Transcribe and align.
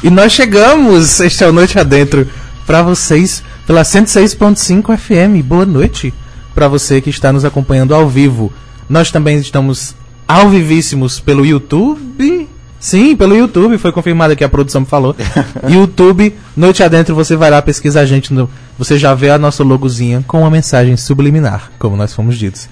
E 0.00 0.10
nós 0.10 0.30
chegamos, 0.32 1.18
este 1.18 1.42
é 1.42 1.48
o 1.48 1.52
Noite 1.52 1.76
Adentro, 1.76 2.28
para 2.64 2.82
vocês 2.82 3.42
pela 3.66 3.82
106.5 3.82 4.96
FM. 4.96 5.44
Boa 5.44 5.66
noite 5.66 6.14
para 6.54 6.68
você 6.68 7.00
que 7.00 7.10
está 7.10 7.32
nos 7.32 7.44
acompanhando 7.44 7.92
ao 7.92 8.08
vivo. 8.08 8.52
Nós 8.88 9.10
também 9.10 9.38
estamos 9.38 9.96
ao 10.26 10.50
vivíssimos 10.50 11.18
pelo 11.18 11.44
YouTube. 11.44 12.48
Sim, 12.78 13.16
pelo 13.16 13.36
YouTube, 13.36 13.76
foi 13.76 13.90
confirmado 13.90 14.36
que 14.36 14.44
a 14.44 14.48
produção 14.48 14.82
me 14.82 14.86
falou. 14.86 15.16
YouTube, 15.68 16.32
Noite 16.56 16.80
Adentro, 16.84 17.12
você 17.16 17.34
vai 17.34 17.50
lá, 17.50 17.60
pesquisa 17.60 18.00
a 18.00 18.06
gente, 18.06 18.32
no, 18.32 18.48
você 18.78 18.96
já 18.96 19.12
vê 19.14 19.30
a 19.30 19.38
nossa 19.38 19.64
logozinha 19.64 20.24
com 20.28 20.42
uma 20.42 20.50
mensagem 20.50 20.96
subliminar, 20.96 21.72
como 21.76 21.96
nós 21.96 22.14
fomos 22.14 22.38
ditos. 22.38 22.68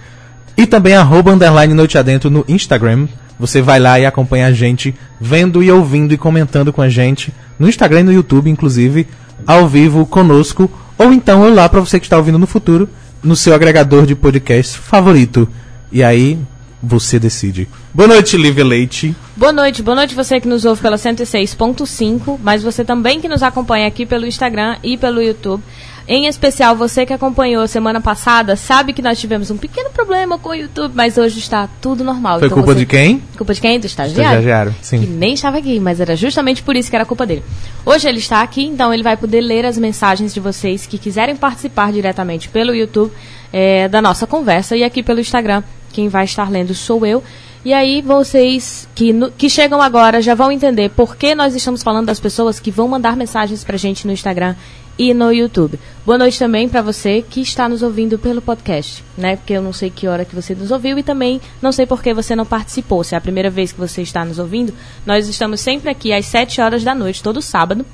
E 0.56 0.64
também 0.64 0.94
arroba 0.94 1.32
underline 1.32 1.74
Noite 1.74 1.98
Adentro 1.98 2.30
no 2.30 2.44
Instagram. 2.46 3.08
Você 3.38 3.60
vai 3.60 3.78
lá 3.78 4.00
e 4.00 4.06
acompanha 4.06 4.46
a 4.46 4.52
gente, 4.52 4.94
vendo 5.20 5.62
e 5.62 5.70
ouvindo 5.70 6.12
e 6.14 6.18
comentando 6.18 6.72
com 6.72 6.82
a 6.82 6.88
gente, 6.88 7.32
no 7.58 7.68
Instagram 7.68 8.00
e 8.00 8.04
no 8.04 8.12
YouTube, 8.12 8.50
inclusive, 8.50 9.06
ao 9.46 9.68
vivo 9.68 10.06
conosco, 10.06 10.70
ou 10.98 11.12
então 11.12 11.44
eu 11.44 11.54
lá 11.54 11.68
para 11.68 11.80
você 11.80 12.00
que 12.00 12.06
está 12.06 12.16
ouvindo 12.16 12.38
no 12.38 12.46
futuro, 12.46 12.88
no 13.22 13.36
seu 13.36 13.54
agregador 13.54 14.06
de 14.06 14.14
podcast 14.14 14.78
favorito. 14.78 15.48
E 15.92 16.02
aí, 16.02 16.38
você 16.82 17.18
decide. 17.18 17.68
Boa 17.92 18.08
noite, 18.08 18.36
Lívia 18.36 18.64
Leite. 18.64 19.14
Boa 19.36 19.52
noite, 19.52 19.82
boa 19.82 19.94
noite 19.94 20.14
você 20.14 20.40
que 20.40 20.48
nos 20.48 20.64
ouve 20.64 20.80
pela 20.80 20.96
106.5, 20.96 22.38
mas 22.42 22.62
você 22.62 22.84
também 22.84 23.20
que 23.20 23.28
nos 23.28 23.42
acompanha 23.42 23.86
aqui 23.86 24.06
pelo 24.06 24.26
Instagram 24.26 24.76
e 24.82 24.96
pelo 24.96 25.22
YouTube. 25.22 25.62
Em 26.08 26.26
especial, 26.26 26.76
você 26.76 27.04
que 27.04 27.12
acompanhou 27.12 27.66
semana 27.66 28.00
passada, 28.00 28.54
sabe 28.54 28.92
que 28.92 29.02
nós 29.02 29.18
tivemos 29.18 29.50
um 29.50 29.56
pequeno 29.56 29.90
problema 29.90 30.38
com 30.38 30.50
o 30.50 30.54
YouTube, 30.54 30.92
mas 30.94 31.18
hoje 31.18 31.40
está 31.40 31.68
tudo 31.80 32.04
normal. 32.04 32.38
Foi 32.38 32.46
Então 32.46 32.58
culpa 32.58 32.74
você- 32.74 32.78
de 32.80 32.86
quem? 32.86 33.20
Culpa 33.36 33.52
de 33.52 33.60
quem? 33.60 33.80
Do 33.80 33.86
estagiário. 33.86 34.38
Estagiário, 34.38 34.74
sim. 34.82 35.00
Que 35.00 35.06
nem 35.08 35.34
estava 35.34 35.58
aqui, 35.58 35.80
mas 35.80 36.00
era 36.00 36.14
justamente 36.14 36.62
por 36.62 36.76
isso 36.76 36.88
que 36.90 36.94
era 36.94 37.04
culpa 37.04 37.26
dele. 37.26 37.42
Hoje 37.84 38.08
ele 38.08 38.18
está 38.18 38.40
aqui, 38.42 38.64
então 38.64 38.94
ele 38.94 39.02
vai 39.02 39.16
poder 39.16 39.40
ler 39.40 39.66
as 39.66 39.76
mensagens 39.76 40.32
de 40.32 40.38
vocês 40.38 40.86
que 40.86 40.96
quiserem 40.96 41.34
participar 41.34 41.92
diretamente 41.92 42.48
pelo 42.48 42.72
YouTube 42.72 43.12
eh, 43.52 43.88
da 43.88 44.00
nossa 44.00 44.28
conversa 44.28 44.76
e 44.76 44.84
aqui 44.84 45.02
pelo 45.02 45.18
Instagram. 45.18 45.64
Quem 45.92 46.08
vai 46.08 46.24
estar 46.24 46.48
lendo 46.50 46.72
sou 46.74 47.04
eu. 47.04 47.22
E 47.64 47.72
aí 47.72 48.00
vocês 48.00 48.86
que, 48.94 49.12
no- 49.12 49.32
que 49.32 49.50
chegam 49.50 49.82
agora 49.82 50.22
já 50.22 50.36
vão 50.36 50.52
entender 50.52 50.90
por 50.90 51.16
que 51.16 51.34
nós 51.34 51.52
estamos 51.52 51.82
falando 51.82 52.06
das 52.06 52.20
pessoas 52.20 52.60
que 52.60 52.70
vão 52.70 52.86
mandar 52.86 53.16
mensagens 53.16 53.64
pra 53.64 53.76
gente 53.76 54.06
no 54.06 54.12
Instagram 54.12 54.54
e 54.98 55.12
no 55.12 55.30
YouTube. 55.32 55.78
Boa 56.04 56.16
noite 56.18 56.38
também 56.38 56.68
para 56.68 56.80
você 56.82 57.22
que 57.22 57.40
está 57.40 57.68
nos 57.68 57.82
ouvindo 57.82 58.18
pelo 58.18 58.40
podcast, 58.40 59.04
né? 59.16 59.36
Porque 59.36 59.52
eu 59.52 59.62
não 59.62 59.72
sei 59.72 59.90
que 59.90 60.08
hora 60.08 60.24
que 60.24 60.34
você 60.34 60.54
nos 60.54 60.70
ouviu 60.70 60.98
e 60.98 61.02
também 61.02 61.40
não 61.60 61.70
sei 61.72 61.84
por 61.86 62.02
que 62.02 62.14
você 62.14 62.34
não 62.34 62.46
participou. 62.46 63.04
Se 63.04 63.14
é 63.14 63.18
a 63.18 63.20
primeira 63.20 63.50
vez 63.50 63.72
que 63.72 63.78
você 63.78 64.02
está 64.02 64.24
nos 64.24 64.38
ouvindo, 64.38 64.72
nós 65.04 65.28
estamos 65.28 65.60
sempre 65.60 65.90
aqui 65.90 66.12
às 66.12 66.26
7 66.26 66.60
horas 66.60 66.82
da 66.82 66.94
noite, 66.94 67.22
todo 67.22 67.42
sábado, 67.42 67.84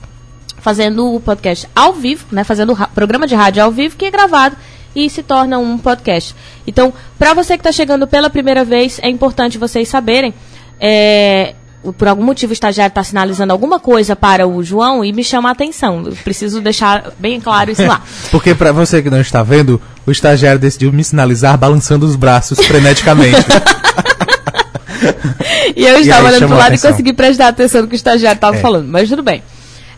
fazendo 0.58 1.12
o 1.14 1.20
podcast 1.20 1.68
ao 1.74 1.92
vivo, 1.92 2.26
né? 2.30 2.44
Fazendo 2.44 2.70
o 2.70 2.74
ra- 2.74 2.86
programa 2.88 3.26
de 3.26 3.34
rádio 3.34 3.62
ao 3.64 3.70
vivo 3.72 3.96
que 3.96 4.04
é 4.04 4.10
gravado 4.10 4.56
e 4.94 5.08
se 5.10 5.22
torna 5.22 5.58
um 5.58 5.78
podcast. 5.78 6.36
Então, 6.66 6.92
para 7.18 7.34
você 7.34 7.54
que 7.56 7.60
está 7.60 7.72
chegando 7.72 8.06
pela 8.06 8.28
primeira 8.30 8.64
vez, 8.64 9.00
é 9.02 9.08
importante 9.08 9.58
vocês 9.58 9.88
saberem. 9.88 10.32
é, 10.78 11.54
por 11.98 12.06
algum 12.08 12.22
motivo 12.22 12.50
o 12.50 12.52
estagiário 12.52 12.90
está 12.90 13.02
sinalizando 13.02 13.52
alguma 13.52 13.80
coisa 13.80 14.14
para 14.14 14.46
o 14.46 14.62
João 14.62 15.04
e 15.04 15.12
me 15.12 15.24
chama 15.24 15.48
a 15.48 15.52
atenção. 15.52 16.02
Eu 16.06 16.12
preciso 16.22 16.60
deixar 16.60 17.12
bem 17.18 17.40
claro 17.40 17.70
isso 17.70 17.82
lá. 17.86 18.00
Porque 18.30 18.54
pra 18.54 18.70
você 18.72 19.02
que 19.02 19.10
não 19.10 19.20
está 19.20 19.42
vendo, 19.42 19.80
o 20.06 20.10
estagiário 20.12 20.60
decidiu 20.60 20.92
me 20.92 21.02
sinalizar 21.02 21.56
balançando 21.58 22.06
os 22.06 22.14
braços 22.16 22.58
freneticamente. 22.64 23.36
E 25.74 25.84
eu 25.84 25.98
E 25.98 26.02
estava 26.02 26.28
aí 26.28 26.34
olhando 26.34 26.38
pro 26.40 26.48
chamou 26.48 26.58
a 26.58 26.60
lado 26.64 26.74
e 26.74 26.78
consegui 26.78 27.12
prestar 27.12 27.48
atenção 27.48 27.82
no 27.82 27.88
que 27.88 27.94
o 27.94 27.96
estagiário 27.96 28.36
estava 28.36 28.56
É. 28.56 28.60
falando, 28.60 28.86
mas 28.88 29.08
tudo 29.08 29.22
bem. 29.22 29.42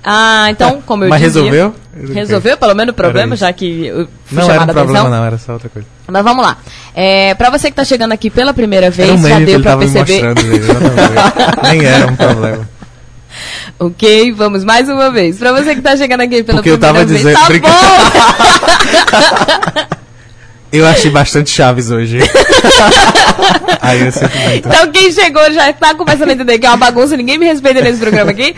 Ah, 0.07 0.49
então, 0.51 0.83
como 0.85 1.05
eu 1.05 1.09
Mas 1.09 1.23
dizia... 1.23 1.43
resolveu? 1.43 1.75
Resolveu 2.13 2.57
pelo 2.59 2.75
menos 2.75 2.93
o 2.93 2.95
problema, 2.95 3.35
já 3.37 3.51
que 3.53 3.87
eu 3.87 4.07
fui 4.27 4.37
não 4.39 4.43
era 4.43 4.45
um 4.45 4.49
chamada 4.55 4.73
problema, 4.75 4.99
atenção? 5.01 5.19
não, 5.19 5.25
era 5.27 5.39
só 5.39 5.53
outra 5.55 5.69
coisa. 5.71 5.89
Mas 6.07 6.23
vamos 6.23 6.45
lá. 6.45 6.59
É, 6.95 7.33
pra 7.35 7.49
você 7.51 7.71
que 7.71 7.77
tá 7.77 7.85
chegando 7.85 8.13
aqui 8.13 8.29
pela 8.29 8.53
primeira 8.53 8.91
vez, 8.91 9.11
um 9.11 9.27
já 9.29 9.39
deu 9.41 9.61
pra 9.63 9.77
perceber. 9.79 10.23
eu. 10.25 10.35
Nem 11.71 11.85
era 11.87 12.07
um 12.07 12.17
problema. 12.17 12.69
ok, 13.79 14.33
vamos 14.33 14.63
mais 14.65 14.89
uma 14.91 15.11
vez. 15.11 15.39
Pra 15.39 15.53
você 15.53 15.75
que 15.75 15.81
tá 15.81 15.97
chegando 15.97 16.21
aqui 16.21 16.43
pela 16.43 16.59
Porque 16.59 16.71
eu 16.71 16.79
primeira 16.79 16.79
tava 16.79 17.05
vez. 17.07 17.23
dizendo- 17.23 17.41
Tá 17.41 17.47
brincando. 17.49 17.75
bom! 17.75 19.85
Eu 20.73 20.85
achei 20.89 21.09
bastante 21.09 21.51
chaves 21.51 21.89
hoje. 21.93 22.19
Aí 23.81 24.01
eu 24.05 24.11
sinto 24.11 24.37
muito. 24.39 24.69
então 24.69 24.91
quem 24.91 25.13
chegou 25.13 25.53
já 25.53 25.73
tá 25.73 25.95
começando 25.95 26.31
a 26.31 26.33
entender 26.33 26.59
que 26.59 26.67
é 26.67 26.69
uma 26.69 26.77
bagunça, 26.77 27.17
ninguém 27.17 27.39
me 27.39 27.47
respeita 27.47 27.81
nesse 27.81 28.01
programa 28.01 28.33
aqui. 28.33 28.57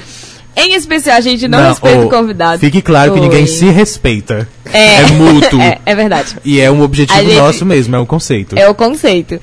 Em 0.57 0.73
especial, 0.75 1.19
a 1.19 1.21
gente 1.21 1.47
não, 1.47 1.69
respeita 1.69 1.99
ô, 1.99 2.07
o 2.07 2.09
convidado. 2.09 2.59
Fique 2.59 2.81
claro 2.81 3.13
que 3.13 3.21
ninguém 3.21 3.43
Oi. 3.43 3.47
se 3.47 3.67
respeita. 3.67 4.49
É, 4.73 5.05
mútuo. 5.13 5.61
é, 5.63 5.79
é 5.85 5.95
verdade. 5.95 6.37
E 6.43 6.59
é 6.59 6.71
um 6.71 6.81
objetivo 6.81 7.21
gente- 7.21 7.37
nosso 7.37 7.67
mesmo, 7.67 7.95
é 7.95 7.99
um 7.99 8.07
conceito. 8.07 8.59
É 8.59 8.67
o 8.67 8.75
conceito. 8.75 9.39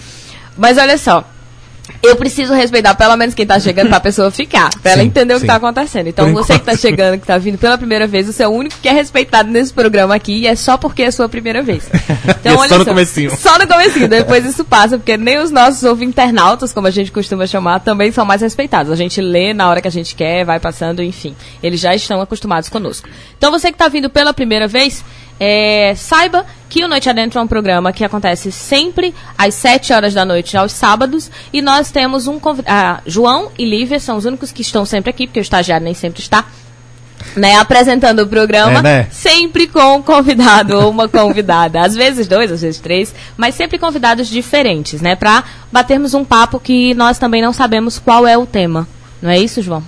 Mas 0.57 0.78
olha 0.78 0.97
só. 0.97 1.23
Eu 2.02 2.16
preciso 2.16 2.54
respeitar 2.54 2.96
pelo 2.96 3.16
menos 3.18 3.34
quem 3.36 3.46
tá 3.46 3.60
chegando 3.60 3.90
pra 3.90 4.00
pessoa 4.00 4.32
ficar, 4.32 4.70
pra 4.82 4.92
ela 4.94 5.04
entender 5.04 5.34
o 5.34 5.38
que 5.38 5.42
sim. 5.42 5.48
tá 5.48 5.56
acontecendo. 5.56 6.08
Então 6.08 6.26
Por 6.26 6.34
você 6.44 6.54
que 6.54 6.60
tá 6.60 6.74
enquanto. 6.74 6.82
chegando, 6.82 7.20
que 7.20 7.28
tá 7.28 7.38
vindo 7.38 7.58
pela 7.58 7.78
primeira 7.78 8.08
vez, 8.08 8.28
você 8.28 8.44
é 8.44 8.48
o 8.48 8.52
único 8.52 8.76
que 8.82 8.88
é 8.88 8.92
respeitado 8.92 9.50
nesse 9.50 9.74
programa 9.74 10.16
aqui 10.16 10.40
e 10.40 10.48
é 10.48 10.56
só 10.56 10.78
porque 10.78 11.04
é 11.04 11.08
a 11.08 11.12
sua 11.12 11.28
primeira 11.30 11.62
vez. 11.62 11.90
Então, 12.44 12.56
é 12.56 12.58
olha 12.58 12.70
só 12.70 12.78
no 12.80 12.86
comecinho. 12.86 13.38
Só 13.38 13.58
no 13.58 13.68
comecinho, 13.68 14.08
depois 14.08 14.46
isso 14.46 14.66
passa, 14.66 14.98
porque 14.98 15.16
nem 15.16 15.40
os 15.40 15.50
nossos 15.50 15.84
ouvinternáutas, 15.84 16.74
como 16.74 16.88
a 16.88 16.92
gente 16.92 17.12
costuma 17.12 17.48
chamar, 17.48 17.80
também 17.80 18.12
são 18.12 18.26
mais 18.26 18.42
respeitados. 18.42 18.92
A 18.92 18.96
gente 18.96 19.22
lê 19.22 19.54
na 19.54 19.70
hora 19.70 19.82
que 19.82 19.88
a 19.88 19.92
gente 19.92 20.14
quer, 20.14 20.44
vai 20.44 20.60
passando, 20.60 21.02
enfim. 21.02 21.36
Eles 21.62 21.80
já 21.80 21.96
estão 21.96 22.20
acostumados 22.20 22.70
conosco. 22.70 23.08
Então 23.38 23.50
você 23.50 23.72
que 23.72 23.78
tá 23.78 23.88
vindo 23.88 24.10
pela 24.10 24.34
primeira 24.34 24.68
vez, 24.68 25.04
é, 25.40 25.94
saiba 25.96 26.46
que 26.73 26.84
o 26.84 26.88
Noite 26.88 27.07
Adentro 27.07 27.38
é 27.38 27.41
um 27.44 27.45
programa 27.45 27.94
que 27.94 28.03
acontece 28.03 28.51
sempre 28.51 29.13
às 29.38 29.53
7 29.53 29.94
horas 29.94 30.11
da 30.11 30.25
noite 30.25 30.57
aos 30.57 30.72
sábados 30.72 31.29
e 31.53 31.61
nós 31.61 31.91
temos 31.91 32.25
um 32.28 32.39
convidado. 32.39 33.03
João 33.06 33.51
e 33.59 33.63
Lívia 33.63 34.00
são 34.00 34.17
os 34.17 34.25
únicos 34.25 34.51
que 34.51 34.63
estão 34.63 34.84
sempre 34.84 35.11
aqui, 35.11 35.28
porque 35.28 35.39
o 35.39 35.41
estagiário 35.44 35.84
nem 35.85 35.94
sempre 35.94 36.23
está. 36.23 36.45
Né, 37.35 37.57
apresentando 37.57 38.23
o 38.23 38.28
programa, 38.28 38.79
É, 38.79 38.81
né? 38.81 39.07
sempre 39.11 39.67
com 39.67 39.97
um 39.97 40.01
convidado 40.01 40.75
ou 40.75 40.89
uma 40.89 41.07
convidada. 41.07 41.79
Às 41.79 41.95
vezes 41.95 42.28
dois, 42.28 42.51
às 42.51 42.63
vezes 42.63 42.81
três, 42.81 43.13
mas 43.38 43.53
sempre 43.53 43.78
convidados 43.78 44.28
diferentes, 44.28 45.00
né? 45.00 45.16
Pra 45.16 45.44
batermos 45.72 46.16
um 46.16 46.25
papo 46.25 46.59
que 46.59 46.95
nós 46.95 47.19
também 47.19 47.40
não 47.41 47.53
sabemos 47.53 48.00
qual 48.00 48.25
é 48.25 48.35
o 48.35 48.47
tema. 48.47 48.88
Não 49.22 49.29
é 49.29 49.38
isso, 49.38 49.61
João? 49.61 49.84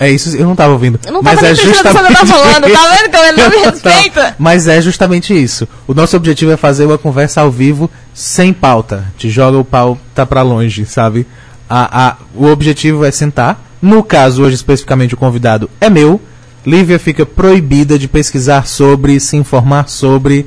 É 0.00 0.10
isso, 0.10 0.36
eu 0.36 0.46
não 0.46 0.56
tava 0.56 0.72
ouvindo. 0.72 0.98
Eu 1.06 1.12
não 1.12 1.22
mas 1.22 1.36
tava 1.36 1.48
é 1.48 1.50
no 1.50 1.56
que 1.56 1.62
eu 1.62 2.26
falando, 2.26 2.72
tá 2.72 2.96
vendo 2.96 3.10
como 3.12 3.24
ele 3.24 3.42
não 3.42 3.50
me 3.50 3.58
respeita? 3.58 4.34
Mas 4.38 4.66
é 4.66 4.80
justamente 4.80 5.32
isso. 5.32 5.68
O 5.86 5.94
nosso 5.94 6.16
objetivo 6.16 6.50
é 6.50 6.56
fazer 6.56 6.84
uma 6.84 6.98
conversa 6.98 7.40
ao 7.40 7.50
vivo 7.50 7.90
sem 8.12 8.52
pauta. 8.52 9.04
Te 9.16 9.30
joga 9.30 9.56
o 9.56 9.64
pau, 9.64 9.98
tá 10.14 10.26
pra 10.26 10.42
longe, 10.42 10.84
sabe? 10.84 11.26
A, 11.68 12.08
a, 12.08 12.16
o 12.34 12.46
objetivo 12.46 13.04
é 13.04 13.10
sentar. 13.10 13.62
No 13.80 14.02
caso, 14.02 14.42
hoje 14.42 14.56
especificamente, 14.56 15.14
o 15.14 15.18
convidado 15.18 15.70
é 15.80 15.88
meu. 15.88 16.20
Lívia 16.66 16.98
fica 16.98 17.24
proibida 17.24 17.98
de 17.98 18.08
pesquisar 18.08 18.66
sobre, 18.66 19.20
se 19.20 19.36
informar 19.36 19.88
sobre. 19.88 20.46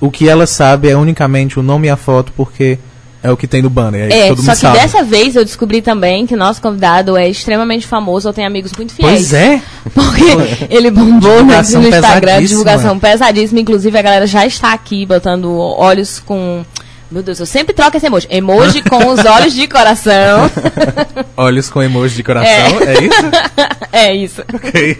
O 0.00 0.10
que 0.10 0.28
ela 0.28 0.46
sabe 0.46 0.88
é 0.88 0.96
unicamente 0.96 1.58
o 1.58 1.62
nome 1.62 1.88
e 1.88 1.90
a 1.90 1.96
foto, 1.96 2.32
porque 2.36 2.78
é 3.22 3.30
o 3.30 3.36
que 3.36 3.46
tem 3.46 3.62
no 3.62 3.68
banner. 3.70 4.10
É, 4.12 4.28
É, 4.28 4.36
só 4.36 4.52
que 4.52 4.56
sabe. 4.58 4.78
dessa 4.78 5.02
vez 5.02 5.34
eu 5.34 5.44
descobri 5.44 5.82
também 5.82 6.26
que 6.26 6.34
o 6.34 6.36
nosso 6.36 6.60
convidado 6.62 7.16
é 7.16 7.28
extremamente 7.28 7.86
famoso 7.86 8.28
ou 8.28 8.34
tem 8.34 8.46
amigos 8.46 8.72
muito 8.76 8.92
fiéis. 8.94 9.12
Pois 9.12 9.32
é. 9.32 9.60
Porque 9.94 10.66
ele 10.70 10.90
bombou 10.90 11.30
no, 11.30 11.38
Divulgação 11.38 11.82
no 11.82 11.88
Instagram, 11.88 12.40
divulgação 12.42 12.98
pesadíssima. 12.98 13.60
Inclusive, 13.60 13.98
a 13.98 14.02
galera 14.02 14.26
já 14.26 14.46
está 14.46 14.72
aqui 14.72 15.04
botando 15.04 15.50
olhos 15.56 16.20
com. 16.20 16.64
Meu 17.10 17.22
Deus, 17.22 17.40
eu 17.40 17.46
sempre 17.46 17.72
troco 17.74 17.96
esse 17.96 18.04
emoji. 18.06 18.26
Emoji 18.30 18.82
com 18.82 19.06
os 19.08 19.24
olhos 19.24 19.54
de 19.54 19.66
coração. 19.66 20.50
Olhos 21.36 21.70
com 21.70 21.82
emoji 21.82 22.16
de 22.16 22.22
coração, 22.22 22.50
É. 22.52 22.94
é, 22.94 23.04
isso? 23.04 23.22
é 23.92 24.14
isso. 24.14 24.42
Ok. 24.52 24.98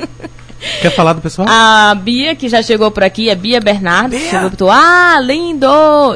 Quer 0.80 0.90
falar 0.90 1.12
do 1.12 1.20
pessoal? 1.20 1.46
A 1.48 1.94
Bia, 1.94 2.34
que 2.34 2.48
já 2.48 2.62
chegou 2.62 2.90
por 2.90 3.02
aqui, 3.04 3.28
é 3.30 3.34
Bia 3.34 3.60
Bernardo. 3.60 4.10
Bia! 4.10 4.30
Chegou 4.30 4.46
e 4.46 4.50
botou, 4.50 4.70
ah, 4.70 5.18
lindo! 5.22 5.66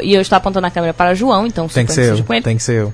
E 0.02 0.14
eu 0.14 0.20
estou 0.20 0.36
apontando 0.36 0.66
a 0.66 0.70
câmera 0.70 0.92
para 0.94 1.14
João, 1.14 1.46
então 1.46 1.68
tem 1.68 1.86
que 1.86 1.92
ser 1.92 2.02
eu. 2.02 2.10
seja 2.10 2.22
com 2.24 2.34
ele. 2.34 2.42
Tem 2.42 2.56
que 2.56 2.62
ser 2.62 2.80
eu. 2.82 2.92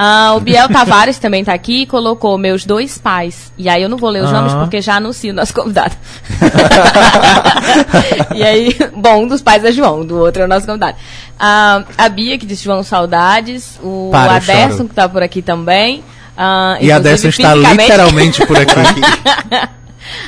Ah, 0.00 0.34
o 0.36 0.40
Biel 0.40 0.68
Tavares 0.68 1.18
também 1.18 1.42
tá 1.44 1.52
aqui 1.52 1.82
e 1.82 1.86
colocou 1.86 2.38
meus 2.38 2.64
dois 2.64 2.96
pais. 2.98 3.52
E 3.58 3.68
aí 3.68 3.82
eu 3.82 3.88
não 3.88 3.98
vou 3.98 4.10
ler 4.10 4.22
os 4.22 4.28
Ah. 4.30 4.34
nomes 4.34 4.54
porque 4.54 4.80
já 4.80 4.94
anuncio 4.94 5.32
o 5.32 5.34
nosso 5.34 5.52
convidado. 5.52 5.92
e 8.34 8.44
aí, 8.44 8.76
bom, 8.94 9.24
um 9.24 9.26
dos 9.26 9.42
pais 9.42 9.64
é 9.64 9.72
João, 9.72 10.06
do 10.06 10.16
outro 10.18 10.42
é 10.42 10.44
o 10.44 10.48
nosso 10.48 10.66
convidado. 10.66 10.96
Ah, 11.38 11.82
a 11.96 12.08
Bia, 12.08 12.38
que 12.38 12.46
disse 12.46 12.62
João 12.62 12.84
Saudades. 12.84 13.78
O 13.82 14.10
Para, 14.12 14.36
Aderson, 14.36 14.86
que 14.86 14.94
tá 14.94 15.08
por 15.08 15.20
aqui 15.22 15.42
também. 15.42 16.04
Ah, 16.36 16.76
E 16.80 16.92
a 16.92 17.00
Dessa 17.00 17.28
está 17.28 17.52
literalmente 17.56 18.46
por 18.46 18.56
aqui. 18.56 18.70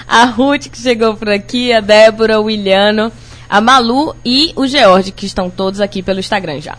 a 0.06 0.24
Ruth, 0.24 0.68
que 0.68 0.78
chegou 0.78 1.16
por 1.16 1.28
aqui. 1.28 1.72
A 1.72 1.80
Débora, 1.80 2.40
o 2.40 2.44
Williano. 2.44 3.12
A 3.48 3.60
Malu 3.60 4.14
e 4.24 4.52
o 4.54 4.66
George, 4.66 5.10
que 5.10 5.26
estão 5.26 5.50
todos 5.50 5.80
aqui 5.80 6.02
pelo 6.02 6.20
Instagram 6.20 6.60
já. 6.60 6.76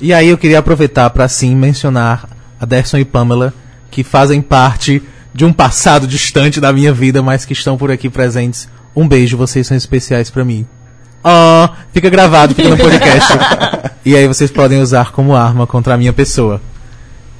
E 0.00 0.12
aí 0.12 0.28
eu 0.28 0.38
queria 0.38 0.58
aproveitar 0.58 1.10
para 1.10 1.28
sim 1.28 1.54
mencionar 1.54 2.28
a 2.60 2.64
Derson 2.64 2.98
e 2.98 3.04
Pamela, 3.04 3.52
que 3.90 4.02
fazem 4.02 4.40
parte 4.40 5.02
de 5.34 5.44
um 5.44 5.52
passado 5.52 6.06
distante 6.06 6.60
da 6.60 6.72
minha 6.72 6.92
vida, 6.92 7.22
mas 7.22 7.44
que 7.44 7.52
estão 7.52 7.76
por 7.76 7.90
aqui 7.90 8.08
presentes. 8.08 8.68
Um 8.94 9.06
beijo, 9.06 9.36
vocês 9.36 9.66
são 9.66 9.76
especiais 9.76 10.30
pra 10.30 10.44
mim. 10.44 10.66
Ah, 11.22 11.72
fica 11.92 12.08
gravado, 12.08 12.54
fica 12.54 12.68
no 12.68 12.76
podcast. 12.76 13.32
e 14.04 14.16
aí 14.16 14.26
vocês 14.26 14.50
podem 14.50 14.80
usar 14.80 15.12
como 15.12 15.34
arma 15.34 15.66
contra 15.66 15.94
a 15.94 15.98
minha 15.98 16.12
pessoa. 16.12 16.62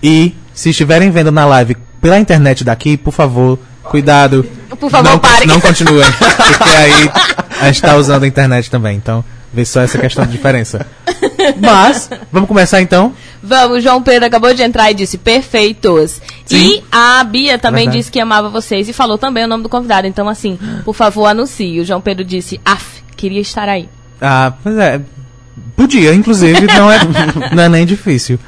E 0.02 0.34
se 0.52 0.70
estiverem 0.70 1.10
vendo 1.10 1.30
na 1.30 1.46
live 1.46 1.76
pela 2.00 2.18
internet 2.18 2.64
daqui, 2.64 2.96
por 2.96 3.12
favor, 3.12 3.58
cuidado. 3.86 4.44
Por 4.78 4.90
favor, 4.90 5.10
não, 5.10 5.18
pare. 5.18 5.46
Não 5.46 5.60
continuem, 5.60 6.04
porque 6.12 6.76
aí 6.76 7.10
a 7.60 7.66
gente 7.66 7.82
tá 7.82 7.96
usando 7.96 8.24
a 8.24 8.26
internet 8.26 8.70
também, 8.70 8.96
então 8.96 9.24
vê 9.52 9.64
só 9.64 9.80
essa 9.80 9.98
questão 9.98 10.26
de 10.26 10.32
diferença. 10.32 10.86
Mas, 11.60 12.10
vamos 12.30 12.48
começar 12.48 12.82
então? 12.82 13.14
Vamos, 13.42 13.82
João 13.82 14.02
Pedro 14.02 14.26
acabou 14.26 14.52
de 14.52 14.62
entrar 14.62 14.90
e 14.90 14.94
disse 14.94 15.16
perfeitos. 15.16 16.20
Sim. 16.44 16.56
E 16.56 16.84
a 16.90 17.22
Bia 17.24 17.58
também 17.58 17.84
Verdade. 17.84 17.98
disse 17.98 18.10
que 18.10 18.20
amava 18.20 18.48
vocês 18.48 18.88
e 18.88 18.92
falou 18.92 19.16
também 19.16 19.44
o 19.44 19.48
nome 19.48 19.62
do 19.62 19.68
convidado. 19.68 20.06
Então, 20.06 20.28
assim, 20.28 20.58
por 20.84 20.94
favor, 20.94 21.26
anuncie. 21.26 21.80
O 21.80 21.84
João 21.84 22.00
Pedro 22.00 22.24
disse, 22.24 22.60
af, 22.64 23.02
queria 23.16 23.40
estar 23.40 23.68
aí. 23.68 23.88
Ah, 24.20 24.52
pois 24.62 24.76
é. 24.76 25.00
Podia, 25.76 26.12
inclusive, 26.14 26.66
não 26.66 26.90
é, 26.90 26.98
não 27.54 27.62
é 27.62 27.68
nem 27.68 27.86
difícil. 27.86 28.38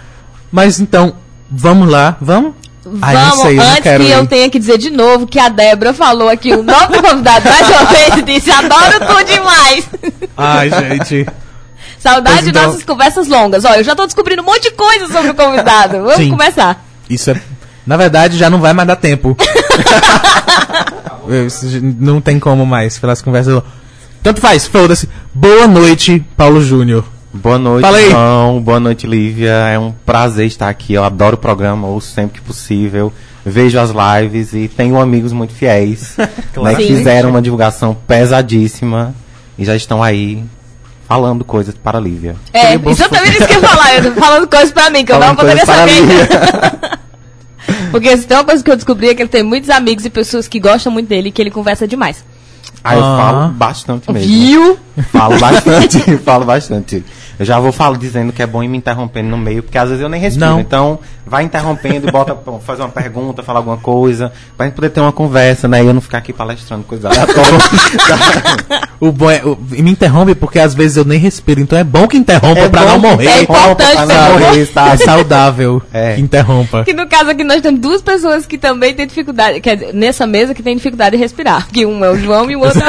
Mas 0.50 0.80
então, 0.80 1.14
vamos 1.50 1.88
lá, 1.88 2.16
vamos? 2.20 2.54
Ai, 3.02 3.14
não 3.14 3.30
Vamos, 3.30 3.42
sei, 3.42 3.58
eu 3.58 3.62
antes 3.62 3.82
que 3.82 3.88
eu 4.12 4.22
ir. 4.22 4.26
tenha 4.28 4.50
que 4.50 4.58
dizer 4.58 4.78
de 4.78 4.90
novo 4.90 5.26
que 5.26 5.38
a 5.38 5.48
Débora 5.48 5.92
falou 5.92 6.28
aqui 6.28 6.52
o 6.52 6.62
nome 6.62 6.86
do 6.96 7.02
convidado 7.02 7.48
mais 7.48 7.68
uma 7.68 7.84
vez 7.84 8.16
e 8.16 8.22
disse, 8.22 8.50
adoro 8.50 8.98
tu 9.06 9.24
demais. 9.24 9.88
Ai, 10.36 10.70
gente. 10.70 11.26
Saudade 11.98 12.42
de 12.44 12.50
então. 12.50 12.62
nossas 12.64 12.82
conversas 12.84 13.26
longas. 13.28 13.64
Ó, 13.64 13.74
eu 13.74 13.82
já 13.84 13.94
tô 13.96 14.04
descobrindo 14.06 14.42
um 14.42 14.44
monte 14.44 14.62
de 14.64 14.70
coisa 14.72 15.06
sobre 15.08 15.30
o 15.30 15.34
convidado. 15.34 15.98
Vamos 15.98 16.14
Sim. 16.16 16.30
começar. 16.30 16.84
Isso 17.10 17.30
é. 17.30 17.40
Na 17.86 17.96
verdade, 17.96 18.36
já 18.38 18.48
não 18.50 18.60
vai 18.60 18.72
mais 18.72 18.86
dar 18.86 18.96
tempo. 18.96 19.36
Eu- 21.28 21.48
não 21.98 22.20
tem 22.20 22.38
como 22.38 22.64
mais, 22.64 22.98
pelas 22.98 23.20
conversas. 23.20 23.62
Tanto 24.22 24.40
faz, 24.40 24.66
foda-se. 24.66 25.08
Boa 25.34 25.66
noite, 25.66 26.24
Paulo 26.36 26.60
Júnior. 26.62 27.04
Boa 27.32 27.58
noite, 27.58 27.82
Fala 27.82 27.98
aí. 27.98 28.10
João. 28.10 28.60
Boa 28.60 28.80
noite, 28.80 29.06
Lívia. 29.06 29.50
É 29.50 29.78
um 29.78 29.92
prazer 29.92 30.46
estar 30.46 30.68
aqui. 30.68 30.94
Eu 30.94 31.04
adoro 31.04 31.34
o 31.36 31.38
programa, 31.38 31.86
ouço 31.86 32.12
sempre 32.12 32.40
que 32.40 32.46
possível. 32.46 33.12
Vejo 33.44 33.78
as 33.78 33.90
lives 33.90 34.52
e 34.52 34.68
tenho 34.68 34.98
amigos 35.00 35.32
muito 35.32 35.54
fiéis 35.54 36.16
né, 36.56 36.74
que 36.74 36.82
Sim. 36.86 36.96
fizeram 36.96 37.30
uma 37.30 37.40
divulgação 37.40 37.94
pesadíssima 38.06 39.14
e 39.58 39.64
já 39.64 39.74
estão 39.76 40.02
aí 40.02 40.42
falando 41.06 41.44
coisas 41.44 41.74
para 41.74 41.96
a 41.98 42.00
Lívia. 42.00 42.36
É, 42.52 42.74
exatamente 42.74 43.38
isso 43.38 43.46
que 43.46 43.54
eu 43.54 43.60
ia 43.62 43.68
falar. 43.68 43.94
Eu 43.94 44.14
tô 44.14 44.20
falando 44.20 44.48
coisas 44.48 44.72
pra 44.72 44.90
mim, 44.90 45.04
que 45.04 45.12
eu 45.12 45.18
não 45.18 45.34
poderia 45.36 45.64
para 45.64 45.74
saber. 45.76 46.00
Lívia. 46.00 46.28
Porque 47.90 48.16
se 48.16 48.26
tem 48.26 48.36
uma 48.36 48.44
coisa 48.44 48.62
que 48.62 48.70
eu 48.70 48.76
descobri 48.76 49.08
é 49.08 49.14
que 49.14 49.22
ele 49.22 49.28
tem 49.28 49.42
muitos 49.42 49.70
amigos 49.70 50.04
e 50.04 50.10
pessoas 50.10 50.46
que 50.48 50.58
gostam 50.60 50.92
muito 50.92 51.08
dele 51.08 51.28
e 51.28 51.32
que 51.32 51.40
ele 51.40 51.50
conversa 51.50 51.86
demais. 51.88 52.24
Aí 52.84 52.98
eu 52.98 53.04
Ah. 53.04 53.16
falo 53.16 53.48
bastante 53.52 54.12
mesmo. 54.12 54.28
Viu? 54.28 54.78
Falo 55.10 55.38
bastante, 55.38 55.98
falo 56.24 56.44
bastante. 56.44 57.04
Eu 57.38 57.44
já 57.44 57.58
vou 57.60 57.70
falo 57.72 57.96
dizendo 57.96 58.32
que 58.32 58.42
é 58.42 58.46
bom 58.46 58.62
ir 58.62 58.68
me 58.68 58.76
interrompendo 58.78 59.28
no 59.28 59.38
meio, 59.38 59.62
porque 59.62 59.78
às 59.78 59.88
vezes 59.88 60.02
eu 60.02 60.08
nem 60.08 60.20
respiro. 60.20 60.50
Não. 60.50 60.60
Então, 60.60 60.98
vai 61.26 61.44
interrompendo, 61.44 62.10
bota, 62.10 62.36
faz 62.66 62.80
uma 62.80 62.88
pergunta, 62.88 63.42
fala 63.42 63.58
alguma 63.60 63.76
coisa, 63.76 64.32
pra 64.56 64.66
gente 64.66 64.74
poder 64.74 64.90
ter 64.90 65.00
uma 65.00 65.12
conversa, 65.12 65.68
né? 65.68 65.82
E 65.82 65.86
eu 65.86 65.94
não 65.94 66.00
ficar 66.00 66.18
aqui 66.18 66.32
palestrando 66.32 66.82
coisa 66.84 67.08
aleatória. 67.08 67.42
O 69.00 69.12
bom 69.12 69.30
é, 69.30 69.40
o- 69.44 69.56
e 69.74 69.80
me 69.80 69.92
interrompe 69.92 70.34
porque 70.34 70.58
às 70.58 70.74
vezes 70.74 70.96
eu 70.96 71.04
nem 71.04 71.20
respiro, 71.20 71.60
então 71.60 71.78
é 71.78 71.84
bom 71.84 72.08
que 72.08 72.16
interrompa 72.16 72.58
É 72.62 72.68
pra 72.68 72.80
bom 72.82 72.88
não 72.88 72.98
morrer. 72.98 73.28
É 73.28 73.42
importante 73.42 73.92
pra 73.92 74.06
não 74.06 74.14
não 74.16 74.32
morrer, 74.40 74.66
tá? 74.66 74.88
É 74.88 74.96
saudável 74.96 75.80
É. 75.92 76.14
que 76.16 76.20
interrompa. 76.20 76.82
Que 76.84 76.92
no 76.92 77.06
caso 77.06 77.30
aqui 77.30 77.44
nós 77.44 77.60
temos 77.62 77.78
duas 77.80 78.02
pessoas 78.02 78.44
que 78.44 78.58
também 78.58 78.92
têm 78.94 79.06
dificuldade, 79.06 79.60
quer 79.60 79.76
dizer, 79.76 79.94
nessa 79.94 80.26
mesa 80.26 80.52
que 80.52 80.64
tem 80.64 80.74
dificuldade 80.74 81.16
de 81.16 81.22
respirar. 81.22 81.68
Que 81.68 81.86
um 81.86 82.04
é 82.04 82.10
o 82.10 82.18
João 82.18 82.50
e 82.50 82.56
o 82.56 82.60
outro 82.60 82.82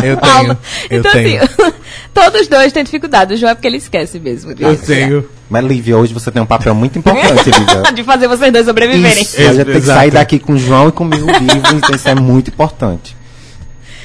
é 0.00 0.10
Eu 0.10 0.14
o 0.14 0.18
Paulo. 0.20 0.54
tenho, 0.54 0.58
eu 0.90 1.00
então 1.00 1.12
tenho. 1.12 1.42
assim, 1.42 1.72
todos 2.14 2.46
dois 2.48 2.72
têm 2.72 2.84
dificuldade. 2.84 3.34
O 3.34 3.36
João 3.36 3.50
é 3.50 3.54
porque 3.54 3.66
ele 3.66 3.76
esquece 3.76 4.18
mesmo. 4.20 4.54
de 4.54 4.62
Eu 4.62 4.76
tenho. 4.76 5.28
Mas, 5.50 5.64
Lívia, 5.64 5.96
hoje 5.98 6.14
você 6.14 6.30
tem 6.30 6.40
um 6.40 6.46
papel 6.46 6.74
muito 6.74 6.98
importante, 6.98 7.50
Lívia. 7.50 7.82
de 7.92 8.02
fazer 8.04 8.28
vocês 8.28 8.52
dois 8.52 8.64
sobreviverem. 8.64 9.22
Isso, 9.22 9.40
a 9.40 9.52
gente 9.52 9.64
tem 9.66 9.80
que 9.80 9.86
sair 9.86 10.10
daqui 10.10 10.38
com 10.38 10.54
o 10.54 10.58
João 10.58 10.88
e 10.88 10.92
comigo 10.92 11.26
vivo, 11.26 11.74
então 11.76 11.94
isso 11.94 12.08
é 12.08 12.14
muito 12.14 12.48
importante. 12.48 13.14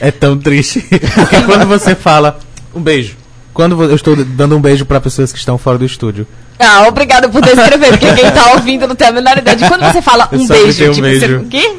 É 0.02 0.12
tão 0.12 0.38
triste. 0.38 0.82
Porque 0.82 1.42
quando 1.46 1.66
você 1.68 1.94
fala 1.96 2.40
um 2.76 2.82
beijo, 2.82 3.16
quando 3.54 3.82
eu 3.84 3.96
estou 3.96 4.16
dando 4.16 4.56
um 4.56 4.62
beijo 4.62 4.86
pra 4.86 5.00
pessoas 5.00 5.32
que 5.32 5.38
estão 5.40 5.58
fora 5.58 5.78
do 5.78 5.86
estúdio, 5.86 6.26
Ah, 6.58 6.88
obrigada 6.88 7.28
por 7.30 7.42
descrever, 7.42 7.90
porque 7.90 8.14
quem 8.14 8.32
tá 8.32 8.52
ouvindo 8.54 8.88
não 8.88 8.96
tem 8.96 9.08
a 9.08 9.12
menor 9.12 9.38
ideia. 9.38 9.56
De 9.58 9.68
quando 9.68 9.84
você 9.84 10.02
fala 10.02 10.28
Eu 10.32 10.40
um 10.40 10.48
beijo, 10.48 10.90
um 10.90 10.92
tipo, 10.92 11.02
beijo. 11.02 11.20
você. 11.28 11.36
O 11.36 11.46
quê? 11.48 11.72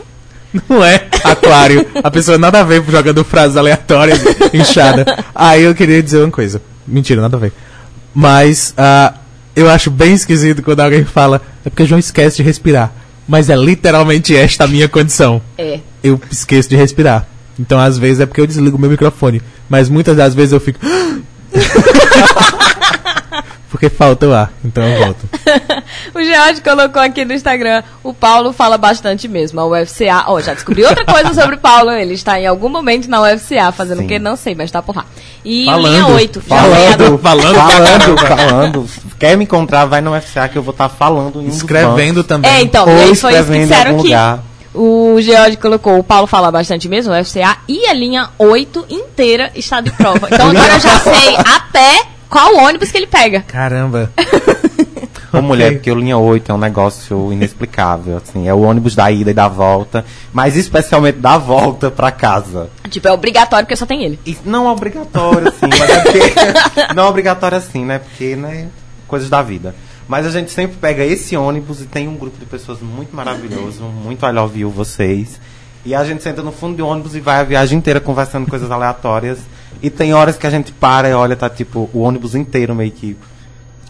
Não 0.68 0.84
é 0.84 1.06
aquário, 1.24 1.86
a 2.02 2.10
pessoa 2.10 2.38
nada 2.38 2.60
a 2.60 2.64
ver 2.64 2.82
jogando 2.88 3.24
frases 3.24 3.56
aleatórias, 3.56 4.20
inchada. 4.52 5.24
Aí 5.34 5.62
eu 5.62 5.74
queria 5.74 6.02
dizer 6.02 6.18
uma 6.18 6.30
coisa. 6.30 6.60
Mentira, 6.86 7.20
nada 7.20 7.36
a 7.36 7.40
ver. 7.40 7.52
Mas 8.14 8.74
ah, 8.76 9.14
eu 9.54 9.68
acho 9.70 9.90
bem 9.90 10.14
esquisito 10.14 10.62
quando 10.62 10.80
alguém 10.80 11.04
fala, 11.04 11.40
é 11.64 11.70
porque 11.70 11.86
João 11.86 11.98
esquece 11.98 12.38
de 12.38 12.42
respirar. 12.42 12.92
Mas 13.28 13.48
é 13.48 13.56
literalmente 13.56 14.34
esta 14.34 14.64
a 14.64 14.66
minha 14.66 14.88
condição. 14.88 15.40
É. 15.56 15.78
Eu 16.02 16.20
esqueço 16.30 16.68
de 16.68 16.76
respirar. 16.76 17.26
Então, 17.58 17.78
às 17.78 17.96
vezes, 17.96 18.20
é 18.20 18.26
porque 18.26 18.40
eu 18.40 18.46
desligo 18.46 18.78
meu 18.78 18.90
microfone. 18.90 19.40
Mas 19.68 19.88
muitas 19.88 20.16
das 20.16 20.34
vezes 20.34 20.52
eu 20.52 20.58
fico. 20.58 20.80
porque 23.70 23.88
falta 23.88 24.26
o 24.26 24.34
ar. 24.34 24.52
Então 24.64 24.82
eu 24.82 25.04
volto. 25.04 25.28
O 26.14 26.22
George 26.22 26.60
colocou 26.60 27.00
aqui 27.00 27.24
no 27.24 27.32
Instagram, 27.32 27.82
o 28.02 28.12
Paulo 28.12 28.52
fala 28.52 28.76
bastante 28.76 29.28
mesmo. 29.28 29.60
A 29.60 29.66
UFCA, 29.66 30.24
ó, 30.26 30.40
já 30.40 30.54
descobri 30.54 30.84
outra 30.84 31.04
coisa 31.04 31.32
sobre 31.34 31.56
o 31.56 31.58
Paulo. 31.58 31.90
Ele 31.90 32.14
está 32.14 32.38
em 32.40 32.46
algum 32.46 32.68
momento 32.68 33.08
na 33.08 33.22
UFCA, 33.22 33.70
fazendo 33.72 34.02
o 34.02 34.06
que? 34.06 34.18
Não 34.18 34.36
sei, 34.36 34.54
mas 34.54 34.66
está 34.66 34.82
por 34.82 34.96
lá. 34.96 35.04
E 35.44 35.64
Falando, 35.66 35.92
linha 35.92 36.06
8, 36.06 36.42
já 36.46 36.56
falando, 36.56 37.18
falando, 37.22 37.54
falando, 37.54 38.18
falando. 38.18 38.90
Quer 39.18 39.36
me 39.36 39.44
encontrar, 39.44 39.84
vai 39.86 40.00
no 40.00 40.16
UFCA 40.16 40.48
que 40.48 40.58
eu 40.58 40.62
vou 40.62 40.72
estar 40.72 40.88
falando 40.88 41.40
em 41.40 41.46
um 41.46 41.48
Escrevendo 41.48 42.24
também. 42.24 42.50
É, 42.50 42.62
então, 42.62 42.88
Ou 42.88 42.96
foi 42.96 43.10
isso 43.10 43.28
que 43.28 43.58
disseram 43.58 43.92
aqui. 43.92 44.02
lugar. 44.08 44.40
O 44.74 45.16
George 45.20 45.56
colocou, 45.56 45.98
o 45.98 46.04
Paulo 46.04 46.26
fala 46.26 46.50
bastante 46.50 46.88
mesmo, 46.88 47.12
o 47.12 47.20
UFCA, 47.20 47.58
e 47.68 47.86
a 47.86 47.92
linha 47.92 48.28
8 48.38 48.86
inteira 48.88 49.50
está 49.54 49.80
de 49.80 49.90
prova. 49.90 50.28
Então 50.30 50.46
agora 50.50 50.74
eu 50.74 50.80
já 50.80 50.98
sei 51.00 51.36
até 51.36 52.19
qual 52.30 52.56
ônibus 52.56 52.90
que 52.90 52.96
ele 52.96 53.06
pega. 53.06 53.42
Caramba. 53.42 54.10
Ô, 55.32 55.40
mulher, 55.40 55.66
Ok. 55.66 55.76
porque 55.76 55.90
o 55.92 55.94
linha 55.94 56.18
8 56.18 56.50
é 56.50 56.54
um 56.54 56.58
negócio 56.58 57.32
inexplicável, 57.32 58.16
assim, 58.16 58.48
é 58.48 58.54
o 58.54 58.62
ônibus 58.62 58.96
da 58.96 59.10
ida 59.12 59.30
e 59.30 59.34
da 59.34 59.46
volta, 59.46 60.04
mas 60.32 60.56
especialmente 60.56 61.18
da 61.18 61.38
volta 61.38 61.88
pra 61.90 62.10
casa. 62.10 62.68
Tipo, 62.88 63.06
é 63.06 63.12
obrigatório 63.12 63.64
porque 63.64 63.76
só 63.76 63.86
tem 63.86 64.02
ele. 64.02 64.18
E 64.26 64.36
não 64.44 64.66
é 64.66 64.70
obrigatório, 64.72 65.48
assim, 65.48 65.66
mas 65.78 65.88
é 65.88 66.00
porque. 66.00 66.20
não 66.94 67.04
é 67.04 67.06
obrigatório 67.06 67.58
assim, 67.58 67.84
né? 67.84 68.00
Porque, 68.00 68.34
né? 68.34 68.68
Coisas 69.06 69.30
da 69.30 69.40
vida. 69.40 69.74
Mas 70.08 70.26
a 70.26 70.30
gente 70.30 70.50
sempre 70.50 70.76
pega 70.78 71.04
esse 71.04 71.36
ônibus 71.36 71.80
e 71.80 71.84
tem 71.84 72.08
um 72.08 72.16
grupo 72.16 72.36
de 72.36 72.44
pessoas 72.44 72.80
muito 72.80 73.14
maravilhoso, 73.14 73.84
muito 73.84 74.26
I 74.26 74.32
love 74.32 74.58
you 74.58 74.68
vocês. 74.70 75.40
E 75.86 75.94
a 75.94 76.04
gente 76.04 76.24
senta 76.24 76.42
no 76.42 76.50
fundo 76.50 76.76
do 76.78 76.86
ônibus 76.86 77.14
e 77.14 77.20
vai 77.20 77.38
a 77.38 77.44
viagem 77.44 77.78
inteira 77.78 78.00
conversando 78.00 78.48
coisas 78.50 78.68
aleatórias. 78.68 79.38
E 79.82 79.88
tem 79.90 80.12
horas 80.12 80.36
que 80.36 80.46
a 80.46 80.50
gente 80.50 80.72
para 80.72 81.08
e 81.08 81.14
olha, 81.14 81.34
tá 81.36 81.48
tipo, 81.48 81.88
o 81.92 82.00
ônibus 82.00 82.34
inteiro 82.34 82.74
meio 82.74 82.90
que 82.90 83.16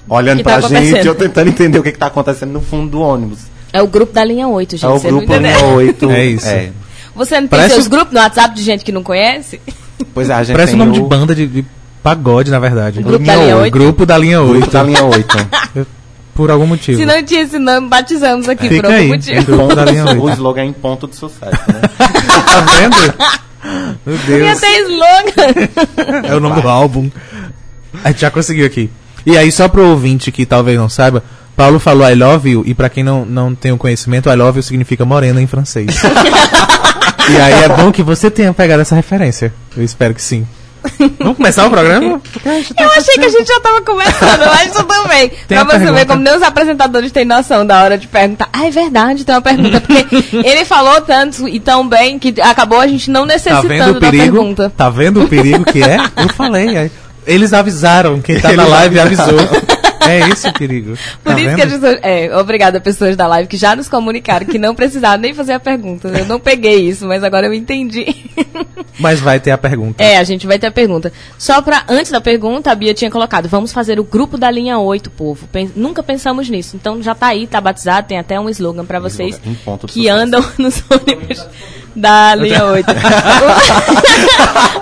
olhando 0.08 0.38
Que 0.38 0.44
tá 0.44 0.50
pra 0.58 0.60
gente, 0.68 0.74
acontecendo? 0.76 1.06
eu 1.06 1.14
tentando 1.14 1.48
entender 1.48 1.78
o 1.78 1.82
que, 1.82 1.92
que 1.92 1.98
tá 1.98 2.06
acontecendo 2.06 2.50
no 2.52 2.60
fundo 2.60 2.90
do 2.90 3.00
ônibus. 3.00 3.40
É 3.72 3.80
o 3.82 3.86
grupo 3.86 4.12
da 4.12 4.24
linha 4.24 4.48
8, 4.48 4.72
gente. 4.76 4.84
é 4.84 4.88
o 4.88 4.98
você 4.98 5.08
grupo 5.08 5.24
entendeu? 5.24 5.52
linha 5.52 5.64
8. 5.66 6.10
É 6.10 6.26
isso. 6.26 6.46
Você 7.14 7.34
não 7.40 7.48
tem 7.48 7.58
Parece- 7.58 7.74
seus 7.74 7.86
grupos 7.88 8.12
no 8.12 8.20
WhatsApp 8.20 8.54
de 8.54 8.62
gente 8.62 8.84
que 8.84 8.92
não 8.92 9.02
conhece? 9.02 9.60
Pois 10.14 10.30
é, 10.30 10.34
a 10.34 10.42
gente 10.42 10.56
Parece 10.56 10.74
o 10.74 10.76
nome 10.76 10.92
o 10.92 10.94
de 10.94 11.00
banda 11.02 11.34
de, 11.34 11.46
de 11.46 11.64
pagode, 12.02 12.50
na 12.50 12.58
verdade. 12.58 13.02
Grupo 13.02 13.24
da 13.24 13.36
linha 13.36 13.56
8? 13.56 13.72
Grupo 13.72 14.06
da 14.06 14.18
linha 14.18 14.40
8. 14.42 14.52
grupo 14.58 14.72
da 14.72 14.82
linha 14.82 15.04
8. 15.04 15.48
Por 16.34 16.50
algum 16.50 16.66
motivo. 16.66 16.98
Se 16.98 17.04
não 17.04 17.22
tinha 17.22 17.42
esse 17.42 17.58
nome, 17.58 17.88
batizamos 17.88 18.48
aqui 18.48 18.68
Fica 18.68 18.82
por 18.82 18.86
algum 18.86 18.98
aí. 18.98 19.08
motivo. 19.08 19.56
Da 19.74 19.84
o 20.14 20.22
8. 20.24 20.34
slogan 20.36 20.62
é 20.62 20.64
em 20.64 20.72
ponto 20.72 21.06
de 21.06 21.16
sucesso, 21.16 21.52
né? 21.68 21.80
tá 21.98 22.60
vendo? 22.78 23.40
Meu 24.06 24.16
Deus. 24.18 24.60
ter 24.60 24.80
slogan. 24.82 26.28
É 26.28 26.34
o 26.34 26.40
nome 26.40 26.60
do 26.60 26.68
álbum. 26.68 27.10
A 28.02 28.10
gente 28.10 28.20
já 28.20 28.30
conseguiu 28.30 28.66
aqui. 28.66 28.90
E 29.26 29.36
aí, 29.36 29.52
só 29.52 29.68
pro 29.68 29.86
ouvinte 29.86 30.32
que 30.32 30.46
talvez 30.46 30.78
não 30.78 30.88
saiba, 30.88 31.22
Paulo 31.56 31.78
falou 31.78 32.08
I 32.08 32.14
love 32.14 32.48
you, 32.48 32.62
e 32.66 32.72
pra 32.72 32.88
quem 32.88 33.04
não, 33.04 33.24
não 33.24 33.54
tem 33.54 33.70
o 33.70 33.76
conhecimento, 33.76 34.30
I 34.30 34.34
love 34.34 34.58
you 34.58 34.62
significa 34.62 35.04
morena 35.04 35.42
em 35.42 35.46
francês. 35.46 35.88
e 37.28 37.36
aí 37.36 37.64
é 37.64 37.68
bom 37.68 37.92
que 37.92 38.02
você 38.02 38.30
tenha 38.30 38.52
pegado 38.54 38.80
essa 38.80 38.94
referência. 38.94 39.52
Eu 39.76 39.84
espero 39.84 40.14
que 40.14 40.22
sim. 40.22 40.46
Vamos 41.18 41.36
começar 41.36 41.66
o 41.66 41.70
programa? 41.70 42.20
Eu 42.78 42.90
achei 42.92 43.14
que 43.14 43.24
a 43.26 43.28
gente 43.28 43.46
já 43.46 43.60
tava 43.60 43.80
começando, 43.82 44.40
mas 44.46 44.72
tudo 44.72 45.08
bem. 45.08 45.30
pra 45.48 45.60
a 45.60 45.64
você 45.64 45.78
ver 45.78 45.84
pergunta. 45.84 46.06
como 46.06 46.22
nem 46.22 46.36
os 46.36 46.42
apresentadores 46.42 47.12
têm 47.12 47.24
noção 47.24 47.66
da 47.66 47.82
hora 47.82 47.98
de 47.98 48.06
perguntar. 48.06 48.48
Ah, 48.52 48.66
é 48.66 48.70
verdade, 48.70 49.24
tem 49.24 49.34
uma 49.34 49.40
pergunta. 49.42 49.80
Porque 49.86 50.06
ele 50.36 50.64
falou 50.64 51.00
tanto 51.02 51.46
e 51.48 51.60
tão 51.60 51.86
bem 51.86 52.18
que 52.18 52.34
acabou 52.40 52.80
a 52.80 52.86
gente 52.86 53.10
não 53.10 53.22
Tá 53.22 53.34
necessitando 53.34 53.68
vendo 53.68 53.90
o 53.90 53.94
da 53.94 54.00
perigo? 54.00 54.22
pergunta. 54.36 54.72
Tá 54.76 54.90
vendo 54.90 55.22
o 55.22 55.28
perigo 55.28 55.64
que 55.64 55.82
é? 55.82 55.98
Eu 56.16 56.28
falei. 56.30 56.90
Eles 57.26 57.52
avisaram. 57.52 58.20
Quem 58.20 58.40
tá 58.40 58.48
na 58.52 58.62
Eles 58.62 58.68
live 58.72 59.00
avisaram. 59.00 59.38
avisou. 59.38 59.60
É 60.00 60.18
esse 60.30 60.48
o 60.48 60.52
perigo. 60.52 60.96
Por 61.22 61.32
Tá 61.34 61.38
isso 61.38 61.44
vendo? 61.50 61.56
que 61.56 61.62
as 61.62 61.72
pessoas. 61.72 61.98
É, 62.02 62.36
obrigada, 62.36 62.80
pessoas 62.80 63.16
da 63.16 63.26
live 63.26 63.48
que 63.48 63.56
já 63.56 63.76
nos 63.76 63.88
comunicaram 63.88 64.46
que 64.46 64.58
não 64.58 64.74
precisaram 64.74 65.20
nem 65.20 65.34
fazer 65.34 65.52
a 65.52 65.60
pergunta. 65.60 66.08
Eu 66.08 66.24
não 66.26 66.40
peguei 66.40 66.88
isso, 66.88 67.06
mas 67.06 67.22
agora 67.22 67.46
eu 67.46 67.54
entendi. 67.54 68.06
Mas 68.98 69.18
vai 69.18 69.40
ter 69.40 69.50
a 69.50 69.56
pergunta. 69.56 70.02
É, 70.02 70.18
a 70.18 70.24
gente 70.24 70.46
vai 70.46 70.58
ter 70.58 70.66
a 70.66 70.70
pergunta. 70.70 71.10
Só 71.38 71.62
pra. 71.62 71.84
Antes 71.88 72.12
da 72.12 72.20
pergunta, 72.20 72.70
a 72.70 72.74
Bia 72.74 72.92
tinha 72.92 73.10
colocado: 73.10 73.48
vamos 73.48 73.72
fazer 73.72 73.98
o 73.98 74.04
grupo 74.04 74.36
da 74.36 74.50
linha 74.50 74.78
8, 74.78 75.10
povo. 75.10 75.46
Pen- 75.46 75.70
nunca 75.74 76.02
pensamos 76.02 76.50
nisso. 76.50 76.76
Então 76.76 77.02
já 77.02 77.14
tá 77.14 77.28
aí, 77.28 77.46
tá 77.46 77.60
batizado, 77.62 78.08
tem 78.08 78.18
até 78.18 78.38
um 78.38 78.48
slogan 78.50 78.84
pra 78.84 79.00
vocês 79.00 79.40
um 79.46 79.54
que 79.86 80.02
sucesso. 80.02 80.10
andam 80.10 80.44
nos 80.58 80.82
ônibus 80.90 81.46
da 81.94 82.34
linha 82.34 82.64
8. 82.64 82.86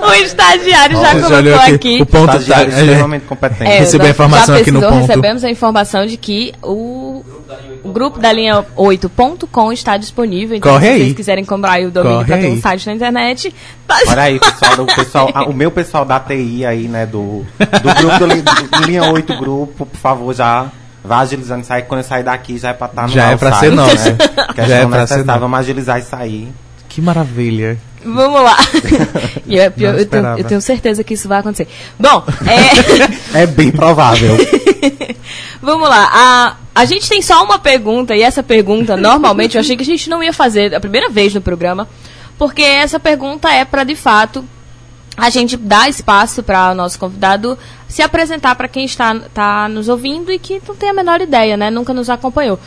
o, 0.03 0.07
o 0.09 0.15
estagiário 0.15 0.97
já 0.97 1.09
Você 1.09 1.15
colocou 1.21 1.37
olhou 1.37 1.61
aqui. 1.61 2.03
O 2.03 2.07
ponto 2.07 2.27
tá, 2.27 2.37
Estagiário 2.37 2.73
é, 2.73 2.81
extremamente 2.81 3.25
competente. 3.27 3.71
É, 3.71 3.79
Recebi 3.81 4.07
a 4.07 4.11
informação 4.11 4.55
já 4.55 4.61
aqui 4.61 4.71
no 4.71 4.81
ponto. 4.81 4.95
Recebemos 4.95 5.45
a 5.45 5.51
informação 5.51 6.07
de 6.07 6.17
que 6.17 6.53
o, 6.63 7.25
o 7.85 7.89
grupo 7.93 8.19
da 8.19 8.33
linha 8.33 8.65
8.com 8.77 9.73
está 9.73 9.97
disponível. 9.97 10.57
Então, 10.57 10.73
Corre 10.73 10.87
se 10.87 10.93
aí. 10.93 10.99
vocês 11.01 11.17
quiserem 11.17 11.45
comprar 11.45 11.73
aí 11.73 11.87
o 11.87 11.91
domínio 11.91 12.25
para 12.27 12.39
ter 12.39 12.49
um 12.49 12.53
aí. 12.53 12.61
site 12.61 12.87
na 12.87 12.95
internet, 12.95 13.55
tá- 13.87 13.99
Olha 14.07 14.23
aí, 14.23 14.39
pessoal, 14.39 14.77
do, 14.77 14.87
pessoal 14.95 15.31
ah, 15.35 15.45
o 15.45 15.53
meu 15.53 15.71
pessoal 15.71 16.05
da 16.05 16.21
TI 16.21 16.65
aí, 16.67 16.89
né, 16.89 17.07
do, 17.07 17.45
do 17.59 17.95
grupo 17.95 18.19
do, 18.19 18.79
do 18.79 18.87
Linha 18.87 19.05
8 19.11 19.37
Grupo, 19.37 19.87
por 19.87 19.99
favor, 19.99 20.35
já 20.35 20.67
vá 21.05 21.21
agilizando 21.21 21.63
isso 21.63 21.73
aí. 21.73 21.83
Quando 21.83 22.01
eu 22.01 22.05
sair 22.05 22.23
daqui, 22.23 22.59
já 22.59 22.71
é 22.71 22.73
pra 22.73 22.87
estar 22.87 23.03
no 23.03 23.09
Já 23.09 23.31
é 23.31 23.35
o 23.35 23.39
site, 23.39 23.59
ser 23.59 23.73
nosso. 23.73 24.11
Né? 24.11 24.17
Que 24.55 24.67
Já 24.67 24.77
é 24.77 24.83
não 24.83 24.91
pra 24.91 25.07
ser. 25.07 25.25
Vamos 25.25 25.59
agilizar 25.59 25.99
isso 25.99 26.15
aí. 26.15 26.49
Que 26.99 27.03
maravilha. 27.03 27.79
vamos 28.05 28.43
lá. 28.43 28.57
E 29.47 29.57
é 29.57 29.71
pior, 29.71 29.93
Não 29.93 30.01
eu, 30.01 30.07
tenho, 30.07 30.27
eu 30.39 30.45
tenho 30.45 30.61
certeza 30.61 31.05
que 31.05 31.15
isso 31.15 31.29
vai 31.29 31.39
acontecer. 31.39 31.69
Bom, 31.97 32.25
é, 33.33 33.43
É 33.43 33.47
bem 33.47 33.71
provável. 33.71 34.37
vamos 35.63 35.89
lá. 35.89 36.11
A, 36.13 36.57
a 36.75 36.85
gente 36.85 37.09
tem 37.09 37.23
só 37.23 37.45
uma 37.45 37.57
pergunta, 37.57 38.17
e 38.17 38.23
essa 38.23 38.43
pergunta, 38.43 38.97
normalmente, 38.97 39.55
eu 39.55 39.61
achei 39.61 39.77
que 39.77 39.85
a 39.85 39.87
gente 39.87 40.11
não 40.11 40.21
ia 40.25 40.33
fazer 40.33 40.75
a 40.75 40.81
primeira 40.81 41.09
vez 41.09 41.33
no 41.33 41.41
programa, 41.41 41.89
porque 42.37 42.63
essa 42.63 42.99
pergunta 42.99 43.49
é 43.49 43.65
para, 43.65 43.85
de 43.85 43.95
fato, 43.95 44.45
a 45.17 45.31
gente 45.31 45.57
dar 45.57 45.89
espaço 45.89 46.43
para 46.43 46.73
o 46.73 46.75
nosso 46.75 46.99
convidado 46.99 47.57
se 47.87 48.03
apresentar 48.03 48.57
para 48.57 48.67
quem 48.67 48.85
está 48.85 49.15
tá 49.33 49.69
nos 49.69 49.89
ouvindo 49.89 50.33
e 50.33 50.39
que 50.41 50.61
não 50.67 50.75
tem 50.75 50.91
a 50.91 50.95
menor 50.95 51.21
ideia, 51.21 51.57
né? 51.57 51.71
Nunca 51.71 51.95
nos 51.95 52.11
acompanhou. 52.11 52.59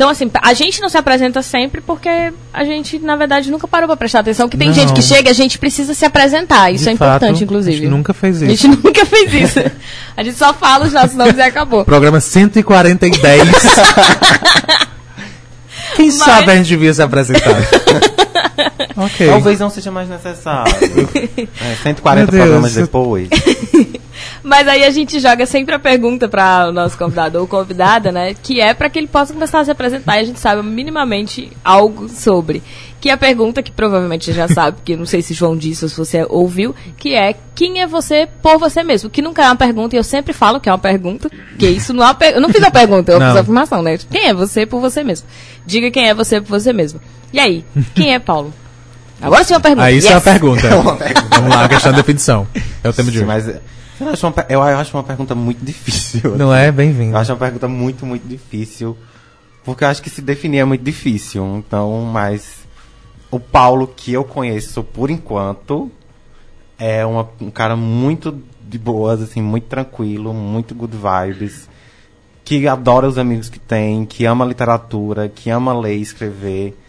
Então, 0.00 0.08
assim, 0.08 0.30
a 0.40 0.54
gente 0.54 0.80
não 0.80 0.88
se 0.88 0.96
apresenta 0.96 1.42
sempre 1.42 1.82
porque 1.82 2.08
a 2.54 2.64
gente, 2.64 2.98
na 2.98 3.16
verdade, 3.16 3.50
nunca 3.50 3.68
parou 3.68 3.86
para 3.86 3.98
prestar 3.98 4.20
atenção. 4.20 4.48
Que 4.48 4.56
tem 4.56 4.68
Não. 4.68 4.74
gente 4.74 4.94
que 4.94 5.02
chega 5.02 5.28
e 5.28 5.30
a 5.30 5.34
gente 5.34 5.58
precisa 5.58 5.92
se 5.92 6.06
apresentar. 6.06 6.72
Isso 6.72 6.84
De 6.84 6.88
é 6.88 6.96
fato, 6.96 7.16
importante, 7.18 7.44
inclusive. 7.44 7.76
a 7.76 7.80
gente 7.80 7.90
nunca 7.90 8.14
fez 8.14 8.42
A 8.42 8.46
isso. 8.46 8.62
gente 8.66 8.82
nunca 8.82 9.04
fez 9.04 9.34
isso. 9.34 9.58
A 10.16 10.22
gente 10.22 10.38
só 10.38 10.54
fala 10.54 10.86
os 10.86 10.94
nossos 10.94 11.14
nomes 11.14 11.36
e 11.36 11.42
acabou. 11.42 11.84
Programa 11.84 12.18
140 12.18 13.08
e 13.08 13.10
10. 13.10 13.48
Quem 15.96 16.06
Mas- 16.06 16.14
sabe 16.14 16.50
a 16.50 16.56
gente 16.56 16.68
devia 16.68 16.94
se 16.94 17.02
apresentar. 17.02 17.60
ok. 18.96 19.26
Talvez 19.28 19.58
não 19.60 19.70
seja 19.70 19.90
mais 19.90 20.08
necessário. 20.08 20.72
É, 21.62 21.74
140 21.82 22.20
Meu 22.20 22.26
Deus. 22.30 22.42
programas 22.42 22.74
depois. 22.74 23.28
Mas 24.42 24.66
aí 24.68 24.84
a 24.84 24.90
gente 24.90 25.18
joga 25.20 25.44
sempre 25.46 25.74
a 25.74 25.78
pergunta 25.78 26.28
para 26.28 26.68
o 26.68 26.72
nosso 26.72 26.96
convidado 26.96 27.38
ou 27.38 27.46
convidada, 27.46 28.10
né? 28.12 28.34
Que 28.34 28.60
é 28.60 28.72
para 28.74 28.88
que 28.88 28.98
ele 28.98 29.06
possa 29.06 29.32
começar 29.32 29.60
a 29.60 29.64
se 29.64 29.70
apresentar 29.70 30.16
e 30.16 30.20
a 30.20 30.24
gente 30.24 30.38
saiba 30.40 30.62
minimamente 30.62 31.50
algo 31.64 32.08
sobre. 32.08 32.62
Que 33.00 33.08
é 33.08 33.12
a 33.12 33.16
pergunta 33.16 33.62
que 33.62 33.70
provavelmente 33.72 34.26
você 34.26 34.32
já 34.32 34.46
sabe, 34.48 34.78
porque 34.78 34.96
não 34.96 35.06
sei 35.06 35.22
se 35.22 35.32
João 35.32 35.56
disse 35.56 35.84
ou 35.84 35.88
se 35.88 35.96
você 35.96 36.26
ouviu, 36.28 36.74
que 36.98 37.14
é 37.14 37.34
quem 37.54 37.80
é 37.80 37.86
você 37.86 38.28
por 38.42 38.58
você 38.58 38.82
mesmo? 38.82 39.08
Que 39.08 39.22
nunca 39.22 39.42
é 39.42 39.46
uma 39.46 39.56
pergunta, 39.56 39.96
e 39.96 39.98
eu 39.98 40.04
sempre 40.04 40.34
falo 40.34 40.60
que 40.60 40.68
é 40.68 40.72
uma 40.72 40.78
pergunta, 40.78 41.30
que 41.58 41.66
isso 41.66 41.94
não 41.94 42.02
é 42.02 42.06
uma 42.08 42.14
per... 42.14 42.34
Eu 42.34 42.40
não 42.42 42.50
fiz 42.50 42.62
a 42.62 42.70
pergunta, 42.70 43.12
eu 43.12 43.18
Não. 43.18 43.28
fiz 43.28 43.36
a 43.36 43.40
afirmação, 43.40 43.82
né? 43.82 43.98
Quem 44.10 44.26
é 44.28 44.34
você 44.34 44.66
por 44.66 44.80
você 44.80 45.02
mesmo? 45.02 45.26
Diga 45.64 45.90
quem 45.90 46.08
é 46.08 46.14
você 46.14 46.40
por 46.42 46.48
você 46.48 46.72
mesmo. 46.74 47.00
E 47.32 47.38
aí, 47.38 47.64
quem 47.94 48.14
é 48.14 48.18
Paulo? 48.18 48.52
Agora 49.20 49.44
sim 49.44 49.52
uma 49.54 49.60
pergunta. 49.60 49.84
Aí 49.84 49.98
isso 49.98 50.08
é 50.08 50.12
a 50.12 50.14
Yes! 50.14 50.24
pergunta. 50.24 50.68
Vamos 51.30 51.50
lá, 51.50 51.64
a 51.64 51.68
questão 51.68 51.92
da 51.92 51.98
definição. 51.98 52.46
É 52.82 52.88
o 52.88 52.92
tema 52.92 53.10
de 53.10 53.18
hoje. 53.18 53.26
mas 53.26 53.48
é, 53.48 53.60
eu 54.00 54.08
acho, 54.08 54.26
uma, 54.26 54.34
eu 54.48 54.62
acho 54.62 54.96
uma 54.96 55.02
pergunta 55.02 55.34
muito 55.34 55.64
difícil. 55.64 56.36
Não 56.36 56.54
é? 56.54 56.72
Bem-vindo. 56.72 57.12
Eu 57.14 57.18
acho 57.18 57.32
uma 57.32 57.38
pergunta 57.38 57.68
muito, 57.68 58.04
muito 58.06 58.26
difícil. 58.26 58.96
Porque 59.64 59.84
eu 59.84 59.88
acho 59.88 60.00
que 60.02 60.08
se 60.10 60.22
definir 60.22 60.58
é 60.58 60.64
muito 60.64 60.82
difícil. 60.82 61.44
Então, 61.58 62.08
mas 62.12 62.60
o 63.30 63.38
Paulo 63.38 63.86
que 63.86 64.12
eu 64.12 64.24
conheço 64.24 64.82
por 64.82 65.10
enquanto 65.10 65.90
é 66.78 67.04
uma- 67.04 67.28
um 67.40 67.50
cara 67.50 67.76
muito 67.76 68.42
de 68.66 68.78
boas, 68.78 69.20
assim, 69.20 69.42
muito 69.42 69.64
tranquilo, 69.64 70.32
muito 70.32 70.74
good 70.74 70.96
vibes, 70.96 71.68
que 72.44 72.66
adora 72.66 73.06
os 73.06 73.18
amigos 73.18 73.48
que 73.50 73.58
tem, 73.58 74.06
que 74.06 74.24
ama 74.24 74.44
literatura, 74.46 75.28
que 75.28 75.50
ama 75.50 75.78
ler 75.78 75.96
e 75.98 76.00
escrever, 76.00 76.79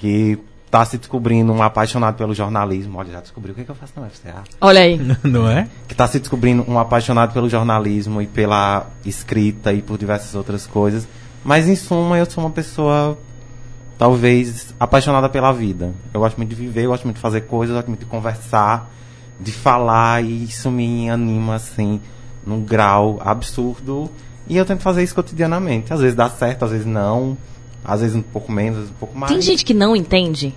que 0.00 0.38
tá 0.70 0.84
se 0.84 0.96
descobrindo 0.96 1.52
um 1.52 1.62
apaixonado 1.62 2.16
pelo 2.16 2.34
jornalismo. 2.34 2.98
Olha, 2.98 3.12
já 3.12 3.20
descobriu 3.20 3.52
o 3.52 3.56
que, 3.56 3.64
que 3.64 3.70
eu 3.70 3.74
faço 3.74 3.92
na 3.96 4.06
UFCA 4.06 4.42
Olha 4.60 4.80
aí. 4.80 4.98
Não 5.22 5.48
é? 5.48 5.68
que 5.86 5.92
está 5.92 6.06
se 6.06 6.18
descobrindo 6.18 6.64
um 6.66 6.78
apaixonado 6.78 7.34
pelo 7.34 7.48
jornalismo 7.48 8.22
e 8.22 8.26
pela 8.26 8.86
escrita 9.04 9.72
e 9.72 9.82
por 9.82 9.98
diversas 9.98 10.34
outras 10.34 10.66
coisas. 10.66 11.06
Mas 11.44 11.68
em 11.68 11.76
suma, 11.76 12.18
eu 12.18 12.24
sou 12.24 12.42
uma 12.42 12.50
pessoa 12.50 13.18
talvez 13.98 14.74
apaixonada 14.80 15.28
pela 15.28 15.52
vida. 15.52 15.92
Eu 16.14 16.20
gosto 16.20 16.38
muito 16.38 16.50
de 16.50 16.56
viver, 16.56 16.84
eu 16.84 16.90
gosto 16.90 17.04
muito 17.04 17.16
de 17.16 17.22
fazer 17.22 17.42
coisas, 17.42 17.74
eu 17.74 17.78
gosto 17.78 17.88
muito 17.88 18.00
de 18.00 18.06
conversar, 18.06 18.90
de 19.38 19.52
falar 19.52 20.24
e 20.24 20.44
isso 20.44 20.70
me 20.70 21.10
anima 21.10 21.56
assim 21.56 22.00
num 22.46 22.62
grau 22.62 23.20
absurdo. 23.22 24.10
E 24.48 24.56
eu 24.56 24.64
tento 24.64 24.80
fazer 24.80 25.02
isso 25.02 25.14
cotidianamente. 25.14 25.92
Às 25.92 26.00
vezes 26.00 26.16
dá 26.16 26.30
certo, 26.30 26.64
às 26.64 26.70
vezes 26.70 26.86
não. 26.86 27.36
Às 27.84 28.00
vezes 28.00 28.16
um 28.16 28.22
pouco 28.22 28.50
menos, 28.52 28.72
às 28.72 28.78
vezes 28.84 28.90
um 28.90 28.98
pouco 28.98 29.16
mais. 29.18 29.32
Tem 29.32 29.40
gente 29.40 29.64
que 29.64 29.74
não 29.74 29.94
entende. 29.96 30.54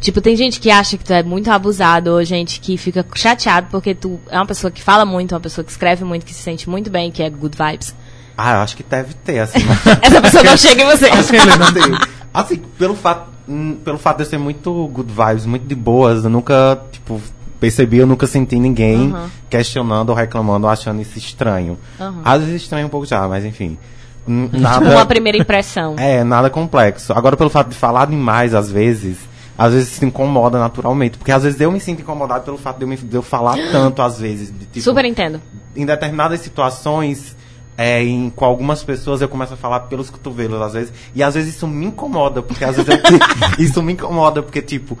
Tipo, 0.00 0.20
tem 0.20 0.36
gente 0.36 0.60
que 0.60 0.70
acha 0.70 0.98
que 0.98 1.04
tu 1.04 1.12
é 1.12 1.22
muito 1.22 1.50
abusado, 1.50 2.10
ou 2.12 2.22
gente 2.24 2.60
que 2.60 2.76
fica 2.76 3.06
chateado 3.14 3.68
porque 3.70 3.94
tu 3.94 4.20
é 4.28 4.36
uma 4.36 4.44
pessoa 4.46 4.70
que 4.70 4.82
fala 4.82 5.04
muito, 5.06 5.32
uma 5.32 5.40
pessoa 5.40 5.64
que 5.64 5.70
escreve 5.70 6.04
muito, 6.04 6.26
que 6.26 6.34
se 6.34 6.42
sente 6.42 6.68
muito 6.68 6.90
bem, 6.90 7.10
que 7.10 7.22
é 7.22 7.30
good 7.30 7.56
vibes. 7.56 7.94
Ah, 8.36 8.54
eu 8.56 8.58
acho 8.60 8.76
que 8.76 8.82
deve 8.82 9.14
ter, 9.14 9.38
assim. 9.38 9.60
Essa 10.02 10.20
pessoa 10.20 10.42
não 10.42 10.56
chega 10.56 10.82
em 10.82 10.86
você. 10.86 11.06
Acho 11.06 11.30
que 11.30 11.36
ele 11.36 11.56
não 11.56 11.72
deu. 11.72 11.98
Assim, 12.34 12.56
pelo 12.78 12.94
fato, 12.96 13.30
hum, 13.48 13.76
pelo 13.84 13.96
fato 13.96 14.18
de 14.18 14.22
eu 14.24 14.28
ser 14.28 14.38
muito 14.38 14.88
good 14.88 15.10
vibes, 15.12 15.46
muito 15.46 15.66
de 15.66 15.74
boas, 15.74 16.24
eu 16.24 16.30
nunca, 16.30 16.82
tipo, 16.90 17.22
percebi, 17.60 17.98
eu 17.98 18.06
nunca 18.06 18.26
senti 18.26 18.58
ninguém 18.58 19.12
Uhum. 19.14 19.28
questionando 19.48 20.10
ou 20.10 20.14
reclamando 20.16 20.66
ou 20.66 20.72
achando 20.72 21.00
isso 21.00 21.16
estranho. 21.16 21.78
Uhum. 21.98 22.20
Às 22.24 22.42
vezes 22.42 22.62
estranho 22.62 22.88
um 22.88 22.90
pouco 22.90 23.06
já, 23.06 23.26
mas 23.28 23.44
enfim. 23.44 23.78
Tipo, 24.26 24.58
Nada, 24.58 24.90
uma 24.90 25.06
primeira 25.06 25.36
impressão. 25.38 25.94
é, 26.00 26.24
nada 26.24 26.48
complexo. 26.50 27.12
Agora, 27.12 27.36
pelo 27.36 27.50
fato 27.50 27.68
de 27.68 27.76
falar 27.76 28.06
demais, 28.06 28.54
às 28.54 28.70
vezes, 28.70 29.18
às 29.56 29.72
vezes 29.74 29.88
se 29.90 30.04
incomoda 30.04 30.58
naturalmente. 30.58 31.18
Porque 31.18 31.30
às 31.32 31.42
vezes 31.42 31.60
eu 31.60 31.70
me 31.70 31.78
sinto 31.80 32.00
incomodado 32.02 32.44
pelo 32.44 32.56
fato 32.58 32.78
de 32.78 32.84
eu, 32.84 32.88
me- 32.88 32.96
de 32.96 33.14
eu 33.14 33.22
falar 33.22 33.56
tanto, 33.70 34.00
às 34.02 34.18
vezes. 34.18 34.50
De, 34.50 34.66
tipo, 34.66 34.80
Super 34.80 35.04
entendo. 35.04 35.40
em 35.76 35.84
determinadas 35.84 36.40
situações, 36.40 37.36
é, 37.76 38.02
em, 38.02 38.30
com 38.30 38.44
algumas 38.44 38.82
pessoas 38.82 39.20
eu 39.20 39.28
começo 39.28 39.54
a 39.54 39.56
falar 39.56 39.80
pelos 39.80 40.08
cotovelos, 40.10 40.60
às 40.62 40.72
vezes. 40.72 40.92
E 41.14 41.22
às 41.22 41.34
vezes 41.34 41.54
isso 41.56 41.66
me 41.68 41.86
incomoda, 41.86 42.40
porque 42.42 42.64
às 42.64 42.76
vezes 42.76 42.88
eu, 42.90 42.98
isso 43.62 43.82
me 43.82 43.92
incomoda, 43.92 44.42
porque, 44.42 44.62
tipo, 44.62 44.98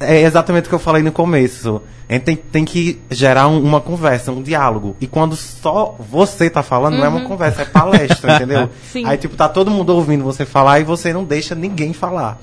é 0.00 0.20
exatamente 0.22 0.66
o 0.66 0.68
que 0.68 0.74
eu 0.74 0.78
falei 0.78 1.02
no 1.02 1.12
começo. 1.12 1.82
A 2.08 2.12
gente 2.14 2.22
tem, 2.24 2.36
tem 2.36 2.64
que 2.64 3.00
gerar 3.10 3.48
um- 3.48 3.62
uma 3.62 3.80
conversa, 3.80 4.30
um 4.32 4.42
diálogo. 4.42 4.96
E 5.00 5.06
quando 5.06 5.34
só 5.36 5.96
você 5.98 6.50
tá 6.50 6.62
falando, 6.62 6.96
não 6.98 7.04
é 7.04 7.08
uma 7.08 7.22
conversa, 7.22 7.62
é 7.62 7.64
palestra, 7.64 8.34
entendeu? 8.36 8.68
Sim. 8.92 9.04
Aí, 9.06 9.16
tipo, 9.16 9.34
tá 9.36 9.48
todo 9.48 9.70
mundo 9.70 9.90
ouvindo 9.90 10.22
você 10.24 10.44
falar 10.44 10.80
e 10.80 10.84
você 10.84 11.12
não 11.12 11.24
deixa 11.24 11.54
ninguém 11.54 11.92
falar. 11.92 12.38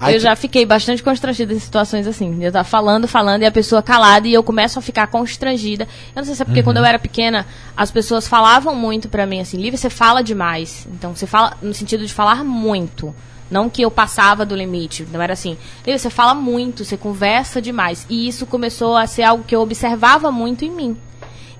Aí, 0.00 0.14
eu 0.14 0.20
já 0.20 0.36
fiquei 0.36 0.64
bastante 0.64 1.02
constrangida 1.02 1.52
em 1.52 1.58
situações 1.58 2.06
assim. 2.06 2.38
Eu 2.40 2.52
tava 2.52 2.62
falando, 2.62 3.08
falando, 3.08 3.42
e 3.42 3.46
a 3.46 3.50
pessoa 3.50 3.82
calada, 3.82 4.28
e 4.28 4.32
eu 4.34 4.44
começo 4.44 4.78
a 4.78 4.82
ficar 4.82 5.08
constrangida. 5.08 5.88
Eu 6.14 6.20
não 6.20 6.24
sei 6.24 6.36
se 6.36 6.42
é 6.42 6.44
porque 6.44 6.62
quando 6.62 6.76
eu 6.76 6.84
era 6.84 7.00
pequena, 7.00 7.44
as 7.76 7.90
pessoas 7.90 8.28
falavam 8.28 8.76
muito 8.76 9.08
pra 9.08 9.26
mim 9.26 9.40
assim, 9.40 9.56
Lívia, 9.56 9.76
você 9.76 9.90
fala 9.90 10.22
demais. 10.22 10.86
Então, 10.92 11.16
você 11.16 11.26
fala 11.26 11.54
no 11.60 11.74
sentido 11.74 12.06
de 12.06 12.12
falar 12.14 12.44
muito. 12.44 13.12
Não 13.50 13.70
que 13.70 13.82
eu 13.82 13.90
passava 13.90 14.44
do 14.44 14.54
limite. 14.54 15.06
Não 15.10 15.22
era 15.22 15.32
assim, 15.32 15.56
você 15.84 16.10
fala 16.10 16.34
muito, 16.34 16.84
você 16.84 16.96
conversa 16.96 17.62
demais. 17.62 18.06
E 18.08 18.28
isso 18.28 18.46
começou 18.46 18.96
a 18.96 19.06
ser 19.06 19.22
algo 19.22 19.44
que 19.44 19.54
eu 19.54 19.60
observava 19.60 20.30
muito 20.30 20.64
em 20.64 20.70
mim. 20.70 20.96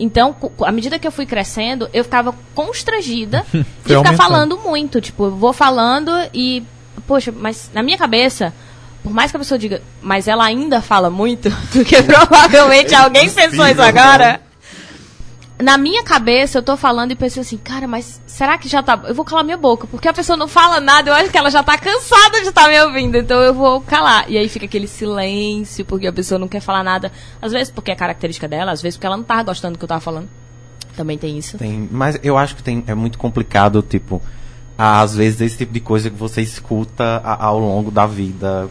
Então, 0.00 0.35
à 0.62 0.71
medida 0.71 0.99
que 0.99 1.07
eu 1.07 1.12
fui 1.12 1.26
crescendo, 1.26 1.88
eu 1.92 2.04
ficava 2.04 2.35
constrangida 2.54 3.45
de 3.52 3.64
ficar 3.83 3.97
aumentando. 3.97 4.16
falando 4.16 4.59
muito. 4.59 5.00
Tipo, 5.00 5.26
eu 5.26 5.37
vou 5.37 5.52
falando 5.52 6.12
e. 6.33 6.62
Poxa, 7.07 7.33
mas 7.33 7.71
na 7.73 7.83
minha 7.83 7.97
cabeça, 7.97 8.52
por 9.02 9.12
mais 9.12 9.30
que 9.30 9.37
a 9.37 9.40
pessoa 9.40 9.59
diga, 9.59 9.83
mas 10.02 10.28
ela 10.28 10.45
ainda 10.45 10.80
fala 10.80 11.11
muito, 11.11 11.50
porque 11.73 12.02
provavelmente 12.04 12.95
alguém 12.95 13.30
pensou 13.30 13.66
isso 13.66 13.83
agora. 13.83 14.40
Na 15.61 15.77
minha 15.77 16.05
cabeça, 16.05 16.59
eu 16.59 16.62
tô 16.62 16.77
falando 16.77 17.11
e 17.11 17.17
pensei 17.17 17.41
assim, 17.41 17.59
cara, 17.59 17.88
mas 17.88 18.21
será 18.27 18.57
que 18.57 18.69
já 18.69 18.81
tá. 18.81 19.00
Eu 19.07 19.15
vou 19.15 19.25
calar 19.25 19.43
minha 19.43 19.57
boca, 19.57 19.88
porque 19.88 20.07
a 20.07 20.12
pessoa 20.12 20.37
não 20.37 20.47
fala 20.47 20.81
nada, 20.81 21.11
eu 21.11 21.15
acho 21.15 21.31
que 21.31 21.37
ela 21.37 21.50
já 21.50 21.65
tá 21.65 21.77
cansada 21.77 22.41
de 22.41 22.49
estar 22.49 22.69
me 22.69 22.81
ouvindo, 22.81 23.17
então 23.17 23.41
eu 23.41 23.53
vou 23.53 23.81
calar. 23.81 24.31
E 24.31 24.38
aí 24.38 24.49
fica 24.49 24.67
aquele 24.67 24.87
silêncio, 24.87 25.85
porque 25.85 26.07
a 26.07 26.12
pessoa 26.12 26.38
não 26.38 26.47
quer 26.47 26.61
falar 26.61 26.85
nada. 26.85 27.11
Às 27.43 27.50
vezes 27.50 27.73
porque 27.73 27.91
é 27.91 27.97
característica 27.97 28.47
dela, 28.47 28.71
às 28.71 28.81
vezes 28.81 28.97
porque 28.97 29.07
ela 29.07 29.17
não 29.17 29.25
tava 29.25 29.43
gostando 29.43 29.75
do 29.75 29.79
que 29.79 29.85
eu 29.85 29.88
tava 29.88 30.00
falando. 30.00 30.29
Também 30.97 31.19
tem 31.19 31.37
isso. 31.37 31.59
Tem, 31.59 31.88
mas 31.91 32.19
eu 32.23 32.38
acho 32.38 32.55
que 32.55 32.62
tem, 32.62 32.85
é 32.87 32.95
muito 32.95 33.19
complicado, 33.19 33.83
tipo, 33.83 34.23
às 34.77 35.17
vezes 35.17 35.41
esse 35.41 35.59
tipo 35.59 35.73
de 35.73 35.81
coisa 35.81 36.09
que 36.09 36.17
você 36.17 36.41
escuta 36.41 37.21
ao 37.25 37.59
longo 37.59 37.91
da 37.91 38.07
vida, 38.07 38.69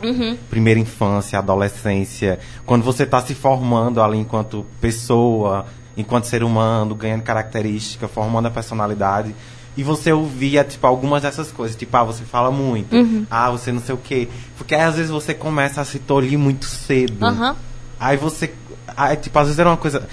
primeira 0.49 0.79
infância, 0.79 1.37
adolescência, 1.37 2.39
quando 2.65 2.83
você 2.83 3.03
está 3.03 3.21
se 3.21 3.35
formando 3.35 4.01
ali 4.01 4.17
enquanto 4.17 4.65
pessoa, 4.79 5.65
enquanto 5.97 6.25
ser 6.25 6.43
humano, 6.43 6.95
ganhando 6.95 7.23
característica, 7.23 8.07
formando 8.07 8.45
a 8.45 8.51
personalidade, 8.51 9.35
e 9.75 9.83
você 9.83 10.11
ouvia, 10.11 10.63
tipo, 10.63 10.87
algumas 10.87 11.23
dessas 11.23 11.51
coisas, 11.51 11.75
tipo, 11.75 11.95
ah, 11.97 12.03
você 12.03 12.23
fala 12.23 12.49
muito, 12.51 12.95
ah, 13.29 13.51
você 13.51 13.71
não 13.71 13.81
sei 13.81 13.93
o 13.93 13.97
quê, 13.97 14.27
porque 14.57 14.73
aí, 14.73 14.81
às 14.81 14.95
vezes 14.95 15.11
você 15.11 15.33
começa 15.33 15.81
a 15.81 15.85
se 15.85 15.99
tolir 15.99 16.37
muito 16.37 16.65
cedo. 16.65 17.25
Aham. 17.25 17.55
Aí 17.99 18.17
você. 18.17 18.53
Aí, 18.95 19.15
tipo, 19.17 19.37
às 19.37 19.45
vezes 19.45 19.59
era 19.59 19.69
uma 19.69 19.77
coisa. 19.77 20.07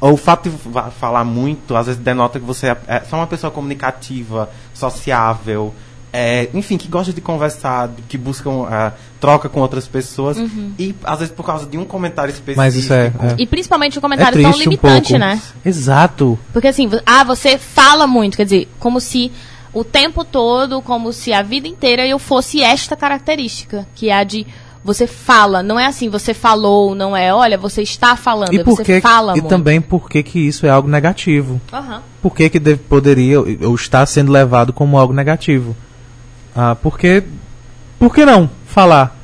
O 0.00 0.16
fato 0.16 0.50
de 0.50 0.56
falar 0.98 1.24
muito, 1.24 1.74
às 1.76 1.86
vezes 1.86 2.00
denota 2.00 2.38
que 2.38 2.44
você 2.44 2.68
é, 2.68 2.76
é 2.86 3.00
só 3.00 3.16
uma 3.16 3.26
pessoa 3.26 3.50
comunicativa, 3.50 4.50
sociável, 4.74 5.72
é, 6.16 6.48
enfim, 6.54 6.76
que 6.76 6.86
gosta 6.86 7.12
de 7.12 7.20
conversar, 7.20 7.90
que 8.08 8.16
busca 8.16 8.48
ah, 8.70 8.92
troca 9.20 9.48
com 9.48 9.60
outras 9.60 9.88
pessoas. 9.88 10.36
E 10.78 10.94
às 11.02 11.18
vezes 11.18 11.34
por 11.34 11.44
causa 11.44 11.66
de 11.66 11.76
um 11.76 11.84
comentário 11.84 12.30
específico. 12.30 12.58
Mas 12.60 12.76
isso 12.76 12.92
é. 12.92 13.06
é. 13.06 13.34
E 13.36 13.46
principalmente 13.48 13.96
o 13.96 13.98
É 13.98 14.00
comentário 14.00 14.40
tão 14.40 14.52
triste 14.52 14.68
um 14.68 14.70
limitante, 14.70 15.08
pouco. 15.08 15.18
né? 15.18 15.42
Exato. 15.64 16.38
Porque 16.52 16.68
assim, 16.68 16.88
ah, 17.04 17.24
você 17.24 17.58
fala 17.58 18.06
muito, 18.06 18.36
quer 18.36 18.44
dizer, 18.44 18.68
como 18.78 19.00
se 19.00 19.32
o 19.72 19.82
tempo 19.82 20.24
todo, 20.24 20.80
como 20.80 21.12
se 21.12 21.32
a 21.32 21.42
vida 21.42 21.66
inteira 21.66 22.06
eu 22.06 22.20
fosse 22.20 22.62
esta 22.62 22.94
característica, 22.94 23.84
que 23.96 24.08
é 24.08 24.14
a 24.14 24.22
de 24.22 24.46
você 24.84 25.06
fala, 25.06 25.62
não 25.62 25.80
é 25.80 25.86
assim, 25.86 26.08
você 26.10 26.32
falou, 26.34 26.94
não 26.94 27.16
é, 27.16 27.32
olha, 27.34 27.56
você 27.58 27.80
está 27.82 28.14
falando, 28.16 28.52
E 28.52 28.58
é 28.60 28.62
por 28.62 28.76
você 28.76 28.84
que 28.84 29.00
fala 29.00 29.32
e 29.32 29.40
muito. 29.40 29.48
também 29.48 29.80
por 29.80 30.08
que 30.10 30.22
que 30.22 30.38
isso 30.38 30.64
é 30.66 30.68
algo 30.68 30.86
negativo? 30.88 31.58
Aham. 31.72 32.02
Por 32.22 32.36
que 32.36 32.48
que 32.50 32.60
deve- 32.60 32.82
poderia 32.86 33.40
ou 33.40 33.74
está 33.74 34.04
sendo 34.06 34.30
levado 34.30 34.72
como 34.74 34.96
algo 34.98 35.12
negativo? 35.14 35.74
Ah, 36.54 36.74
porque 36.74 37.22
por 37.98 38.14
que 38.14 38.24
não 38.24 38.48
falar? 38.66 39.16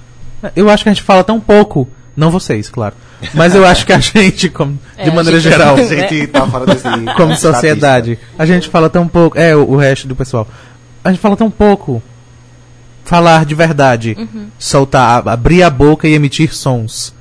Eu 0.57 0.69
acho 0.71 0.83
que 0.83 0.89
a 0.89 0.93
gente 0.93 1.03
fala 1.05 1.23
tão 1.23 1.39
pouco, 1.41 1.89
não 2.17 2.31
vocês, 2.31 2.69
claro. 2.71 2.95
Mas 3.35 3.55
eu 3.55 3.67
acho 3.67 3.85
que 3.85 3.93
a 3.93 3.99
gente, 4.01 4.49
como, 4.49 4.79
É, 4.97 5.05
de 5.05 5.11
a 5.11 5.15
maneira 5.15 5.39
gente- 5.39 5.53
geral, 5.53 5.75
A 5.77 5.83
gente 5.85 6.27
tá 6.29 6.47
fora 6.47 6.67
desse. 6.67 6.85
como 7.17 7.37
sociedade, 7.37 8.19
a 8.39 8.47
gente 8.47 8.69
fala 8.69 8.89
tão 8.89 9.07
pouco, 9.07 9.39
é 9.39 9.55
o, 9.55 9.71
o 9.73 9.77
resto 9.77 10.09
do 10.09 10.17
pessoal. 10.17 10.49
A 11.05 11.11
gente 11.11 11.21
fala 11.21 11.37
tão 11.37 11.51
pouco. 11.51 12.03
Falar 13.05 13.45
de 13.45 13.55
verdade, 13.57 14.15
Uhum. 14.17 14.47
soltar, 14.59 15.27
a- 15.27 15.33
abrir 15.33 15.63
a 15.65 15.71
boca 15.71 16.07
e 16.07 16.13
emitir 16.13 16.55
sons 16.55 17.13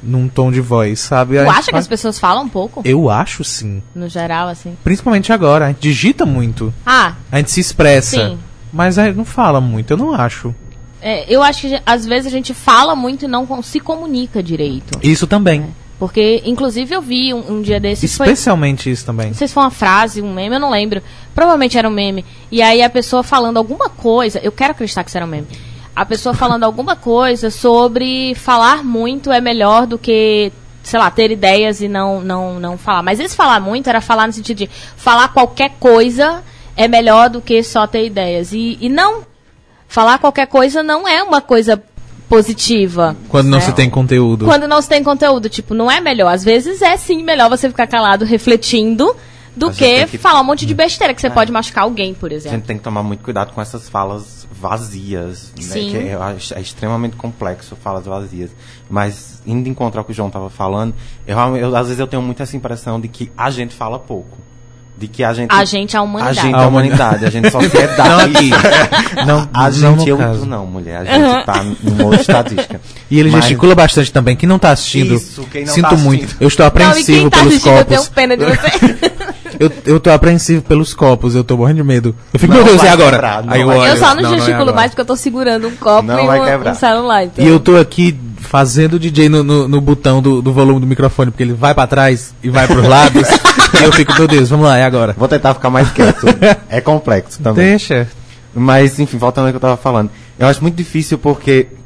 num 0.00 0.28
tom 0.28 0.52
de 0.52 0.60
voz, 0.60 1.00
sabe? 1.00 1.36
A 1.38 1.44
Tu 1.44 1.50
acha 1.50 1.62
que 1.64 1.70
faz- 1.72 1.84
as 1.84 1.88
pessoas 1.88 2.18
falam 2.18 2.44
um 2.44 2.48
pouco? 2.48 2.80
Eu 2.84 3.10
acho 3.10 3.42
sim. 3.42 3.82
No 3.94 4.08
geral, 4.08 4.48
assim. 4.48 4.76
Principalmente 4.84 5.32
agora, 5.32 5.64
a 5.64 5.68
gente 5.68 5.80
digita 5.80 6.24
muito, 6.24 6.72
Ah, 6.86 7.14
a 7.30 7.38
gente 7.38 7.50
se 7.50 7.60
expressa, 7.60 8.28
Sim. 8.28 8.38
Mas 8.72 8.98
a 8.98 9.06
gente 9.06 9.16
não 9.16 9.24
fala 9.24 9.60
muito, 9.60 9.92
eu 9.92 9.96
não 9.96 10.14
acho. 10.14 10.54
é, 11.00 11.24
eu 11.32 11.42
acho 11.42 11.68
que 11.68 11.82
às 11.84 12.06
vezes 12.06 12.26
a 12.26 12.30
gente 12.30 12.54
fala 12.54 12.96
muito 12.96 13.24
e 13.24 13.28
não 13.28 13.62
se 13.62 13.78
comunica 13.80 14.42
direito. 14.42 14.98
Isso 15.02 15.26
também. 15.26 15.66
Porque, 16.02 16.42
inclusive, 16.44 16.92
eu 16.92 17.00
vi 17.00 17.32
um, 17.32 17.58
um 17.58 17.62
dia 17.62 17.78
desses. 17.78 18.16
Foi, 18.16 18.26
Especialmente 18.26 18.90
isso 18.90 19.06
também. 19.06 19.28
Não 19.28 19.34
sei 19.34 19.46
se 19.46 19.54
foi 19.54 19.62
uma 19.62 19.70
frase, 19.70 20.20
um 20.20 20.34
meme, 20.34 20.56
eu 20.56 20.60
não 20.60 20.68
lembro. 20.68 21.00
Provavelmente 21.32 21.78
era 21.78 21.88
um 21.88 21.92
meme. 21.92 22.24
E 22.50 22.60
aí 22.60 22.82
a 22.82 22.90
pessoa 22.90 23.22
falando 23.22 23.56
alguma 23.56 23.88
coisa, 23.88 24.40
eu 24.40 24.50
quero 24.50 24.72
acreditar 24.72 25.04
que 25.04 25.10
isso 25.10 25.16
era 25.16 25.24
um 25.24 25.28
meme. 25.28 25.46
A 25.94 26.04
pessoa 26.04 26.34
falando 26.34 26.64
alguma 26.66 26.96
coisa 26.96 27.50
sobre 27.50 28.34
falar 28.34 28.82
muito 28.82 29.30
é 29.30 29.40
melhor 29.40 29.86
do 29.86 29.96
que, 29.96 30.50
sei 30.82 30.98
lá, 30.98 31.08
ter 31.08 31.30
ideias 31.30 31.80
e 31.80 31.86
não, 31.86 32.20
não, 32.20 32.58
não 32.58 32.76
falar. 32.76 33.04
Mas 33.04 33.20
esse 33.20 33.36
falar 33.36 33.60
muito 33.60 33.88
era 33.88 34.00
falar 34.00 34.26
no 34.26 34.32
sentido 34.32 34.58
de 34.58 34.70
falar 34.96 35.28
qualquer 35.28 35.76
coisa 35.78 36.42
é 36.76 36.88
melhor 36.88 37.28
do 37.30 37.40
que 37.40 37.62
só 37.62 37.86
ter 37.86 38.06
ideias. 38.06 38.52
E, 38.52 38.78
e 38.80 38.88
não. 38.88 39.22
Falar 39.88 40.18
qualquer 40.18 40.46
coisa 40.46 40.82
não 40.82 41.06
é 41.06 41.22
uma 41.22 41.40
coisa 41.42 41.82
positiva. 42.28 43.14
Quando 43.28 43.48
não 43.48 43.58
né? 43.58 43.64
se 43.64 43.72
tem 43.72 43.90
conteúdo. 43.90 44.46
Quando 44.46 44.66
não 44.66 44.80
se 44.80 44.88
tem 44.88 45.04
conteúdo, 45.04 45.48
tipo, 45.50 45.74
não 45.74 45.90
é 45.90 46.00
melhor. 46.00 46.28
Às 46.32 46.42
vezes 46.42 46.80
é 46.80 46.96
sim 46.96 47.22
melhor 47.22 47.50
você 47.50 47.68
ficar 47.68 47.86
calado 47.86 48.24
refletindo 48.24 49.14
do 49.54 49.68
A 49.68 49.72
que, 49.72 50.06
que- 50.06 50.16
falar 50.16 50.40
um 50.40 50.44
monte 50.44 50.64
de 50.64 50.74
besteira 50.74 51.12
que 51.12 51.20
você 51.20 51.28
pode 51.28 51.52
machucar 51.52 51.84
alguém, 51.84 52.14
por 52.14 52.30
A 52.30 52.34
exemplo. 52.34 52.56
gente 52.56 52.66
tem 52.66 52.78
que 52.78 52.82
tomar 52.82 53.02
muito 53.02 53.22
cuidado 53.22 53.52
com 53.52 53.60
essas 53.60 53.86
falas 53.86 54.48
vazias, 54.50 55.52
né? 55.56 55.62
Sim. 55.62 55.90
Que 55.90 55.96
eu 56.08 56.22
acho- 56.22 56.54
é 56.54 56.60
extremamente 56.62 57.16
complexo 57.16 57.76
falas 57.76 58.06
vazias. 58.06 58.50
Mas 58.88 59.42
indo 59.46 59.68
encontrar 59.68 60.00
o 60.00 60.04
que 60.04 60.12
o 60.12 60.14
João 60.14 60.28
estava 60.28 60.48
falando, 60.48 60.94
eu, 61.26 61.36
eu- 61.56 61.76
às 61.76 61.88
vezes 61.88 62.00
eu 62.00 62.06
tenho 62.06 62.22
muito 62.22 62.42
essa 62.42 62.56
impressão 62.56 62.98
de 62.98 63.08
que 63.08 63.30
a 63.36 63.50
gente 63.50 63.74
fala 63.74 63.98
pouco. 63.98 64.38
De 65.02 65.08
que 65.08 65.24
a 65.24 65.34
gente. 65.34 65.50
A 65.50 65.64
gente, 65.64 65.96
a 65.96 66.00
a 66.00 66.02
humanidade. 66.04 66.40
gente, 66.40 66.54
A 66.54 66.58
a 66.58 66.66
humanidade, 66.68 67.24
a 67.26 67.30
gente 67.30 67.50
sociedade. 67.50 68.08
Não 68.08 68.18
aqui. 68.20 68.50
Não, 69.26 69.48
A 69.52 69.68
não 69.70 69.96
gente, 69.98 70.08
eu 70.08 70.16
caso. 70.16 70.46
não, 70.46 70.64
mulher. 70.64 70.98
A 70.98 71.04
gente 71.04 71.44
tá 71.44 71.64
numa 71.82 72.04
outra 72.04 72.20
estatística. 72.20 72.80
E 73.10 73.18
ele 73.18 73.28
Mas- 73.30 73.40
gesticula 73.46 73.74
bastante 73.74 74.12
também. 74.12 74.36
Quem 74.36 74.48
não 74.48 74.60
tá 74.60 74.70
assistindo, 74.70 75.14
Isso, 75.16 75.42
quem 75.50 75.64
não 75.64 75.74
sinto 75.74 75.88
tá 75.90 75.96
muito. 75.96 76.20
assistindo. 76.24 76.40
Eu 76.42 76.46
estou 76.48 76.62
Não, 76.64 76.68
e 76.68 76.68
apreensivo 76.68 77.20
quem 77.22 77.30
tá 77.30 77.36
pelos 77.38 77.52
assistindo, 77.52 77.72
eu 77.72 77.84
copos. 77.84 77.98
tenho 78.08 78.10
pena 78.14 78.36
de 78.36 78.44
você. 78.44 79.11
Eu, 79.58 79.70
eu 79.84 80.00
tô 80.00 80.10
apreensivo 80.10 80.62
pelos 80.62 80.94
copos, 80.94 81.34
eu 81.34 81.44
tô 81.44 81.56
morrendo 81.56 81.76
de 81.76 81.82
medo. 81.82 82.14
Eu 82.32 82.38
fico, 82.40 82.52
Não 82.52 82.62
meu 82.62 82.72
Deus, 82.72 82.82
e 82.82 82.88
agora? 82.88 83.12
quebrar, 83.12 83.44
Aí 83.46 83.60
eu 83.60 83.68
olho, 83.68 83.90
eu 83.90 83.96
só 83.96 84.14
não, 84.14 84.22
não, 84.22 84.30
é 84.30 84.34
gesticulo 84.34 84.62
agora. 84.62 84.76
mais 84.76 84.90
porque 84.90 85.00
eu 85.00 85.06
tô 85.06 85.16
segurando 85.16 85.68
um 85.68 85.76
copo 85.76 86.02
Não 86.02 86.18
e 86.18 86.40
um, 86.40 86.70
um 86.70 86.74
celular. 86.74 87.24
Então. 87.24 87.44
E 87.44 87.48
eu 87.48 87.60
tô 87.60 87.76
aqui 87.76 88.18
fazendo 88.38 88.98
DJ 88.98 89.28
no, 89.28 89.42
no, 89.42 89.68
no 89.68 89.80
botão 89.80 90.20
do, 90.20 90.42
do 90.42 90.52
volume 90.52 90.80
do 90.80 90.86
microfone, 90.86 91.30
porque 91.30 91.42
ele 91.42 91.54
vai 91.54 91.74
pra 91.74 91.86
trás 91.86 92.34
e 92.42 92.50
vai 92.50 92.66
pros 92.66 92.86
lados. 92.86 93.28
e 93.80 93.84
eu 93.84 93.92
fico, 93.92 94.12
meu 94.14 94.28
Deus, 94.28 94.50
vamos 94.50 94.66
lá, 94.66 94.78
e 94.78 94.82
agora? 94.82 95.14
Vou 95.16 95.28
tentar 95.28 95.54
ficar 95.54 95.70
mais 95.70 95.90
quieto. 95.90 96.26
é 96.68 96.80
complexo 96.82 97.40
também. 97.42 97.70
Deixa. 97.70 98.08
Mas, 98.54 98.98
enfim, 98.98 99.16
voltando 99.16 99.46
ao 99.46 99.52
que 99.52 99.56
eu 99.56 99.60
tava 99.60 99.76
falando. 99.76 100.10
Eu 100.38 100.46
acho 100.46 100.60
muito 100.60 100.76
difícil 100.76 101.16
porque 101.18 101.68
é, 101.70 101.81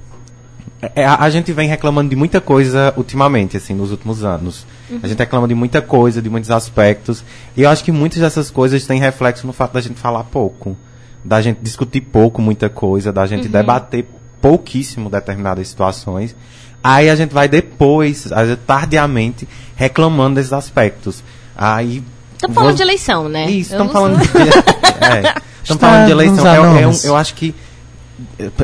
a, 0.94 1.24
a 1.24 1.30
gente 1.30 1.52
vem 1.52 1.68
reclamando 1.68 2.10
de 2.10 2.16
muita 2.16 2.40
coisa 2.40 2.92
ultimamente, 2.96 3.56
assim, 3.56 3.74
nos 3.74 3.90
últimos 3.90 4.22
anos. 4.24 4.66
A 5.02 5.08
gente 5.08 5.18
reclama 5.18 5.48
de 5.48 5.54
muita 5.54 5.80
coisa, 5.82 6.20
de 6.22 6.28
muitos 6.30 6.50
aspectos. 6.50 7.24
E 7.56 7.62
eu 7.62 7.70
acho 7.70 7.82
que 7.82 7.90
muitas 7.90 8.20
dessas 8.20 8.50
coisas 8.50 8.86
têm 8.86 9.00
reflexo 9.00 9.46
no 9.46 9.52
fato 9.52 9.72
da 9.72 9.80
gente 9.80 9.98
falar 9.98 10.24
pouco. 10.24 10.76
Da 11.24 11.40
gente 11.40 11.58
discutir 11.60 12.00
pouco 12.02 12.40
muita 12.40 12.68
coisa, 12.68 13.12
da 13.12 13.26
gente 13.26 13.48
debater 13.48 14.06
pouquíssimo 14.40 15.10
determinadas 15.10 15.66
situações. 15.68 16.36
Aí 16.84 17.10
a 17.10 17.16
gente 17.16 17.32
vai 17.34 17.48
depois, 17.48 18.28
tardiamente, 18.66 19.48
reclamando 19.74 20.36
desses 20.36 20.52
aspectos. 20.52 21.24
Aí. 21.56 22.02
Estamos 22.34 22.54
falando 22.54 22.68
vou- 22.70 22.76
de 22.76 22.82
eleição, 22.82 23.28
né? 23.28 23.50
isso, 23.50 23.72
estamos 23.72 23.86
não 23.86 23.92
falando 23.92 24.18
de, 24.20 24.28
é, 25.04 25.34
estamos 25.62 25.80
falando 25.80 26.04
de 26.06 26.12
eleição. 26.12 26.46
É, 26.46 26.82
é 26.82 26.86
um- 26.86 27.00
eu 27.02 27.16
acho 27.16 27.34
que 27.34 27.54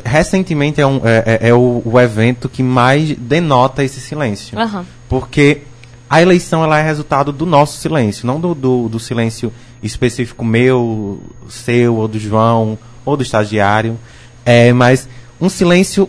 recentemente 0.04 0.80
é, 0.80 0.86
um, 0.86 1.00
é, 1.04 1.38
é- 1.42 1.48
é 1.48 1.54
o, 1.54 1.82
o 1.84 2.00
evento 2.00 2.48
que 2.48 2.62
mais 2.62 3.14
denota 3.16 3.84
esse 3.84 4.00
silêncio. 4.00 4.58
Aham. 4.58 4.84
Porque 5.08 5.62
a 6.08 6.20
eleição 6.20 6.62
ela 6.62 6.78
é 6.78 6.82
resultado 6.82 7.32
do 7.32 7.46
nosso 7.46 7.78
silêncio, 7.78 8.26
não 8.26 8.40
do, 8.40 8.54
do, 8.54 8.88
do 8.88 9.00
silêncio 9.00 9.52
específico 9.82 10.44
meu, 10.44 11.20
seu, 11.48 11.96
ou 11.96 12.08
do 12.08 12.18
João, 12.18 12.78
ou 13.04 13.16
do 13.16 13.22
estagiário. 13.22 13.98
É, 14.44 14.72
mas 14.72 15.08
um 15.40 15.48
silêncio 15.48 16.08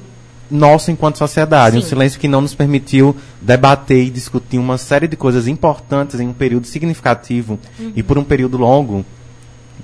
nosso 0.51 0.91
enquanto 0.91 1.17
sociedade, 1.17 1.77
um 1.77 1.81
Sim. 1.81 1.89
silêncio 1.89 2.19
que 2.19 2.27
não 2.27 2.41
nos 2.41 2.53
permitiu 2.53 3.15
debater 3.41 4.05
e 4.05 4.09
discutir 4.09 4.57
uma 4.59 4.77
série 4.77 5.07
de 5.07 5.15
coisas 5.15 5.47
importantes 5.47 6.19
em 6.19 6.27
um 6.27 6.33
período 6.33 6.67
significativo 6.67 7.57
e 7.95 8.03
por 8.03 8.17
um 8.17 8.23
período 8.23 8.57
longo. 8.57 9.03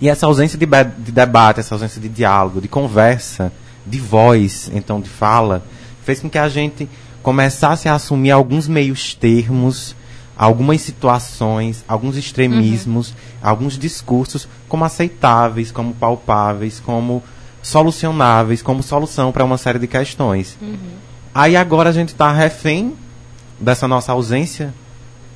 E 0.02 0.08
essa 0.08 0.26
ausência 0.26 0.58
de, 0.58 0.66
de 0.66 1.12
debate, 1.12 1.60
essa 1.60 1.76
ausência 1.76 2.00
de 2.02 2.08
diálogo, 2.08 2.62
de 2.62 2.68
conversa, 2.68 3.52
de 3.86 4.00
voz, 4.00 4.72
então 4.74 5.02
de 5.02 5.10
fala, 5.10 5.64
fez 6.04 6.20
com 6.20 6.30
que 6.30 6.38
a 6.38 6.48
gente 6.48 6.88
começasse 7.22 7.90
a 7.90 7.96
assumir 7.96 8.32
alguns 8.32 8.68
meios 8.68 9.14
termos, 9.14 9.96
algumas 10.38 10.80
situações, 10.82 11.84
alguns 11.88 12.16
extremismos, 12.16 13.14
alguns 13.44 13.78
discursos 13.78 14.48
como 14.70 14.86
aceitáveis, 14.86 15.70
como 15.72 15.94
palpáveis, 15.94 16.80
como 16.80 17.22
solucionáveis, 17.62 18.62
como 18.62 18.82
solução 18.82 19.34
para 19.34 19.44
uma 19.44 19.58
série 19.58 19.80
de 19.80 19.88
questões. 19.88 20.58
Aí 21.34 21.58
agora 21.58 21.90
a 21.90 21.94
gente 21.94 22.10
está 22.10 22.32
refém 22.32 22.96
dessa 23.60 23.86
nossa 23.88 24.14
ausência 24.14 24.74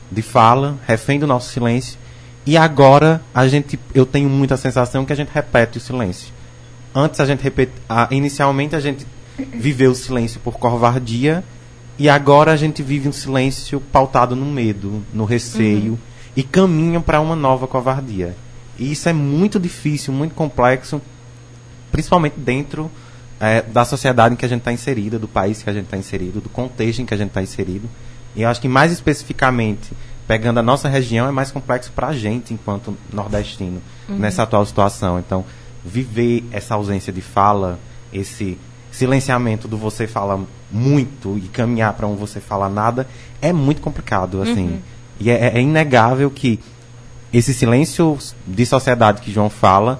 de 0.10 0.21
fala, 0.21 0.78
refém 0.88 1.19
do 1.19 1.28
nosso 1.28 1.52
silêncio. 1.52 1.99
E 2.45 2.58
agora 2.58 3.21
a 3.34 3.47
gente, 3.47 3.79
eu 3.93 4.06
tenho 4.06 4.29
muita 4.29 4.58
sensação 4.58 5.06
que 5.06 5.13
a 5.13 5.15
gente 5.15 5.29
repete 5.34 5.77
o 5.77 5.82
silêncio. 5.82 6.34
Antes 6.93 7.19
a 7.19 7.25
gente 7.25 7.41
repete, 7.41 7.71
inicialmente 8.12 8.75
a 8.75 8.79
gente 8.79 9.06
viveu 9.38 9.91
o 9.91 9.95
silêncio 9.95 10.39
por 10.39 10.58
covardia 10.58 11.43
e 11.97 12.10
agora 12.10 12.51
a 12.51 12.56
gente 12.56 12.84
vive 12.84 13.08
um 13.08 13.12
silêncio 13.12 13.79
pautado 13.79 14.36
no 14.36 14.45
medo, 14.45 15.03
no 15.13 15.25
receio 15.25 15.97
e 16.36 16.43
caminha 16.43 16.99
para 16.99 17.21
uma 17.21 17.36
nova 17.36 17.67
covardia. 17.67 18.36
E 18.77 18.91
isso 18.91 19.08
é 19.08 19.13
muito 19.13 19.60
difícil, 19.60 20.13
muito 20.13 20.36
complexo, 20.36 21.01
principalmente 21.91 22.39
dentro 22.39 22.91
eh, 23.39 23.62
da 23.62 23.86
sociedade 23.86 24.34
em 24.34 24.38
que 24.38 24.45
a 24.45 24.49
gente 24.49 24.60
está 24.60 24.71
inserida, 24.71 25.19
do 25.19 25.27
país 25.27 25.62
que 25.62 25.69
a 25.69 25.73
gente 25.73 25.86
está 25.86 25.97
inserido, 25.97 26.41
do 26.41 26.49
contexto 26.49 27.01
em 27.01 27.06
que 27.06 27.13
a 27.13 27.17
gente 27.17 27.29
está 27.29 27.41
inserido. 27.41 27.88
E 28.36 28.41
eu 28.41 28.49
acho 28.49 28.60
que 28.60 28.67
mais 28.67 28.91
especificamente 28.91 29.91
pegando 30.27 30.59
a 30.59 30.63
nossa 30.63 30.88
região, 30.88 31.27
é 31.27 31.31
mais 31.31 31.51
complexo 31.51 31.91
para 31.91 32.07
a 32.07 32.13
gente, 32.13 32.53
enquanto 32.53 32.97
nordestino, 33.12 33.81
nessa 34.07 34.43
atual 34.43 34.65
situação. 34.65 35.19
Então, 35.19 35.43
viver 35.83 36.43
essa 36.51 36.75
ausência 36.75 37.12
de 37.12 37.21
fala, 37.21 37.79
esse 38.12 38.57
silenciamento 38.91 39.67
do 39.67 39.77
você 39.77 40.07
fala 40.07 40.39
muito 40.71 41.38
e 41.38 41.41
caminhar 41.47 41.93
para 41.93 42.07
um 42.07 42.15
você 42.15 42.39
fala 42.39 42.69
nada, 42.69 43.07
é 43.41 43.51
muito 43.51 43.81
complicado, 43.81 44.41
assim. 44.41 44.79
E 45.19 45.29
é, 45.29 45.57
é 45.57 45.62
inegável 45.62 46.29
que 46.29 46.59
esse 47.33 47.53
silêncio 47.53 48.17
de 48.45 48.65
sociedade 48.65 49.21
que 49.21 49.31
João 49.31 49.49
fala 49.49 49.99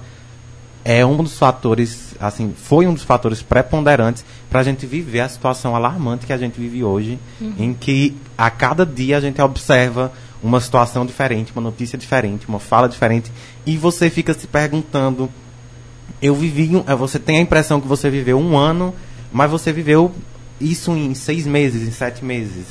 é 0.86 1.05
um 1.05 1.17
dos 1.17 1.38
fatores, 1.38 2.13
assim, 2.19 2.53
foi 2.55 2.86
um 2.86 2.93
dos 2.93 3.03
fatores 3.03 3.41
preponderantes 3.41 4.23
para 4.53 4.61
a 4.61 4.63
gente 4.63 4.85
viver 4.85 5.21
a 5.21 5.27
situação 5.27 5.75
alarmante 5.75 6.27
que 6.27 6.31
a 6.31 6.37
gente 6.37 6.59
vive 6.59 6.83
hoje, 6.83 7.17
em 7.57 7.73
que 7.73 8.15
a 8.37 8.51
cada 8.51 8.85
dia 8.85 9.17
a 9.17 9.19
gente 9.19 9.41
observa 9.41 10.13
uma 10.43 10.61
situação 10.61 11.07
diferente, 11.07 11.51
uma 11.55 11.61
notícia 11.63 11.97
diferente, 11.97 12.47
uma 12.47 12.59
fala 12.59 12.87
diferente, 12.87 13.31
e 13.65 13.75
você 13.75 14.11
fica 14.11 14.31
se 14.31 14.45
perguntando. 14.45 15.27
Eu 16.21 16.35
vivi, 16.35 16.75
um- 16.75 16.83
eh, 16.85 16.93
você 16.95 17.17
tem 17.17 17.39
a 17.39 17.41
impressão 17.41 17.81
que 17.81 17.87
você 17.87 18.11
viveu 18.11 18.37
um 18.37 18.55
ano, 18.55 18.93
mas 19.31 19.49
você 19.49 19.73
viveu 19.73 20.11
isso 20.61 20.91
em 20.91 21.15
seis 21.15 21.47
meses, 21.47 21.87
em 21.87 21.91
sete 21.91 22.23
meses. 22.23 22.67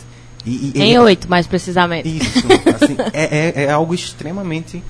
E, 0.47 0.71
e- 0.77 0.81
Em 0.81 0.93
e- 0.93 0.99
oito, 1.01 1.29
mais 1.29 1.49
precisamente. 1.49 2.09
isso, 2.09 2.47
assim, 2.81 2.97
é, 3.13 3.63
é, 3.63 3.65
é 3.65 3.71
algo 3.73 3.93
extremamente 3.93 4.81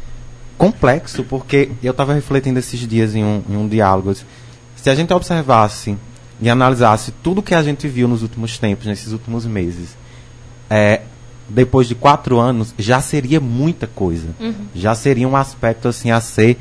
complexo, 0.59 1.25
porque 1.25 1.71
eu 1.83 1.93
estava 1.93 2.13
refletindo 2.13 2.59
esses 2.59 2.81
dias 2.87 3.15
em 3.15 3.25
um, 3.25 3.43
em 3.49 3.57
um 3.57 3.67
diálogo. 3.67 4.15
Se 4.77 4.91
a 4.91 4.95
gente 4.95 5.11
observasse 5.15 5.97
e 6.43 6.51
analisasse 6.51 7.13
tudo 7.23 7.41
que 7.41 7.55
a 7.55 7.63
gente 7.63 7.87
viu 7.87 8.09
nos 8.09 8.23
últimos 8.23 8.59
tempos, 8.59 8.87
nesses 8.87 9.13
últimos 9.13 9.47
meses, 9.47 9.97
é, 10.69 11.03
depois 11.49 11.87
de 11.87 11.95
quatro 11.95 12.41
anos, 12.41 12.75
já 12.77 13.01
seria 13.01 13.41
muita 13.41 13.87
coisa. 13.87 14.29
Já 14.75 14.93
seria 14.97 15.29
um 15.29 15.37
aspecto 15.37 15.87
assim 15.87 16.11
a 16.11 16.21
ser 16.21 16.59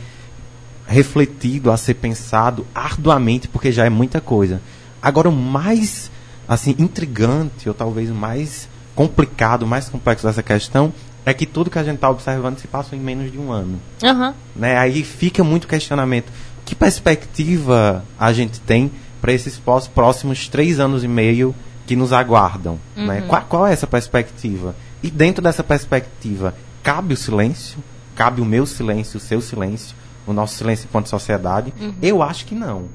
refletido, 0.86 1.72
a 1.72 1.78
ser 1.78 1.96
pensado 1.96 2.66
arduamente, 2.76 3.48
porque 3.48 3.72
já 3.72 3.84
é 3.84 3.90
muita 3.90 4.22
coisa. 4.22 4.62
Agora, 5.02 5.30
o 5.30 5.32
mais 5.32 6.12
assim 6.48 6.76
intrigante, 6.78 7.68
ou 7.68 7.74
talvez 7.74 8.12
o 8.12 8.14
mais 8.14 8.70
complicado, 8.94 9.66
mais 9.66 9.90
complexo 9.90 10.28
dessa 10.28 10.44
questão, 10.44 10.94
é 11.26 11.34
que 11.34 11.48
tudo 11.48 11.72
que 11.72 11.80
a 11.80 11.84
gente 11.84 11.96
está 11.96 12.10
observando 12.10 12.60
se 12.60 12.68
passou 12.68 12.96
em 12.98 13.02
menos 13.02 13.32
de 13.32 13.40
um 13.40 13.52
ano. 13.52 13.80
Aham. 14.04 14.36
Né? 14.56 14.78
Aí 14.78 15.04
fica 15.04 15.44
muito 15.44 15.68
questionamento. 15.68 16.32
Que 16.66 16.76
perspectiva 16.76 18.06
a 18.20 18.32
gente 18.32 18.60
tem 18.60 18.92
para 19.22 19.32
esses 19.32 19.62
próximos 19.94 20.48
três 20.50 20.80
anos 20.80 21.04
e 21.04 21.08
meio 21.08 21.56
que 21.86 21.96
nos 21.96 22.12
aguardam? 22.12 22.80
Né? 23.06 23.22
Qual, 23.28 23.42
qual 23.44 23.68
é 23.68 23.74
essa 23.74 23.88
perspectiva? 23.88 24.76
E 25.04 25.10
dentro 25.10 25.44
dessa 25.44 25.64
perspectiva, 25.64 26.56
cabe 26.84 27.14
o 27.14 27.18
silêncio? 27.18 27.80
Cabe 28.16 28.42
o 28.42 28.46
meu 28.46 28.66
silêncio, 28.66 29.18
o 29.18 29.22
seu 29.22 29.40
silêncio, 29.42 29.96
o 30.28 30.34
nosso 30.34 30.56
silêncio 30.56 30.88
enquanto 30.90 31.08
sociedade? 31.08 31.74
Eu 32.02 32.22
acho 32.22 32.46
que 32.46 32.54
não, 32.54 32.86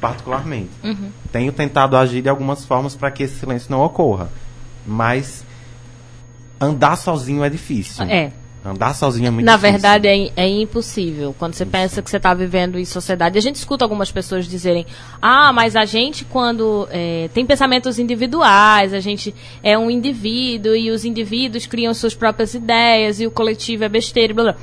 particularmente. 0.00 0.70
Tenho 1.32 1.52
tentado 1.52 1.96
agir 1.96 2.22
de 2.22 2.28
algumas 2.28 2.64
formas 2.64 2.94
para 2.94 3.10
que 3.10 3.22
esse 3.22 3.38
silêncio 3.38 3.70
não 3.70 3.80
ocorra. 3.80 4.28
Mas 4.86 5.44
andar 6.60 6.96
sozinho 6.96 7.42
é 7.42 7.50
difícil. 7.50 8.04
É. 8.04 8.32
Andar 8.66 8.94
sozinho 8.94 9.28
é 9.28 9.30
muito 9.30 9.46
Na 9.46 9.52
difícil. 9.52 9.72
verdade, 9.72 10.08
é, 10.08 10.32
é 10.36 10.48
impossível. 10.48 11.34
Quando 11.38 11.54
você 11.54 11.64
pensa 11.64 12.02
que 12.02 12.10
você 12.10 12.16
está 12.16 12.34
vivendo 12.34 12.78
em 12.78 12.84
sociedade. 12.84 13.38
A 13.38 13.40
gente 13.40 13.54
escuta 13.54 13.84
algumas 13.84 14.10
pessoas 14.10 14.48
dizerem: 14.48 14.84
ah, 15.22 15.52
mas 15.52 15.76
a 15.76 15.84
gente, 15.84 16.24
quando 16.24 16.88
é, 16.90 17.28
tem 17.32 17.46
pensamentos 17.46 17.98
individuais, 17.98 18.92
a 18.92 18.98
gente 18.98 19.32
é 19.62 19.78
um 19.78 19.88
indivíduo 19.88 20.74
e 20.74 20.90
os 20.90 21.04
indivíduos 21.04 21.66
criam 21.66 21.94
suas 21.94 22.14
próprias 22.14 22.54
ideias 22.54 23.20
e 23.20 23.26
o 23.26 23.30
coletivo 23.30 23.84
é 23.84 23.88
besteira, 23.88 24.32
e 24.32 24.34
blá 24.34 24.44
blá. 24.44 24.56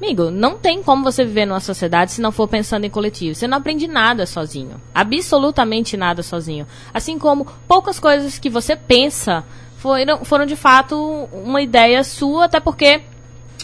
Amigo, 0.00 0.30
não 0.30 0.56
tem 0.56 0.80
como 0.80 1.02
você 1.02 1.24
viver 1.24 1.44
numa 1.44 1.58
sociedade 1.58 2.12
se 2.12 2.20
não 2.20 2.30
for 2.30 2.46
pensando 2.46 2.84
em 2.84 2.90
coletivo. 2.90 3.34
Você 3.34 3.48
não 3.48 3.58
aprende 3.58 3.88
nada 3.88 4.26
sozinho. 4.26 4.80
Absolutamente 4.94 5.96
nada 5.96 6.22
sozinho. 6.22 6.68
Assim 6.94 7.18
como 7.18 7.44
poucas 7.66 7.98
coisas 7.98 8.38
que 8.38 8.48
você 8.48 8.76
pensa 8.76 9.44
foram, 9.78 10.24
foram 10.24 10.44
de 10.46 10.54
fato 10.56 11.28
uma 11.32 11.62
ideia 11.62 12.04
sua, 12.04 12.44
até 12.44 12.60
porque 12.60 13.00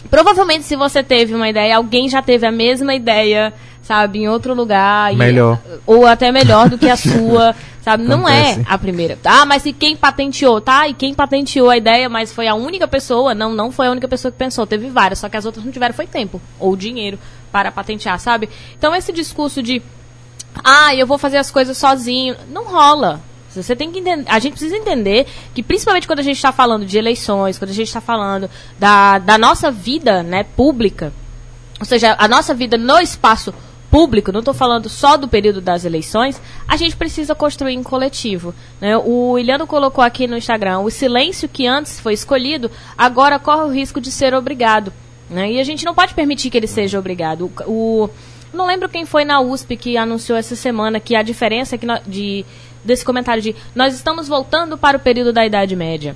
provavelmente 0.09 0.63
se 0.63 0.75
você 0.75 1.03
teve 1.03 1.33
uma 1.35 1.47
ideia, 1.49 1.77
alguém 1.77 2.09
já 2.09 2.21
teve 2.21 2.45
a 2.45 2.51
mesma 2.51 2.93
ideia, 2.95 3.53
sabe, 3.81 4.19
em 4.19 4.27
outro 4.27 4.53
lugar. 4.53 5.13
e- 5.13 5.15
Melhor. 5.17 5.59
ou 5.85 6.05
até 6.05 6.31
melhor 6.31 6.69
do 6.69 6.77
que 6.77 6.89
a 6.89 6.95
sua, 6.95 7.55
sabe? 7.81 8.03
Não 8.03 8.27
é 8.27 8.51
Acontece. 8.51 8.65
a 8.69 8.77
primeira. 8.77 9.17
Ah, 9.25 9.45
mas 9.45 9.65
e 9.65 9.73
quem 9.73 9.95
patenteou? 9.95 10.59
Tá, 10.61 10.87
e 10.87 10.93
quem 10.93 11.13
patenteou 11.13 11.69
a 11.69 11.77
ideia, 11.77 12.07
mas 12.09 12.31
foi 12.33 12.47
a 12.47 12.55
única 12.55 12.87
pessoa? 12.87 13.33
Não, 13.35 13.53
não 13.53 13.71
foi 13.71 13.87
a 13.87 13.91
única 13.91 14.07
pessoa 14.07 14.31
que 14.31 14.37
pensou. 14.37 14.65
Teve 14.65 14.89
várias, 14.89 15.19
só 15.19 15.29
que 15.29 15.37
as 15.37 15.45
outras 15.45 15.63
não 15.65 15.71
tiveram 15.71 15.93
foi 15.93 16.07
tempo 16.07 16.41
ou 16.59 16.75
dinheiro 16.75 17.19
para 17.51 17.71
patentear, 17.71 18.19
sabe? 18.19 18.49
Então 18.77 18.93
esse 18.95 19.11
discurso 19.11 19.61
de 19.63 19.81
ah, 20.63 20.95
eu 20.95 21.05
vou 21.05 21.17
fazer 21.17 21.37
as 21.37 21.51
coisas 21.51 21.77
sozinho, 21.77 22.35
não 22.49 22.63
rola. 22.65 23.19
Você 23.63 23.75
tem 23.75 23.91
que 23.91 23.99
entender, 23.99 24.25
a 24.29 24.39
gente 24.39 24.53
precisa 24.53 24.75
entender 24.77 25.27
que 25.53 25.61
principalmente 25.63 26.07
quando 26.07 26.19
a 26.19 26.23
gente 26.23 26.35
está 26.37 26.51
falando 26.51 26.85
de 26.85 26.97
eleições, 26.97 27.57
quando 27.57 27.71
a 27.71 27.73
gente 27.73 27.87
está 27.87 28.01
falando 28.01 28.49
da, 28.79 29.17
da 29.19 29.37
nossa 29.37 29.71
vida, 29.71 30.23
né, 30.23 30.43
pública, 30.43 31.11
ou 31.79 31.85
seja, 31.85 32.15
a 32.17 32.27
nossa 32.27 32.53
vida 32.53 32.77
no 32.77 32.97
espaço 32.99 33.53
público, 33.91 34.31
não 34.31 34.39
estou 34.39 34.53
falando 34.53 34.89
só 34.89 35.15
do 35.15 35.27
período 35.27 35.61
das 35.61 35.85
eleições, 35.85 36.41
a 36.67 36.75
gente 36.75 36.95
precisa 36.97 37.33
construir 37.35 37.73
em 37.75 37.83
coletivo. 37.83 38.53
né? 38.81 38.97
O 38.97 39.37
Iliano 39.37 39.65
colocou 39.67 40.03
aqui 40.03 40.27
no 40.27 40.35
Instagram, 40.37 40.79
o 40.79 40.89
silêncio 40.89 41.47
que 41.47 41.65
antes 41.65 41.99
foi 41.99 42.13
escolhido, 42.13 42.69
agora 42.97 43.39
corre 43.39 43.63
o 43.63 43.71
risco 43.71 44.01
de 44.01 44.11
ser 44.11 44.33
obrigado. 44.33 44.91
né? 45.29 45.51
E 45.51 45.59
a 45.59 45.63
gente 45.63 45.85
não 45.85 45.95
pode 45.95 46.13
permitir 46.13 46.49
que 46.49 46.57
ele 46.57 46.67
seja 46.67 46.99
obrigado. 46.99 47.51
O, 47.65 47.71
o- 48.05 48.09
não 48.53 48.67
lembro 48.67 48.87
quem 48.89 49.05
foi 49.05 49.25
na 49.25 49.39
USP 49.41 49.75
que 49.75 49.97
anunciou 49.97 50.37
essa 50.37 50.55
semana 50.55 50.99
que 50.99 51.15
a 51.15 51.21
diferença 51.21 51.75
é 51.75 51.77
que 51.77 51.85
nó- 51.85 51.99
de, 52.07 52.45
desse 52.85 53.03
comentário 53.03 53.41
de 53.41 53.55
nós 53.75 53.93
estamos 53.93 54.27
voltando 54.27 54.77
para 54.77 54.97
o 54.97 54.99
período 54.99 55.33
da 55.33 55.45
Idade 55.45 55.75
Média. 55.75 56.15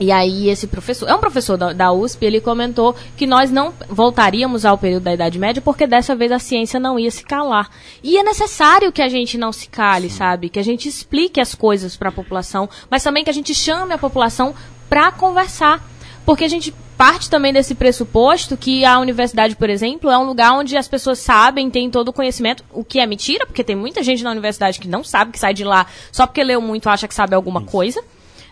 E 0.00 0.10
aí 0.10 0.48
esse 0.48 0.66
professor, 0.66 1.06
é 1.10 1.14
um 1.14 1.20
professor 1.20 1.58
da, 1.58 1.74
da 1.74 1.92
USP, 1.92 2.24
ele 2.24 2.40
comentou 2.40 2.96
que 3.18 3.26
nós 3.26 3.50
não 3.50 3.74
voltaríamos 3.86 4.64
ao 4.64 4.78
período 4.78 5.02
da 5.02 5.12
Idade 5.12 5.38
Média 5.38 5.60
porque 5.60 5.86
dessa 5.86 6.16
vez 6.16 6.32
a 6.32 6.38
ciência 6.38 6.80
não 6.80 6.98
ia 6.98 7.10
se 7.10 7.22
calar. 7.22 7.68
E 8.02 8.16
é 8.16 8.22
necessário 8.22 8.90
que 8.90 9.02
a 9.02 9.08
gente 9.08 9.36
não 9.36 9.52
se 9.52 9.68
cale, 9.68 10.08
sabe? 10.08 10.48
Que 10.48 10.58
a 10.58 10.64
gente 10.64 10.88
explique 10.88 11.38
as 11.38 11.54
coisas 11.54 11.98
para 11.98 12.08
a 12.08 12.12
população, 12.12 12.66
mas 12.88 13.02
também 13.02 13.22
que 13.22 13.28
a 13.28 13.34
gente 13.34 13.54
chame 13.54 13.92
a 13.92 13.98
população 13.98 14.54
para 14.88 15.12
conversar. 15.12 15.89
Porque 16.30 16.44
a 16.44 16.48
gente 16.48 16.72
parte 16.96 17.28
também 17.28 17.52
desse 17.52 17.74
pressuposto 17.74 18.56
que 18.56 18.84
a 18.84 19.00
universidade, 19.00 19.56
por 19.56 19.68
exemplo, 19.68 20.10
é 20.10 20.16
um 20.16 20.24
lugar 20.24 20.52
onde 20.52 20.76
as 20.76 20.86
pessoas 20.86 21.18
sabem, 21.18 21.68
têm 21.68 21.90
todo 21.90 22.08
o 22.08 22.12
conhecimento, 22.12 22.62
o 22.72 22.84
que 22.84 23.00
é 23.00 23.06
mentira, 23.06 23.44
porque 23.44 23.64
tem 23.64 23.74
muita 23.74 24.02
gente 24.02 24.22
na 24.22 24.30
universidade 24.30 24.78
que 24.78 24.86
não 24.86 25.02
sabe, 25.02 25.32
que 25.32 25.38
sai 25.38 25.52
de 25.52 25.64
lá 25.64 25.86
só 26.12 26.26
porque 26.26 26.44
leu 26.44 26.60
muito 26.60 26.88
acha 26.88 27.08
que 27.08 27.14
sabe 27.14 27.34
alguma 27.34 27.62
coisa 27.62 28.04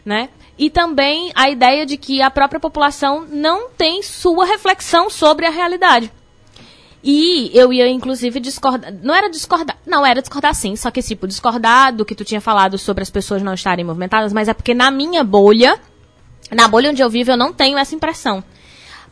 né? 0.08 0.30
E 0.56 0.70
também 0.70 1.30
a 1.34 1.50
ideia 1.50 1.84
de 1.84 1.98
que 1.98 2.22
a 2.22 2.30
própria 2.30 2.58
população 2.58 3.26
não 3.30 3.68
tem 3.68 4.02
sua 4.02 4.46
reflexão 4.46 5.10
sobre 5.10 5.46
a 5.46 5.50
realidade. 5.50 6.10
E 7.04 7.50
eu 7.54 7.72
ia, 7.72 7.88
inclusive, 7.88 8.40
discordar. 8.40 8.92
Não 9.02 9.14
era 9.14 9.28
discordar. 9.28 9.76
Não, 9.86 10.04
era 10.04 10.20
discordar 10.20 10.54
sim. 10.54 10.74
Só 10.74 10.90
que, 10.90 11.00
tipo, 11.00 11.28
discordar 11.28 11.94
do 11.94 12.04
que 12.04 12.14
tu 12.14 12.24
tinha 12.24 12.40
falado 12.40 12.76
sobre 12.76 13.02
as 13.02 13.10
pessoas 13.10 13.42
não 13.42 13.54
estarem 13.54 13.84
movimentadas, 13.84 14.32
mas 14.32 14.48
é 14.48 14.54
porque 14.54 14.74
na 14.74 14.90
minha 14.90 15.22
bolha, 15.22 15.78
na 16.50 16.68
bolha 16.68 16.90
onde 16.90 17.02
eu 17.02 17.10
vivo, 17.10 17.30
eu 17.30 17.36
não 17.36 17.52
tenho 17.52 17.78
essa 17.78 17.94
impressão. 17.94 18.42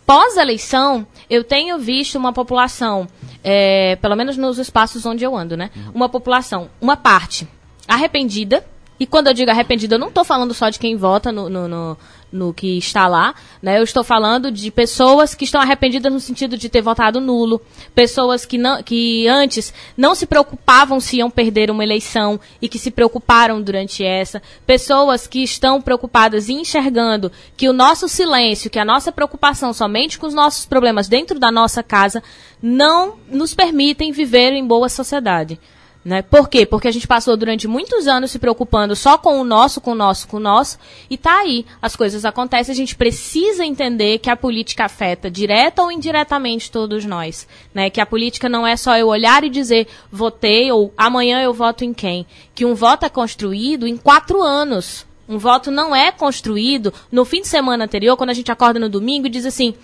Pós-eleição, 0.07 1.07
eu 1.29 1.43
tenho 1.43 1.79
visto 1.79 2.17
uma 2.17 2.33
população, 2.33 3.09
é, 3.43 3.97
pelo 3.97 4.15
menos 4.15 4.37
nos 4.37 4.59
espaços 4.59 5.05
onde 5.05 5.25
eu 5.25 5.37
ando, 5.37 5.57
né? 5.57 5.71
Uma 5.93 6.09
população, 6.09 6.71
uma 6.81 6.97
parte 6.97 7.49
arrependida. 7.89 8.65
E 8.99 9.07
quando 9.07 9.27
eu 9.27 9.35
digo 9.35 9.51
arrependida, 9.51 9.97
eu 9.97 9.99
não 9.99 10.09
estou 10.09 10.25
falando 10.25 10.55
só 10.55 10.71
de 10.71 10.79
quem 10.79 10.97
vota 10.97 11.33
no, 11.33 11.49
no, 11.49 11.69
no, 11.69 11.99
no 12.33 12.53
que 12.53 12.79
está 12.79 13.07
lá, 13.07 13.35
né? 13.63 13.79
Eu 13.79 13.85
estou 13.85 14.03
falando 14.03 14.51
de 14.51 14.71
pessoas 14.71 15.35
que 15.35 15.45
estão 15.45 15.61
arrependidas 15.61 16.13
no 16.13 16.21
sentido 16.21 16.57
de 16.57 16.69
ter 16.69 16.83
votado 16.83 17.21
nulo, 17.21 17.61
pessoas 17.95 18.45
que, 18.45 18.59
não, 18.59 18.83
que 18.83 19.27
antes 19.29 19.73
não 19.97 20.15
se 20.15 20.27
preocupavam 20.27 21.01
se 21.01 21.19
iam 21.19 21.31
perder 21.31 21.71
uma 21.71 21.85
eleição 21.85 22.39
e 22.61 22.69
que 22.69 22.79
se 22.79 22.91
preocuparam 22.91 23.63
durante 23.63 24.05
essa, 24.05 24.43
pessoas 24.67 25.27
que 25.27 25.43
estão 25.43 25.81
preocupadas 25.81 26.49
e 26.49 26.53
enxergando 26.53 27.31
que 27.57 27.69
o 27.69 27.73
nosso 27.73 28.09
silêncio, 28.09 28.71
que 28.71 28.79
a 28.79 28.85
nossa 28.85 29.13
preocupação 29.13 29.73
somente 29.73 30.19
com 30.19 30.27
os 30.27 30.35
nossos 30.35 30.67
problemas 30.67 31.09
dentro 31.09 31.39
da 31.39 31.51
nossa 31.51 31.83
casa 31.83 32.23
não 32.63 33.17
nos 33.31 33.55
permitem 33.55 34.13
viver 34.13 34.53
em 34.53 34.67
boa 34.67 34.89
sociedade. 34.89 35.59
Né? 36.07 36.23
Por 36.23 36.49
quê? 36.49 36.65
Porque 36.65 36.87
a 36.87 36.93
gente 36.93 37.05
passou 37.05 37.37
durante 37.37 37.67
muitos 37.67 38.07
anos 38.07 38.31
se 38.31 38.39
preocupando 38.39 38.95
só 38.95 39.19
com 39.19 39.41
o 39.41 39.45
nosso, 39.45 39.81
com 39.81 39.91
o 39.91 39.95
nosso, 39.97 40.29
com 40.29 40.37
o 40.37 40.41
nosso, 40.41 40.79
e 41.11 41.19
tá 41.19 41.41
aí, 41.41 41.67
as 41.83 41.97
coisas 41.97 42.25
acontecem, 42.25 42.73
a 42.73 42.77
gente 42.77 42.95
precisa 42.95 43.65
entender 43.65 44.19
que 44.19 44.31
a 44.31 44.37
política 44.37 44.85
afeta 44.85 45.29
direta 45.29 45.83
ou 45.83 45.91
indiretamente 45.91 46.71
todos 46.71 47.05
nós, 47.05 47.49
né? 47.75 47.91
Que 47.91 48.01
a 48.01 48.07
política 48.07 48.49
não 48.49 48.65
é 48.65 48.77
só 48.77 48.97
eu 48.97 49.09
olhar 49.09 49.43
e 49.43 49.51
dizer 49.51 49.89
votei 50.09 50.71
ou 50.71 50.95
amanhã 50.97 51.43
eu 51.43 51.53
voto 51.53 51.85
em 51.85 51.93
quem, 51.93 52.25
que 52.55 52.65
um 52.65 52.77
voto 52.77 53.05
é 53.05 53.09
construído 53.09 53.85
em 53.85 53.97
quatro 53.97 54.41
anos, 54.45 55.05
Um 55.29 55.39
voto 55.39 55.73
não 55.73 55.93
é 55.93 56.13
construído 56.13 56.95
no 57.11 57.25
fim 57.25 57.41
de 57.41 57.49
semana 57.49 57.83
anterior, 57.83 58.17
quando 58.17 58.31
a 58.31 58.33
gente 58.33 58.53
acorda 58.53 58.79
no 58.79 58.89
domingo 58.89 59.27
e 59.27 59.31
diz 59.31 59.45
assim: 59.45 59.75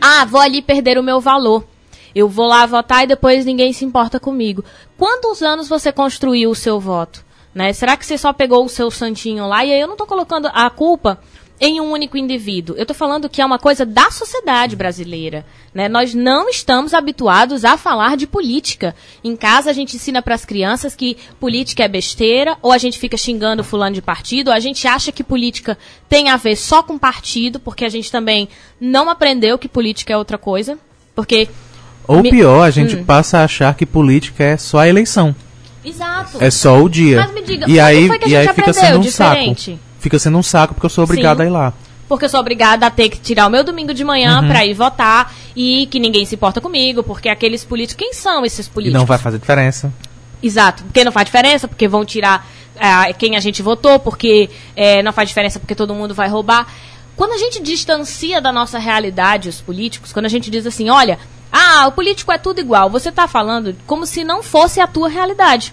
ah, 0.00 0.24
vou 0.24 0.40
ali 0.40 0.60
perder 0.60 0.98
o 0.98 1.02
meu 1.02 1.20
valor. 1.20 1.64
Eu 2.14 2.28
vou 2.28 2.46
lá 2.46 2.64
votar 2.66 3.04
e 3.04 3.08
depois 3.08 3.44
ninguém 3.44 3.72
se 3.72 3.84
importa 3.84 4.20
comigo. 4.20 4.64
Quantos 4.96 5.42
anos 5.42 5.68
você 5.68 5.90
construiu 5.90 6.50
o 6.50 6.54
seu 6.54 6.78
voto? 6.78 7.24
Né? 7.54 7.72
Será 7.72 7.96
que 7.96 8.06
você 8.06 8.18
só 8.18 8.32
pegou 8.32 8.64
o 8.64 8.68
seu 8.68 8.90
santinho 8.90 9.46
lá? 9.46 9.64
E 9.64 9.72
aí 9.72 9.80
eu 9.80 9.86
não 9.86 9.94
estou 9.94 10.06
colocando 10.06 10.48
a 10.52 10.68
culpa 10.70 11.20
em 11.60 11.80
um 11.80 11.92
único 11.92 12.16
indivíduo. 12.16 12.76
Eu 12.76 12.82
estou 12.82 12.96
falando 12.96 13.28
que 13.28 13.40
é 13.40 13.46
uma 13.46 13.58
coisa 13.58 13.86
da 13.86 14.10
sociedade 14.10 14.74
brasileira. 14.74 15.46
Né? 15.72 15.88
Nós 15.88 16.14
não 16.14 16.48
estamos 16.48 16.92
habituados 16.92 17.64
a 17.64 17.76
falar 17.76 18.16
de 18.16 18.26
política. 18.26 18.94
Em 19.22 19.36
casa 19.36 19.70
a 19.70 19.72
gente 19.72 19.96
ensina 19.96 20.20
para 20.20 20.34
as 20.34 20.44
crianças 20.44 20.96
que 20.96 21.16
política 21.38 21.84
é 21.84 21.88
besteira, 21.88 22.58
ou 22.60 22.72
a 22.72 22.78
gente 22.78 22.98
fica 22.98 23.16
xingando 23.16 23.62
fulano 23.62 23.94
de 23.94 24.02
partido, 24.02 24.48
ou 24.48 24.54
a 24.54 24.60
gente 24.60 24.86
acha 24.86 25.12
que 25.12 25.22
política 25.22 25.78
tem 26.08 26.28
a 26.28 26.36
ver 26.36 26.56
só 26.56 26.82
com 26.82 26.98
partido, 26.98 27.60
porque 27.60 27.84
a 27.84 27.88
gente 27.88 28.10
também 28.10 28.48
não 28.80 29.08
aprendeu 29.08 29.58
que 29.58 29.68
política 29.68 30.12
é 30.12 30.16
outra 30.16 30.38
coisa. 30.38 30.78
Porque. 31.14 31.48
Ou 32.06 32.22
me... 32.22 32.30
pior, 32.30 32.62
a 32.62 32.70
gente 32.70 32.96
hum. 32.96 33.04
passa 33.04 33.38
a 33.38 33.44
achar 33.44 33.74
que 33.74 33.86
política 33.86 34.44
é 34.44 34.56
só 34.56 34.78
a 34.78 34.88
eleição. 34.88 35.34
Exato. 35.84 36.38
É 36.40 36.50
só 36.50 36.80
o 36.82 36.88
dia. 36.88 37.20
Mas 37.20 37.34
me 37.34 37.42
diga, 37.42 37.66
e 37.68 37.78
aí, 37.78 38.08
foi 38.08 38.18
que 38.18 38.24
a 38.24 38.28
e 38.28 38.30
gente 38.30 38.48
aí 38.48 38.54
fica 38.54 38.72
sendo 38.72 38.98
um 38.98 39.00
diferente? 39.00 39.70
saco. 39.72 39.78
Fica 40.00 40.18
sendo 40.18 40.38
um 40.38 40.42
saco 40.42 40.74
porque 40.74 40.86
eu 40.86 40.90
sou 40.90 41.04
obrigada 41.04 41.42
a 41.42 41.46
ir 41.46 41.50
lá. 41.50 41.72
Porque 42.08 42.26
eu 42.26 42.28
sou 42.28 42.40
obrigada 42.40 42.86
a 42.86 42.90
ter 42.90 43.08
que 43.08 43.18
tirar 43.18 43.46
o 43.46 43.50
meu 43.50 43.64
domingo 43.64 43.94
de 43.94 44.04
manhã 44.04 44.40
Uhum. 44.40 44.48
pra 44.48 44.64
ir 44.64 44.74
votar 44.74 45.34
e 45.56 45.86
que 45.90 45.98
ninguém 45.98 46.24
se 46.26 46.34
importa 46.34 46.60
comigo, 46.60 47.02
porque 47.02 47.28
aqueles 47.28 47.64
políticos. 47.64 47.96
Quem 47.98 48.12
são 48.12 48.44
esses 48.44 48.66
E 48.66 48.70
políticos? 48.70 48.98
não 49.00 49.06
vai 49.06 49.18
fazer 49.18 49.38
diferença. 49.38 49.92
Exato, 50.42 50.84
porque 50.84 51.04
não 51.04 51.12
faz 51.12 51.24
diferença, 51.26 51.66
porque 51.66 51.88
vão 51.88 52.04
tirar 52.04 52.46
ah, 52.78 53.10
quem 53.14 53.36
a 53.36 53.40
gente 53.40 53.62
votou, 53.62 53.98
porque 53.98 54.50
eh, 54.76 55.02
não 55.02 55.12
faz 55.12 55.28
diferença 55.28 55.58
porque 55.58 55.74
todo 55.74 55.94
mundo 55.94 56.14
vai 56.14 56.28
roubar. 56.28 56.66
Quando 57.16 57.32
a 57.32 57.38
gente 57.38 57.62
distancia 57.62 58.40
da 58.40 58.52
nossa 58.52 58.78
realidade 58.78 59.48
os 59.48 59.60
políticos, 59.60 60.12
quando 60.12 60.26
a 60.26 60.28
gente 60.28 60.50
diz 60.50 60.66
assim, 60.66 60.90
olha, 60.90 61.18
ah, 61.56 61.86
o 61.86 61.92
político 61.92 62.32
é 62.32 62.36
tudo 62.36 62.58
igual, 62.58 62.90
você 62.90 63.10
está 63.10 63.28
falando 63.28 63.76
como 63.86 64.04
se 64.06 64.24
não 64.24 64.42
fosse 64.42 64.80
a 64.80 64.88
tua 64.88 65.08
realidade. 65.08 65.72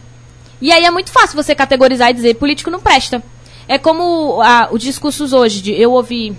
E 0.62 0.72
aí 0.72 0.86
é 0.86 0.91
muito 0.91 1.12
fácil 1.12 1.36
você 1.36 1.56
categorizar 1.56 2.12
e 2.12 2.13
dizer 2.13 2.36
político 2.36 2.70
não 2.70 2.80
presta. 2.80 3.24
É 3.67 3.80
como 3.80 4.39
ah, 4.44 4.70
os 4.72 4.80
discursos 4.80 5.34
hoje, 5.34 5.60
de, 5.60 5.72
eu 5.72 5.91
ouvi 5.94 6.38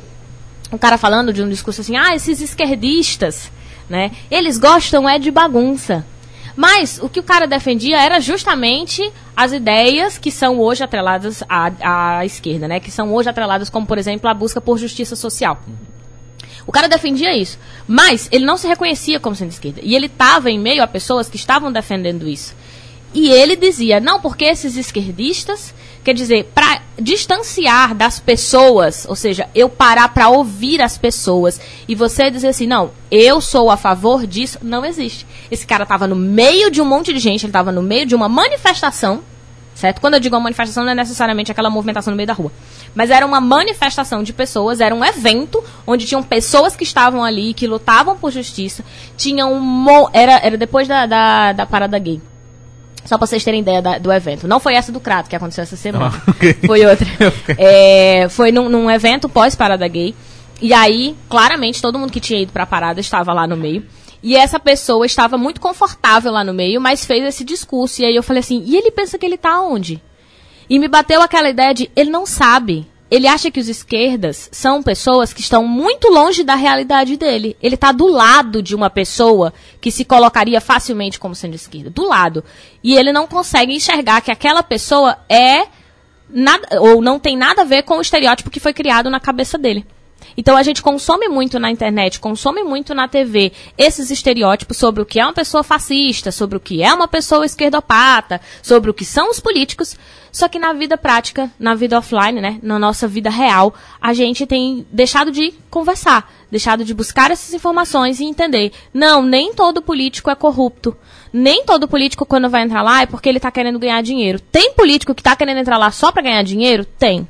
um 0.71 0.79
cara 0.79 0.97
falando 0.97 1.33
de 1.33 1.43
um 1.43 1.49
discurso 1.49 1.81
assim, 1.81 1.97
ah, 1.97 2.15
esses 2.15 2.41
esquerdistas, 2.41 3.51
né? 3.91 4.13
Eles 4.31 4.59
gostam 4.59 5.09
é 5.09 5.19
de 5.19 5.33
bagunça. 5.33 6.07
Mas 6.55 7.01
o 7.03 7.09
que 7.09 7.19
o 7.19 7.25
cara 7.25 7.49
defendia 7.49 8.01
era 8.01 8.21
justamente 8.21 9.03
as 9.37 9.53
ideias 9.53 10.19
que 10.19 10.31
são 10.31 10.61
hoje 10.61 10.85
atreladas 10.85 11.43
à, 11.49 12.19
à 12.19 12.25
esquerda, 12.25 12.69
né? 12.69 12.79
Que 12.79 12.93
são 12.93 13.13
hoje 13.13 13.29
atreladas 13.29 13.69
como, 13.69 13.87
por 13.87 13.99
exemplo, 13.99 14.31
a 14.31 14.35
busca 14.35 14.61
por 14.61 14.79
justiça 14.79 15.17
social. 15.17 15.59
O 16.67 16.73
cara 16.73 16.89
defendia 16.89 17.37
isso. 17.37 17.59
Mas 17.87 18.29
ele 18.31 18.45
não 18.45 18.57
se 18.57 18.67
reconhecia 18.67 19.19
como 19.19 19.37
sendo 19.37 19.51
esquerda. 19.51 19.81
E 19.83 19.95
ele 19.95 20.07
estava 20.07 20.51
em 20.51 20.59
meio 20.59 20.83
a 20.83 20.87
pessoas 20.87 21.29
que 21.29 21.37
estavam 21.37 21.73
defendendo 21.73 22.29
isso. 22.29 22.55
E 23.15 23.31
ele 23.31 23.57
dizia, 23.57 24.01
não, 24.01 24.21
porque 24.21 24.45
esses 24.45 24.77
esquerdistas, 24.77 25.75
quer 26.03 26.15
dizer, 26.15 26.51
para 26.55 26.81
distanciar 26.99 27.95
das 27.95 28.19
pessoas, 28.19 29.05
ou 29.07 29.15
seja, 29.15 29.49
eu 29.55 29.69
parar 29.69 30.09
para 30.09 30.31
ouvir 30.31 30.81
as 30.81 30.97
pessoas 30.97 31.61
e 31.87 31.95
você 31.95 32.31
dizer 32.31 32.49
assim, 32.49 32.67
não, 32.67 32.91
eu 33.11 33.41
sou 33.41 33.71
a 33.71 33.77
favor 33.77 34.27
disso, 34.27 34.59
não 34.63 34.83
existe. 34.83 35.27
Esse 35.51 35.67
cara 35.67 35.83
estava 35.83 36.07
no 36.07 36.17
meio 36.17 36.71
de 36.71 36.81
um 36.81 36.87
monte 36.87 37.13
de 37.13 37.19
gente, 37.19 37.45
ele 37.45 37.51
estava 37.51 37.71
no 37.71 37.83
meio 37.83 38.07
de 38.07 38.15
uma 38.15 38.31
manifestação, 38.31 39.21
certo? 39.75 40.01
Quando 40.01 40.15
eu 40.15 40.21
digo 40.21 40.35
uma 40.37 40.43
manifestação, 40.43 40.85
não 40.85 40.93
é 40.93 40.95
necessariamente 40.95 41.51
aquela 41.51 41.71
movimentação 41.71 42.11
no 42.11 42.17
meio 42.17 42.27
da 42.27 42.33
rua. 42.33 42.53
Mas 42.95 43.11
era 43.11 43.25
uma 43.27 43.41
manifestação 43.41 44.23
de 44.23 44.33
pessoas, 44.33 44.81
era 44.81 44.95
um 44.95 45.05
evento 45.05 45.63
onde 45.87 46.05
tinham 46.07 46.23
pessoas 46.23 46.77
que 46.77 46.85
estavam 46.85 47.25
ali, 47.25 47.55
que 47.55 47.67
lutavam 47.67 48.17
por 48.17 48.31
justiça. 48.31 48.85
Tinha 49.17 49.47
um. 49.47 49.59
mo- 49.61 50.11
Era, 50.13 50.39
era 50.43 50.57
depois 50.57 50.87
da, 50.87 51.07
da, 51.07 51.53
da 51.53 51.67
parada 51.67 51.99
gay. 51.99 52.21
Só 53.05 53.19
pra 53.19 53.27
vocês 53.27 53.43
terem 53.43 53.61
ideia 53.61 53.83
da- 53.83 53.99
do 53.99 54.13
evento. 54.13 54.47
Não 54.47 54.61
foi 54.61 54.75
essa 54.75 54.93
do 54.93 55.01
Crato 55.01 55.29
que 55.29 55.35
aconteceu 55.35 55.63
essa 55.63 55.77
semana. 55.77 56.13
Ah, 56.15 56.31
ok. 56.31 56.53
Foi 56.67 56.87
outra. 56.87 57.07
É, 57.59 58.29
foi 58.31 58.53
num, 58.53 58.69
num 58.69 58.89
evento 58.91 59.29
pós-parada 59.29 59.87
gay. 59.89 60.15
E 60.61 60.73
aí, 60.73 61.17
claramente, 61.29 61.83
todo 61.83 61.99
mundo 61.99 62.13
que 62.13 62.21
tinha 62.21 62.41
ido 62.41 62.53
pra 62.53 62.65
parada 62.65 63.01
estava 63.01 63.33
lá 63.33 63.45
no 63.47 63.57
meio. 63.57 63.85
E 64.23 64.37
essa 64.37 64.61
pessoa 64.61 65.05
estava 65.05 65.37
muito 65.37 65.61
confortável 65.61 66.31
lá 66.31 66.45
no 66.45 66.55
meio, 66.55 66.81
mas 66.81 67.05
fez 67.05 67.25
esse 67.25 67.45
discurso. 67.45 68.03
E 68.03 68.05
aí 68.05 68.15
eu 68.15 68.23
falei 68.23 68.41
assim: 68.41 68.63
e 68.65 68.77
ele 68.77 68.91
pensa 68.91 69.19
que 69.19 69.27
ele 69.27 69.37
tá 69.37 69.61
onde? 69.61 70.01
E 70.71 70.79
me 70.79 70.89
bateu 70.89 71.21
aquela 71.21 71.51
ideia 71.51 71.75
de 71.75 71.91
ele 71.97 72.11
não 72.11 72.25
sabe. 72.25 72.87
Ele 73.11 73.27
acha 73.27 73.51
que 73.51 73.61
os 73.61 73.69
esquerdas 73.69 74.49
são 74.51 74.83
pessoas 74.83 75.35
que 75.35 75.43
estão 75.43 75.67
muito 75.67 76.09
longe 76.09 76.43
da 76.43 76.55
realidade 76.55 77.15
dele. 77.19 77.55
Ele 77.63 77.75
está 77.75 77.93
do 77.93 78.07
lado 78.07 78.63
de 78.63 78.75
uma 78.75 78.89
pessoa 78.89 79.53
que 79.83 79.91
se 79.91 80.03
colocaria 80.03 80.63
facilmente 80.63 81.21
como 81.21 81.35
sendo 81.35 81.55
esquerda. 81.55 81.91
Do 81.91 82.07
lado. 82.09 82.43
E 82.83 82.97
ele 82.97 83.13
não 83.13 83.27
consegue 83.27 83.75
enxergar 83.75 84.23
que 84.23 84.31
aquela 84.31 84.63
pessoa 84.63 85.19
é 85.29 85.67
nada, 86.27 86.81
ou 86.81 87.03
não 87.03 87.19
tem 87.19 87.37
nada 87.37 87.61
a 87.61 87.67
ver 87.67 87.83
com 87.83 87.99
o 87.99 88.01
estereótipo 88.01 88.49
que 88.49 88.59
foi 88.59 88.73
criado 88.73 89.11
na 89.11 89.21
cabeça 89.21 89.59
dele. 89.59 89.85
Então 90.37 90.57
a 90.57 90.63
gente 90.63 90.83
consome 90.83 91.29
muito 91.29 91.59
na 91.59 91.71
internet, 91.71 92.21
consome 92.21 92.63
muito 92.63 92.95
na 92.95 93.09
TV 93.09 93.53
esses 93.77 94.11
estereótipos 94.11 94.77
sobre 94.77 95.03
o 95.03 95.07
que 95.07 95.21
é 95.21 95.25
uma 95.25 95.33
pessoa 95.33 95.63
fascista, 95.63 96.31
sobre 96.33 96.57
o 96.57 96.61
que 96.61 96.83
é 96.83 96.93
uma 96.93 97.09
pessoa 97.09 97.45
esquerdopata, 97.45 98.41
sobre 98.63 98.91
o 98.91 98.95
que 98.95 99.05
são 99.05 99.31
os 99.31 99.41
políticos. 99.41 99.97
Só 100.33 100.49
que 100.49 100.59
na 100.59 100.73
vida 100.73 100.97
prática, 100.97 101.51
na 101.59 101.75
vida 101.75 101.99
offline, 101.99 102.41
né, 102.41 102.59
na 102.63 102.79
nossa 102.79 103.07
vida 103.07 103.29
real, 103.29 103.75
a 104.01 104.15
gente 104.15 104.47
tem 104.47 104.87
deixado 104.91 105.31
de 105.31 105.53
conversar, 105.69 106.33
deixado 106.51 106.87
de 106.87 106.95
buscar 106.95 107.31
essas 107.31 107.53
informações 107.53 108.19
e 108.19 108.25
entender. 108.25 108.73
Não, 108.95 109.23
nem 109.23 109.53
todo 109.53 109.83
político 109.83 110.31
é 110.31 110.35
corrupto. 110.35 110.97
Nem 111.31 111.65
todo 111.65 111.87
político, 111.87 112.25
quando 112.25 112.49
vai 112.49 112.63
entrar 112.63 112.83
lá, 112.83 113.03
é 113.03 113.07
porque 113.07 113.29
ele 113.29 113.39
está 113.39 113.51
querendo 113.51 113.79
ganhar 113.79 114.03
dinheiro. 114.03 114.41
Tem 114.41 114.73
político 114.73 115.15
que 115.15 115.21
está 115.21 115.37
querendo 115.37 115.59
entrar 115.59 115.77
lá 115.77 115.91
só 115.91 116.11
para 116.11 116.23
ganhar 116.23 116.43
dinheiro? 116.43 116.85
Tem. 116.85 117.29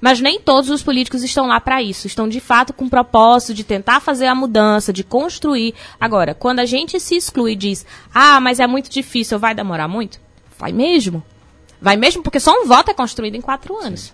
Mas 0.00 0.20
nem 0.20 0.40
todos 0.40 0.70
os 0.70 0.82
políticos 0.82 1.22
estão 1.22 1.46
lá 1.46 1.60
para 1.60 1.82
isso. 1.82 2.06
Estão 2.06 2.28
de 2.28 2.38
fato 2.40 2.72
com 2.72 2.84
o 2.84 2.90
propósito 2.90 3.52
de 3.54 3.64
tentar 3.64 4.00
fazer 4.00 4.26
a 4.26 4.34
mudança, 4.34 4.92
de 4.92 5.02
construir. 5.02 5.74
Agora, 6.00 6.34
quando 6.34 6.60
a 6.60 6.64
gente 6.66 7.00
se 7.00 7.16
exclui 7.16 7.52
e 7.52 7.56
diz, 7.56 7.84
ah, 8.14 8.38
mas 8.40 8.60
é 8.60 8.66
muito 8.66 8.88
difícil, 8.90 9.38
vai 9.38 9.54
demorar 9.54 9.88
muito? 9.88 10.18
Vai 10.58 10.72
mesmo. 10.72 11.22
Vai 11.80 11.96
mesmo, 11.96 12.22
porque 12.22 12.40
só 12.40 12.52
um 12.52 12.66
voto 12.66 12.90
é 12.90 12.94
construído 12.94 13.34
em 13.36 13.40
quatro 13.40 13.76
anos. 13.76 14.12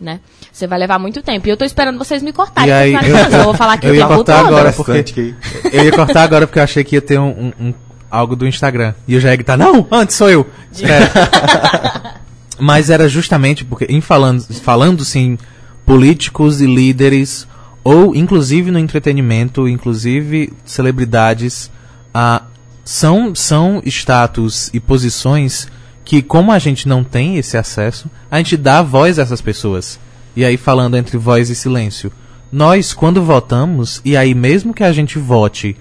Né? 0.00 0.20
Você 0.52 0.66
vai 0.66 0.78
levar 0.78 0.98
muito 0.98 1.22
tempo. 1.22 1.46
E 1.46 1.50
eu 1.50 1.56
tô 1.56 1.64
esperando 1.64 1.96
vocês 1.98 2.22
me 2.22 2.32
cortarem. 2.32 2.68
E 2.68 2.72
aí, 2.72 2.90
finalizar. 2.98 3.32
eu 3.40 3.44
vou 3.44 3.54
falar 3.54 3.72
aqui 3.80 3.86
eu 3.86 3.92
o 3.92 3.96
ia 3.96 4.06
cortar 4.06 4.40
agora 4.46 4.72
porque 4.72 4.92
Bastante 4.92 5.34
eu 5.72 5.84
ia 5.84 5.92
cortar 5.92 6.22
agora 6.22 6.46
porque 6.46 6.58
eu 6.58 6.62
achei 6.64 6.84
que 6.84 6.96
ia 6.96 7.00
ter 7.02 7.18
um, 7.18 7.28
um- 7.30 7.52
um- 7.68 7.74
algo 8.10 8.36
do 8.36 8.46
Instagram 8.46 8.94
e 9.08 9.14
eu 9.14 9.20
já 9.20 9.30
ia 9.30 9.36
gritar 9.36 9.56
não, 9.56 9.86
antes 9.90 10.16
sou 10.16 10.28
eu. 10.30 10.46
É. 10.82 12.25
Mas 12.58 12.90
era 12.90 13.08
justamente 13.08 13.64
porque 13.64 13.86
em 13.88 14.00
falando 14.00 14.42
falando 14.54 15.04
sim 15.04 15.38
políticos 15.84 16.60
e 16.60 16.66
líderes 16.66 17.46
ou 17.84 18.14
inclusive 18.16 18.70
no 18.70 18.78
entretenimento, 18.78 19.68
inclusive 19.68 20.52
celebridades, 20.64 21.70
ah, 22.12 22.42
são 22.84 23.34
são 23.34 23.80
status 23.84 24.70
e 24.72 24.80
posições 24.80 25.68
que 26.04 26.22
como 26.22 26.50
a 26.50 26.58
gente 26.58 26.88
não 26.88 27.04
tem 27.04 27.36
esse 27.36 27.56
acesso, 27.56 28.10
a 28.30 28.38
gente 28.38 28.56
dá 28.56 28.82
voz 28.82 29.18
a 29.18 29.22
essas 29.22 29.40
pessoas. 29.40 29.98
E 30.34 30.44
aí 30.44 30.56
falando 30.56 30.96
entre 30.96 31.16
voz 31.16 31.50
e 31.50 31.54
silêncio, 31.54 32.12
nós 32.50 32.92
quando 32.92 33.22
votamos 33.22 34.00
e 34.04 34.16
aí 34.16 34.34
mesmo 34.34 34.74
que 34.74 34.84
a 34.84 34.92
gente 34.92 35.18
vote 35.18 35.76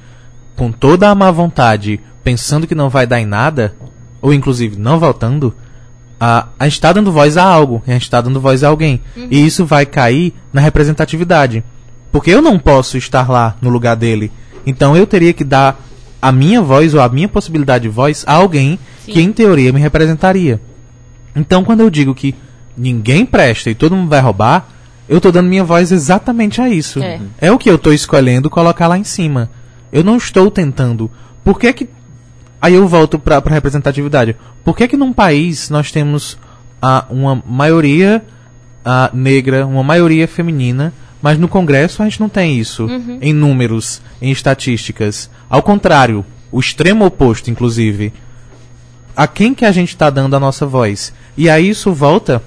com 0.55 0.71
toda 0.71 1.09
a 1.09 1.15
má 1.15 1.31
vontade, 1.31 1.99
pensando 2.23 2.67
que 2.67 2.75
não 2.75 2.89
vai 2.89 3.05
dar 3.05 3.19
em 3.19 3.25
nada, 3.25 3.75
ou 4.21 4.33
inclusive 4.33 4.77
não 4.77 4.99
votando, 4.99 5.53
a, 6.19 6.47
a 6.59 6.65
gente 6.65 6.73
está 6.73 6.93
dando 6.93 7.11
voz 7.11 7.37
a 7.37 7.43
algo, 7.43 7.83
a 7.87 7.91
gente 7.91 8.03
está 8.03 8.21
dando 8.21 8.39
voz 8.39 8.63
a 8.63 8.69
alguém. 8.69 9.01
E 9.15 9.45
isso 9.45 9.65
vai 9.65 9.85
cair 9.85 10.33
na 10.51 10.61
representatividade. 10.61 11.63
Porque 12.11 12.31
eu 12.31 12.41
não 12.41 12.57
posso 12.57 12.97
estar 12.97 13.29
lá 13.29 13.55
no 13.61 13.69
lugar 13.69 13.95
dele. 13.95 14.31
Então 14.65 14.95
eu 14.95 15.05
teria 15.05 15.33
que 15.33 15.43
dar 15.43 15.79
a 16.21 16.31
minha 16.31 16.61
voz 16.61 16.93
ou 16.93 17.01
a 17.01 17.09
minha 17.09 17.27
possibilidade 17.27 17.83
de 17.83 17.89
voz 17.89 18.23
a 18.25 18.33
alguém 18.33 18.79
Sim. 19.05 19.11
que 19.11 19.21
em 19.21 19.31
teoria 19.31 19.71
me 19.71 19.79
representaria. 19.79 20.61
Então 21.35 21.63
quando 21.63 21.81
eu 21.81 21.89
digo 21.89 22.15
que 22.15 22.33
ninguém 22.77 23.25
presta 23.25 23.69
e 23.69 23.75
todo 23.75 23.95
mundo 23.95 24.09
vai 24.09 24.21
roubar, 24.21 24.67
eu 25.07 25.21
tô 25.21 25.31
dando 25.31 25.47
minha 25.47 25.63
voz 25.63 25.91
exatamente 25.91 26.61
a 26.61 26.69
isso. 26.69 26.99
É. 27.39 27.51
o 27.51 27.57
que 27.59 27.69
eu 27.69 27.77
tô 27.77 27.91
escolhendo 27.91 28.49
colocar 28.49 28.87
lá 28.87 28.97
em 28.97 29.03
cima. 29.03 29.49
Eu 29.91 30.03
não 30.03 30.17
estou 30.17 30.49
tentando. 30.49 31.11
Por 31.43 31.59
que 31.59 31.71
que 31.73 31.89
Aí 32.61 32.73
eu 32.73 32.87
volto 32.87 33.19
para 33.19 33.37
a 33.37 33.49
representatividade. 33.49 34.35
Por 34.63 34.75
que 34.75 34.87
que 34.87 34.97
num 34.97 35.13
país 35.13 35.69
nós 35.69 35.91
temos 35.91 36.37
ah, 36.81 37.05
uma 37.09 37.41
maioria 37.45 38.23
ah, 38.83 39.09
negra, 39.13 39.65
uma 39.65 39.83
maioria 39.83 40.27
feminina, 40.27 40.93
mas 41.21 41.39
no 41.39 41.47
Congresso 41.47 42.01
a 42.01 42.05
gente 42.05 42.19
não 42.19 42.29
tem 42.29 42.59
isso 42.59 42.87
em 43.21 43.33
números, 43.33 44.01
em 44.21 44.31
estatísticas. 44.31 45.29
Ao 45.49 45.63
contrário, 45.63 46.25
o 46.51 46.59
extremo 46.59 47.05
oposto, 47.05 47.49
inclusive. 47.49 48.13
A 49.15 49.27
quem 49.27 49.53
que 49.53 49.65
a 49.65 49.71
gente 49.71 49.89
está 49.89 50.09
dando 50.09 50.35
a 50.35 50.39
nossa 50.39 50.65
voz? 50.65 51.13
E 51.35 51.49
aí 51.49 51.69
isso 51.69 51.91
volta 51.93 52.43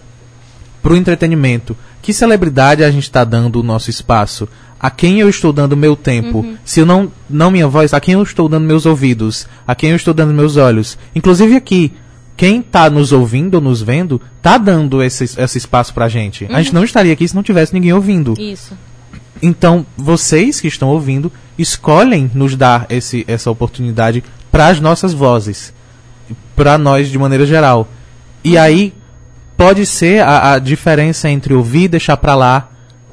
pro 0.82 0.96
entretenimento. 0.96 1.76
Que 2.00 2.12
celebridade 2.12 2.84
a 2.84 2.90
gente 2.90 3.02
está 3.02 3.24
dando 3.24 3.60
o 3.60 3.62
nosso 3.62 3.90
espaço? 3.90 4.48
A 4.80 4.90
quem 4.90 5.18
eu 5.18 5.28
estou 5.28 5.52
dando 5.52 5.76
meu 5.76 5.96
tempo? 5.96 6.44
Se 6.64 6.80
eu 6.80 6.86
não, 6.86 7.10
não 7.28 7.50
minha 7.50 7.66
voz, 7.66 7.92
a 7.92 8.00
quem 8.00 8.14
eu 8.14 8.22
estou 8.22 8.48
dando 8.48 8.66
meus 8.66 8.86
ouvidos? 8.86 9.46
A 9.66 9.74
quem 9.74 9.90
eu 9.90 9.96
estou 9.96 10.14
dando 10.14 10.32
meus 10.32 10.56
olhos? 10.56 10.96
Inclusive 11.14 11.56
aqui, 11.56 11.92
quem 12.36 12.62
tá 12.62 12.88
nos 12.88 13.10
ouvindo 13.10 13.56
ou 13.56 13.60
nos 13.60 13.82
vendo, 13.82 14.20
tá 14.40 14.56
dando 14.56 15.02
esse, 15.02 15.24
esse 15.24 15.58
espaço 15.58 15.92
pra 15.92 16.08
gente. 16.08 16.46
A 16.50 16.62
gente 16.62 16.72
não 16.72 16.84
estaria 16.84 17.12
aqui 17.12 17.26
se 17.26 17.34
não 17.34 17.42
tivesse 17.42 17.74
ninguém 17.74 17.92
ouvindo. 17.92 18.34
Isso. 18.38 18.74
Então, 19.42 19.84
vocês 19.96 20.60
que 20.60 20.68
estão 20.68 20.88
ouvindo, 20.88 21.32
escolhem 21.58 22.30
nos 22.32 22.54
dar 22.54 22.86
esse, 22.88 23.24
essa 23.26 23.50
oportunidade 23.50 24.22
para 24.50 24.68
as 24.68 24.80
nossas 24.80 25.12
vozes, 25.12 25.72
para 26.54 26.78
nós 26.78 27.08
de 27.08 27.18
maneira 27.18 27.44
geral. 27.44 27.88
E 28.44 28.56
aí 28.56 28.94
pode 29.56 29.84
ser 29.84 30.22
a, 30.22 30.52
a 30.52 30.58
diferença 30.60 31.28
entre 31.28 31.54
ouvir 31.54 31.84
e 31.84 31.88
deixar 31.88 32.16
para 32.16 32.36
lá 32.36 32.67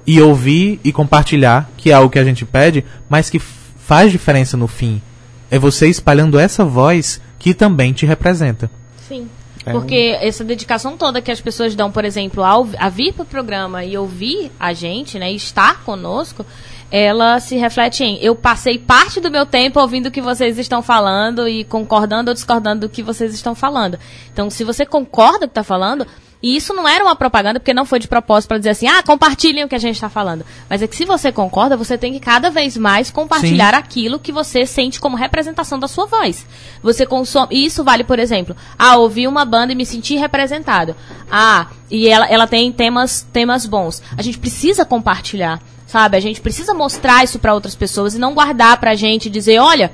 e 0.05 0.21
ouvir 0.21 0.79
e 0.83 0.91
compartilhar, 0.91 1.69
que 1.77 1.91
é 1.91 1.93
algo 1.93 2.09
que 2.09 2.19
a 2.19 2.23
gente 2.23 2.45
pede, 2.45 2.85
mas 3.09 3.29
que 3.29 3.39
faz 3.39 4.11
diferença 4.11 4.55
no 4.55 4.67
fim. 4.67 5.01
É 5.49 5.57
você 5.57 5.87
espalhando 5.87 6.39
essa 6.39 6.63
voz 6.65 7.21
que 7.39 7.53
também 7.53 7.93
te 7.93 8.05
representa. 8.05 8.69
Sim. 9.07 9.29
É 9.65 9.71
Porque 9.71 10.17
essa 10.21 10.43
dedicação 10.43 10.95
toda 10.95 11.21
que 11.21 11.31
as 11.31 11.41
pessoas 11.41 11.75
dão, 11.75 11.91
por 11.91 12.05
exemplo, 12.05 12.43
ao, 12.43 12.67
a 12.77 12.87
vir 12.87 13.13
para 13.13 13.23
o 13.23 13.25
programa 13.25 13.83
e 13.83 13.97
ouvir 13.97 14.51
a 14.59 14.73
gente, 14.73 15.17
né, 15.17 15.31
e 15.31 15.35
estar 15.35 15.83
conosco, 15.83 16.45
ela 16.91 17.39
se 17.39 17.55
reflete 17.55 18.03
em 18.03 18.17
eu 18.21 18.35
passei 18.35 18.77
parte 18.77 19.19
do 19.19 19.31
meu 19.31 19.45
tempo 19.45 19.79
ouvindo 19.79 20.07
o 20.07 20.11
que 20.11 20.21
vocês 20.21 20.59
estão 20.59 20.83
falando 20.83 21.47
e 21.47 21.63
concordando 21.63 22.29
ou 22.29 22.35
discordando 22.35 22.81
do 22.81 22.89
que 22.89 23.01
vocês 23.01 23.33
estão 23.33 23.55
falando. 23.55 23.97
Então, 24.31 24.51
se 24.51 24.63
você 24.63 24.85
concorda 24.85 25.39
com 25.39 25.45
o 25.45 25.47
que 25.47 25.51
está 25.51 25.63
falando, 25.63 26.05
e 26.45 26.55
isso 26.55 26.75
não 26.75 26.87
era 26.87 27.03
uma 27.03 27.15
propaganda, 27.15 27.59
porque 27.59 27.73
não 27.73 27.85
foi 27.85 27.97
de 27.97 28.07
propósito 28.07 28.49
para 28.49 28.59
dizer 28.59 28.69
assim, 28.69 28.85
ah, 28.85 29.01
compartilhem 29.01 29.63
o 29.63 29.67
que 29.67 29.73
a 29.73 29.79
gente 29.79 29.95
está 29.95 30.09
falando. 30.09 30.45
Mas 30.69 30.79
é 30.79 30.87
que 30.87 30.95
se 30.95 31.03
você 31.03 31.31
concorda, 31.31 31.75
você 31.75 31.97
tem 31.97 32.13
que 32.13 32.19
cada 32.19 32.51
vez 32.51 32.77
mais 32.77 33.09
compartilhar 33.09 33.73
aquilo 33.73 34.19
que 34.19 34.31
você 34.31 34.63
sente 34.63 34.99
como 34.99 35.17
representação 35.17 35.79
da 35.79 35.87
sua 35.87 36.05
voz. 36.05 36.45
Você 36.83 37.03
consome. 37.03 37.55
E 37.55 37.65
isso 37.65 37.83
vale, 37.83 38.03
por 38.03 38.19
exemplo, 38.19 38.55
ah, 38.77 38.95
ouvi 38.97 39.27
uma 39.27 39.43
banda 39.43 39.73
e 39.73 39.75
me 39.75 39.87
senti 39.87 40.17
representado. 40.17 40.95
Ah, 41.31 41.65
e 41.89 42.07
ela, 42.07 42.27
ela 42.27 42.45
tem 42.45 42.71
temas, 42.71 43.25
temas 43.33 43.65
bons. 43.65 44.03
A 44.15 44.21
gente 44.21 44.37
precisa 44.37 44.85
compartilhar. 44.85 45.59
Sabe, 45.87 46.15
a 46.15 46.19
gente 46.19 46.41
precisa 46.41 46.75
mostrar 46.75 47.23
isso 47.23 47.39
para 47.39 47.55
outras 47.55 47.73
pessoas 47.73 48.13
e 48.13 48.19
não 48.19 48.35
guardar 48.35 48.79
pra 48.79 48.93
gente 48.93 49.31
dizer, 49.31 49.57
olha, 49.57 49.91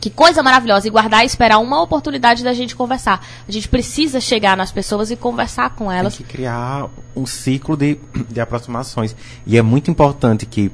que 0.00 0.10
coisa 0.10 0.42
maravilhosa, 0.42 0.86
e 0.86 0.90
guardar 0.90 1.22
e 1.22 1.26
esperar 1.26 1.58
uma 1.58 1.82
oportunidade 1.82 2.44
da 2.44 2.52
gente 2.52 2.76
conversar. 2.76 3.24
A 3.48 3.50
gente 3.52 3.68
precisa 3.68 4.20
chegar 4.20 4.56
nas 4.56 4.70
pessoas 4.70 5.10
e 5.10 5.16
conversar 5.16 5.70
com 5.70 5.88
Tem 5.88 5.98
elas. 5.98 6.16
que 6.16 6.24
criar 6.24 6.88
um 7.14 7.26
ciclo 7.26 7.76
de, 7.76 7.98
de 8.28 8.40
aproximações. 8.40 9.16
E 9.46 9.56
é 9.56 9.62
muito 9.62 9.90
importante 9.90 10.44
que 10.46 10.70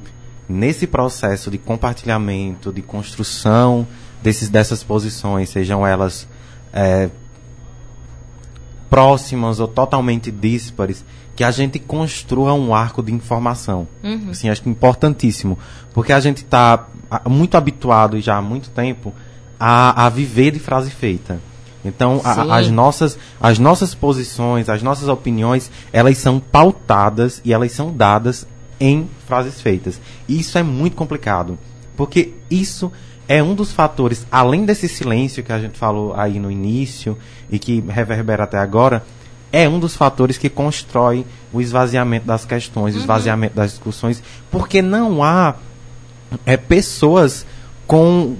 nesse 0.47 0.85
processo 0.85 1.49
de 1.49 1.57
compartilhamento, 1.57 2.71
de 2.71 2.81
construção 2.81 3.87
desses, 4.21 4.49
dessas 4.49 4.83
posições, 4.83 5.49
sejam 5.49 5.85
elas 5.85 6.27
é, 6.71 7.09
próximas 8.89 9.59
ou 9.59 9.67
totalmente 9.67 10.31
díspares, 10.31 11.03
que 11.35 11.43
a 11.43 11.51
gente 11.51 11.79
construa 11.79 12.53
um 12.53 12.73
arco 12.75 13.01
de 13.01 13.11
informação. 13.13 13.87
Assim, 14.29 14.49
acho 14.49 14.67
importantíssimo. 14.69 15.57
Porque 15.93 16.13
a 16.13 16.19
gente 16.19 16.37
está 16.43 16.87
muito 17.27 17.55
habituado 17.57 18.17
e 18.17 18.21
já 18.21 18.37
há 18.37 18.41
muito 18.41 18.69
tempo 18.69 19.13
a, 19.59 20.05
a 20.05 20.09
viver 20.09 20.51
de 20.51 20.59
frase 20.59 20.91
feita. 20.91 21.39
Então, 21.85 22.21
a- 22.23 22.55
as, 22.55 22.69
nossas, 22.69 23.17
as 23.41 23.59
nossas 23.59 23.93
posições, 23.95 24.69
as 24.69 24.81
nossas 24.83 25.09
opiniões, 25.09 25.69
elas 25.91 26.17
são 26.17 26.39
pautadas 26.39 27.41
e 27.43 27.51
elas 27.51 27.71
são 27.71 27.91
dadas 27.91 28.47
em 28.79 29.09
frases 29.27 29.59
feitas. 29.61 29.99
E 30.27 30.39
isso 30.39 30.57
é 30.57 30.63
muito 30.63 30.95
complicado. 30.95 31.57
Porque 31.97 32.33
isso 32.49 32.91
é 33.27 33.41
um 33.41 33.53
dos 33.55 33.71
fatores, 33.71 34.25
além 34.31 34.65
desse 34.65 34.87
silêncio 34.89 35.43
que 35.43 35.51
a 35.51 35.59
gente 35.59 35.77
falou 35.77 36.13
aí 36.15 36.39
no 36.39 36.49
início 36.51 37.17
e 37.49 37.57
que 37.59 37.79
reverbera 37.87 38.43
até 38.43 38.57
agora, 38.57 39.03
é 39.53 39.69
um 39.69 39.79
dos 39.79 39.95
fatores 39.95 40.35
que 40.35 40.49
constrói 40.49 41.23
o 41.53 41.61
esvaziamento 41.61 42.25
das 42.25 42.43
questões, 42.43 42.95
o 42.95 42.97
esvaziamento 42.97 43.55
das 43.55 43.69
discussões, 43.71 44.21
porque 44.49 44.81
não 44.81 45.23
há 45.23 45.53
é, 46.43 46.57
pessoas 46.57 47.45
com 47.85 48.35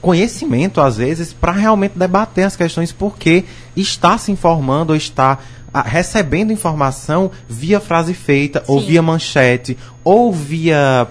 conhecimento, 0.00 0.80
às 0.80 0.96
vezes, 0.96 1.34
para 1.34 1.52
realmente 1.52 1.98
debater 1.98 2.44
as 2.44 2.56
questões, 2.56 2.90
porque 2.90 3.44
está 3.76 4.16
se 4.16 4.32
informando 4.32 4.94
ou 4.94 4.96
está 4.96 5.38
ah, 5.74 5.82
recebendo 5.82 6.50
informação 6.50 7.30
via 7.46 7.78
frase 7.78 8.14
feita, 8.14 8.64
ou 8.66 8.80
Sim. 8.80 8.86
via 8.86 9.02
manchete, 9.02 9.76
ou 10.02 10.32
via 10.32 11.06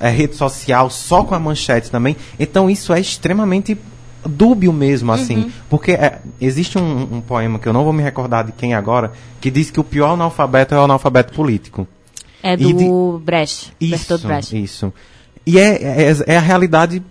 eh, 0.00 0.10
rede 0.10 0.34
social, 0.34 0.90
só 0.90 1.22
com 1.22 1.36
a 1.36 1.38
manchete 1.38 1.88
também. 1.88 2.16
Então, 2.36 2.68
isso 2.68 2.92
é 2.92 2.98
extremamente 2.98 3.78
dúbio 4.28 4.72
mesmo, 4.72 5.12
assim. 5.12 5.50
Porque 5.68 5.92
eh, 5.92 6.18
existe 6.40 6.78
um, 6.78 7.16
um 7.16 7.20
poema 7.20 7.58
que 7.58 7.68
eu 7.68 7.72
não 7.72 7.84
vou 7.84 7.92
me 7.92 8.02
recordar 8.02 8.44
de 8.44 8.52
quem 8.52 8.74
agora, 8.74 9.12
que 9.40 9.50
diz 9.50 9.70
que 9.70 9.80
o 9.80 9.84
pior 9.84 10.12
analfabeto 10.12 10.74
é 10.74 10.78
o 10.78 10.84
analfabeto 10.84 11.32
político. 11.32 11.86
É 12.42 12.56
do 12.56 13.20
Brecht, 13.24 13.72
Bertolt 13.80 14.20
Isso, 14.20 14.28
Brecht. 14.28 14.62
isso. 14.62 14.92
E 15.46 15.58
é, 15.58 16.10
é, 16.10 16.16
é 16.26 16.36
a 16.36 16.40
realidade 16.40 17.02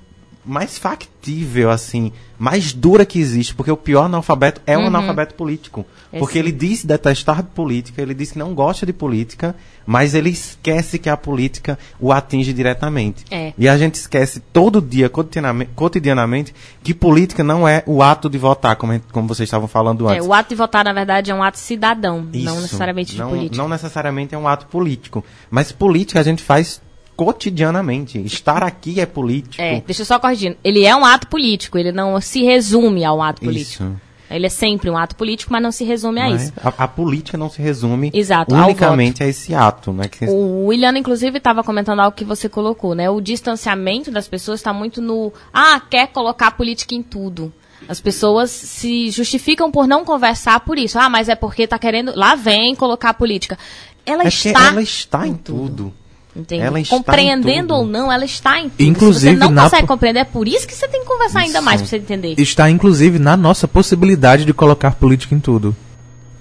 mais 0.45 0.77
factível, 0.77 1.71
assim, 1.71 2.12
mais 2.38 2.73
dura 2.73 3.05
que 3.05 3.19
existe, 3.19 3.55
porque 3.55 3.71
o 3.71 3.77
pior 3.77 4.03
analfabeto 4.03 4.62
é 4.67 4.77
o 4.77 4.81
analfabeto 4.81 5.34
político. 5.36 5.86
É 6.12 6.19
porque 6.19 6.38
ele 6.38 6.51
diz 6.51 6.84
detestar 6.84 7.43
política, 7.43 8.01
ele 8.01 8.13
diz 8.13 8.31
que 8.31 8.39
não 8.39 8.53
gosta 8.53 8.86
de 8.86 8.93
política, 8.93 9.55
mas 9.86 10.13
ele 10.13 10.29
esquece 10.29 10.99
que 10.99 11.10
a 11.10 11.17
política 11.17 11.77
o 11.99 12.12
atinge 12.12 12.53
diretamente. 12.53 13.25
É. 13.31 13.53
E 13.58 13.67
a 13.67 13.77
gente 13.77 13.95
esquece 13.95 14.39
todo 14.39 14.81
dia, 14.81 15.10
cotidianamente, 15.10 15.71
cotidianamente, 15.75 16.53
que 16.84 16.93
política 16.93 17.43
não 17.43 17.67
é 17.67 17.84
o 17.86 18.01
ato 18.03 18.29
de 18.29 18.38
votar, 18.38 18.75
como, 18.75 18.99
como 19.12 19.27
vocês 19.27 19.47
estavam 19.47 19.67
falando 19.67 20.10
É, 20.10 20.13
antes. 20.13 20.27
o 20.27 20.34
ato 20.34 20.49
de 20.49 20.55
votar, 20.55 20.86
na 20.86 20.93
verdade, 20.93 21.31
é 21.31 21.36
um 21.36 21.43
ato 21.43 21.58
cidadão, 21.58 22.21
não 22.21 22.53
Isso. 22.53 22.62
necessariamente 22.62 23.13
de 23.13 23.19
não, 23.19 23.29
política. 23.29 23.58
Não 23.58 23.69
necessariamente 23.69 24.36
é 24.36 24.38
um 24.38 24.47
ato 24.47 24.67
político. 24.67 25.23
Mas 25.49 25.71
política 25.71 26.19
a 26.19 26.23
gente 26.23 26.43
faz 26.43 26.81
cotidianamente. 27.15 28.19
Estar 28.19 28.63
aqui 28.63 28.99
é 28.99 29.06
político. 29.06 29.62
É, 29.62 29.82
deixa 29.86 30.01
eu 30.01 30.06
só 30.06 30.19
corrigir. 30.19 30.58
Ele 30.63 30.84
é 30.84 30.95
um 30.95 31.06
ato 31.06 31.28
político, 31.28 31.78
ele 31.78 31.91
não 31.91 32.19
se 32.21 32.43
resume 32.43 33.04
ao 33.04 33.21
ato 33.21 33.41
político. 33.41 33.84
Isso. 33.84 34.01
Ele 34.30 34.47
é 34.47 34.49
sempre 34.49 34.89
um 34.89 34.97
ato 34.97 35.15
político, 35.15 35.51
mas 35.51 35.62
não 35.62 35.71
se 35.71 35.84
resume 35.84 36.19
a 36.19 36.30
é? 36.30 36.36
isso. 36.36 36.54
A, 36.62 36.84
a 36.84 36.88
política 36.88 37.38
não 37.38 37.49
se 37.49 37.62
resume 37.62 38.10
Exato, 38.13 38.56
unicamente 38.56 39.23
a 39.23 39.28
esse 39.28 39.54
ato. 39.54 39.93
Né? 39.93 40.08
Que 40.08 40.25
O 40.25 40.65
William, 40.67 40.97
inclusive, 40.97 41.38
estava 41.38 41.63
comentando 41.63 41.99
algo 41.99 42.17
que 42.17 42.25
você 42.25 42.49
colocou, 42.49 42.95
né? 42.95 43.10
O 43.10 43.21
distanciamento 43.21 44.10
das 44.12 44.28
pessoas 44.28 44.60
está 44.60 44.73
muito 44.73 45.01
no. 45.01 45.32
Ah, 45.54 45.80
quer 45.80 46.08
colocar 46.08 46.51
política 46.51 46.95
em 46.95 47.04
tudo. 47.04 47.54
As 47.88 47.99
pessoas 48.01 48.49
se 48.49 49.12
justificam 49.12 49.69
por 49.69 49.88
não 49.88 50.04
conversar 50.04 50.60
por 50.62 50.80
isso. 50.80 50.97
Ah, 50.97 51.08
mas 51.08 51.30
é 51.30 51.36
porque 51.36 51.67
tá 51.67 51.78
querendo. 51.78 52.13
Lá 52.15 52.34
vem 52.34 52.73
colocar 52.73 53.13
política. 53.13 53.58
Ela 54.06 54.23
é 54.23 54.28
está. 54.28 54.67
ela 54.69 54.82
está 54.82 55.28
em 55.28 55.36
tudo. 55.36 55.93
Entende? 56.36 56.63
ela 56.63 56.80
está 56.80 56.95
Compreendendo 56.98 57.74
ou 57.74 57.86
não, 57.86 58.12
ela 58.12 58.26
está 58.26 58.60
em 58.60 58.69
tudo. 58.69 58.84
Inclusive, 58.84 59.34
Se 59.34 59.38
você 59.38 59.45
não 59.45 59.52
na 59.52 59.63
consegue 59.63 59.88
compreender, 59.88 60.19
é 60.19 60.24
por 60.26 60.48
isso 60.48 60.67
que 60.67 60.76
você 60.76 60.88
tem 60.88 61.02
que 61.02 61.08
conversar 61.08 61.39
ainda 61.39 61.60
Isso. 61.60 61.65
mais 61.65 61.82
pra 61.82 61.89
você 61.89 61.98
entender. 61.98 62.36
Está 62.38 62.69
inclusive 62.69 63.19
na 63.19 63.38
nossa 63.38 63.67
possibilidade 63.67 64.43
de 64.43 64.54
colocar 64.54 64.91
política 64.95 65.34
em 65.34 65.40
tudo. 65.40 65.75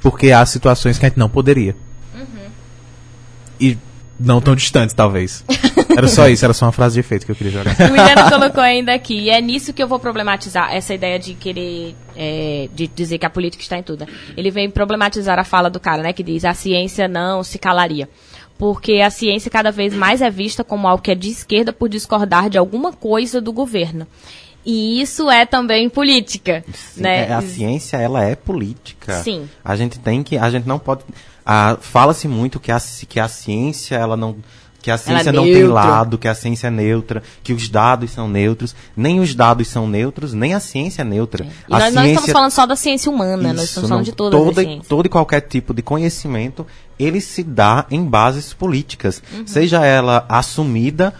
Porque 0.00 0.32
há 0.32 0.44
situações 0.44 0.98
que 0.98 1.06
a 1.06 1.08
gente 1.08 1.18
não 1.18 1.28
poderia. 1.28 1.76
E 3.60 3.78
não 4.18 4.40
tão 4.40 4.54
distantes, 4.54 4.94
talvez. 4.94 5.44
Era 5.96 6.08
só 6.08 6.28
isso, 6.28 6.44
era 6.44 6.52
só 6.52 6.66
uma 6.66 6.72
frase 6.72 6.94
de 6.94 7.00
efeito 7.00 7.24
que 7.24 7.30
eu 7.30 7.36
queria 7.36 7.52
jogar. 7.52 7.76
O 7.88 7.92
William 7.92 8.28
colocou 8.28 8.60
ainda 8.60 8.92
aqui, 8.92 9.14
e 9.14 9.30
é 9.30 9.40
nisso 9.40 9.72
que 9.72 9.80
eu 9.80 9.86
vou 9.86 10.00
problematizar 10.00 10.74
essa 10.74 10.92
ideia 10.92 11.20
de 11.20 11.34
querer, 11.34 11.94
é, 12.16 12.68
de 12.74 12.88
dizer 12.88 13.18
que 13.18 13.26
a 13.26 13.30
política 13.30 13.62
está 13.62 13.78
em 13.78 13.82
tudo. 13.82 14.04
Ele 14.36 14.50
vem 14.50 14.68
problematizar 14.68 15.38
a 15.38 15.44
fala 15.44 15.70
do 15.70 15.78
cara, 15.78 16.02
né, 16.02 16.12
que 16.12 16.24
diz 16.24 16.44
a 16.44 16.52
ciência 16.52 17.06
não 17.06 17.44
se 17.44 17.58
calaria. 17.60 18.08
Porque 18.64 19.02
a 19.02 19.10
ciência 19.10 19.50
cada 19.50 19.70
vez 19.70 19.92
mais 19.92 20.22
é 20.22 20.30
vista 20.30 20.64
como 20.64 20.88
algo 20.88 21.02
que 21.02 21.10
é 21.10 21.14
de 21.14 21.28
esquerda 21.28 21.70
por 21.70 21.86
discordar 21.86 22.48
de 22.48 22.56
alguma 22.56 22.94
coisa 22.94 23.38
do 23.38 23.52
governo. 23.52 24.06
E 24.64 25.02
isso 25.02 25.30
é 25.30 25.44
também 25.44 25.86
política, 25.90 26.64
Sim, 26.72 27.02
né? 27.02 27.28
é, 27.28 27.32
a 27.34 27.42
ciência 27.42 27.98
ela 27.98 28.24
é 28.24 28.34
política. 28.34 29.22
Sim. 29.22 29.46
A 29.62 29.76
gente 29.76 29.98
tem 29.98 30.22
que, 30.22 30.38
a 30.38 30.48
gente 30.48 30.66
não 30.66 30.78
pode. 30.78 31.04
Fala-se 31.82 32.26
muito 32.26 32.58
que 32.58 32.72
a, 32.72 32.80
que 33.06 33.20
a 33.20 33.28
ciência 33.28 33.96
ela 33.96 34.16
não 34.16 34.34
que 34.84 34.90
a 34.90 34.98
ciência 34.98 35.32
não 35.32 35.44
tem 35.44 35.54
neutra. 35.54 35.72
lado, 35.72 36.18
que 36.18 36.28
a 36.28 36.34
ciência 36.34 36.66
é 36.66 36.70
neutra, 36.70 37.22
que 37.42 37.54
os 37.54 37.70
dados 37.70 38.10
são 38.10 38.28
neutros. 38.28 38.76
Nem 38.94 39.18
os 39.18 39.34
dados 39.34 39.66
são 39.66 39.86
neutros, 39.88 40.34
nem 40.34 40.52
a 40.52 40.60
ciência 40.60 41.00
é 41.00 41.04
neutra. 41.06 41.46
E 41.66 41.74
a 41.74 41.78
nós, 41.78 41.94
nós 41.94 42.06
estamos 42.10 42.30
falando 42.30 42.50
só 42.50 42.66
da 42.66 42.76
ciência 42.76 43.10
humana, 43.10 43.48
nós 43.54 43.62
Isso, 43.62 43.64
estamos 43.64 43.88
falando 43.88 44.04
não- 44.04 44.10
de 44.10 44.12
todas 44.12 44.38
toda, 44.38 44.60
as 44.60 44.66
ciências. 44.66 44.86
todo 44.86 45.06
e 45.06 45.08
qualquer 45.08 45.40
tipo 45.40 45.72
de 45.72 45.80
conhecimento, 45.80 46.66
ele 46.98 47.18
se 47.22 47.42
dá 47.42 47.86
em 47.90 48.04
bases 48.04 48.52
políticas. 48.52 49.22
Uhum. 49.32 49.46
Seja 49.46 49.86
ela 49.86 50.26
assumida, 50.28 51.14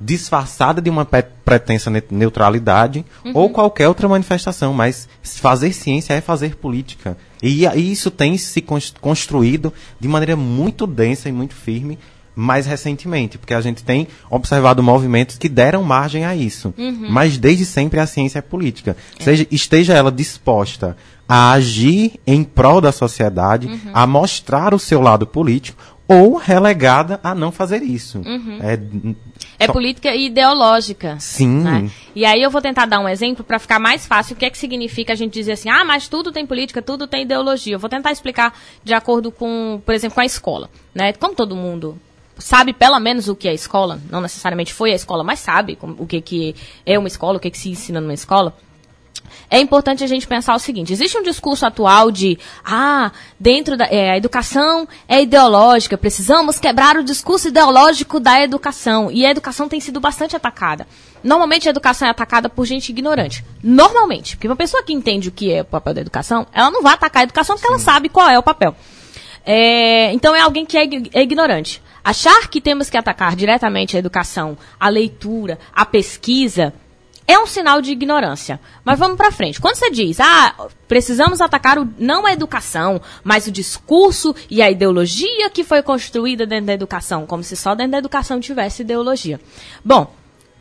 disfarçada 0.00 0.80
de 0.80 0.88
uma 0.90 1.04
pretensa 1.04 1.90
ne- 1.90 2.02
neutralidade, 2.10 3.04
Uhum. 3.24 3.32
ou 3.34 3.50
qualquer 3.50 3.88
outra 3.88 4.06
manifestação. 4.06 4.72
Mas 4.74 5.08
fazer 5.22 5.72
ciência 5.72 6.12
é 6.12 6.20
fazer 6.20 6.56
política. 6.56 7.16
E, 7.42 7.64
e 7.66 7.92
isso 7.92 8.10
tem 8.10 8.36
se 8.36 8.60
cons- 8.60 8.94
construído 9.00 9.72
de 9.98 10.06
maneira 10.06 10.36
muito 10.36 10.86
densa 10.86 11.28
e 11.28 11.32
muito 11.32 11.54
firme 11.54 11.98
mais 12.40 12.66
recentemente, 12.66 13.36
porque 13.36 13.52
a 13.52 13.60
gente 13.60 13.82
tem 13.82 14.06
observado 14.30 14.80
movimentos 14.80 15.36
que 15.36 15.48
deram 15.48 15.82
margem 15.82 16.24
a 16.24 16.36
isso. 16.36 16.72
Mas 17.10 17.36
desde 17.36 17.64
sempre 17.64 17.98
a 17.98 18.06
ciência 18.06 18.38
é 18.38 18.42
política. 18.42 18.96
Seja, 19.18 19.44
esteja 19.50 19.92
ela 19.94 20.12
disposta 20.12 20.96
a 21.28 21.50
agir 21.52 22.12
em 22.24 22.44
prol 22.44 22.80
da 22.80 22.92
sociedade, 22.92 23.68
a 23.92 24.06
mostrar 24.06 24.72
o 24.72 24.78
seu 24.78 25.00
lado 25.00 25.26
político, 25.26 25.82
ou 26.06 26.36
relegada 26.36 27.18
a 27.22 27.34
não 27.34 27.50
fazer 27.52 27.82
isso. 27.82 28.22
É, 28.62 28.78
É 29.58 29.66
só- 29.66 29.72
política 29.72 30.14
ideológica. 30.14 31.16
Sim. 31.18 31.58
né? 31.62 31.90
E 32.14 32.24
aí 32.24 32.40
eu 32.42 32.50
vou 32.50 32.62
tentar 32.62 32.86
dar 32.86 33.00
um 33.00 33.08
exemplo 33.08 33.44
para 33.44 33.58
ficar 33.58 33.78
mais 33.78 34.06
fácil 34.06 34.34
o 34.34 34.38
que 34.38 34.46
é 34.46 34.50
que 34.50 34.56
significa 34.56 35.12
a 35.12 35.16
gente 35.16 35.34
dizer 35.34 35.52
assim, 35.52 35.68
ah, 35.68 35.84
mas 35.84 36.08
tudo 36.08 36.30
tem 36.32 36.46
política, 36.46 36.80
tudo 36.80 37.06
tem 37.06 37.24
ideologia. 37.24 37.74
Eu 37.74 37.78
vou 37.78 37.90
tentar 37.90 38.10
explicar 38.12 38.54
de 38.82 38.94
acordo 38.94 39.30
com, 39.32 39.82
por 39.84 39.94
exemplo, 39.94 40.14
com 40.14 40.20
a 40.20 40.24
escola. 40.24 40.70
Né? 40.94 41.12
Como 41.12 41.34
todo 41.34 41.54
mundo 41.54 41.98
sabe 42.38 42.72
pelo 42.72 42.98
menos 43.00 43.28
o 43.28 43.36
que 43.36 43.48
é 43.48 43.54
escola, 43.54 44.00
não 44.10 44.20
necessariamente 44.20 44.72
foi 44.72 44.92
a 44.92 44.96
escola, 44.96 45.24
mas 45.24 45.40
sabe 45.40 45.78
o 45.80 46.06
que, 46.06 46.20
que 46.20 46.56
é 46.86 46.98
uma 46.98 47.08
escola, 47.08 47.36
o 47.36 47.40
que, 47.40 47.50
que 47.50 47.58
se 47.58 47.70
ensina 47.70 48.00
numa 48.00 48.14
escola. 48.14 48.54
É 49.50 49.58
importante 49.58 50.04
a 50.04 50.06
gente 50.06 50.26
pensar 50.26 50.54
o 50.54 50.58
seguinte: 50.58 50.92
existe 50.92 51.16
um 51.16 51.22
discurso 51.22 51.64
atual 51.64 52.10
de, 52.10 52.38
ah, 52.64 53.10
dentro 53.38 53.76
da 53.76 53.86
é, 53.86 54.10
a 54.10 54.16
educação 54.16 54.86
é 55.06 55.22
ideológica, 55.22 55.96
precisamos 55.96 56.58
quebrar 56.58 56.96
o 56.96 57.04
discurso 57.04 57.48
ideológico 57.48 58.20
da 58.20 58.42
educação. 58.42 59.10
E 59.10 59.24
a 59.24 59.30
educação 59.30 59.68
tem 59.68 59.80
sido 59.80 60.00
bastante 60.00 60.36
atacada. 60.36 60.86
Normalmente 61.22 61.66
a 61.66 61.70
educação 61.70 62.06
é 62.06 62.10
atacada 62.10 62.48
por 62.48 62.64
gente 62.66 62.90
ignorante. 62.90 63.44
Normalmente. 63.62 64.36
Porque 64.36 64.48
uma 64.48 64.56
pessoa 64.56 64.82
que 64.82 64.92
entende 64.92 65.28
o 65.28 65.32
que 65.32 65.52
é 65.52 65.62
o 65.62 65.64
papel 65.64 65.94
da 65.94 66.00
educação, 66.00 66.46
ela 66.52 66.70
não 66.70 66.82
vai 66.82 66.94
atacar 66.94 67.22
a 67.22 67.24
educação 67.24 67.56
porque 67.56 67.68
ela 67.68 67.78
sabe 67.78 68.08
qual 68.08 68.28
é 68.28 68.38
o 68.38 68.42
papel. 68.42 68.76
É, 69.44 70.12
então 70.12 70.36
é 70.36 70.40
alguém 70.40 70.66
que 70.66 70.76
é, 70.76 70.84
é 71.12 71.22
ignorante. 71.22 71.82
Achar 72.08 72.48
que 72.48 72.58
temos 72.58 72.88
que 72.88 72.96
atacar 72.96 73.36
diretamente 73.36 73.94
a 73.94 73.98
educação, 73.98 74.56
a 74.80 74.88
leitura, 74.88 75.58
a 75.74 75.84
pesquisa, 75.84 76.72
é 77.26 77.38
um 77.38 77.46
sinal 77.46 77.82
de 77.82 77.92
ignorância. 77.92 78.58
Mas 78.82 78.98
vamos 78.98 79.18
pra 79.18 79.30
frente. 79.30 79.60
Quando 79.60 79.74
você 79.74 79.90
diz, 79.90 80.18
ah, 80.18 80.68
precisamos 80.88 81.42
atacar 81.42 81.78
o, 81.78 81.86
não 81.98 82.24
a 82.24 82.32
educação, 82.32 82.98
mas 83.22 83.46
o 83.46 83.52
discurso 83.52 84.34
e 84.48 84.62
a 84.62 84.70
ideologia 84.70 85.50
que 85.50 85.62
foi 85.62 85.82
construída 85.82 86.46
dentro 86.46 86.68
da 86.68 86.72
educação, 86.72 87.26
como 87.26 87.42
se 87.44 87.54
só 87.54 87.74
dentro 87.74 87.92
da 87.92 87.98
educação 87.98 88.40
tivesse 88.40 88.80
ideologia. 88.80 89.38
Bom, 89.84 90.10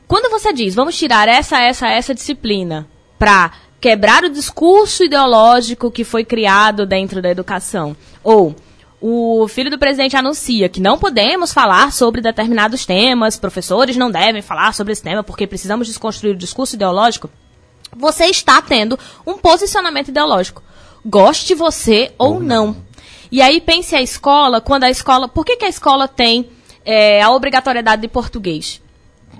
quando 0.05 0.29
você 0.29 0.51
diz, 0.51 0.75
vamos 0.75 0.97
tirar 0.97 1.29
essa, 1.29 1.61
essa, 1.61 1.87
essa 1.87 2.13
disciplina 2.13 2.85
para 3.17 3.53
quebrar 3.79 4.25
o 4.25 4.29
discurso 4.29 5.01
ideológico 5.05 5.89
que 5.89 6.03
foi 6.03 6.25
criado 6.25 6.85
dentro 6.85 7.21
da 7.21 7.29
educação, 7.29 7.95
ou 8.21 8.53
o 8.99 9.47
filho 9.47 9.69
do 9.69 9.77
presidente 9.77 10.17
anuncia 10.17 10.69
que 10.69 10.81
não 10.81 10.97
podemos 10.97 11.53
falar 11.53 11.91
sobre 11.91 12.21
determinados 12.21 12.85
temas, 12.85 13.37
professores 13.37 13.95
não 13.95 14.09
devem 14.09 14.41
falar 14.41 14.73
sobre 14.73 14.93
esse 14.93 15.03
tema 15.03 15.23
porque 15.23 15.45
precisamos 15.45 15.87
desconstruir 15.87 16.33
o 16.33 16.37
discurso 16.37 16.75
ideológico, 16.75 17.29
você 17.95 18.25
está 18.25 18.61
tendo 18.61 18.97
um 19.25 19.37
posicionamento 19.37 20.09
ideológico. 20.09 20.63
Goste 21.05 21.53
você 21.53 22.11
ou, 22.17 22.39
não. 22.39 22.75
E 23.31 23.41
aí 23.41 23.61
pense 23.61 23.95
a 23.95 24.01
escola, 24.01 24.59
quando 24.59 24.83
a 24.83 24.89
escola. 24.89 25.27
Por 25.27 25.45
que, 25.45 25.57
que 25.57 25.65
a 25.65 25.69
escola 25.69 26.07
tem 26.07 26.49
é, 26.85 27.21
a 27.21 27.31
obrigatoriedade 27.31 28.01
de 28.01 28.07
português? 28.07 28.81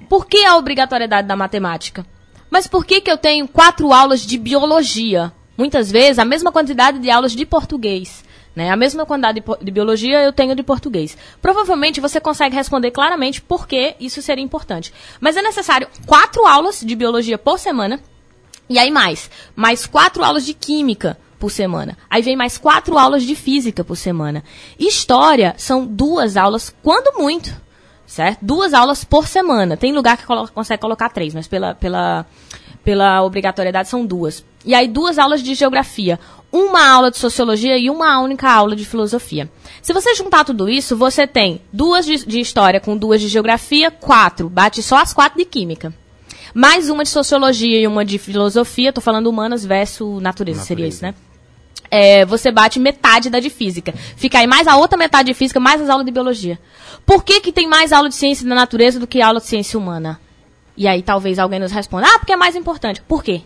Por 0.08 0.26
que 0.26 0.46
a 0.46 0.56
obrigatoriedade 0.56 1.28
da 1.28 1.36
matemática? 1.36 2.06
Mas 2.50 2.68
por 2.68 2.86
que, 2.86 3.02
que 3.02 3.12
eu 3.12 3.18
tenho 3.18 3.48
quatro 3.48 3.92
aulas 3.92 4.26
de 4.26 4.38
biologia? 4.38 5.32
Muitas 5.58 5.92
vezes 5.92 6.20
a 6.20 6.26
mesma 6.26 6.52
quantidade 6.52 7.00
de 7.00 7.10
aulas 7.10 7.34
de 7.34 7.46
português. 7.46 8.24
Né? 8.58 8.72
A 8.72 8.76
mesma 8.76 9.06
quantidade 9.06 9.44
de, 9.62 9.70
biologia 9.72 10.24
eu 10.24 10.34
tenho 10.34 10.56
de 10.56 10.64
português. 10.64 11.16
Provavelmente 11.40 12.02
você 12.02 12.20
consegue 12.20 12.56
responder 12.56 12.90
claramente 12.90 13.40
por 13.40 13.68
que 13.68 13.96
isso 14.00 14.20
seria 14.20 14.44
importante. 14.44 14.92
Mas 15.20 15.38
é 15.38 15.44
necessário 15.44 15.88
quatro 16.08 16.44
aulas 16.48 16.82
de 16.84 16.96
biologia 16.96 17.38
por 17.38 17.60
semana. 17.60 18.00
E 18.68 18.80
aí 18.80 18.90
mais, 18.90 19.30
mais 19.56 19.86
quatro 19.86 20.24
aulas 20.24 20.44
de 20.44 20.56
química 20.56 21.20
por 21.38 21.52
semana. 21.52 21.96
Aí 22.10 22.24
vem 22.24 22.36
mais 22.36 22.58
quatro 22.58 22.98
aulas 22.98 23.22
de 23.22 23.36
física 23.36 23.84
por 23.84 23.96
semana. 23.96 24.44
História 24.80 25.54
são 25.56 25.86
duas 25.86 26.36
aulas, 26.36 26.76
quando 26.82 27.16
muito, 27.16 27.56
certo? 28.08 28.40
Duas 28.42 28.74
aulas 28.74 29.04
por 29.04 29.28
semana. 29.28 29.78
Tem 29.78 29.94
lugar 29.94 30.18
que 30.18 30.26
colo 30.26 30.48
consegue 30.48 30.82
colocar 30.82 31.10
três, 31.10 31.32
mas 31.32 31.48
pela, 31.48 31.76
pela, 31.76 32.26
pela 32.84 33.22
obrigatoriedade 33.22 33.88
são 33.88 34.04
duas. 34.04 34.44
E 34.66 34.74
aí 34.74 34.88
duas 34.88 35.20
aulas 35.20 35.44
de 35.44 35.54
geografia, 35.54 36.20
uma 36.52 36.88
aula 36.88 37.12
de 37.12 37.18
sociologia 37.18 37.78
e 37.78 37.90
uma 37.90 38.20
única 38.20 38.50
aula 38.50 38.76
de 38.76 38.86
filosofia. 38.86 39.50
Se 39.82 39.94
você 39.94 40.16
juntar 40.16 40.46
tudo 40.46 40.70
isso, 40.70 40.96
você 40.96 41.28
tem 41.28 41.62
duas 41.72 42.06
de, 42.06 42.26
de 42.26 42.40
história 42.40 42.80
com 42.80 42.98
duas 42.98 43.22
de 43.22 43.28
geografia, 43.28 43.92
quatro. 43.92 44.50
Bate 44.50 44.82
só 44.82 44.98
as 44.98 45.14
quatro 45.14 45.38
de 45.38 45.46
química. 45.46 45.94
Mais 46.54 46.90
uma 46.90 47.04
de 47.04 47.10
sociologia 47.10 47.80
e 47.80 47.88
uma 47.88 48.04
de 48.04 48.18
filosofia, 48.18 48.94
tô 48.94 49.02
falando 49.02 49.28
humanas 49.28 49.66
versus 49.66 50.22
natureza, 50.22 50.64
seria 50.64 50.88
isso, 50.88 51.04
né? 51.04 51.14
É, 51.90 52.26
você 52.26 52.52
bate 52.52 52.80
metade 52.80 53.30
da 53.30 53.40
de 53.40 53.50
física. 53.50 53.94
Fica 54.16 54.40
aí 54.40 54.48
mais 54.48 54.68
a 54.68 54.76
outra 54.76 54.98
metade 54.98 55.28
de 55.28 55.34
física, 55.34 55.60
mais 55.60 55.82
as 55.82 55.90
aulas 55.90 56.06
de 56.06 56.12
biologia. 56.12 56.60
Por 57.06 57.24
que, 57.24 57.40
que 57.40 57.52
tem 57.52 57.68
mais 57.68 57.94
aula 57.94 58.10
de 58.10 58.16
ciência 58.16 58.48
da 58.48 58.56
natureza 58.56 59.00
do 59.00 59.08
que 59.08 59.22
aula 59.22 59.40
de 59.40 59.46
ciência 59.46 59.80
humana? 59.80 60.20
E 60.76 60.88
aí 60.88 61.02
talvez 61.02 61.40
alguém 61.40 61.60
nos 61.60 61.72
responda, 61.72 62.08
ah, 62.08 62.20
porque 62.20 62.34
é 62.34 62.36
mais 62.36 62.56
importante. 62.56 63.02
Por 63.02 63.24
quê? 63.24 63.42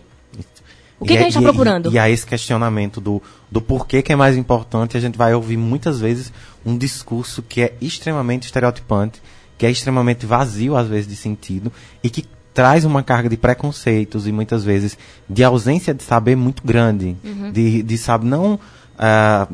O 1.00 1.04
que, 1.04 1.14
E 1.14 1.16
que 1.16 1.22
a 1.22 1.26
é- 1.26 1.30
gente 1.30 1.38
está 1.38 1.40
e- 1.40 1.44
procurando? 1.52 1.90
E, 1.90 1.94
e 1.94 1.98
a 1.98 2.08
esse 2.08 2.24
questionamento 2.26 3.00
do, 3.00 3.20
do 3.50 3.60
porquê 3.60 4.02
que 4.02 4.12
é 4.12 4.16
mais 4.16 4.36
importante, 4.36 4.96
a 4.96 5.00
gente 5.00 5.18
vai 5.18 5.34
ouvir 5.34 5.56
muitas 5.56 5.98
vezes 6.00 6.32
um 6.64 6.78
discurso 6.78 7.42
que 7.42 7.60
é 7.62 7.74
extremamente 7.80 8.44
estereotipante, 8.44 9.20
que 9.58 9.66
é 9.66 9.70
extremamente 9.70 10.24
vazio, 10.26 10.76
às 10.76 10.86
vezes, 10.88 11.08
de 11.08 11.16
sentido, 11.16 11.72
e 12.02 12.08
que 12.10 12.24
traz 12.54 12.84
uma 12.84 13.02
carga 13.02 13.28
de 13.28 13.36
preconceitos 13.36 14.26
e 14.26 14.32
muitas 14.32 14.62
vezes 14.62 14.96
de 15.28 15.42
ausência 15.42 15.92
de 15.94 16.02
saber 16.02 16.36
muito 16.36 16.62
grande. 16.64 17.16
Uhum. 17.24 17.50
De, 17.50 17.82
de 17.82 17.98
saber, 17.98 18.26
não 18.26 18.60
ah, 18.98 19.48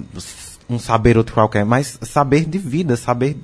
um 0.68 0.78
saber 0.78 1.16
outro 1.16 1.32
qualquer, 1.34 1.64
mas 1.64 1.98
saber 2.02 2.44
de 2.44 2.58
vida, 2.58 2.96
saber 2.96 3.38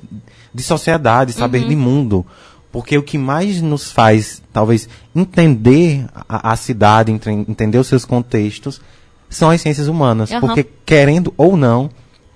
de 0.53 0.62
sociedade, 0.62 1.32
saber 1.32 1.62
Uhum. 1.62 1.68
de 1.68 1.76
mundo. 1.76 2.26
Porque 2.75 2.99
o 2.99 3.05
que 3.05 3.16
mais 3.16 3.62
nos 3.62 3.93
faz, 3.93 4.43
talvez, 4.53 4.89
entender 5.14 6.07
a, 6.29 6.51
a 6.51 6.57
cidade, 6.57 7.12
entre- 7.12 7.31
entender 7.31 7.79
os 7.79 7.87
seus 7.87 8.05
contextos, 8.05 8.81
são 9.31 9.49
as 9.49 9.61
ciências 9.61 9.87
humanas. 9.87 10.33
Aham. 10.33 10.41
Porque, 10.41 10.66
querendo 10.85 11.33
ou 11.37 11.57
não, 11.57 11.89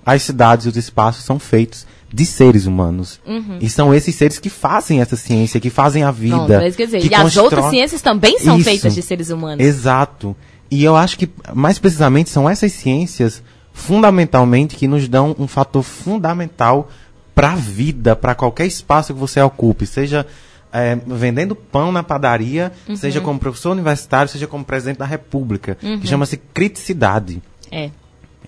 as 0.05 0.21
cidades 0.23 0.65
e 0.65 0.69
os 0.69 0.77
espaços 0.77 1.25
são 1.25 1.37
feitos 1.39 1.85
de 2.11 2.25
seres 2.25 2.65
humanos. 2.65 3.19
E 3.59 3.69
são 3.69 3.93
esses 3.93 4.15
seres 4.15 4.39
que 4.39 4.49
fazem 4.49 5.01
essa 5.01 5.17
ciência, 5.17 5.59
que 5.59 5.69
fazem 5.69 6.03
a 6.03 6.09
vida. 6.11 6.37
Uhum. 6.37 6.47
Não, 6.47 6.61
mas 6.61 6.75
quer 6.77 6.85
dizer, 6.85 7.01
que 7.01 7.09
e 7.09 7.13
as 7.13 7.35
outras 7.35 7.65
ciências 7.65 8.01
também 8.01 8.39
são 8.39 8.55
Isso. 8.55 8.63
feitas 8.69 8.95
de 8.95 9.01
seres 9.01 9.31
humanos. 9.31 9.63
Exato. 9.63 10.33
E 10.71 10.85
eu 10.85 10.95
acho 10.95 11.17
que, 11.17 11.29
mais 11.53 11.79
precisamente, 11.79 12.29
são 12.29 12.49
essas 12.49 12.71
ciências, 12.71 13.43
fundamentalmente, 13.73 14.77
que 14.77 14.87
nos 14.87 15.05
dão 15.09 15.35
um 15.37 15.49
fator 15.49 15.83
fundamental 15.83 16.89
para 17.39 17.51
a 17.53 17.55
vida, 17.55 18.15
para 18.17 18.35
qualquer 18.35 18.65
espaço 18.65 19.13
que 19.13 19.19
você 19.19 19.39
ocupe, 19.41 19.85
seja 19.87 20.25
é, 20.73 20.95
vendendo 21.07 21.55
pão 21.55 21.89
na 21.91 22.03
padaria, 22.03 22.71
Uhum. 22.87 22.95
seja 22.97 23.21
como 23.21 23.39
professor 23.39 23.71
universitário, 23.71 24.29
seja 24.29 24.45
como 24.45 24.63
presidente 24.63 24.97
da 24.97 25.05
República, 25.05 25.77
Uhum. 25.81 25.99
que 25.99 26.05
chama-se 26.07 26.35
criticidade. 26.37 27.41
É. 27.71 27.89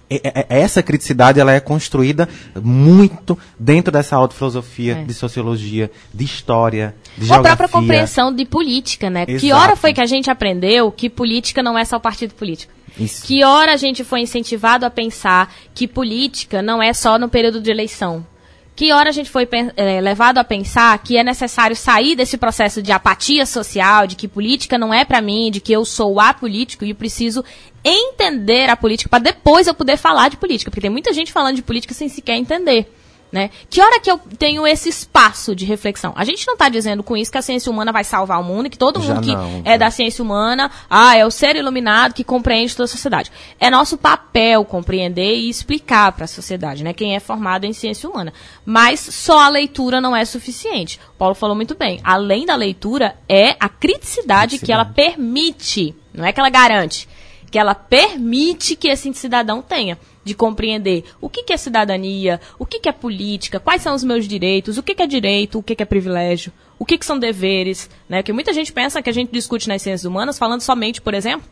E- 0.09 0.15
e- 0.17 0.45
Essa 0.49 0.83
criticidade 0.83 1.39
ela 1.39 1.53
é 1.53 1.59
construída 1.61 2.27
muito 2.61 3.39
dentro 3.57 3.91
dessa 3.93 4.15
autofilosofia 4.17 4.97
É. 4.97 5.03
de 5.05 5.13
sociologia, 5.13 5.89
de 6.13 6.25
história, 6.25 6.93
de 7.17 7.31
Ou 7.31 7.37
a 7.39 7.41
própria 7.41 7.69
compreensão 7.69 8.31
de 8.35 8.45
política, 8.45 9.09
né? 9.09 9.25
Que 9.25 9.47
Exato. 9.47 9.55
hora 9.55 9.75
foi 9.77 9.93
que 9.93 10.01
a 10.01 10.05
gente 10.05 10.29
aprendeu 10.29 10.91
que 10.91 11.09
política 11.09 11.63
não 11.63 11.75
é 11.77 11.85
só 11.85 11.97
partido 11.97 12.33
político? 12.35 12.73
Isso. 12.99 13.25
Que 13.25 13.41
hora 13.43 13.71
a 13.73 13.77
gente 13.77 14.03
foi 14.03 14.19
incentivado 14.19 14.85
a 14.85 14.89
pensar 14.89 15.51
que 15.73 15.87
política 15.87 16.61
não 16.61 16.83
é 16.83 16.91
só 16.93 17.17
no 17.17 17.29
período 17.29 17.61
de 17.61 17.71
eleição? 17.71 18.29
Que 18.75 18.91
hora 18.91 19.09
a 19.09 19.11
gente 19.11 19.29
foi 19.29 19.47
eh, 19.75 20.01
levado 20.01 20.37
a 20.37 20.43
pensar 20.43 20.97
que 20.99 21.17
é 21.17 21.23
necessário 21.23 21.75
sair 21.75 22.15
desse 22.15 22.37
processo 22.37 22.81
de 22.81 22.91
apatia 22.91 23.45
social, 23.45 24.07
de 24.07 24.15
que 24.15 24.27
política 24.27 24.77
não 24.77 24.93
é 24.93 25.03
pra 25.03 25.21
mim, 25.21 25.51
de 25.51 25.59
que 25.59 25.73
eu 25.73 25.83
sou 25.85 26.19
apolítico 26.19 26.85
e 26.85 26.93
preciso 26.93 27.43
entender 27.83 28.69
a 28.69 28.77
política 28.77 29.09
para 29.09 29.23
depois 29.23 29.67
eu 29.67 29.73
poder 29.73 29.97
falar 29.97 30.29
de 30.29 30.37
política, 30.37 30.71
porque 30.71 30.81
tem 30.81 30.89
muita 30.89 31.13
gente 31.13 31.31
falando 31.31 31.55
de 31.55 31.61
política 31.61 31.93
sem 31.93 32.07
sequer 32.07 32.37
entender. 32.37 32.91
Né? 33.31 33.49
Que 33.69 33.81
hora 33.81 34.01
que 34.01 34.11
eu 34.11 34.19
tenho 34.37 34.67
esse 34.67 34.89
espaço 34.89 35.55
de 35.55 35.63
reflexão? 35.63 36.11
A 36.17 36.25
gente 36.25 36.45
não 36.45 36.55
está 36.55 36.67
dizendo 36.67 37.01
com 37.01 37.15
isso 37.15 37.31
que 37.31 37.37
a 37.37 37.41
ciência 37.41 37.71
humana 37.71 37.89
vai 37.89 38.03
salvar 38.03 38.41
o 38.41 38.43
mundo, 38.43 38.69
que 38.69 38.77
todo 38.77 39.01
Já 39.01 39.15
mundo 39.15 39.23
que 39.23 39.33
não, 39.33 39.61
é 39.63 39.77
da 39.77 39.89
ciência 39.89 40.21
humana, 40.21 40.69
ah, 40.89 41.15
é 41.15 41.25
o 41.25 41.31
ser 41.31 41.55
iluminado 41.55 42.13
que 42.13 42.25
compreende 42.25 42.75
toda 42.75 42.85
a 42.85 42.89
sociedade. 42.89 43.31
É 43.57 43.69
nosso 43.69 43.97
papel 43.97 44.65
compreender 44.65 45.35
e 45.35 45.49
explicar 45.49 46.11
para 46.11 46.25
a 46.25 46.27
sociedade, 46.27 46.83
né? 46.83 46.91
Quem 46.91 47.15
é 47.15 47.21
formado 47.21 47.63
em 47.63 47.71
ciência 47.71 48.09
humana. 48.09 48.33
Mas 48.65 48.99
só 48.99 49.39
a 49.39 49.49
leitura 49.49 50.01
não 50.01 50.13
é 50.13 50.25
suficiente. 50.25 50.99
O 51.15 51.17
Paulo 51.17 51.33
falou 51.33 51.55
muito 51.55 51.73
bem. 51.73 52.01
Além 52.03 52.45
da 52.45 52.55
leitura, 52.55 53.15
é 53.29 53.55
a 53.61 53.69
criticidade, 53.69 54.59
que 54.59 54.73
ela 54.73 54.83
permite, 54.83 55.95
não 56.13 56.25
é 56.25 56.33
que 56.33 56.39
ela 56.39 56.49
garante, 56.49 57.07
que 57.49 57.57
ela 57.57 57.75
permite 57.75 58.75
que 58.75 58.87
esse 58.89 59.13
cidadão 59.13 59.61
tenha 59.61 59.97
de 60.23 60.33
compreender 60.33 61.03
o 61.19 61.29
que, 61.29 61.43
que 61.43 61.53
é 61.53 61.57
cidadania, 61.57 62.39
o 62.59 62.65
que, 62.65 62.79
que 62.79 62.89
é 62.89 62.91
política, 62.91 63.59
quais 63.59 63.81
são 63.81 63.95
os 63.95 64.03
meus 64.03 64.27
direitos, 64.27 64.77
o 64.77 64.83
que, 64.83 64.95
que 64.95 65.03
é 65.03 65.07
direito, 65.07 65.59
o 65.59 65.63
que, 65.63 65.75
que 65.75 65.83
é 65.83 65.85
privilégio, 65.85 66.51
o 66.77 66.85
que, 66.85 66.97
que 66.97 67.05
são 67.05 67.17
deveres, 67.17 67.89
né? 68.09 68.21
Porque 68.21 68.33
muita 68.33 68.53
gente 68.53 68.71
pensa 68.71 69.01
que 69.01 69.09
a 69.09 69.13
gente 69.13 69.31
discute 69.31 69.67
nas 69.67 69.81
ciências 69.81 70.05
humanas 70.05 70.37
falando 70.37 70.61
somente, 70.61 71.01
por 71.01 71.13
exemplo, 71.13 71.47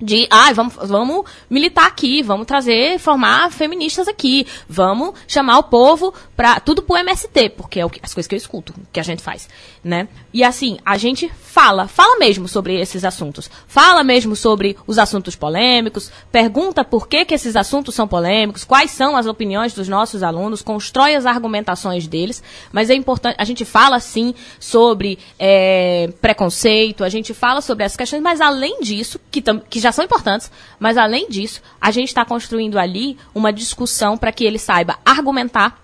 de, 0.00 0.26
ah, 0.30 0.52
vamos, 0.52 0.74
vamos 0.74 1.24
militar 1.50 1.86
aqui, 1.86 2.22
vamos 2.22 2.46
trazer, 2.46 2.98
formar 2.98 3.50
feministas 3.50 4.08
aqui, 4.08 4.46
vamos 4.68 5.14
chamar 5.26 5.58
o 5.58 5.64
povo 5.64 6.14
para 6.36 6.60
tudo 6.60 6.82
pro 6.82 6.96
MST, 6.96 7.50
porque 7.50 7.80
é 7.80 7.84
o 7.84 7.90
que, 7.90 8.00
as 8.02 8.14
coisas 8.14 8.28
que 8.28 8.34
eu 8.34 8.38
escuto, 8.38 8.74
que 8.92 9.00
a 9.00 9.02
gente 9.02 9.22
faz, 9.22 9.48
né? 9.82 10.08
E 10.32 10.44
assim, 10.44 10.78
a 10.84 10.96
gente 10.96 11.28
fala, 11.28 11.88
fala 11.88 12.16
mesmo 12.18 12.46
sobre 12.46 12.80
esses 12.80 13.04
assuntos, 13.04 13.50
fala 13.66 14.04
mesmo 14.04 14.36
sobre 14.36 14.76
os 14.86 14.98
assuntos 14.98 15.34
polêmicos, 15.34 16.12
pergunta 16.30 16.84
por 16.84 17.08
que 17.08 17.24
que 17.24 17.34
esses 17.34 17.56
assuntos 17.56 17.94
são 17.94 18.06
polêmicos, 18.06 18.64
quais 18.64 18.92
são 18.92 19.16
as 19.16 19.26
opiniões 19.26 19.72
dos 19.72 19.88
nossos 19.88 20.22
alunos, 20.22 20.62
constrói 20.62 21.16
as 21.16 21.26
argumentações 21.26 22.06
deles, 22.06 22.42
mas 22.70 22.90
é 22.90 22.94
importante, 22.94 23.36
a 23.38 23.44
gente 23.44 23.64
fala 23.64 23.98
sim 23.98 24.34
sobre 24.60 25.18
é, 25.38 26.10
preconceito, 26.20 27.02
a 27.02 27.08
gente 27.08 27.34
fala 27.34 27.60
sobre 27.60 27.84
essas 27.84 27.96
questões, 27.96 28.22
mas 28.22 28.40
além 28.40 28.80
disso, 28.80 29.18
que, 29.30 29.42
que 29.68 29.80
já 29.80 29.87
já 29.88 29.92
são 29.92 30.04
importantes, 30.04 30.50
mas 30.78 30.96
além 30.96 31.28
disso, 31.28 31.60
a 31.80 31.90
gente 31.90 32.08
está 32.08 32.24
construindo 32.24 32.78
ali 32.78 33.16
uma 33.34 33.52
discussão 33.52 34.16
para 34.16 34.30
que 34.30 34.44
ele 34.44 34.58
saiba 34.58 34.98
argumentar, 35.04 35.82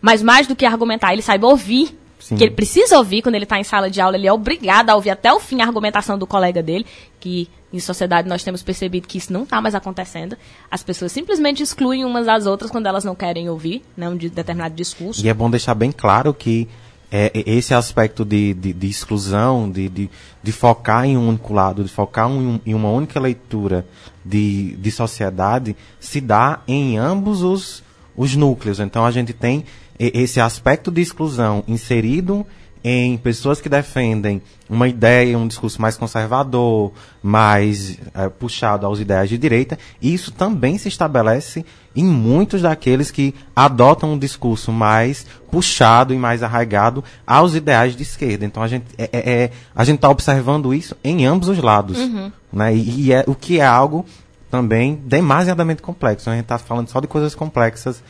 mas 0.00 0.22
mais 0.22 0.46
do 0.46 0.56
que 0.56 0.66
argumentar, 0.66 1.12
ele 1.12 1.22
saiba 1.22 1.46
ouvir. 1.46 1.96
Sim. 2.18 2.36
Que 2.36 2.42
ele 2.42 2.54
precisa 2.54 2.98
ouvir 2.98 3.22
quando 3.22 3.36
ele 3.36 3.44
está 3.44 3.56
em 3.56 3.62
sala 3.62 3.88
de 3.88 4.00
aula, 4.00 4.16
ele 4.16 4.26
é 4.26 4.32
obrigado 4.32 4.90
a 4.90 4.96
ouvir 4.96 5.10
até 5.10 5.32
o 5.32 5.38
fim 5.38 5.60
a 5.60 5.64
argumentação 5.64 6.18
do 6.18 6.26
colega 6.26 6.60
dele, 6.60 6.84
que 7.20 7.48
em 7.72 7.78
sociedade 7.78 8.28
nós 8.28 8.42
temos 8.42 8.64
percebido 8.64 9.06
que 9.06 9.18
isso 9.18 9.32
não 9.32 9.44
está 9.44 9.60
mais 9.60 9.76
acontecendo. 9.76 10.36
As 10.68 10.82
pessoas 10.82 11.12
simplesmente 11.12 11.62
excluem 11.62 12.04
umas 12.04 12.26
às 12.26 12.46
outras 12.46 12.68
quando 12.68 12.86
elas 12.86 13.04
não 13.04 13.14
querem 13.14 13.48
ouvir 13.48 13.80
né, 13.96 14.08
um 14.08 14.16
determinado 14.16 14.74
discurso. 14.74 15.24
E 15.24 15.28
é 15.28 15.34
bom 15.34 15.48
deixar 15.48 15.74
bem 15.74 15.92
claro 15.92 16.34
que 16.34 16.68
é, 17.10 17.30
esse 17.34 17.72
aspecto 17.72 18.24
de, 18.24 18.52
de, 18.54 18.72
de 18.72 18.86
exclusão, 18.88 19.70
de, 19.70 19.88
de, 19.88 20.10
de, 20.42 20.52
focar 20.52 21.04
em 21.04 21.16
um 21.16 21.28
único 21.28 21.52
lado, 21.52 21.84
de 21.84 21.90
focar 21.90 22.28
um, 22.28 22.60
em 22.66 22.74
uma 22.74 22.90
única 22.90 23.20
leitura 23.20 23.86
de, 24.24 24.76
de 24.76 24.90
sociedade, 24.90 25.76
se 26.00 26.20
dá 26.20 26.60
em 26.66 26.98
ambos 26.98 27.42
os, 27.42 27.82
os 28.16 28.34
núcleos. 28.34 28.80
Então 28.80 29.04
a 29.04 29.10
gente 29.10 29.32
tem 29.32 29.64
esse 29.98 30.40
aspecto 30.40 30.90
de 30.90 31.00
exclusão 31.00 31.64
inserido 31.66 32.46
em 32.88 33.16
pessoas 33.16 33.60
que 33.60 33.68
defendem 33.68 34.40
uma 34.70 34.86
ideia, 34.86 35.36
um 35.36 35.48
discurso 35.48 35.82
mais 35.82 35.96
conservador, 35.96 36.92
mais 37.20 37.98
é, 38.14 38.28
puxado 38.28 38.86
às 38.86 39.00
ideias 39.00 39.28
de 39.28 39.36
direita, 39.36 39.76
isso 40.00 40.30
também 40.30 40.78
se 40.78 40.86
estabelece 40.86 41.66
em 41.96 42.04
muitos 42.04 42.62
daqueles 42.62 43.10
que 43.10 43.34
adotam 43.56 44.12
um 44.12 44.18
discurso 44.18 44.70
mais 44.70 45.26
puxado 45.50 46.14
e 46.14 46.16
mais 46.16 46.44
arraigado 46.44 47.02
aos 47.26 47.56
ideais 47.56 47.96
de 47.96 48.04
esquerda. 48.04 48.44
Então 48.44 48.62
a 48.62 48.68
gente 48.68 48.84
é, 48.96 49.10
é, 49.12 49.32
é 49.32 49.50
a 49.74 49.82
gente 49.82 49.96
está 49.96 50.08
observando 50.08 50.72
isso 50.72 50.96
em 51.02 51.26
ambos 51.26 51.48
os 51.48 51.58
lados, 51.58 51.98
uhum. 51.98 52.30
né? 52.52 52.72
E, 52.72 53.06
e, 53.06 53.12
é 53.12 53.24
o 53.26 53.34
que 53.34 53.58
é 53.58 53.66
algo 53.66 54.06
também 54.48 54.94
demasiadamente 54.94 55.82
complexo. 55.82 56.30
A 56.30 56.34
gente 56.34 56.44
está 56.44 56.56
falando 56.56 56.88
só 56.88 57.00
de 57.00 57.08
coisas 57.08 57.34
complexas 57.34 58.00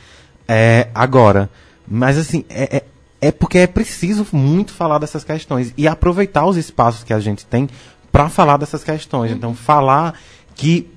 é, 0.46 0.88
agora, 0.94 1.48
mas 1.88 2.18
assim 2.18 2.44
é, 2.50 2.82
é 3.26 3.32
porque 3.32 3.58
é 3.58 3.66
preciso 3.66 4.24
muito 4.32 4.72
falar 4.72 4.98
dessas 4.98 5.24
questões 5.24 5.74
e 5.76 5.88
aproveitar 5.88 6.46
os 6.46 6.56
espaços 6.56 7.02
que 7.02 7.12
a 7.12 7.18
gente 7.18 7.44
tem 7.44 7.68
para 8.12 8.28
falar 8.28 8.56
dessas 8.56 8.84
questões. 8.84 9.32
Então, 9.32 9.54
falar 9.54 10.14
que 10.54 10.88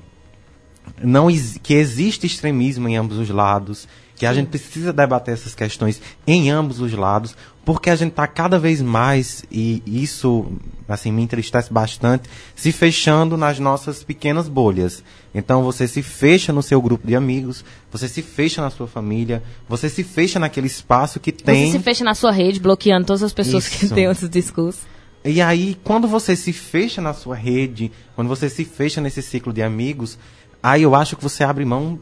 não 1.01 1.27
que 1.61 1.73
existe 1.73 2.25
extremismo 2.25 2.87
em 2.87 2.97
ambos 2.97 3.17
os 3.17 3.29
lados, 3.29 3.87
que 4.19 4.25
a 4.25 4.33
gente 4.33 4.47
precisa 4.47 4.91
debater 4.91 5.33
essas 5.33 5.55
questões 5.55 6.01
em 6.27 6.49
ambos 6.49 6.81
os 6.81 6.91
lados, 6.91 7.35
porque 7.63 7.89
a 7.89 7.95
gente 7.95 8.09
está 8.09 8.27
cada 8.27 8.59
vez 8.59 8.81
mais, 8.81 9.45
e 9.49 9.81
isso 9.85 10.51
assim 10.89 11.09
me 11.09 11.21
entristece 11.21 11.71
bastante, 11.71 12.29
se 12.53 12.73
fechando 12.73 13.37
nas 13.37 13.59
nossas 13.59 14.03
pequenas 14.03 14.49
bolhas. 14.49 15.03
Então 15.33 15.63
você 15.63 15.87
se 15.87 16.01
fecha 16.01 16.51
no 16.51 16.61
seu 16.61 16.81
grupo 16.81 17.07
de 17.07 17.15
amigos, 17.15 17.63
você 17.89 18.09
se 18.09 18.21
fecha 18.21 18.61
na 18.61 18.69
sua 18.69 18.87
família, 18.87 19.41
você 19.69 19.87
se 19.87 20.03
fecha 20.03 20.37
naquele 20.37 20.67
espaço 20.67 21.19
que 21.19 21.31
tem. 21.31 21.67
Você 21.67 21.77
se 21.77 21.83
fecha 21.83 22.03
na 22.03 22.13
sua 22.13 22.31
rede, 22.31 22.59
bloqueando 22.59 23.07
todas 23.07 23.23
as 23.23 23.31
pessoas 23.31 23.67
isso. 23.67 23.87
que 23.87 23.93
têm 23.93 24.09
outros 24.09 24.29
discursos. 24.29 24.81
E 25.23 25.41
aí, 25.41 25.77
quando 25.83 26.07
você 26.07 26.35
se 26.35 26.53
fecha 26.53 27.01
na 27.01 27.13
sua 27.13 27.35
rede, 27.35 27.91
quando 28.15 28.29
você 28.29 28.49
se 28.49 28.63
fecha 28.63 29.01
nesse 29.01 29.21
ciclo 29.21 29.51
de 29.51 29.61
amigos, 29.61 30.17
aí 30.61 30.83
eu 30.83 30.95
acho 30.95 31.15
que 31.15 31.23
você 31.23 31.43
abre 31.43 31.65
mão 31.65 31.99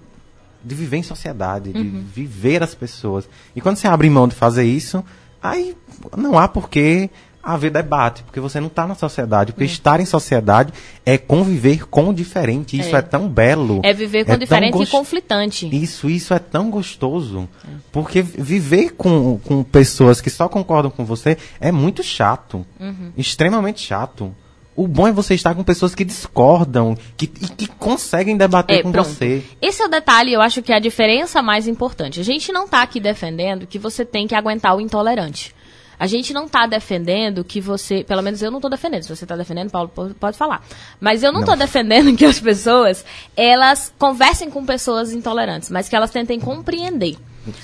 de 0.63 0.75
viver 0.75 0.97
em 0.97 1.03
sociedade, 1.03 1.71
de 1.71 1.79
uhum. 1.79 2.03
viver 2.13 2.61
as 2.63 2.75
pessoas. 2.75 3.27
E 3.55 3.61
quando 3.61 3.77
você 3.77 3.87
abre 3.87 4.09
mão 4.09 4.27
de 4.27 4.35
fazer 4.35 4.65
isso, 4.65 5.03
aí 5.41 5.75
não 6.15 6.37
há 6.37 6.47
porquê 6.47 7.09
haver 7.53 7.71
debate, 7.71 8.23
porque 8.23 8.41
você 8.41 8.59
não 8.59 8.67
está 8.67 8.85
na 8.85 8.93
sociedade. 8.93 9.53
Porque 9.53 9.63
uhum. 9.63 9.71
estar 9.71 9.99
em 10.01 10.05
sociedade 10.05 10.73
é 11.05 11.17
conviver 11.17 11.87
com 11.87 12.09
o 12.09 12.13
diferente. 12.13 12.77
Isso 12.77 12.93
é, 12.93 12.99
é 12.99 13.01
tão 13.01 13.29
belo. 13.29 13.79
É 13.83 13.93
viver 13.93 14.25
com 14.25 14.33
é 14.33 14.37
diferente 14.37 14.73
gost... 14.73 14.89
e 14.89 14.91
conflitante. 14.91 15.69
Isso, 15.83 16.09
isso 16.09 16.33
é 16.33 16.39
tão 16.39 16.69
gostoso. 16.69 17.47
É. 17.63 17.71
Porque 17.91 18.21
viver 18.21 18.91
com, 18.91 19.39
com 19.39 19.63
pessoas 19.63 20.19
que 20.19 20.29
só 20.29 20.49
concordam 20.49 20.91
com 20.91 21.05
você 21.05 21.37
é 21.59 21.71
muito 21.71 22.03
chato. 22.03 22.65
Uhum. 22.79 23.13
Extremamente 23.15 23.79
chato. 23.79 24.35
O 24.77 24.87
bom 24.87 25.07
é 25.07 25.11
você 25.11 25.33
estar 25.33 25.55
com 25.55 25.63
pessoas 25.63 25.95
que 25.95 26.05
discordam, 26.05 26.95
que, 27.17 27.25
e 27.25 27.47
que 27.49 27.67
conseguem 27.67 28.37
debater 28.37 28.77
é, 28.77 28.83
com 28.83 28.91
pronto. 28.91 29.09
você. 29.09 29.43
Esse 29.59 29.81
é 29.81 29.85
o 29.85 29.89
detalhe, 29.89 30.31
eu 30.31 30.39
acho 30.39 30.61
que 30.61 30.71
é 30.71 30.75
a 30.75 30.79
diferença 30.79 31.41
mais 31.41 31.67
importante. 31.67 32.19
A 32.19 32.23
gente 32.23 32.51
não 32.51 32.65
está 32.65 32.83
aqui 32.83 32.99
defendendo 32.99 33.65
que 33.65 33.79
você 33.79 34.05
tem 34.05 34.27
que 34.27 34.35
aguentar 34.35 34.77
o 34.77 34.79
intolerante. 34.79 35.55
A 35.99 36.05
gente 36.05 36.31
não 36.31 36.45
está 36.45 36.67
defendendo 36.67 37.43
que 37.43 37.59
você, 37.59 38.03
pelo 38.03 38.21
menos 38.21 38.39
eu 38.43 38.51
não 38.51 38.59
estou 38.59 38.69
defendendo. 38.69 39.01
Se 39.01 39.15
você 39.15 39.25
está 39.25 39.35
defendendo, 39.35 39.71
Paulo 39.71 39.91
pode 40.19 40.37
falar. 40.37 40.63
Mas 41.01 41.23
eu 41.23 41.31
não 41.31 41.39
estou 41.39 41.55
defendendo 41.57 42.15
que 42.15 42.23
as 42.23 42.39
pessoas 42.39 43.03
elas 43.35 43.91
conversem 43.97 44.51
com 44.51 44.63
pessoas 44.63 45.11
intolerantes, 45.11 45.71
mas 45.71 45.89
que 45.89 45.95
elas 45.95 46.11
tentem 46.11 46.39
compreender. 46.39 47.17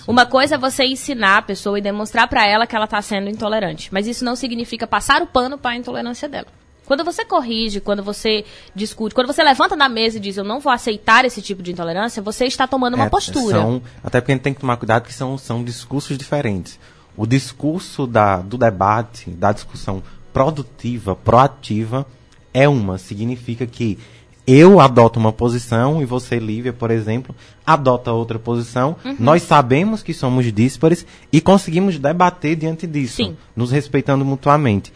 Uma 0.08 0.26
coisa 0.26 0.56
é 0.56 0.58
você 0.58 0.84
ensinar 0.84 1.38
a 1.38 1.42
pessoa 1.44 1.78
e 1.78 1.82
demonstrar 1.82 2.28
para 2.28 2.48
ela 2.48 2.66
que 2.66 2.76
ela 2.76 2.86
está 2.86 3.00
sendo 3.04 3.30
intolerante, 3.30 3.90
mas 3.92 4.08
isso 4.08 4.26
não 4.26 4.36
significa 4.36 4.88
passar 4.88 5.22
o 5.22 5.28
pano 5.28 5.60
para 5.60 5.72
a 5.72 5.76
intolerância 5.76 6.28
dela. 6.28 6.63
Quando 6.86 7.04
você 7.04 7.24
corrige, 7.24 7.80
quando 7.80 8.04
você 8.04 8.44
discute, 8.76 9.16
quando 9.16 9.28
você 9.28 9.44
levanta 9.44 9.76
na 9.76 9.88
mesa 9.88 10.18
e 10.18 10.20
diz 10.20 10.38
eu 10.38 10.44
não 10.44 10.60
vou 10.60 10.72
aceitar 10.72 11.26
esse 11.26 11.42
tipo 11.42 11.64
de 11.64 11.72
intolerância, 11.72 12.22
você 12.22 12.46
está 12.46 12.68
tomando 12.68 12.96
uma 12.96 13.06
é, 13.06 13.10
postura. 13.10 13.58
São, 13.58 13.82
até 14.04 14.20
porque 14.20 14.34
a 14.34 14.36
gente 14.36 14.44
tem 14.44 14.54
que 14.54 14.60
tomar 14.60 14.78
cuidado 14.78 15.04
que 15.04 15.14
são, 15.14 15.38
são 15.38 15.64
discursos 15.64 16.18
diferentes. 16.18 16.80
O 17.16 17.26
discurso 17.26 18.06
da, 18.08 18.38
do 18.38 18.58
debate, 18.58 19.30
da 19.30 19.52
discussão 19.52 20.04
produtiva, 20.34 21.16
proativa, 21.16 22.06
é 22.54 22.68
uma. 22.68 22.98
Significa 22.98 23.66
que 23.66 23.98
eu 24.46 24.80
adoto 24.80 25.20
uma 25.20 25.32
posição 25.32 26.02
e 26.02 26.06
você, 26.06 26.38
Lívia, 26.38 26.74
por 26.74 26.92
exemplo, 26.92 27.34
adota 27.66 28.12
outra 28.12 28.38
posição. 28.38 28.98
Uhum. 29.06 29.16
Nós 29.20 29.44
sabemos 29.44 30.04
que 30.04 30.14
somos 30.14 30.52
díspares 30.52 31.06
e 31.32 31.40
conseguimos 31.40 31.98
debater 31.98 32.58
diante 32.58 32.86
disso, 32.86 33.18
Sim. 33.18 33.38
nos 33.56 33.72
respeitando 33.72 34.26
mutuamente 34.26 34.92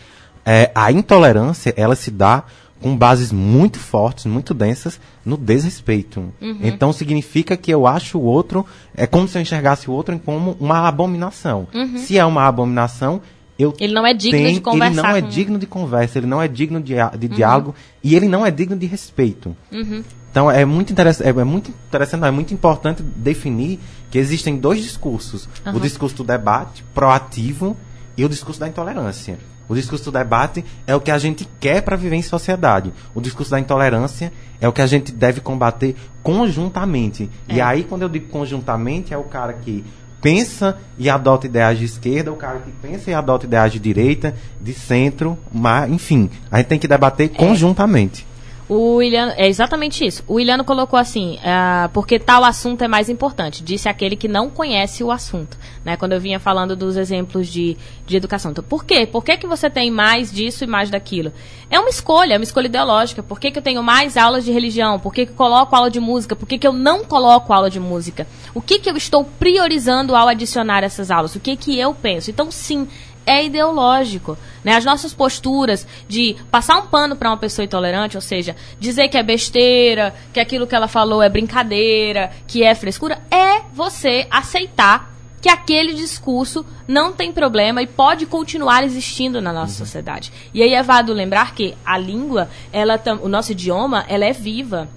é, 0.47 0.71
a 0.73 0.93
intolerância 0.93 1.73
ela 1.75 1.93
se 1.93 2.09
dá 2.09 2.45
com 2.79 2.95
bases 2.95 3.33
muito 3.33 3.79
fortes, 3.79 4.25
muito 4.25 4.53
densas 4.53 4.97
no 5.25 5.35
desrespeito. 5.35 6.21
Uhum. 6.39 6.59
Então 6.63 6.93
significa 6.93 7.57
que 7.57 7.69
eu 7.69 7.85
acho 7.85 8.17
o 8.17 8.23
outro 8.23 8.65
é 8.95 9.05
como 9.05 9.27
se 9.27 9.37
eu 9.37 9.41
enxergasse 9.41 9.89
o 9.89 9.93
outro 9.93 10.17
como 10.19 10.55
uma 10.57 10.87
abominação. 10.87 11.67
Uhum. 11.73 11.97
Se 11.97 12.17
é 12.17 12.23
uma 12.23 12.47
abominação, 12.47 13.21
eu 13.59 13.73
ele 13.77 13.93
não 13.93 14.05
é 14.05 14.13
digno 14.13 14.39
tenho, 14.39 14.53
de 14.53 14.61
conversar. 14.61 14.93
Ele 14.93 15.01
não 15.01 15.15
é 15.15 15.21
digno 15.21 15.59
de 15.59 15.65
conversa, 15.65 16.17
ele 16.17 16.27
não 16.27 16.41
é 16.41 16.47
digno 16.47 16.79
de, 16.79 16.93
de 16.93 17.27
uhum. 17.27 17.35
diálogo 17.35 17.75
e 18.01 18.15
ele 18.15 18.29
não 18.29 18.45
é 18.45 18.51
digno 18.51 18.77
de 18.77 18.85
respeito. 18.85 19.53
Uhum. 19.69 20.01
Então 20.31 20.49
é 20.49 20.63
muito 20.63 20.93
interessante, 20.93 21.27
é, 21.27 21.41
é, 21.41 21.43
muito 21.43 21.71
interessante, 21.71 22.23
é 22.23 22.31
muito 22.31 22.53
importante 22.53 23.03
definir 23.03 23.79
que 24.09 24.17
existem 24.17 24.55
dois 24.55 24.81
discursos: 24.81 25.49
o 25.73 25.79
discurso 25.79 26.17
do 26.17 26.23
debate 26.23 26.85
proativo 26.93 27.75
e 28.15 28.23
o 28.23 28.29
discurso 28.29 28.61
da 28.61 28.67
intolerância. 28.67 29.37
O 29.69 29.75
discurso 29.75 30.05
do 30.05 30.11
debate 30.11 30.63
é 30.85 30.95
o 30.95 31.01
que 31.01 31.11
a 31.11 31.17
gente 31.17 31.47
quer 31.59 31.81
para 31.81 31.95
viver 31.95 32.15
em 32.15 32.21
sociedade. 32.21 32.93
O 33.13 33.21
discurso 33.21 33.51
da 33.51 33.59
intolerância 33.59 34.31
é 34.61 34.67
o 34.67 34.73
que 34.73 34.81
a 34.81 34.87
gente 34.87 35.11
deve 35.11 35.41
combater 35.41 35.95
conjuntamente. 36.23 37.29
É. 37.47 37.55
E 37.55 37.61
aí, 37.61 37.83
quando 37.83 38.03
eu 38.03 38.09
digo 38.09 38.29
conjuntamente, 38.29 39.13
é 39.13 39.17
o 39.17 39.23
cara 39.23 39.53
que 39.53 39.83
pensa 40.21 40.77
e 40.97 41.09
adota 41.09 41.47
ideias 41.47 41.77
de 41.77 41.85
esquerda, 41.85 42.31
o 42.31 42.35
cara 42.35 42.59
que 42.59 42.71
pensa 42.71 43.09
e 43.09 43.13
adota 43.13 43.45
ideias 43.45 43.71
de 43.71 43.79
direita, 43.79 44.35
de 44.59 44.73
centro, 44.73 45.37
mas, 45.53 45.89
enfim, 45.89 46.29
a 46.51 46.57
gente 46.57 46.67
tem 46.67 46.79
que 46.79 46.87
debater 46.87 47.31
é. 47.33 47.37
conjuntamente. 47.37 48.26
O 48.69 48.95
William, 48.95 49.33
é 49.37 49.47
exatamente 49.47 50.05
isso. 50.05 50.23
O 50.27 50.33
Williano 50.33 50.65
colocou 50.65 50.99
assim, 50.99 51.39
ah, 51.41 51.89
porque 51.93 52.19
tal 52.19 52.43
assunto 52.43 52.83
é 52.83 52.87
mais 52.87 53.07
importante, 53.07 53.63
disse 53.63 53.87
aquele 53.87 54.17
que 54.17 54.27
não 54.27 54.49
conhece 54.49 55.03
o 55.05 55.11
assunto, 55.11 55.57
né? 55.85 55.95
Quando 55.95 56.11
eu 56.11 56.19
vinha 56.19 56.37
falando 56.37 56.75
dos 56.75 56.97
exemplos 56.97 57.47
de, 57.47 57.77
de 58.05 58.17
educação. 58.17 58.51
Então, 58.51 58.63
por 58.63 58.83
quê? 58.83 59.07
Por 59.07 59.23
que, 59.23 59.37
que 59.37 59.47
você 59.47 59.69
tem 59.69 59.89
mais 59.89 60.31
disso 60.33 60.65
e 60.65 60.67
mais 60.67 60.89
daquilo? 60.89 61.31
É 61.69 61.79
uma 61.79 61.89
escolha, 61.89 62.33
é 62.33 62.37
uma 62.37 62.43
escolha 62.43 62.67
ideológica. 62.67 63.23
Por 63.23 63.39
que, 63.39 63.51
que 63.51 63.57
eu 63.57 63.63
tenho 63.63 63.81
mais 63.81 64.17
aulas 64.17 64.43
de 64.43 64.51
religião? 64.51 64.99
Por 64.99 65.13
que, 65.13 65.25
que 65.25 65.31
eu 65.31 65.35
coloco 65.35 65.73
aula 65.73 65.89
de 65.89 66.01
música? 66.01 66.35
Por 66.35 66.45
que, 66.45 66.57
que 66.57 66.67
eu 66.67 66.73
não 66.73 67.05
coloco 67.05 67.53
aula 67.53 67.69
de 67.69 67.79
música? 67.79 68.27
O 68.53 68.59
que, 68.59 68.79
que 68.79 68.89
eu 68.89 68.97
estou 68.97 69.23
priorizando 69.23 70.13
ao 70.13 70.27
adicionar 70.27 70.83
essas 70.83 71.09
aulas? 71.09 71.35
O 71.35 71.39
que, 71.39 71.55
que 71.55 71.79
eu 71.79 71.93
penso? 71.93 72.29
Então, 72.29 72.51
sim, 72.51 72.85
é 73.27 73.45
ideológico. 73.45 74.37
Né? 74.63 74.73
As 74.73 74.85
nossas 74.85 75.13
posturas 75.13 75.85
de 76.07 76.35
passar 76.49 76.79
um 76.79 76.87
pano 76.87 77.15
para 77.15 77.29
uma 77.29 77.37
pessoa 77.37 77.65
intolerante, 77.65 78.17
ou 78.17 78.21
seja, 78.21 78.55
dizer 78.79 79.09
que 79.09 79.17
é 79.17 79.23
besteira, 79.23 80.15
que 80.33 80.39
aquilo 80.39 80.65
que 80.65 80.73
ela 80.73 80.87
falou 80.87 81.21
é 81.21 81.29
brincadeira, 81.29 82.31
que 82.47 82.63
é 82.63 82.73
frescura, 82.73 83.19
é 83.29 83.61
você 83.73 84.25
aceitar 84.31 85.17
que 85.41 85.49
aquele 85.49 85.93
discurso 85.93 86.65
não 86.87 87.13
tem 87.13 87.31
problema 87.31 87.81
e 87.81 87.87
pode 87.87 88.25
continuar 88.25 88.83
existindo 88.83 89.41
na 89.41 89.53
nossa 89.53 89.73
uhum. 89.73 89.85
sociedade. 89.85 90.31
E 90.53 90.63
aí 90.63 90.73
é 90.73 90.81
válido 90.81 91.13
lembrar 91.13 91.53
que 91.53 91.75
a 91.85 91.97
língua, 91.97 92.49
ela 92.71 92.99
o 93.21 93.29
nosso 93.29 93.51
idioma, 93.51 94.03
ela 94.07 94.25
é 94.25 94.33
viva. 94.33 94.89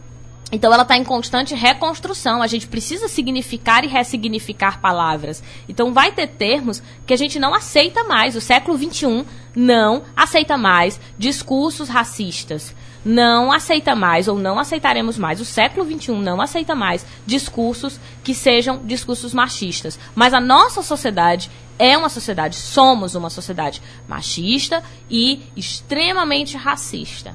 Então 0.53 0.73
ela 0.73 0.83
está 0.83 0.97
em 0.97 1.05
constante 1.05 1.55
reconstrução. 1.55 2.43
A 2.43 2.47
gente 2.47 2.67
precisa 2.67 3.09
significar 3.09 3.85
e 3.85 3.89
ressignificar 3.89 4.81
palavras. 4.81 5.43
Então 5.69 5.93
vai 5.93 6.13
ter 6.13 6.27
termos 6.27 6.83
que 7.07 7.15
a 7.15 7.17
gente 7.17 7.39
não 7.39 7.55
aceita 7.55 8.05
mais. 8.05 8.35
O 8.35 8.41
século 8.41 8.77
XXI 8.77 9.25
não 9.55 10.03
aceita 10.17 10.57
mais 10.57 11.01
discursos 11.19 11.89
racistas. 11.89 12.75
Não 13.05 13.51
aceita 13.51 13.95
mais, 13.95 14.29
ou 14.29 14.39
não 14.39 14.59
aceitaremos 14.59 15.17
mais, 15.17 15.41
o 15.41 15.45
século 15.45 15.87
XXI 15.87 16.13
não 16.13 16.39
aceita 16.39 16.75
mais 16.75 17.07
discursos 17.25 17.99
que 18.23 18.35
sejam 18.35 18.83
discursos 18.85 19.33
machistas. 19.33 19.99
Mas 20.15 20.35
a 20.35 20.41
nossa 20.41 20.83
sociedade 20.83 21.51
é 21.79 21.97
uma 21.97 22.11
sociedade, 22.11 22.57
somos 22.57 23.15
uma 23.15 23.31
sociedade 23.31 23.81
machista 24.07 24.83
e 25.09 25.41
extremamente 25.57 26.59
racista. 26.59 27.35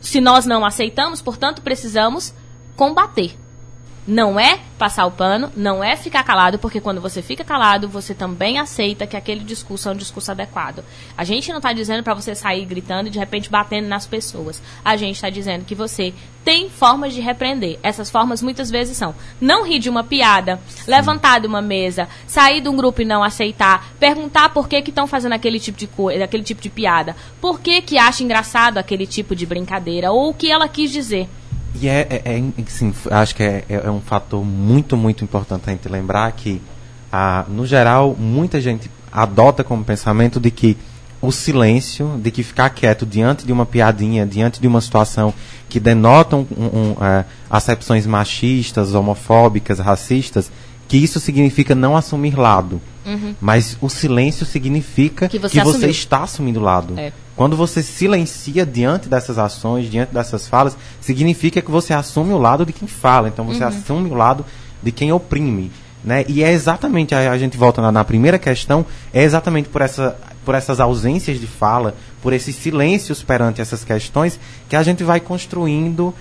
Se 0.00 0.20
nós 0.20 0.46
não 0.46 0.64
aceitamos, 0.64 1.20
portanto, 1.20 1.62
precisamos 1.62 2.34
combater. 2.76 3.36
Não 4.08 4.40
é 4.40 4.58
passar 4.78 5.04
o 5.04 5.10
pano, 5.10 5.52
não 5.54 5.84
é 5.84 5.94
ficar 5.94 6.22
calado, 6.22 6.58
porque 6.58 6.80
quando 6.80 6.98
você 6.98 7.20
fica 7.20 7.44
calado, 7.44 7.86
você 7.86 8.14
também 8.14 8.58
aceita 8.58 9.06
que 9.06 9.14
aquele 9.14 9.44
discurso 9.44 9.86
é 9.86 9.92
um 9.92 9.96
discurso 9.96 10.30
adequado. 10.30 10.82
A 11.14 11.24
gente 11.24 11.50
não 11.50 11.58
está 11.58 11.74
dizendo 11.74 12.02
para 12.02 12.14
você 12.14 12.34
sair 12.34 12.64
gritando 12.64 13.08
e 13.08 13.10
de 13.10 13.18
repente 13.18 13.50
batendo 13.50 13.86
nas 13.86 14.06
pessoas. 14.06 14.62
A 14.82 14.96
gente 14.96 15.16
está 15.16 15.28
dizendo 15.28 15.66
que 15.66 15.74
você 15.74 16.14
tem 16.42 16.70
formas 16.70 17.12
de 17.12 17.20
repreender. 17.20 17.78
Essas 17.82 18.10
formas 18.10 18.40
muitas 18.40 18.70
vezes 18.70 18.96
são 18.96 19.14
não 19.38 19.62
rir 19.62 19.78
de 19.78 19.90
uma 19.90 20.02
piada, 20.02 20.58
Sim. 20.68 20.90
levantar 20.90 21.42
de 21.42 21.46
uma 21.46 21.60
mesa, 21.60 22.08
sair 22.26 22.62
de 22.62 22.68
um 22.70 22.76
grupo 22.76 23.02
e 23.02 23.04
não 23.04 23.22
aceitar, 23.22 23.88
perguntar 24.00 24.48
por 24.54 24.70
que 24.70 24.76
estão 24.76 25.06
fazendo 25.06 25.34
aquele 25.34 25.60
tipo 25.60 25.76
de 25.76 25.86
coisa, 25.86 26.24
aquele 26.24 26.44
tipo 26.44 26.62
de 26.62 26.70
piada, 26.70 27.14
por 27.42 27.60
que 27.60 27.82
que 27.82 27.98
acha 27.98 28.24
engraçado 28.24 28.78
aquele 28.78 29.06
tipo 29.06 29.36
de 29.36 29.44
brincadeira 29.44 30.10
ou 30.10 30.30
o 30.30 30.34
que 30.34 30.50
ela 30.50 30.66
quis 30.66 30.90
dizer. 30.90 31.28
E 31.74 31.88
é, 31.88 32.06
é, 32.10 32.38
é 32.38 33.14
acho 33.14 33.34
que 33.34 33.42
é, 33.42 33.64
é, 33.68 33.74
é, 33.84 33.90
um 33.90 34.00
fator 34.00 34.44
muito, 34.44 34.96
muito 34.96 35.22
importante 35.22 35.68
a 35.68 35.72
gente 35.72 35.88
lembrar 35.88 36.30
que, 36.32 36.60
ah, 37.12 37.44
no 37.48 37.66
geral, 37.66 38.16
muita 38.18 38.60
gente 38.60 38.90
adota 39.12 39.62
como 39.62 39.84
pensamento 39.84 40.40
de 40.40 40.50
que 40.50 40.76
o 41.20 41.32
silêncio, 41.32 42.18
de 42.22 42.30
que 42.30 42.42
ficar 42.42 42.70
quieto 42.70 43.04
diante 43.04 43.44
de 43.44 43.52
uma 43.52 43.66
piadinha, 43.66 44.24
diante 44.24 44.60
de 44.60 44.68
uma 44.68 44.80
situação 44.80 45.34
que 45.68 45.80
denotam 45.80 46.46
um, 46.56 46.64
um, 46.64 46.92
uh, 46.92 47.24
acepções 47.50 48.06
machistas, 48.06 48.94
homofóbicas, 48.94 49.80
racistas, 49.80 50.50
que 50.88 50.96
isso 50.96 51.20
significa 51.20 51.74
não 51.74 51.96
assumir 51.96 52.36
lado. 52.36 52.80
Uhum. 53.04 53.34
Mas 53.40 53.76
o 53.80 53.88
silêncio 53.88 54.44
significa 54.44 55.28
que 55.28 55.38
você, 55.38 55.58
que 55.58 55.64
você 55.64 55.88
está 55.88 56.22
assumindo 56.22 56.60
lado. 56.60 56.98
É. 56.98 57.12
Quando 57.36 57.56
você 57.56 57.82
silencia 57.82 58.66
diante 58.66 59.08
dessas 59.08 59.38
ações, 59.38 59.90
diante 59.90 60.12
dessas 60.12 60.48
falas, 60.48 60.76
significa 61.00 61.62
que 61.62 61.70
você 61.70 61.92
assume 61.92 62.32
o 62.32 62.38
lado 62.38 62.66
de 62.66 62.72
quem 62.72 62.88
fala. 62.88 63.28
Então 63.28 63.44
você 63.44 63.62
uhum. 63.62 63.68
assume 63.68 64.10
o 64.10 64.14
lado 64.14 64.44
de 64.82 64.90
quem 64.90 65.12
oprime. 65.12 65.70
Né? 66.02 66.24
E 66.28 66.42
é 66.42 66.52
exatamente, 66.52 67.14
a, 67.14 67.32
a 67.32 67.38
gente 67.38 67.56
volta 67.56 67.82
na, 67.82 67.92
na, 67.92 68.04
primeira 68.04 68.38
questão, 68.38 68.86
é 69.12 69.22
exatamente 69.22 69.68
por, 69.68 69.82
essa, 69.82 70.16
por 70.44 70.54
essas 70.54 70.80
ausências 70.80 71.40
de 71.40 71.46
fala, 71.46 71.94
por 72.22 72.32
esses 72.32 72.54
silêncios 72.56 73.22
perante 73.22 73.60
essas 73.60 73.84
questões, 73.84 74.38
que 74.68 74.76
a 74.76 74.82
gente 74.82 75.02
vai 75.02 75.18
construindo 75.18 76.14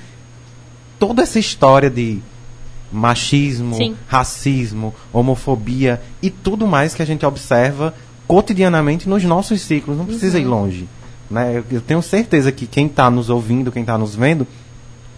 toda 0.99 1.21
essa 1.21 1.37
história 1.37 1.89
de 1.89 2.19
machismo, 2.91 3.75
Sim. 3.75 3.95
racismo, 4.07 4.93
homofobia 5.11 6.01
e 6.21 6.29
tudo 6.29 6.65
mais 6.65 6.93
que 6.93 7.01
a 7.01 7.05
gente 7.05 7.25
observa 7.25 7.93
cotidianamente 8.27 9.09
nos 9.09 9.23
nossos 9.23 9.61
ciclos. 9.61 9.97
Não 9.97 10.05
precisa 10.05 10.37
uhum. 10.37 10.43
ir 10.43 10.47
longe. 10.47 10.89
Né? 11.29 11.63
Eu 11.69 11.81
tenho 11.81 12.01
certeza 12.01 12.51
que 12.51 12.65
quem 12.65 12.87
está 12.87 13.09
nos 13.09 13.29
ouvindo, 13.29 13.71
quem 13.71 13.81
está 13.81 13.97
nos 13.97 14.15
vendo, 14.15 14.47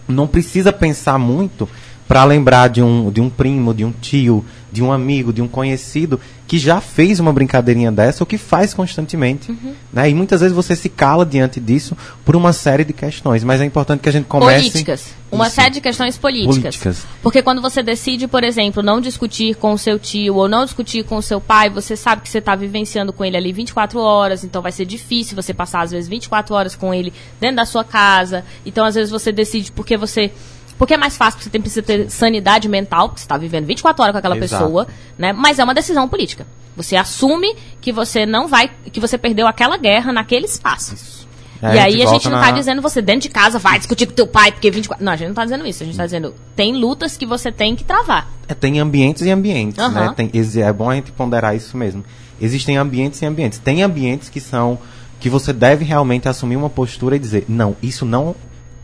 não 0.08 0.26
precisa 0.26 0.72
pensar 0.72 1.18
muito 1.18 1.68
para 2.06 2.24
lembrar 2.24 2.68
de 2.68 2.82
um, 2.82 3.10
de 3.10 3.20
um 3.20 3.30
primo, 3.30 3.72
de 3.72 3.84
um 3.84 3.92
tio, 3.92 4.44
de 4.72 4.82
um 4.82 4.90
amigo, 4.90 5.32
de 5.32 5.40
um 5.40 5.46
conhecido 5.46 6.18
que 6.50 6.58
já 6.58 6.80
fez 6.80 7.20
uma 7.20 7.32
brincadeirinha 7.32 7.92
dessa 7.92 8.24
ou 8.24 8.26
que 8.26 8.36
faz 8.36 8.74
constantemente. 8.74 9.52
Uhum. 9.52 9.72
Né? 9.92 10.10
E 10.10 10.14
muitas 10.16 10.40
vezes 10.40 10.52
você 10.52 10.74
se 10.74 10.88
cala 10.88 11.24
diante 11.24 11.60
disso 11.60 11.96
por 12.24 12.34
uma 12.34 12.52
série 12.52 12.84
de 12.84 12.92
questões. 12.92 13.44
Mas 13.44 13.60
é 13.60 13.64
importante 13.64 14.00
que 14.00 14.08
a 14.08 14.12
gente 14.12 14.24
comece. 14.24 14.68
Políticas. 14.68 15.14
Uma 15.30 15.46
Isso. 15.46 15.54
série 15.54 15.70
de 15.70 15.80
questões 15.80 16.18
políticas. 16.18 16.56
políticas. 16.56 17.06
Porque 17.22 17.40
quando 17.40 17.62
você 17.62 17.84
decide, 17.84 18.26
por 18.26 18.42
exemplo, 18.42 18.82
não 18.82 19.00
discutir 19.00 19.54
com 19.54 19.74
o 19.74 19.78
seu 19.78 19.96
tio 19.96 20.34
ou 20.34 20.48
não 20.48 20.64
discutir 20.64 21.04
com 21.04 21.18
o 21.18 21.22
seu 21.22 21.40
pai, 21.40 21.70
você 21.70 21.94
sabe 21.94 22.22
que 22.22 22.28
você 22.28 22.38
está 22.38 22.56
vivenciando 22.56 23.12
com 23.12 23.24
ele 23.24 23.36
ali 23.36 23.52
24 23.52 24.00
horas, 24.00 24.42
então 24.42 24.60
vai 24.60 24.72
ser 24.72 24.86
difícil 24.86 25.36
você 25.36 25.54
passar, 25.54 25.82
às 25.82 25.92
vezes, 25.92 26.08
24 26.08 26.52
horas 26.52 26.74
com 26.74 26.92
ele 26.92 27.12
dentro 27.38 27.56
da 27.58 27.64
sua 27.64 27.84
casa. 27.84 28.44
Então, 28.66 28.84
às 28.84 28.96
vezes, 28.96 29.08
você 29.08 29.30
decide 29.30 29.70
porque 29.70 29.96
você 29.96 30.32
porque 30.80 30.94
é 30.94 30.96
mais 30.96 31.14
fácil, 31.14 31.32
porque 31.32 31.44
você 31.44 31.50
tem, 31.50 31.60
precisa 31.60 31.82
ter 31.82 32.10
sanidade 32.10 32.66
mental, 32.66 33.10
porque 33.10 33.20
você 33.20 33.26
está 33.26 33.36
vivendo 33.36 33.66
24 33.66 34.02
horas 34.02 34.12
com 34.14 34.18
aquela 34.18 34.38
Exato. 34.38 34.64
pessoa, 34.64 34.86
né? 35.18 35.30
Mas 35.30 35.58
é 35.58 35.64
uma 35.64 35.74
decisão 35.74 36.08
política. 36.08 36.46
Você 36.74 36.96
assume 36.96 37.54
que 37.82 37.92
você 37.92 38.24
não 38.24 38.48
vai, 38.48 38.70
que 38.90 38.98
você 38.98 39.18
perdeu 39.18 39.46
aquela 39.46 39.76
guerra 39.76 40.10
naquele 40.10 40.46
espaço. 40.46 40.94
Isso. 40.94 41.28
E, 41.62 41.66
e 41.66 41.78
aí 41.78 42.02
a 42.02 42.06
gente 42.06 42.30
não 42.30 42.38
está 42.38 42.50
na... 42.50 42.58
dizendo 42.58 42.80
você 42.80 43.02
dentro 43.02 43.20
de 43.20 43.28
casa 43.28 43.58
vai 43.58 43.76
discutir 43.76 44.06
com 44.06 44.14
teu 44.14 44.26
pai, 44.26 44.52
porque 44.52 44.70
24. 44.70 45.04
Não, 45.04 45.12
a 45.12 45.16
gente 45.16 45.26
não 45.26 45.32
está 45.32 45.44
dizendo 45.44 45.66
isso. 45.66 45.82
A 45.82 45.84
gente 45.84 45.92
está 45.92 46.06
dizendo 46.06 46.34
tem 46.56 46.74
lutas 46.74 47.14
que 47.14 47.26
você 47.26 47.52
tem 47.52 47.76
que 47.76 47.84
travar. 47.84 48.26
É, 48.48 48.54
tem 48.54 48.80
ambientes 48.80 49.20
e 49.20 49.30
ambientes, 49.30 49.84
uhum. 49.84 49.90
né? 49.90 50.14
Tem, 50.16 50.30
é 50.32 50.72
bom 50.72 50.88
a 50.88 50.94
gente 50.94 51.12
ponderar 51.12 51.54
isso 51.54 51.76
mesmo. 51.76 52.02
Existem 52.40 52.78
ambientes 52.78 53.20
e 53.20 53.26
ambientes. 53.26 53.58
Tem 53.58 53.82
ambientes 53.82 54.30
que 54.30 54.40
são 54.40 54.78
que 55.20 55.28
você 55.28 55.52
deve 55.52 55.84
realmente 55.84 56.26
assumir 56.26 56.56
uma 56.56 56.70
postura 56.70 57.16
e 57.16 57.18
dizer, 57.18 57.44
não, 57.46 57.76
isso 57.82 58.06
não 58.06 58.34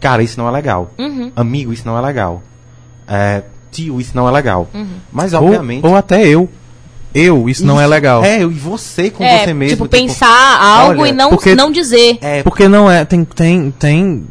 cara, 0.00 0.22
isso 0.22 0.38
não 0.38 0.48
é 0.48 0.50
legal. 0.50 0.90
Uhum. 0.98 1.32
Amigo, 1.34 1.72
isso 1.72 1.86
não 1.86 1.98
é 1.98 2.00
legal. 2.00 2.42
É, 3.06 3.42
tio, 3.70 4.00
isso 4.00 4.12
não 4.14 4.28
é 4.28 4.32
legal. 4.32 4.68
Uhum. 4.72 4.86
Mas, 5.12 5.32
obviamente. 5.34 5.84
Ou, 5.84 5.92
ou, 5.92 5.96
até 5.96 6.26
eu. 6.26 6.48
Eu, 7.14 7.48
isso, 7.48 7.62
isso, 7.62 7.66
não 7.66 7.80
é 7.80 7.86
legal. 7.86 8.22
É, 8.22 8.42
e 8.42 8.46
você 8.46 9.10
com 9.10 9.24
é, 9.24 9.38
você 9.38 9.54
mesmo. 9.54 9.76
Tipo, 9.76 9.88
tipo 9.88 10.04
pensar 10.04 10.60
algo 10.60 11.00
olha, 11.00 11.08
e 11.08 11.12
não, 11.12 11.30
porque, 11.30 11.54
não 11.54 11.70
dizer. 11.70 12.18
É, 12.20 12.42
porque 12.42 12.68
não 12.68 12.90
é. 12.90 13.04
Tem. 13.06 13.24
tem, 13.24 13.70
tem 13.70 14.26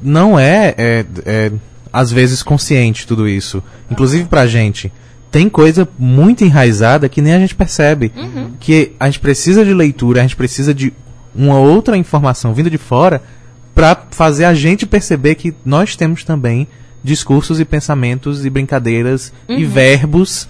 não 0.00 0.38
é, 0.38 0.74
é, 0.78 1.04
é 1.24 1.52
às 1.92 2.12
vezes 2.12 2.42
consciente 2.42 3.06
tudo 3.06 3.28
isso. 3.28 3.62
Inclusive 3.90 4.26
pra 4.26 4.46
gente 4.46 4.92
tem 5.30 5.48
coisa 5.48 5.88
muito 5.98 6.44
enraizada 6.44 7.08
que 7.08 7.20
nem 7.20 7.34
a 7.34 7.38
gente 7.38 7.54
percebe. 7.54 8.12
Uhum. 8.16 8.52
Que 8.60 8.92
a 8.98 9.06
gente 9.06 9.20
precisa 9.20 9.64
de 9.64 9.74
leitura, 9.74 10.20
a 10.20 10.22
gente 10.22 10.36
precisa 10.36 10.72
de 10.72 10.92
uma 11.34 11.58
outra 11.58 11.96
informação 11.96 12.54
vinda 12.54 12.70
de 12.70 12.78
fora 12.78 13.22
para 13.76 13.94
fazer 14.10 14.46
a 14.46 14.54
gente 14.54 14.86
perceber 14.86 15.34
que 15.34 15.54
nós 15.62 15.94
temos 15.94 16.24
também 16.24 16.66
discursos 17.04 17.60
e 17.60 17.64
pensamentos 17.64 18.46
e 18.46 18.48
brincadeiras 18.48 19.34
uhum. 19.46 19.58
e 19.58 19.64
verbos 19.66 20.48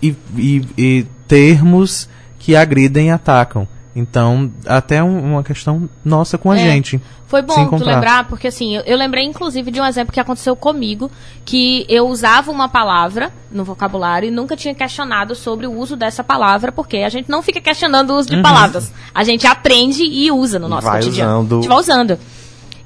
e, 0.00 0.14
e, 0.36 0.64
e, 0.78 1.06
termos 1.26 2.08
que 2.38 2.54
agridem 2.54 3.08
e 3.08 3.10
atacam. 3.10 3.66
Então, 3.94 4.52
até 4.64 5.02
um, 5.02 5.32
uma 5.32 5.42
questão 5.42 5.90
nossa 6.04 6.38
com 6.38 6.52
a 6.52 6.56
é, 6.56 6.62
gente. 6.62 7.02
Foi 7.26 7.42
bom 7.42 7.66
tu 7.70 7.84
lembrar, 7.84 8.28
porque 8.28 8.46
assim, 8.46 8.76
eu, 8.76 8.82
eu, 8.82 8.96
lembrei 8.96 9.24
inclusive 9.24 9.72
de 9.72 9.80
um 9.80 9.84
exemplo 9.84 10.12
que 10.12 10.20
aconteceu 10.20 10.54
comigo, 10.54 11.10
que 11.44 11.84
eu 11.88 12.06
usava 12.06 12.52
uma 12.52 12.68
palavra 12.68 13.32
no 13.50 13.64
vocabulário 13.64 14.28
e 14.28 14.30
nunca 14.30 14.56
tinha 14.56 14.74
questionado 14.76 15.34
sobre 15.34 15.66
o 15.66 15.72
uso 15.72 15.96
dessa 15.96 16.22
palavra, 16.22 16.70
porque 16.70 16.98
a 16.98 17.08
gente 17.08 17.28
não 17.28 17.42
fica 17.42 17.60
questionando 17.60 18.10
o 18.10 18.16
uso 18.16 18.28
de 18.28 18.36
uhum. 18.36 18.42
palavras. 18.42 18.92
A 19.12 19.24
gente 19.24 19.44
aprende 19.44 20.04
e 20.04 20.30
usa 20.30 20.60
no 20.60 20.68
nosso 20.68 20.86
vai 20.86 21.00
cotidiano. 21.00 21.40
Usando. 21.40 21.52
A 21.52 21.56
gente 21.56 21.68
vai 21.68 21.78
usando. 21.78 22.18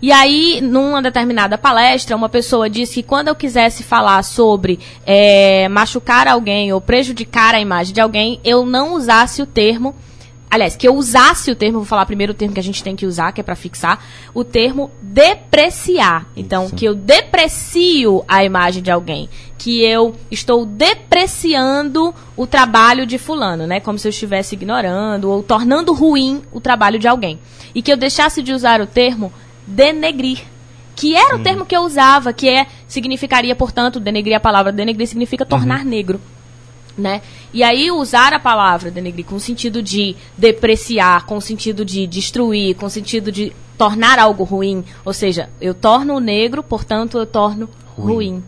E 0.04 0.12
aí, 0.12 0.60
numa 0.60 1.00
determinada 1.00 1.56
palestra, 1.56 2.14
uma 2.14 2.28
pessoa 2.28 2.68
disse 2.68 2.96
que 2.96 3.02
quando 3.02 3.28
eu 3.28 3.34
quisesse 3.34 3.82
falar 3.82 4.22
sobre 4.22 4.78
é, 5.06 5.66
machucar 5.70 6.28
alguém 6.28 6.70
ou 6.74 6.78
prejudicar 6.78 7.54
a 7.54 7.58
imagem 7.58 7.94
de 7.94 8.02
alguém, 8.02 8.38
eu 8.44 8.66
não 8.66 8.96
usasse 8.96 9.40
o 9.40 9.46
termo 9.46 9.94
aliás, 10.50 10.76
que 10.76 10.86
eu 10.86 10.94
usasse 10.94 11.50
o 11.50 11.56
termo, 11.56 11.78
vou 11.78 11.86
falar 11.86 12.06
primeiro 12.06 12.32
o 12.32 12.34
termo 12.34 12.54
que 12.54 12.60
a 12.60 12.62
gente 12.62 12.82
tem 12.84 12.94
que 12.94 13.06
usar, 13.06 13.32
que 13.32 13.40
é 13.40 13.44
para 13.44 13.56
fixar, 13.56 14.04
o 14.32 14.44
termo 14.44 14.88
depreciar. 15.02 16.28
Então, 16.36 16.66
Isso. 16.66 16.76
que 16.76 16.84
eu 16.84 16.94
deprecio 16.94 18.22
a 18.28 18.44
imagem 18.44 18.80
de 18.80 18.90
alguém, 18.90 19.28
que 19.58 19.82
eu 19.82 20.14
estou 20.30 20.64
depreciando 20.64 22.14
o 22.36 22.46
trabalho 22.46 23.04
de 23.04 23.18
fulano, 23.18 23.66
né? 23.66 23.80
Como 23.80 23.98
se 23.98 24.06
eu 24.06 24.10
estivesse 24.10 24.54
ignorando 24.54 25.28
ou 25.28 25.42
tornando 25.42 25.92
ruim 25.92 26.42
o 26.52 26.60
trabalho 26.60 27.00
de 27.00 27.08
alguém. 27.08 27.40
E 27.74 27.82
que 27.82 27.92
eu 27.92 27.96
deixasse 27.96 28.40
de 28.40 28.52
usar 28.52 28.80
o 28.80 28.86
termo 28.86 29.32
denegrir, 29.66 30.42
que 30.94 31.14
era 31.16 31.36
o 31.36 31.42
termo 31.42 31.66
que 31.66 31.76
eu 31.76 31.82
usava, 31.82 32.32
que 32.32 32.48
é 32.48 32.66
significaria, 32.86 33.54
portanto, 33.54 33.98
denegrir 33.98 34.36
a 34.36 34.40
palavra 34.40 34.72
denegrir 34.72 35.06
significa 35.06 35.44
tornar 35.44 35.84
negro 35.84 36.20
né? 36.96 37.22
E 37.52 37.62
aí 37.62 37.90
usar 37.90 38.32
a 38.32 38.38
palavra 38.38 38.90
denegrir 38.90 39.24
com 39.24 39.36
o 39.36 39.40
sentido 39.40 39.82
de 39.82 40.16
depreciar, 40.38 41.26
com 41.26 41.36
o 41.36 41.40
sentido 41.40 41.84
de 41.84 42.06
destruir, 42.06 42.76
com 42.76 42.86
o 42.86 42.90
sentido 42.90 43.30
de 43.30 43.52
tornar 43.76 44.18
algo 44.18 44.44
ruim, 44.44 44.84
ou 45.04 45.12
seja, 45.12 45.50
eu 45.60 45.74
torno 45.74 46.14
o 46.14 46.20
negro, 46.20 46.62
portanto 46.62 47.18
eu 47.18 47.26
torno 47.26 47.68
ruim. 47.96 48.14
Ruim. 48.14 48.44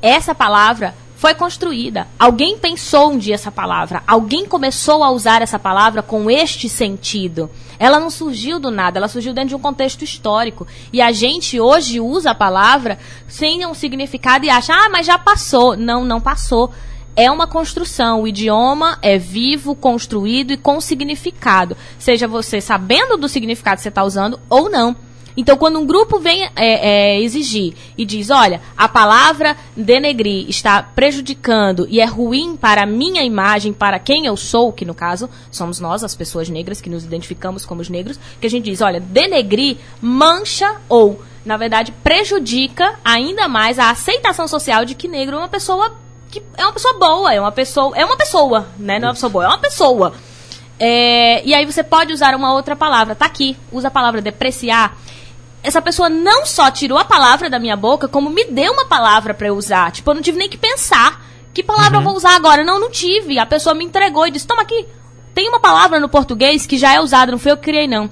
Essa 0.00 0.34
palavra 0.34 0.94
foi 1.22 1.36
construída. 1.36 2.08
Alguém 2.18 2.58
pensou 2.58 3.12
um 3.12 3.16
dia 3.16 3.36
essa 3.36 3.52
palavra. 3.52 4.02
Alguém 4.08 4.44
começou 4.44 5.04
a 5.04 5.10
usar 5.12 5.40
essa 5.40 5.56
palavra 5.56 6.02
com 6.02 6.28
este 6.28 6.68
sentido. 6.68 7.48
Ela 7.78 8.00
não 8.00 8.10
surgiu 8.10 8.58
do 8.58 8.72
nada, 8.72 8.98
ela 8.98 9.06
surgiu 9.06 9.32
dentro 9.32 9.50
de 9.50 9.54
um 9.54 9.60
contexto 9.60 10.02
histórico. 10.02 10.66
E 10.92 11.00
a 11.00 11.12
gente 11.12 11.60
hoje 11.60 12.00
usa 12.00 12.32
a 12.32 12.34
palavra 12.34 12.98
sem 13.28 13.64
um 13.64 13.72
significado 13.72 14.44
e 14.44 14.50
acha, 14.50 14.74
ah, 14.74 14.88
mas 14.90 15.06
já 15.06 15.16
passou. 15.16 15.76
Não, 15.76 16.04
não 16.04 16.20
passou. 16.20 16.72
É 17.14 17.30
uma 17.30 17.46
construção. 17.46 18.22
O 18.22 18.26
idioma 18.26 18.98
é 19.00 19.16
vivo, 19.16 19.76
construído 19.76 20.52
e 20.52 20.56
com 20.56 20.80
significado. 20.80 21.76
Seja 22.00 22.26
você 22.26 22.60
sabendo 22.60 23.16
do 23.16 23.28
significado 23.28 23.76
que 23.76 23.82
você 23.82 23.90
está 23.90 24.02
usando 24.02 24.40
ou 24.50 24.68
não. 24.68 24.96
Então, 25.36 25.56
quando 25.56 25.78
um 25.78 25.86
grupo 25.86 26.18
vem 26.18 26.44
é, 26.44 26.50
é, 26.56 27.20
exigir 27.20 27.74
e 27.96 28.04
diz, 28.04 28.30
olha, 28.30 28.60
a 28.76 28.88
palavra 28.88 29.56
denegrir 29.76 30.48
está 30.48 30.82
prejudicando 30.82 31.86
e 31.88 32.00
é 32.00 32.04
ruim 32.04 32.56
para 32.56 32.82
a 32.82 32.86
minha 32.86 33.22
imagem, 33.22 33.72
para 33.72 33.98
quem 33.98 34.26
eu 34.26 34.36
sou, 34.36 34.72
que 34.72 34.84
no 34.84 34.94
caso 34.94 35.28
somos 35.50 35.80
nós, 35.80 36.04
as 36.04 36.14
pessoas 36.14 36.48
negras, 36.48 36.80
que 36.80 36.90
nos 36.90 37.04
identificamos 37.04 37.64
como 37.64 37.80
os 37.80 37.88
negros, 37.88 38.18
que 38.40 38.46
a 38.46 38.50
gente 38.50 38.64
diz, 38.64 38.80
olha, 38.80 39.00
denegrir 39.00 39.78
mancha 40.00 40.76
ou, 40.88 41.20
na 41.44 41.56
verdade, 41.56 41.92
prejudica 42.02 42.98
ainda 43.04 43.48
mais 43.48 43.78
a 43.78 43.90
aceitação 43.90 44.46
social 44.46 44.84
de 44.84 44.94
que 44.94 45.08
negro 45.08 45.36
é 45.36 45.38
uma 45.38 45.48
pessoa 45.48 45.96
que 46.30 46.42
é 46.56 46.64
uma 46.64 46.72
pessoa 46.72 46.98
boa, 46.98 47.34
é 47.34 47.38
uma 47.38 47.52
pessoa, 47.52 47.94
é 47.94 48.04
uma 48.06 48.16
pessoa, 48.16 48.66
né? 48.78 48.98
Não 48.98 49.08
é 49.08 49.10
uma 49.10 49.14
pessoa 49.14 49.30
boa, 49.30 49.44
é 49.44 49.48
uma 49.48 49.58
pessoa. 49.58 50.14
É, 50.80 51.44
e 51.44 51.54
aí 51.54 51.66
você 51.66 51.82
pode 51.84 52.12
usar 52.12 52.34
uma 52.34 52.54
outra 52.54 52.74
palavra. 52.74 53.14
Tá 53.14 53.26
aqui, 53.26 53.56
usa 53.70 53.88
a 53.88 53.90
palavra 53.90 54.22
depreciar. 54.22 54.96
Essa 55.62 55.80
pessoa 55.80 56.08
não 56.08 56.44
só 56.44 56.70
tirou 56.70 56.98
a 56.98 57.04
palavra 57.04 57.48
da 57.48 57.58
minha 57.58 57.76
boca, 57.76 58.08
como 58.08 58.28
me 58.28 58.44
deu 58.46 58.72
uma 58.72 58.86
palavra 58.86 59.32
pra 59.32 59.48
eu 59.48 59.56
usar. 59.56 59.92
Tipo, 59.92 60.10
eu 60.10 60.14
não 60.16 60.22
tive 60.22 60.38
nem 60.38 60.48
que 60.48 60.58
pensar. 60.58 61.24
Que 61.54 61.62
palavra 61.62 61.98
eu 61.98 62.02
vou 62.02 62.16
usar 62.16 62.34
agora? 62.34 62.64
Não, 62.64 62.80
não 62.80 62.90
tive. 62.90 63.38
A 63.38 63.46
pessoa 63.46 63.74
me 63.74 63.84
entregou 63.84 64.26
e 64.26 64.30
disse: 64.30 64.46
toma 64.46 64.62
aqui. 64.62 64.86
Tem 65.34 65.48
uma 65.48 65.60
palavra 65.60 66.00
no 66.00 66.08
português 66.08 66.66
que 66.66 66.76
já 66.76 66.94
é 66.94 67.00
usada, 67.00 67.32
não 67.32 67.38
fui 67.38 67.52
eu 67.52 67.56
que 67.56 67.62
criei, 67.62 67.86
não. 67.86 68.10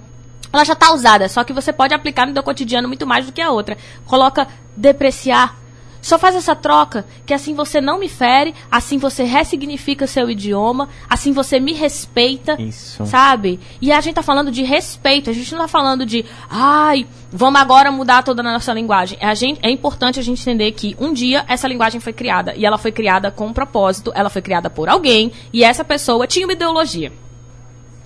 Ela 0.53 0.65
já 0.65 0.75
tá 0.75 0.93
usada, 0.93 1.29
só 1.29 1.45
que 1.45 1.53
você 1.53 1.73
pode 1.73 1.95
aplicar 1.95 2.27
no 2.27 2.33
seu 2.33 2.43
cotidiano 2.43 2.89
muito 2.89 3.07
mais 3.07 3.27
do 3.27 3.33
que 3.33 3.41
a 3.41 3.51
outra. 3.51 3.77
Coloca 4.05 4.49
depreciar. 4.77 5.57
Só 6.01 6.19
faz 6.19 6.35
essa 6.35 6.57
troca, 6.57 7.05
que 7.27 7.35
assim 7.35 7.55
você 7.55 7.81
não 7.81 7.99
me 7.99 8.09
fere, 8.09 8.55
assim 8.71 8.99
você 8.99 9.23
ressignifica 9.25 10.07
seu 10.07 10.31
idioma, 10.31 10.89
assim 11.09 11.33
você 11.33 11.61
me 11.61 11.73
respeita, 11.73 12.61
Isso. 12.61 13.05
sabe? 13.07 13.61
E 13.81 13.93
a 13.93 14.01
gente 14.01 14.15
tá 14.15 14.23
falando 14.23 14.51
de 14.51 14.63
respeito, 14.63 15.29
a 15.29 15.33
gente 15.33 15.53
não 15.53 15.61
tá 15.61 15.69
falando 15.69 16.07
de, 16.07 16.25
ai, 16.49 17.07
vamos 17.31 17.61
agora 17.61 17.93
mudar 17.93 18.23
toda 18.23 18.41
a 18.41 18.45
nossa 18.45 18.73
linguagem. 18.73 19.19
A 19.21 19.35
gente, 19.35 19.61
é 19.63 19.71
importante 19.71 20.19
a 20.19 20.23
gente 20.23 20.41
entender 20.41 20.73
que 20.73 20.97
um 20.99 21.13
dia 21.13 21.45
essa 21.47 21.69
linguagem 21.69 22.01
foi 22.01 22.13
criada, 22.13 22.55
e 22.57 22.65
ela 22.65 22.79
foi 22.79 22.93
criada 22.93 23.31
com 23.31 23.47
um 23.47 23.53
propósito, 23.53 24.13
ela 24.15 24.31
foi 24.31 24.43
criada 24.43 24.71
por 24.71 24.89
alguém, 24.89 25.33
e 25.53 25.63
essa 25.63 25.85
pessoa 25.85 26.27
tinha 26.27 26.47
uma 26.47 26.53
ideologia. 26.53 27.13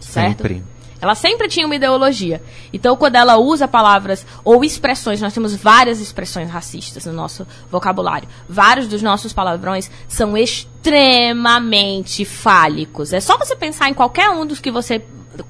Certo? 0.01 0.43
Sempre. 0.43 0.74
Ela 1.01 1.15
sempre 1.15 1.49
tinha 1.49 1.67
uma 1.67 1.75
ideologia. 1.77 2.43
Então, 2.73 2.97
quando 2.97 3.17
ela 3.17 3.37
usa 3.37 3.69
palavras 3.69 4.27
ou 4.45 4.65
expressões, 4.65 5.21
nós 5.21 5.33
temos 5.35 5.55
várias 5.55 6.01
expressões 6.01 6.51
racistas 6.51 7.05
no 7.05 7.13
nosso 7.13 7.47
vocabulário. 7.71 8.29
Vários 8.49 8.89
dos 8.89 9.03
nossos 9.03 9.33
palavrões 9.33 9.91
são 10.09 10.37
extremamente 10.37 12.25
fálicos. 12.25 13.13
É 13.13 13.21
só 13.21 13.37
você 13.37 13.55
pensar 13.57 13.89
em 13.89 13.95
qualquer 13.95 14.31
um 14.31 14.47
dos 14.47 14.61
que 14.61 14.71
você. 14.71 15.03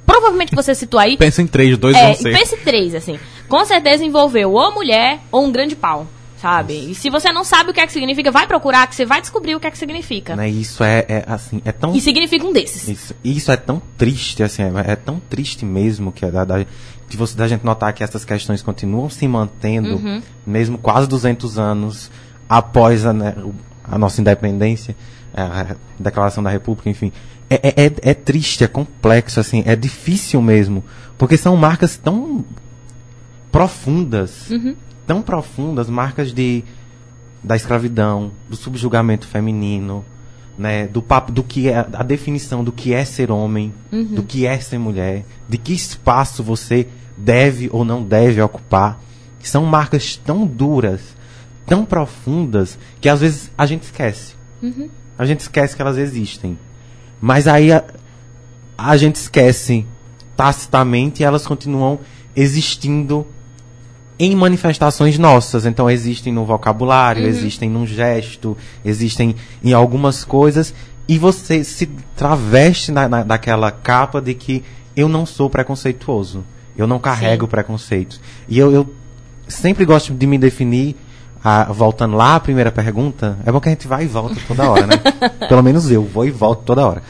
Provavelmente 0.06 0.54
você 0.54 0.74
citou 0.74 0.98
aí. 0.98 1.16
Pensa 1.16 1.42
em 1.42 1.46
três, 1.46 1.76
dois 1.76 1.94
É, 1.96 2.06
vão 2.06 2.14
ser. 2.14 2.32
pense 2.32 2.56
três, 2.58 2.94
assim. 2.94 3.18
Com 3.48 3.64
certeza 3.64 4.04
envolveu 4.04 4.52
ou 4.52 4.72
mulher 4.72 5.20
ou 5.30 5.44
um 5.44 5.52
grande 5.52 5.76
pau, 5.76 6.06
sabe? 6.44 6.90
E 6.90 6.94
se 6.94 7.08
você 7.08 7.32
não 7.32 7.42
sabe 7.42 7.70
o 7.70 7.72
que 7.72 7.80
é 7.80 7.86
que 7.86 7.92
significa, 7.92 8.30
vai 8.30 8.46
procurar, 8.46 8.86
que 8.86 8.94
você 8.94 9.06
vai 9.06 9.18
descobrir 9.22 9.54
o 9.56 9.60
que 9.60 9.66
é 9.66 9.70
que 9.70 9.78
significa. 9.78 10.36
Né? 10.36 10.50
Isso 10.50 10.84
é, 10.84 10.98
é, 11.08 11.24
assim, 11.26 11.62
é 11.64 11.72
tão 11.72 11.94
E 11.96 12.00
significa 12.02 12.44
um 12.46 12.52
desses. 12.52 12.86
Isso, 12.86 13.14
isso 13.24 13.50
é 13.50 13.56
tão 13.56 13.80
triste, 13.96 14.42
assim, 14.42 14.62
é, 14.62 14.92
é 14.92 14.94
tão 14.96 15.18
triste 15.18 15.64
mesmo 15.64 16.12
que 16.12 16.22
é 16.22 16.30
da, 16.30 16.44
da, 16.44 16.58
de 16.58 17.16
você, 17.16 17.34
da 17.34 17.48
gente 17.48 17.64
notar 17.64 17.94
que 17.94 18.04
essas 18.04 18.26
questões 18.26 18.60
continuam 18.60 19.08
se 19.08 19.26
mantendo, 19.26 19.94
Uhum. 19.96 20.20
mesmo 20.46 20.76
quase 20.76 21.08
200 21.08 21.58
anos 21.58 22.10
após 22.46 23.06
a, 23.06 23.14
né, 23.14 23.34
a 23.82 23.96
nossa 23.96 24.20
independência, 24.20 24.94
a 25.34 25.76
declaração 25.98 26.42
da 26.44 26.50
República, 26.50 26.90
enfim. 26.90 27.10
É, 27.48 27.54
é, 27.54 27.86
é- 27.86 28.10
é 28.10 28.14
triste, 28.14 28.62
é 28.62 28.68
complexo, 28.68 29.40
assim, 29.40 29.62
é 29.64 29.74
difícil 29.74 30.42
mesmo, 30.42 30.84
porque 31.16 31.38
são 31.38 31.56
marcas 31.56 31.96
tão 31.96 32.44
profundas, 33.50 34.50
Uhum. 34.50 34.76
Tão 35.06 35.22
profundas, 35.22 35.88
marcas 35.88 36.32
de 36.32 36.64
da 37.42 37.54
escravidão, 37.54 38.32
do 38.48 38.56
subjugamento 38.56 39.26
feminino, 39.26 40.02
né, 40.56 40.86
do 40.86 41.02
papo 41.02 41.30
do 41.30 41.42
que 41.42 41.68
é 41.68 41.76
a 41.76 42.02
definição 42.02 42.64
do 42.64 42.72
que 42.72 42.94
é 42.94 43.04
ser 43.04 43.30
homem, 43.30 43.74
do 44.14 44.22
que 44.22 44.46
é 44.46 44.58
ser 44.58 44.78
mulher, 44.78 45.26
de 45.46 45.58
que 45.58 45.74
espaço 45.74 46.42
você 46.42 46.88
deve 47.16 47.68
ou 47.70 47.84
não 47.84 48.02
deve 48.02 48.40
ocupar. 48.40 49.00
São 49.40 49.66
marcas 49.66 50.16
tão 50.16 50.46
duras, 50.46 51.02
tão 51.66 51.84
profundas 51.84 52.78
que 52.98 53.10
às 53.10 53.20
vezes 53.20 53.50
a 53.58 53.66
gente 53.66 53.82
esquece. 53.82 54.34
A 55.18 55.26
gente 55.26 55.40
esquece 55.40 55.76
que 55.76 55.82
elas 55.82 55.98
existem. 55.98 56.58
Mas 57.20 57.46
aí 57.46 57.70
a, 57.70 57.84
a 58.76 58.96
gente 58.96 59.16
esquece 59.16 59.86
tacitamente 60.34 61.22
e 61.22 61.24
elas 61.24 61.46
continuam 61.46 62.00
existindo 62.34 63.26
em 64.18 64.34
manifestações 64.34 65.18
nossas. 65.18 65.66
Então 65.66 65.90
existem 65.90 66.32
no 66.32 66.44
vocabulário, 66.44 67.22
existem 67.28 67.68
num 67.70 67.86
gesto, 67.86 68.56
existem 68.84 69.34
em 69.62 69.72
algumas 69.72 70.24
coisas. 70.24 70.74
E 71.08 71.18
você 71.18 71.62
se 71.64 71.86
traveste 72.16 72.90
na, 72.92 73.08
na- 73.08 73.22
daquela 73.22 73.70
capa 73.70 74.20
de 74.22 74.34
que 74.34 74.62
eu 74.96 75.08
não 75.08 75.26
sou 75.26 75.50
preconceituoso. 75.50 76.44
Eu 76.76 76.86
não 76.86 76.98
carrego 76.98 77.46
preconceitos. 77.46 78.20
E 78.48 78.58
eu, 78.58 78.72
eu 78.72 78.94
sempre 79.46 79.84
gosto 79.84 80.12
de 80.14 80.26
me 80.26 80.38
definir. 80.38 80.96
ah, 81.44 81.64
voltando 81.70 82.16
lá 82.16 82.36
à 82.36 82.40
primeira 82.40 82.72
pergunta, 82.72 83.36
é 83.44 83.52
bom 83.52 83.60
que 83.60 83.68
a 83.68 83.72
gente 83.72 83.86
vai 83.86 84.04
e 84.04 84.06
volta 84.06 84.34
toda 84.48 84.68
hora, 84.70 84.86
né? 84.86 84.96
Pelo 85.48 85.62
menos 85.62 85.90
eu 85.90 86.02
vou 86.02 86.24
e 86.24 86.30
volto 86.30 86.62
toda 86.64 86.86
hora. 86.86 87.02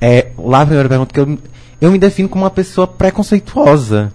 É, 0.00 0.28
lá 0.38 0.60
a 0.62 0.66
primeira 0.66 0.88
pergunta 0.88 1.12
que 1.12 1.18
eu, 1.20 1.38
eu 1.80 1.90
me 1.90 1.98
defino 1.98 2.28
como 2.28 2.44
uma 2.44 2.50
pessoa 2.50 2.86
preconceituosa. 2.86 4.12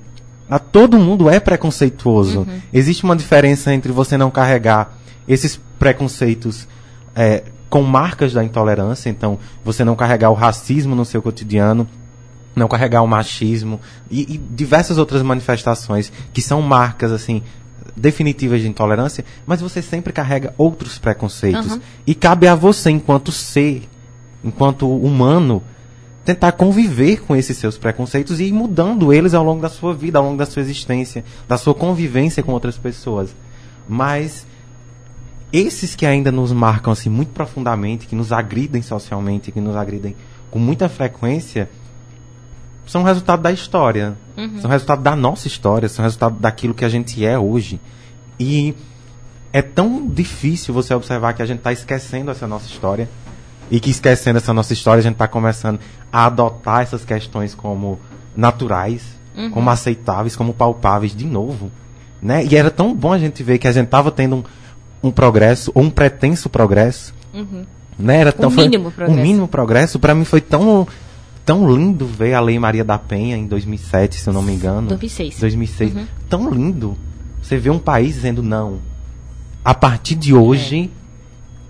Ah, 0.50 0.60
todo 0.60 0.98
mundo 0.98 1.30
é 1.30 1.40
preconceituoso. 1.40 2.48
Existe 2.72 3.04
uma 3.04 3.16
diferença 3.16 3.74
entre 3.74 3.92
você 3.92 4.18
não 4.18 4.30
carregar 4.30 4.98
esses 5.28 5.60
preconceitos 5.80 6.68
é, 7.16 7.44
com 7.70 7.82
marcas 7.82 8.32
da 8.32 8.44
intolerância, 8.44 9.10
então 9.10 9.40
você 9.64 9.84
não 9.84 9.96
carregar 9.96 10.30
o 10.30 10.34
racismo 10.34 10.96
no 10.96 11.04
seu 11.04 11.22
cotidiano, 11.22 11.88
não 12.56 12.68
carregar 12.68 13.02
o 13.02 13.08
machismo 13.08 13.80
e, 14.10 14.36
e 14.36 14.38
diversas 14.38 14.98
outras 14.98 15.22
manifestações 15.22 16.12
que 16.34 16.42
são 16.42 16.62
marcas 16.62 17.12
assim 17.12 17.42
definitivas 17.96 18.62
de 18.62 18.68
intolerância, 18.68 19.24
mas 19.46 19.62
você 19.62 19.82
sempre 19.82 20.12
carrega 20.12 20.54
outros 20.58 20.98
preconceitos 20.98 21.74
Aham. 21.74 21.82
e 22.06 22.14
cabe 22.16 22.48
a 22.48 22.56
você 22.56 22.90
enquanto 22.90 23.32
ser, 23.32 23.88
enquanto 24.44 24.90
humano, 24.90 25.62
tentar 26.26 26.54
conviver 26.54 27.22
com 27.22 27.36
esses 27.36 27.56
seus 27.56 27.78
preconceitos 27.78 28.40
e 28.40 28.46
ir 28.46 28.52
mudando 28.52 29.14
eles 29.14 29.36
ao 29.36 29.44
longo 29.44 29.62
da 29.62 29.70
sua 29.70 29.94
vida, 29.94 30.18
ao 30.18 30.26
longo 30.26 30.38
da 30.38 30.46
sua 30.46 30.62
existência, 30.62 31.24
da 31.48 31.56
sua 31.56 31.76
convivência 31.76 32.42
com 32.42 32.52
outras 32.52 32.78
pessoas. 32.78 33.36
Mas 33.88 34.48
esses 35.54 35.96
que 35.96 36.06
ainda 36.06 36.32
nos 36.32 36.52
marcam 36.52 36.92
assim 36.92 37.10
muito 37.10 37.30
profundamente, 37.30 38.08
que 38.08 38.16
nos 38.16 38.32
agridem 38.32 38.82
socialmente, 38.82 39.52
que 39.52 39.62
nos 39.62 39.76
agridem 39.76 40.16
com 40.50 40.58
muita 40.58 40.90
frequência, 40.90 41.70
são 42.88 43.04
resultado 43.04 43.42
da 43.42 43.52
história, 43.52 44.18
são 44.62 44.70
resultado 44.70 45.02
da 45.04 45.16
nossa 45.16 45.48
história, 45.48 45.88
são 45.88 46.04
resultado 46.04 46.40
daquilo 46.40 46.74
que 46.74 46.86
a 46.86 46.90
gente 46.90 47.24
é 47.24 47.38
hoje. 47.38 47.80
E 48.40 48.76
é 49.54 49.62
tão 49.62 50.08
difícil 50.08 50.74
você 50.74 50.94
observar 50.94 51.34
que 51.34 51.42
a 51.42 51.46
gente 51.46 51.60
está 51.60 51.72
esquecendo 51.72 52.32
essa 52.32 52.48
nossa 52.48 52.68
história, 52.68 53.08
e 53.72 53.80
que 53.80 53.90
esquecendo 53.90 54.38
essa 54.38 54.54
nossa 54.54 54.74
história, 54.74 55.00
a 55.00 55.04
gente 55.04 55.14
está 55.14 55.28
começando 55.28 55.80
a 56.12 56.26
adotar 56.26 56.82
essas 56.82 57.04
questões 57.06 57.54
como 57.56 58.00
naturais, 58.36 59.16
Uhum. 59.36 59.50
como 59.52 59.70
aceitáveis, 59.70 60.36
como 60.36 60.54
palpáveis 60.54 61.14
de 61.16 61.26
novo. 61.26 61.70
Né? 62.22 62.46
E 62.46 62.56
era 62.56 62.72
tão 62.72 62.96
bom 62.96 63.12
a 63.12 63.20
gente 63.20 63.44
ver 63.44 63.58
que 63.58 63.68
a 63.68 63.72
gente 63.72 63.86
estava 63.86 64.10
tendo 64.12 64.38
um, 64.38 64.44
um 65.10 65.12
progresso, 65.12 65.72
ou 65.76 65.84
um 65.84 65.90
pretenso 65.90 66.50
progresso. 66.50 67.14
Né? 68.00 68.18
Era 68.22 68.32
tão, 68.32 68.50
foi- 68.50 68.64
Uhum. 68.64 68.70
mínimo 68.70 68.92
progresso. 68.92 69.20
Um 69.20 69.22
mínimo 69.22 69.48
progresso. 69.48 70.00
Para 70.00 70.16
mim 70.16 70.24
foi 70.24 70.40
tão, 70.42 70.88
tão 71.46 71.70
lindo 71.70 72.06
ver 72.08 72.34
a 72.34 72.40
Lei 72.40 72.58
Maria 72.58 72.84
da 72.84 72.98
Penha 72.98 73.36
em 73.36 73.46
2007, 73.46 74.16
se 74.16 74.28
eu 74.30 74.34
não 74.34 74.42
me 74.42 74.54
engano. 74.54 74.88
2006. 74.88 75.38
2006. 75.40 75.94
Uhum. 75.96 76.08
Tão 76.30 76.50
lindo. 76.50 76.98
Você 77.42 77.58
vê 77.58 77.70
um 77.70 77.80
país 77.80 78.16
dizendo 78.16 78.42
não. 78.42 78.80
A 79.64 79.74
partir 79.74 80.16
de 80.16 80.34
hoje, 80.34 80.90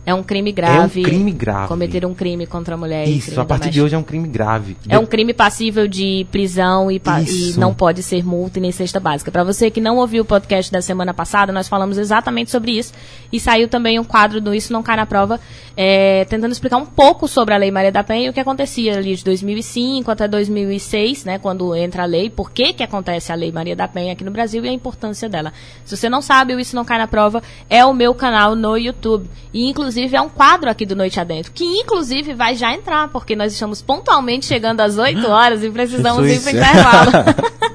É 0.05 0.13
um 0.13 0.21
crime 0.21 0.51
grave. 0.51 1.01
É 1.01 1.03
um 1.03 1.09
crime 1.09 1.31
grave. 1.31 1.67
Cometer 1.67 2.05
um 2.05 2.13
crime 2.13 2.45
contra 2.45 2.75
a 2.75 2.77
mulher. 2.77 3.07
isso, 3.07 3.39
a 3.41 3.45
partir 3.45 3.69
de 3.69 3.81
hoje 3.81 3.95
é 3.95 3.97
um 3.97 4.03
crime 4.03 4.27
grave. 4.27 4.77
É 4.87 4.99
um 4.99 5.05
crime 5.05 5.33
passível 5.33 5.87
de 5.87 6.27
prisão 6.31 6.91
e, 6.91 7.01
e 7.27 7.57
não 7.57 7.73
pode 7.73 8.03
ser 8.03 8.23
multa 8.23 8.59
e 8.59 8.61
nem 8.61 8.71
cesta 8.71 8.99
básica. 8.99 9.31
Para 9.31 9.43
você 9.43 9.71
que 9.71 9.81
não 9.81 9.97
ouviu 9.97 10.21
o 10.21 10.25
podcast 10.25 10.71
da 10.71 10.81
semana 10.81 11.13
passada, 11.13 11.51
nós 11.51 11.67
falamos 11.67 11.97
exatamente 11.97 12.51
sobre 12.51 12.77
isso. 12.77 12.93
E 13.31 13.39
saiu 13.39 13.67
também 13.67 13.99
um 13.99 14.03
quadro 14.03 14.39
do 14.39 14.53
Isso 14.53 14.71
Não 14.71 14.83
Cai 14.83 14.95
na 14.95 15.05
Prova, 15.05 15.39
é, 15.75 16.23
tentando 16.25 16.51
explicar 16.51 16.77
um 16.77 16.85
pouco 16.85 17.27
sobre 17.27 17.55
a 17.55 17.57
Lei 17.57 17.71
Maria 17.71 17.91
da 17.91 18.03
Penha 18.03 18.27
e 18.27 18.29
o 18.29 18.33
que 18.33 18.39
acontecia 18.39 18.97
ali 18.97 19.15
de 19.15 19.23
2005 19.23 20.09
até 20.11 20.27
2006, 20.27 21.25
né, 21.25 21.39
quando 21.39 21.75
entra 21.75 22.03
a 22.03 22.05
lei, 22.05 22.29
por 22.29 22.51
que, 22.51 22.73
que 22.73 22.83
acontece 22.83 23.31
a 23.31 23.35
Lei 23.35 23.51
Maria 23.51 23.75
da 23.75 23.87
Penha 23.87 24.13
aqui 24.13 24.23
no 24.23 24.31
Brasil 24.31 24.63
e 24.63 24.69
a 24.69 24.71
importância 24.71 25.27
dela. 25.27 25.51
Se 25.83 25.97
você 25.97 26.07
não 26.07 26.21
sabe, 26.21 26.53
o 26.53 26.59
Isso 26.59 26.75
Não 26.75 26.85
Cai 26.85 26.99
na 26.99 27.07
Prova 27.07 27.41
é 27.69 27.83
o 27.83 27.93
meu 27.93 28.13
canal 28.13 28.55
no 28.55 28.77
YouTube. 28.77 29.29
E, 29.53 29.69
inclusive, 29.69 29.94
é 29.97 30.21
um 30.21 30.29
quadro 30.29 30.69
aqui 30.69 30.85
do 30.85 30.95
Noite 30.95 31.19
Adentro, 31.19 31.51
que, 31.51 31.63
inclusive, 31.63 32.33
vai 32.33 32.55
já 32.55 32.73
entrar, 32.73 33.07
porque 33.09 33.35
nós 33.35 33.53
estamos 33.53 33.81
pontualmente 33.81 34.45
chegando 34.45 34.81
às 34.81 34.97
8 34.97 35.27
horas 35.27 35.63
e 35.63 35.69
precisamos 35.69 36.29
ir 36.29 36.41
para 36.41 36.51
intervalo. 36.51 37.11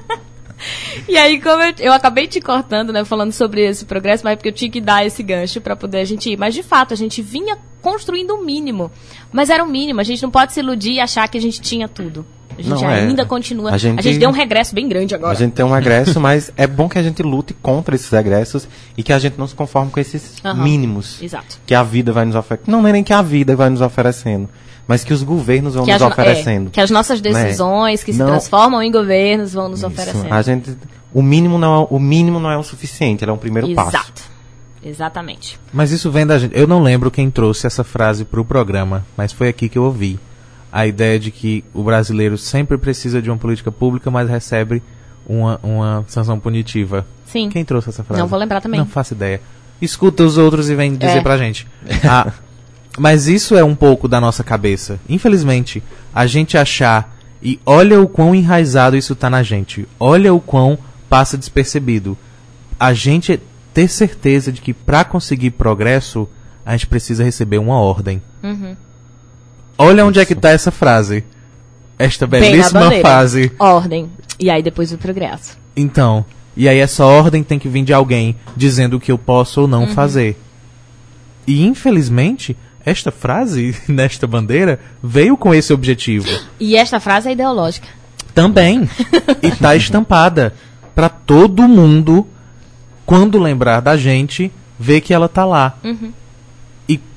E 1.07 1.17
aí, 1.17 1.41
como 1.41 1.61
eu, 1.63 1.73
eu 1.79 1.93
acabei 1.93 2.27
te 2.27 2.39
cortando, 2.39 2.93
né, 2.93 3.03
falando 3.03 3.31
sobre 3.31 3.65
esse 3.65 3.85
progresso, 3.85 4.23
mas 4.23 4.33
é 4.33 4.35
porque 4.35 4.49
eu 4.49 4.53
tinha 4.53 4.69
que 4.69 4.79
dar 4.79 5.05
esse 5.05 5.23
gancho 5.23 5.59
pra 5.59 5.75
poder 5.75 5.99
a 5.99 6.05
gente 6.05 6.29
ir. 6.29 6.37
Mas 6.37 6.53
de 6.53 6.63
fato, 6.63 6.93
a 6.93 6.97
gente 6.97 7.21
vinha 7.21 7.57
construindo 7.81 8.35
o 8.35 8.45
mínimo. 8.45 8.91
Mas 9.31 9.49
era 9.49 9.63
o 9.63 9.67
mínimo, 9.67 9.99
a 9.99 10.03
gente 10.03 10.21
não 10.21 10.29
pode 10.29 10.53
se 10.53 10.59
iludir 10.59 10.93
e 10.93 10.99
achar 10.99 11.27
que 11.27 11.37
a 11.37 11.41
gente 11.41 11.59
tinha 11.61 11.87
tudo. 11.87 12.25
A 12.61 12.69
gente 12.75 12.83
Não, 12.83 12.89
é. 12.89 12.99
ainda 13.01 13.25
continua. 13.25 13.71
A 13.71 13.73
A 13.75 13.77
gente- 13.77 14.01
gente... 14.03 14.17
deu 14.19 14.29
um 14.29 14.33
regresso 14.33 14.73
bem 14.73 14.87
grande 14.87 15.13
agora. 15.15 15.31
A 15.33 15.35
gente 15.35 15.51
tem 15.53 15.65
um 15.65 15.71
regresso, 15.71 16.19
mas 16.21 16.51
é 16.55 16.65
bom 16.67 16.87
que 16.87 16.97
a 16.97 17.03
gente 17.03 17.21
lute 17.23 17.53
contra 17.61 17.95
esses 17.95 18.09
regressos 18.09 18.67
e 18.97 19.03
que 19.03 19.11
a 19.13 19.19
gente 19.19 19.37
não 19.37 19.47
se 19.47 19.55
conforme 19.55 19.91
com 19.91 19.99
esses 19.99 20.35
Aham. 20.43 20.63
mínimos 20.63 21.21
Exato. 21.21 21.59
que 21.65 21.73
a 21.75 21.83
vida 21.83 22.11
vai 22.11 22.25
nos 22.25 22.35
oferecendo. 22.35 22.71
Não, 22.71 22.81
não 22.81 22.89
é 22.89 22.93
nem 22.93 23.03
que 23.03 23.13
a 23.13 23.21
vida 23.21 23.55
vai 23.55 23.69
nos 23.69 23.81
oferecendo, 23.81 24.49
mas 24.87 25.03
que 25.03 25.13
os 25.13 25.23
governos 25.23 25.75
vão 25.75 25.85
Que 25.85 25.91
nos 25.93 26.01
no- 26.01 26.07
oferecendo. 26.07 26.67
é, 26.67 26.71
que 26.71 26.81
as 26.81 26.89
nossas 26.91 27.19
decisões, 27.21 28.03
que 28.03 28.13
se 28.13 28.19
Não. 28.19 28.27
transformam 28.27 28.81
em 28.81 28.91
governos, 28.91 29.53
vão 29.53 29.69
nos 29.69 29.79
Isso. 29.79 29.87
oferecendo. 29.87 30.33
A 30.33 30.41
gente, 30.41 30.75
o 31.13 31.21
mínimo 31.21 31.57
não 31.57 31.83
é, 31.83 31.87
o 31.89 31.99
mínimo 31.99 32.39
não 32.39 32.49
é 32.51 32.57
o 32.57 32.63
suficiente, 32.63 33.23
ele 33.23 33.31
é 33.31 33.33
um 33.33 33.37
primeiro 33.37 33.73
passo. 33.73 33.89
Exato. 33.95 34.31
Exatamente. 34.83 35.59
Mas 35.71 35.91
isso 35.91 36.09
vem 36.09 36.25
da 36.25 36.39
gente. 36.39 36.57
Eu 36.57 36.67
não 36.67 36.81
lembro 36.81 37.11
quem 37.11 37.29
trouxe 37.29 37.67
essa 37.67 37.83
frase 37.83 38.25
pro 38.25 38.43
programa, 38.43 39.05
mas 39.15 39.31
foi 39.31 39.47
aqui 39.47 39.69
que 39.69 39.77
eu 39.77 39.83
ouvi. 39.83 40.19
A 40.71 40.87
ideia 40.87 41.19
de 41.19 41.31
que 41.31 41.63
o 41.73 41.83
brasileiro 41.83 42.37
sempre 42.37 42.77
precisa 42.77 43.21
de 43.21 43.29
uma 43.29 43.37
política 43.37 43.71
pública, 43.71 44.09
mas 44.09 44.29
recebe 44.29 44.81
uma, 45.27 45.59
uma 45.61 46.05
sanção 46.07 46.39
punitiva. 46.39 47.05
Sim. 47.25 47.49
Quem 47.49 47.63
trouxe 47.65 47.89
essa 47.89 48.03
frase? 48.03 48.21
Não 48.21 48.27
vou 48.27 48.39
lembrar 48.39 48.61
também. 48.61 48.79
Não 48.79 48.87
faço 48.87 49.13
ideia. 49.13 49.41
Escuta 49.81 50.23
os 50.23 50.37
outros 50.37 50.69
e 50.69 50.75
vem 50.75 50.95
dizer 50.95 51.17
É. 51.17 51.21
pra 51.21 51.37
gente. 51.37 51.67
Ah, 52.07 52.31
mas 52.97 53.27
isso 53.27 53.55
é 53.55 53.63
um 53.63 53.73
pouco 53.75 54.07
da 54.07 54.19
nossa 54.19 54.43
cabeça. 54.43 54.99
Infelizmente, 55.07 55.81
a 56.13 56.25
gente 56.27 56.57
achar 56.57 57.15
e 57.41 57.59
olha 57.65 58.01
o 58.01 58.07
quão 58.07 58.35
enraizado 58.35 58.95
isso 58.97 59.15
tá 59.15 59.29
na 59.29 59.41
gente. 59.43 59.87
Olha 59.99 60.33
o 60.33 60.39
quão 60.41 60.77
passa 61.09 61.37
despercebido. 61.37 62.17
A 62.79 62.93
gente 62.93 63.39
ter 63.73 63.87
certeza 63.87 64.51
de 64.51 64.61
que 64.61 64.73
pra 64.73 65.03
conseguir 65.05 65.51
progresso, 65.51 66.27
a 66.65 66.73
gente 66.73 66.87
precisa 66.87 67.23
receber 67.23 67.57
uma 67.57 67.75
ordem. 67.79 68.21
Uhum. 68.43 68.75
Olha 69.81 70.05
onde 70.05 70.19
é 70.19 70.25
que 70.25 70.35
tá 70.35 70.49
essa 70.49 70.71
frase. 70.71 71.23
Esta 71.97 72.25
belíssima 72.27 72.91
frase. 72.91 73.51
Ordem. 73.59 74.09
E 74.39 74.49
aí 74.49 74.61
depois 74.61 74.91
o 74.91 74.97
progresso. 74.97 75.57
Então, 75.75 76.25
e 76.55 76.67
aí 76.67 76.79
essa 76.79 77.05
ordem 77.05 77.43
tem 77.43 77.57
que 77.57 77.69
vir 77.69 77.83
de 77.83 77.93
alguém 77.93 78.35
dizendo 78.55 78.97
o 78.97 78.99
que 78.99 79.11
eu 79.11 79.17
posso 79.17 79.61
ou 79.61 79.67
não 79.67 79.87
fazer. 79.87 80.39
E 81.47 81.65
infelizmente, 81.65 82.55
esta 82.85 83.11
frase 83.11 83.75
nesta 83.87 84.27
bandeira 84.27 84.79
veio 85.01 85.37
com 85.37 85.53
esse 85.53 85.73
objetivo. 85.73 86.27
E 86.59 86.75
esta 86.75 86.99
frase 86.99 87.29
é 87.29 87.31
ideológica. 87.33 87.87
Também. 88.33 88.89
e 89.41 89.51
tá 89.51 89.75
estampada 89.75 90.53
pra 90.93 91.09
todo 91.09 91.67
mundo 91.67 92.27
quando 93.05 93.39
lembrar 93.39 93.79
da 93.81 93.97
gente, 93.97 94.51
ver 94.79 95.01
que 95.01 95.13
ela 95.13 95.27
tá 95.27 95.43
lá. 95.45 95.77
E 95.83 96.20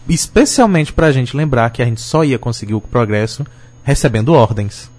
especialmente 0.09 0.93
pra 0.93 1.13
gente 1.13 1.37
lembrar 1.37 1.71
que 1.71 1.83
a 1.83 1.85
gente 1.85 2.01
só 2.01 2.25
ia 2.25 2.39
conseguir 2.39 2.75
o 2.75 2.81
progresso 2.81 3.45
recebendo 3.83 4.33
ordens. 4.33 4.91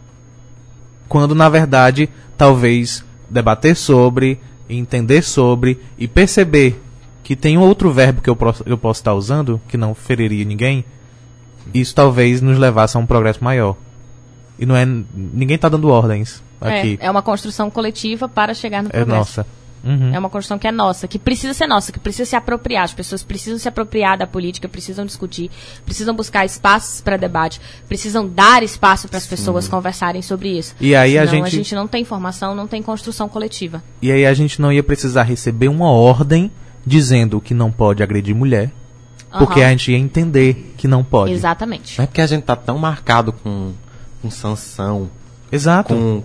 Quando 1.08 1.36
na 1.36 1.48
verdade, 1.50 2.10
talvez 2.38 3.04
debater 3.30 3.76
sobre, 3.76 4.40
entender 4.70 5.22
sobre 5.22 5.80
e 5.98 6.08
perceber 6.08 6.82
que 7.24 7.36
tem 7.36 7.58
um 7.58 7.62
outro 7.62 7.92
verbo 7.92 8.22
que 8.22 8.30
eu, 8.30 8.36
posso- 8.36 8.64
eu 8.66 8.78
posso 8.78 9.00
estar 9.02 9.14
usando, 9.14 9.60
que 9.68 9.78
não 9.78 9.96
feriria 9.96 10.46
ninguém, 10.46 10.86
isso 11.74 11.94
talvez 11.96 12.42
nos 12.42 12.58
levasse 12.58 12.96
a 12.98 13.00
um 13.00 13.06
progresso 13.06 13.44
maior. 13.44 13.76
E 14.58 14.66
não 14.66 14.76
é. 14.76 14.86
Ninguém 14.86 15.58
tá 15.58 15.68
dando 15.68 15.90
ordens 15.90 16.42
aqui. 16.62 16.98
É, 17.02 17.08
é 17.08 17.12
uma 17.12 17.22
construção 17.24 17.70
coletiva 17.70 18.30
para 18.30 18.54
chegar 18.54 18.82
no 18.84 18.90
É, 18.90 18.92
progresso. 18.92 19.18
nossa. 19.18 19.48
Uhum. 19.86 20.14
É 20.16 20.18
uma 20.18 20.30
construção 20.30 20.58
que 20.58 20.68
é 20.68 20.72
nossa, 20.72 21.08
que 21.08 21.20
precisa 21.20 21.54
ser 21.54 21.68
nossa, 21.68 21.92
que 21.92 22.00
precisa 22.00 22.28
se 22.28 22.36
apropriar. 22.36 22.84
As 22.86 22.94
pessoas 22.94 23.24
precisam 23.24 23.60
se 23.60 23.68
apropriar 23.68 24.18
da 24.18 24.26
política, 24.26 24.68
precisam 24.68 25.06
discutir, 25.06 25.52
precisam 25.86 26.16
buscar 26.16 26.44
espaços 26.44 27.02
para 27.02 27.18
debate, 27.18 27.62
precisam 27.88 28.28
dar 28.28 28.64
espaço 28.64 29.08
para 29.08 29.18
as 29.18 29.28
pessoas 29.28 29.68
conversarem 29.68 30.22
sobre 30.24 30.58
isso. 30.58 30.76
E 30.82 30.96
aí 30.96 31.18
a 31.18 31.28
Senão 31.28 31.46
gente- 31.46 31.76
não 31.76 31.88
tem 31.88 32.04
formação, 32.04 32.56
não 32.56 32.66
tem 32.68 32.82
construção 32.82 33.30
coletiva. 33.30 33.84
E 34.02 34.12
aí 34.12 34.26
a 34.26 34.34
gente 34.34 34.60
não 34.60 34.72
ia 34.72 34.82
precisar 34.84 35.24
receber 35.24 35.68
uma 35.68 35.90
ordem 35.92 36.52
dizendo 36.86 37.40
que 37.40 37.54
não 37.54 37.72
pode 37.72 38.02
agredir 38.02 38.36
mulher, 38.36 38.72
porque 39.38 39.62
a 39.62 39.70
gente 39.70 39.92
ia 39.92 39.98
entender 39.98 40.74
que 40.78 40.88
não 40.88 41.04
pode. 41.04 41.32
Exatamente. 41.34 41.98
Não 41.98 42.04
é 42.04 42.08
porque 42.08 42.22
a 42.22 42.28
gente 42.28 42.44
tá 42.44 42.56
tão 42.56 42.78
marcado 42.78 43.32
com, 43.34 43.74
com 44.22 44.32
sanção, 44.32 45.10
Exato. 45.52 45.94
com 45.94 46.24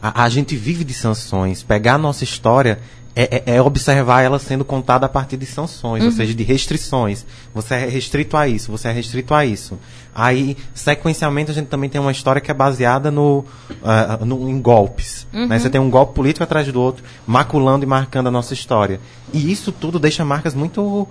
a, 0.00 0.24
a 0.24 0.28
gente 0.28 0.56
vive 0.56 0.82
de 0.84 0.94
sanções. 0.94 1.62
Pegar 1.62 1.94
a 1.94 1.98
nossa 1.98 2.24
história 2.24 2.78
é, 3.14 3.42
é- 3.44 3.56
é 3.56 3.62
observar 3.62 4.22
ela 4.22 4.38
sendo 4.38 4.64
contada 4.64 5.04
a 5.04 5.08
partir 5.08 5.36
de 5.36 5.44
sanções, 5.44 6.04
ou 6.04 6.10
seja, 6.12 6.32
de 6.32 6.44
restrições. 6.44 7.26
Você 7.52 7.74
é 7.74 7.86
restrito 7.88 8.36
a 8.36 8.46
isso, 8.46 8.70
você 8.70 8.86
é 8.88 8.92
restrito 8.92 9.34
a 9.34 9.44
isso. 9.44 9.76
Aí, 10.14 10.56
sequencialmente, 10.74 11.50
a 11.50 11.54
gente 11.54 11.66
também 11.66 11.90
tem 11.90 12.00
uma 12.00 12.12
história 12.12 12.40
que 12.40 12.50
é 12.50 12.54
baseada 12.54 13.10
no, 13.10 13.44
ah, 13.82 14.20
no- 14.24 14.48
em 14.48 14.60
golpes. 14.60 15.26
né? 15.32 15.58
Você 15.58 15.68
tem 15.68 15.80
um 15.80 15.90
golpe 15.90 16.14
político 16.14 16.44
atrás 16.44 16.66
do 16.72 16.80
outro, 16.80 17.02
maculando 17.26 17.84
e 17.84 17.88
marcando 17.88 18.28
a 18.28 18.30
nossa 18.30 18.54
história. 18.54 19.00
E 19.32 19.50
isso 19.50 19.72
tudo 19.72 19.98
deixa 19.98 20.24
marcas 20.24 20.54
muito 20.54 21.06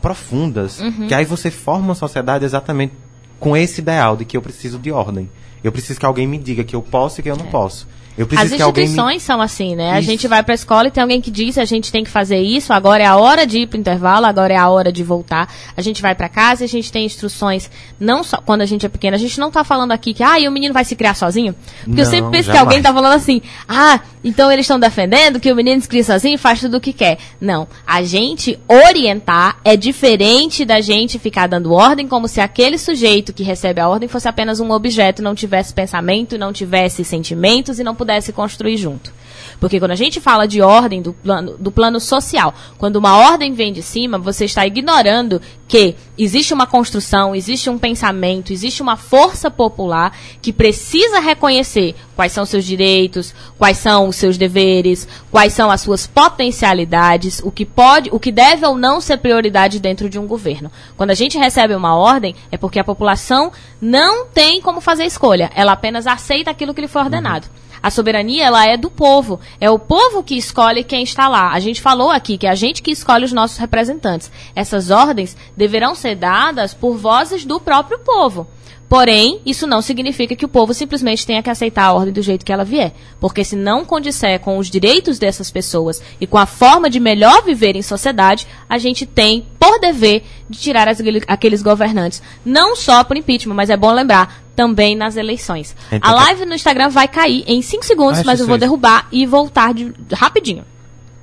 profundas. 0.00 0.80
Que 1.08 1.14
aí 1.14 1.24
você 1.24 1.50
forma 1.50 1.86
uma 1.86 1.94
sociedade 1.94 2.44
exatamente 2.44 2.94
com 3.38 3.56
esse 3.56 3.80
ideal 3.80 4.16
de 4.16 4.24
que 4.24 4.36
eu 4.36 4.42
preciso 4.42 4.78
de 4.78 4.90
ordem. 4.92 5.28
Eu 5.62 5.72
preciso 5.72 5.98
que 5.98 6.06
alguém 6.06 6.26
me 6.26 6.38
diga 6.38 6.64
que 6.64 6.74
eu 6.74 6.82
posso 6.82 7.20
e 7.20 7.22
que 7.22 7.30
eu 7.30 7.36
não 7.36 7.46
posso. 7.46 7.86
Eu 8.16 8.28
As 8.36 8.50
que 8.50 8.62
alguém 8.62 8.84
me... 8.84 8.90
instituições 8.90 9.22
são 9.22 9.40
assim, 9.40 9.74
né? 9.74 9.92
A 9.92 10.00
Isso. 10.00 10.10
gente 10.10 10.28
vai 10.28 10.42
pra 10.42 10.54
escola 10.54 10.88
e 10.88 10.90
tem 10.90 11.02
alguém 11.02 11.20
que 11.20 11.30
diz 11.30 11.56
a 11.56 11.64
gente 11.64 11.90
tem 11.90 12.04
que 12.04 12.10
fazer 12.10 12.40
isso, 12.40 12.72
agora 12.72 13.02
é 13.02 13.06
a 13.06 13.16
hora 13.16 13.46
de 13.46 13.60
ir 13.60 13.66
pro 13.66 13.78
intervalo, 13.78 14.26
agora 14.26 14.52
é 14.52 14.56
a 14.56 14.68
hora 14.68 14.92
de 14.92 15.02
voltar. 15.02 15.52
A 15.76 15.80
gente 15.80 16.02
vai 16.02 16.14
pra 16.14 16.28
casa 16.28 16.62
e 16.62 16.66
a 16.66 16.68
gente 16.68 16.92
tem 16.92 17.06
instruções, 17.06 17.70
não 17.98 18.22
só 18.22 18.36
quando 18.38 18.60
a 18.60 18.66
gente 18.66 18.84
é 18.84 18.88
pequena. 18.88 19.16
A 19.16 19.20
gente 19.20 19.40
não 19.40 19.50
tá 19.50 19.64
falando 19.64 19.92
aqui 19.92 20.12
que, 20.12 20.22
ah, 20.22 20.38
e 20.38 20.46
o 20.46 20.52
menino 20.52 20.74
vai 20.74 20.84
se 20.84 20.94
criar 20.94 21.14
sozinho. 21.14 21.54
Porque 21.84 22.00
eu 22.00 22.04
Não, 22.04 22.10
sempre 22.10 22.30
penso 22.30 22.50
que 22.50 22.56
jamais. 22.56 22.60
alguém 22.60 22.82
tá 22.82 22.92
falando 22.92 23.14
assim, 23.14 23.40
ah, 23.66 24.00
então 24.22 24.52
eles 24.52 24.64
estão 24.64 24.78
defendendo 24.78 25.40
que 25.40 25.50
o 25.50 25.56
menino 25.56 25.80
se 25.80 25.88
cria 25.88 26.04
sozinho 26.04 26.34
e 26.34 26.38
faz 26.38 26.60
tudo 26.60 26.76
o 26.76 26.80
que 26.80 26.92
quer. 26.92 27.18
Não. 27.40 27.66
A 27.86 28.02
gente 28.02 28.58
orientar 28.68 29.58
é 29.64 29.76
diferente 29.76 30.64
da 30.64 30.80
gente 30.80 31.18
ficar 31.18 31.46
dando 31.46 31.72
ordem 31.72 32.06
como 32.06 32.28
se 32.28 32.40
aquele 32.40 32.78
sujeito 32.78 33.32
que 33.32 33.42
recebe 33.42 33.80
a 33.80 33.88
ordem 33.88 34.08
fosse 34.08 34.28
apenas 34.28 34.60
um 34.60 34.70
objeto, 34.70 35.22
não 35.22 35.34
tivesse 35.34 35.72
pensamento, 35.72 36.36
não 36.38 36.52
tivesse 36.52 37.04
sentimentos 37.04 37.78
e 37.78 37.84
não 37.84 37.94
pudesse 38.02 38.32
construir 38.32 38.76
junto. 38.76 39.12
Porque 39.60 39.78
quando 39.78 39.92
a 39.92 39.96
gente 39.96 40.20
fala 40.20 40.46
de 40.46 40.60
ordem 40.60 41.00
do 41.00 41.12
plano, 41.12 41.56
do 41.56 41.70
plano 41.70 42.00
social, 42.00 42.52
quando 42.78 42.96
uma 42.96 43.16
ordem 43.16 43.52
vem 43.52 43.72
de 43.72 43.80
cima, 43.80 44.18
você 44.18 44.44
está 44.44 44.66
ignorando 44.66 45.40
que 45.68 45.94
existe 46.18 46.52
uma 46.52 46.66
construção, 46.66 47.32
existe 47.32 47.70
um 47.70 47.78
pensamento, 47.78 48.52
existe 48.52 48.82
uma 48.82 48.96
força 48.96 49.48
popular 49.50 50.16
que 50.42 50.52
precisa 50.52 51.20
reconhecer 51.20 51.94
quais 52.16 52.32
são 52.32 52.44
seus 52.44 52.64
direitos, 52.64 53.32
quais 53.56 53.78
são 53.78 54.08
os 54.08 54.16
seus 54.16 54.36
deveres, 54.36 55.06
quais 55.30 55.52
são 55.52 55.70
as 55.70 55.80
suas 55.80 56.08
potencialidades, 56.08 57.40
o 57.44 57.52
que 57.52 57.64
pode, 57.64 58.10
o 58.12 58.18
que 58.18 58.32
deve 58.32 58.66
ou 58.66 58.76
não 58.76 59.00
ser 59.00 59.18
prioridade 59.18 59.78
dentro 59.78 60.10
de 60.10 60.18
um 60.18 60.26
governo. 60.26 60.72
Quando 60.96 61.10
a 61.10 61.14
gente 61.14 61.38
recebe 61.38 61.72
uma 61.72 61.96
ordem, 61.96 62.34
é 62.50 62.56
porque 62.56 62.80
a 62.80 62.84
população 62.84 63.52
não 63.80 64.26
tem 64.26 64.60
como 64.60 64.80
fazer 64.80 65.04
escolha, 65.04 65.52
ela 65.54 65.70
apenas 65.70 66.06
aceita 66.08 66.50
aquilo 66.50 66.74
que 66.74 66.80
lhe 66.80 66.88
foi 66.88 67.02
ordenado. 67.02 67.46
A 67.82 67.90
soberania, 67.90 68.44
ela 68.44 68.66
é 68.66 68.76
do 68.76 68.90
povo. 68.90 69.40
É 69.60 69.68
o 69.68 69.78
povo 69.78 70.22
que 70.22 70.36
escolhe 70.36 70.84
quem 70.84 71.02
está 71.02 71.28
lá. 71.28 71.52
A 71.52 71.58
gente 71.58 71.80
falou 71.80 72.10
aqui 72.10 72.38
que 72.38 72.46
é 72.46 72.50
a 72.50 72.54
gente 72.54 72.82
que 72.82 72.92
escolhe 72.92 73.24
os 73.24 73.32
nossos 73.32 73.58
representantes. 73.58 74.30
Essas 74.54 74.90
ordens 74.90 75.36
deverão 75.56 75.94
ser 75.94 76.14
dadas 76.14 76.72
por 76.72 76.96
vozes 76.96 77.44
do 77.44 77.58
próprio 77.58 77.98
povo. 77.98 78.46
Porém, 78.92 79.40
isso 79.46 79.66
não 79.66 79.80
significa 79.80 80.36
que 80.36 80.44
o 80.44 80.48
povo 80.48 80.74
simplesmente 80.74 81.26
tenha 81.26 81.42
que 81.42 81.48
aceitar 81.48 81.84
a 81.86 81.92
ordem 81.94 82.12
do 82.12 82.20
jeito 82.20 82.44
que 82.44 82.52
ela 82.52 82.62
vier. 82.62 82.92
Porque 83.18 83.42
se 83.42 83.56
não 83.56 83.86
condisser 83.86 84.38
com 84.40 84.58
os 84.58 84.68
direitos 84.68 85.18
dessas 85.18 85.50
pessoas 85.50 86.02
e 86.20 86.26
com 86.26 86.36
a 86.36 86.44
forma 86.44 86.90
de 86.90 87.00
melhor 87.00 87.42
viver 87.42 87.74
em 87.74 87.80
sociedade, 87.80 88.46
a 88.68 88.76
gente 88.76 89.06
tem 89.06 89.46
por 89.58 89.80
dever 89.80 90.24
de 90.46 90.58
tirar 90.58 90.88
as, 90.88 90.98
aqueles 91.26 91.62
governantes. 91.62 92.22
Não 92.44 92.76
só 92.76 93.02
por 93.02 93.16
impeachment, 93.16 93.54
mas 93.54 93.70
é 93.70 93.78
bom 93.78 93.90
lembrar, 93.90 94.42
também 94.54 94.94
nas 94.94 95.16
eleições. 95.16 95.74
Então 95.90 96.10
a 96.10 96.14
tá- 96.14 96.24
live 96.24 96.44
no 96.44 96.54
Instagram 96.54 96.90
vai 96.90 97.08
cair 97.08 97.44
em 97.46 97.62
5 97.62 97.86
segundos, 97.86 98.18
Acho 98.18 98.26
mas 98.26 98.40
eu 98.40 98.46
vou 98.46 98.58
derrubar 98.58 99.08
e 99.10 99.24
voltar 99.24 99.72
de, 99.72 99.90
rapidinho. 100.12 100.66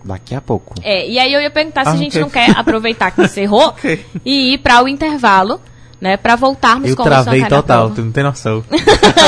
Daqui 0.03 0.33
a 0.33 0.41
pouco. 0.41 0.73
É, 0.81 1.07
e 1.07 1.19
aí 1.19 1.31
eu 1.31 1.39
ia 1.39 1.51
perguntar 1.51 1.83
se 1.83 1.89
Ah, 1.89 1.93
a 1.93 1.97
gente 1.97 2.17
ok. 2.17 2.21
não 2.21 2.29
quer 2.31 2.57
aproveitar 2.57 3.11
que 3.11 3.21
encerrou 3.21 3.67
Ok. 3.77 4.03
e 4.25 4.53
ir 4.53 4.57
para 4.57 4.83
o 4.83 4.87
intervalo, 4.87 5.61
né, 6.01 6.15
para 6.15 6.35
voltarmos 6.35 6.89
Eu 6.89 6.95
com 6.95 7.03
o 7.03 7.05
Isso 7.05 7.23
travei 7.23 7.45
total, 7.45 7.89
tu 7.89 8.01
não 8.01 8.11
tem 8.11 8.23
noção. 8.23 8.63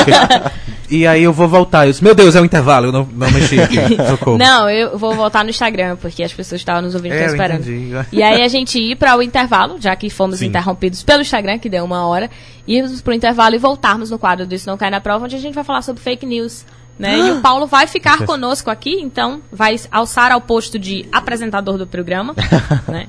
e 0.88 1.06
aí 1.06 1.22
eu 1.22 1.32
vou 1.32 1.46
voltar. 1.46 1.86
Eu 1.86 1.92
disse, 1.92 2.02
meu 2.02 2.14
Deus, 2.14 2.34
é 2.34 2.40
um 2.40 2.44
intervalo, 2.44 2.86
eu 2.86 2.92
não, 2.92 3.06
não 3.12 3.30
mexi 3.30 3.60
aqui. 3.60 3.76
Socorro. 4.08 4.38
Não, 4.38 4.68
eu 4.70 4.96
vou 4.96 5.14
voltar 5.14 5.44
no 5.44 5.50
Instagram, 5.50 5.96
porque 5.96 6.22
as 6.22 6.32
pessoas 6.32 6.60
estavam 6.60 6.82
nos 6.82 6.94
ouvindo 6.94 7.12
É, 7.12 7.24
eu 7.24 7.26
esperando. 7.26 7.64
E 8.10 8.22
aí 8.22 8.42
a 8.42 8.48
gente 8.48 8.78
ir 8.78 8.96
para 8.96 9.16
o 9.16 9.22
intervalo, 9.22 9.76
já 9.80 9.94
que 9.94 10.08
fomos 10.08 10.38
Sim. 10.38 10.46
interrompidos 10.46 11.02
pelo 11.02 11.20
Instagram, 11.20 11.58
que 11.58 11.68
deu 11.68 11.84
uma 11.84 12.06
hora, 12.06 12.30
irmos 12.66 13.02
para 13.02 13.10
o 13.10 13.14
intervalo 13.14 13.54
e 13.54 13.58
voltarmos 13.58 14.10
no 14.10 14.18
quadro 14.18 14.46
do 14.46 14.54
Isso 14.54 14.68
Não 14.68 14.78
Cai 14.78 14.90
na 14.90 15.00
Prova, 15.00 15.26
onde 15.26 15.36
a 15.36 15.40
gente 15.40 15.54
vai 15.54 15.64
falar 15.64 15.82
sobre 15.82 16.02
fake 16.02 16.24
news. 16.24 16.64
Né? 16.98 17.18
E 17.18 17.30
o 17.32 17.40
Paulo 17.42 17.66
vai 17.66 17.86
ficar 17.86 18.24
conosco 18.24 18.70
aqui, 18.70 18.98
então 19.00 19.42
vai 19.50 19.76
alçar 19.90 20.32
ao 20.32 20.40
posto 20.40 20.78
de 20.78 21.06
apresentador 21.12 21.76
do 21.76 21.86
programa. 21.86 22.34
né? 22.88 23.08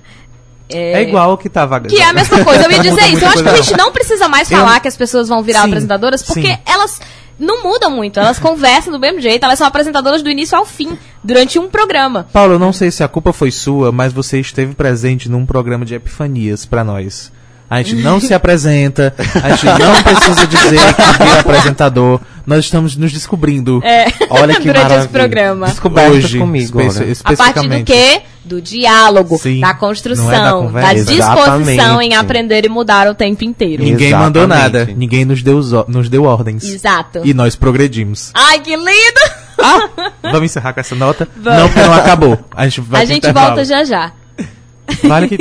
É 0.70 1.02
igual 1.04 1.34
o 1.34 1.38
que 1.38 1.50
tava. 1.50 1.80
Que 1.82 2.00
é 2.02 2.06
a 2.06 2.14
mesma 2.14 2.44
coisa. 2.44 2.64
Eu 2.64 2.72
ia 2.72 2.80
dizer 2.80 3.08
isso. 3.14 3.24
Eu 3.24 3.30
acho 3.30 3.44
que 3.44 3.50
a 3.50 3.56
gente 3.56 3.78
não 3.78 3.92
precisa 3.92 4.28
mais 4.28 4.50
Eu- 4.50 4.58
falar 4.58 4.80
que 4.80 4.88
as 4.88 4.96
pessoas 4.98 5.28
vão 5.28 5.44
virar 5.44 5.62
Sim, 5.64 5.68
apresentadoras, 5.68 6.24
porque 6.24 6.48
sim. 6.48 6.58
elas 6.66 7.00
não 7.40 7.62
mudam 7.64 7.92
muito. 7.92 8.20
Elas 8.20 8.40
conversam 8.40 8.92
do 8.92 9.00
mesmo 9.00 9.20
jeito. 9.20 9.44
Elas 9.44 9.58
são 9.60 9.68
apresentadoras 9.68 10.22
do 10.24 10.30
início 10.30 10.58
ao 10.58 10.66
fim, 10.66 10.98
durante 11.24 11.60
um 11.60 11.68
programa. 11.70 12.28
Paulo, 12.32 12.54
eu 12.54 12.60
não 12.60 12.72
sei 12.74 12.90
se 12.92 13.04
a 13.04 13.08
culpa 13.08 13.34
foi 13.34 13.52
sua, 13.52 13.92
mas 13.92 14.14
você 14.14 14.40
esteve 14.40 14.74
presente 14.74 15.30
num 15.30 15.46
programa 15.46 15.86
de 15.86 15.94
epifanias 15.96 16.66
pra 16.66 16.84
nós. 16.84 17.32
A 17.70 17.82
gente 17.82 17.96
não 18.04 18.20
se 18.20 18.34
apresenta, 18.36 19.14
a 19.44 19.50
gente 19.52 19.66
não 19.66 20.04
precisa 20.04 20.48
dizer 20.48 20.80
que 20.96 21.24
vira 21.24 21.40
apresentador. 21.40 22.20
Nós 22.46 22.66
estamos 22.66 22.96
nos 22.96 23.12
descobrindo. 23.12 23.82
É, 23.84 24.06
Olha 24.30 24.56
que 24.56 24.64
durante 24.68 24.94
esse 24.94 25.08
programa. 25.08 25.68
Descobertas 25.68 26.16
Hoje, 26.26 26.40
comigo, 26.40 26.82
espe- 26.82 27.04
olha. 27.04 27.16
A 27.24 27.36
partir 27.36 27.68
do 27.70 27.84
quê? 27.84 28.22
Do 28.46 28.62
diálogo, 28.62 29.38
Sim, 29.38 29.62
da 29.62 29.68
não 29.68 29.70
é 29.70 29.74
da 29.74 29.80
construção, 29.80 30.62
conversa. 30.68 30.88
da 30.88 30.94
disposição 30.94 31.62
Exatamente. 31.62 32.04
em 32.04 32.16
aprender 32.16 32.66
e 32.66 32.70
mudar 32.70 33.08
o 33.08 33.16
tempo 33.16 33.44
inteiro. 33.46 33.82
Ninguém 33.84 34.12
mandou 34.14 34.44
Exatamente. 34.44 34.74
nada, 34.80 34.94
ninguém 34.98 35.24
nos 35.24 35.42
deu, 35.42 35.62
nos 35.88 36.10
deu 36.10 36.26
ordens. 36.26 36.64
Exato. 36.66 37.22
E 37.24 37.34
nós 37.34 37.56
progredimos. 37.56 38.32
Ai, 38.34 38.60
que 38.60 38.76
lindo! 38.76 39.44
Vamos 40.24 40.44
encerrar 40.44 40.74
com 40.74 40.80
essa 40.82 40.94
nota? 40.96 41.28
Vamos. 41.38 41.58
Não, 41.60 41.70
porque 41.70 41.82
não 41.88 41.94
acabou. 41.94 42.38
A 42.54 42.68
gente 42.68 42.82
vai 42.82 43.04
a 43.04 43.06
gente 43.06 43.18
intervalo. 43.20 43.48
volta 43.48 43.64
já 43.66 43.84
já. 43.86 44.12
Vale 45.04 45.30
que 45.30 45.36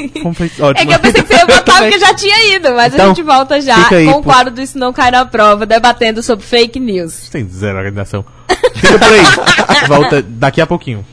ótimo. 0.63 0.71
É 0.77 0.87
que 0.87 0.93
eu 0.95 1.01
pensei 1.01 1.23
que 1.23 1.29
você 1.29 1.35
ia 1.35 1.47
botar 1.47 1.79
porque 1.83 1.99
já 1.99 2.15
tinha 2.15 2.57
ido, 2.57 2.71
mas 2.75 2.93
a 2.93 2.97
Então, 2.97 3.09
gente 3.09 3.23
volta 3.25 3.61
já 3.61 3.89
aí 3.91 4.07
com 4.07 4.13
o 4.21 4.23
quadro 4.23 4.53
do 4.55 4.61
Isso 4.63 4.79
Não 4.79 4.93
Cai 4.93 5.11
na 5.11 5.25
Prova, 5.27 5.67
debatendo 5.67 6.23
sobre 6.23 6.45
fake 6.47 6.79
news. 6.79 7.29
Tem 7.31 7.49
zero 7.49 7.77
organização. 7.79 8.25
Fica 8.75 8.99
por 8.99 9.13
aí. 9.13 9.23
Volta 9.89 10.23
daqui 10.23 10.61
a 10.61 10.67
pouquinho. 10.67 11.05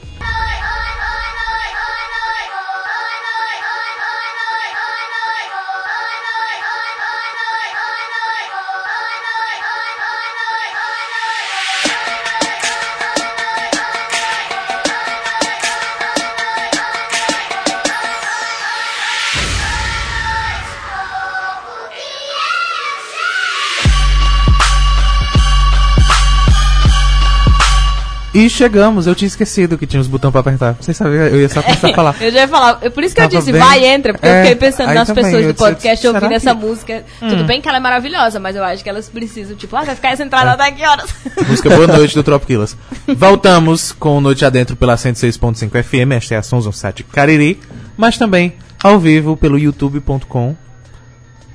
E 28.50 28.52
chegamos, 28.52 29.06
eu 29.06 29.14
tinha 29.14 29.28
esquecido 29.28 29.78
que 29.78 29.86
tinha 29.86 30.02
os 30.02 30.08
botões 30.08 30.32
pra 30.32 30.42
apertar. 30.42 30.74
Vocês 30.82 30.98
sabiam, 30.98 31.28
eu 31.28 31.40
ia 31.40 31.48
só 31.50 31.62
começar 31.62 31.88
a 31.90 31.94
falar. 31.94 32.16
Eu 32.20 32.32
já 32.32 32.40
ia 32.40 32.48
falar, 32.48 32.80
é 32.82 32.90
por 32.90 33.04
isso 33.04 33.14
que 33.14 33.22
eu 33.22 33.30
Tava 33.30 33.40
disse, 33.40 33.52
bem- 33.52 33.62
vai, 33.62 33.86
entra, 33.86 34.12
porque 34.12 34.28
eu 34.28 34.32
É, 34.32 34.42
fiquei 34.42 34.56
pensando 34.56 34.92
nas 34.92 35.08
também, 35.08 35.24
pessoas 35.26 35.44
eu 35.44 35.50
do 35.50 35.54
disse, 35.54 35.66
podcast 35.70 36.02
será 36.02 36.14
ouvindo 36.16 36.30
que- 36.30 36.36
essa 36.36 36.54
música. 36.56 37.04
Tudo 37.20 37.44
bem 37.44 37.62
que 37.62 37.70
ela 37.70 37.78
é 37.78 37.80
maravilhosa, 37.82 38.40
mas 38.40 38.56
eu 38.56 38.64
acho 38.64 38.84
que 38.84 38.90
elas 38.90 39.08
precisam, 39.08 39.56
tipo, 39.56 39.76
ah, 39.76 39.84
vai 39.84 39.94
ficar 39.94 40.14
essa 40.14 40.24
entrada 40.24 40.52
até 40.54 40.72
que 40.72 40.84
horas? 40.84 41.14
Música 41.48 41.70
Boa 41.70 41.86
Noite 41.86 42.16
do 42.16 42.24
Tropiquilas. 42.24 42.76
Voltamos 43.08 43.92
com 43.92 44.18
o 44.18 44.22
Noite 44.22 44.44
Adentro 44.44 44.76
pela 44.76 44.96
106.5 44.96 45.84
FM, 45.84 46.14
esta 46.14 46.34
é 46.34 46.38
a 46.40 46.42
Sons 46.42 46.66
on 46.66 46.72
Site 46.72 47.04
Cariri, 47.04 47.60
mas 47.96 48.18
também 48.18 48.54
ao 48.84 48.98
vivo 49.00 49.38
pelo 49.38 49.60
youtube.com. 49.60 50.56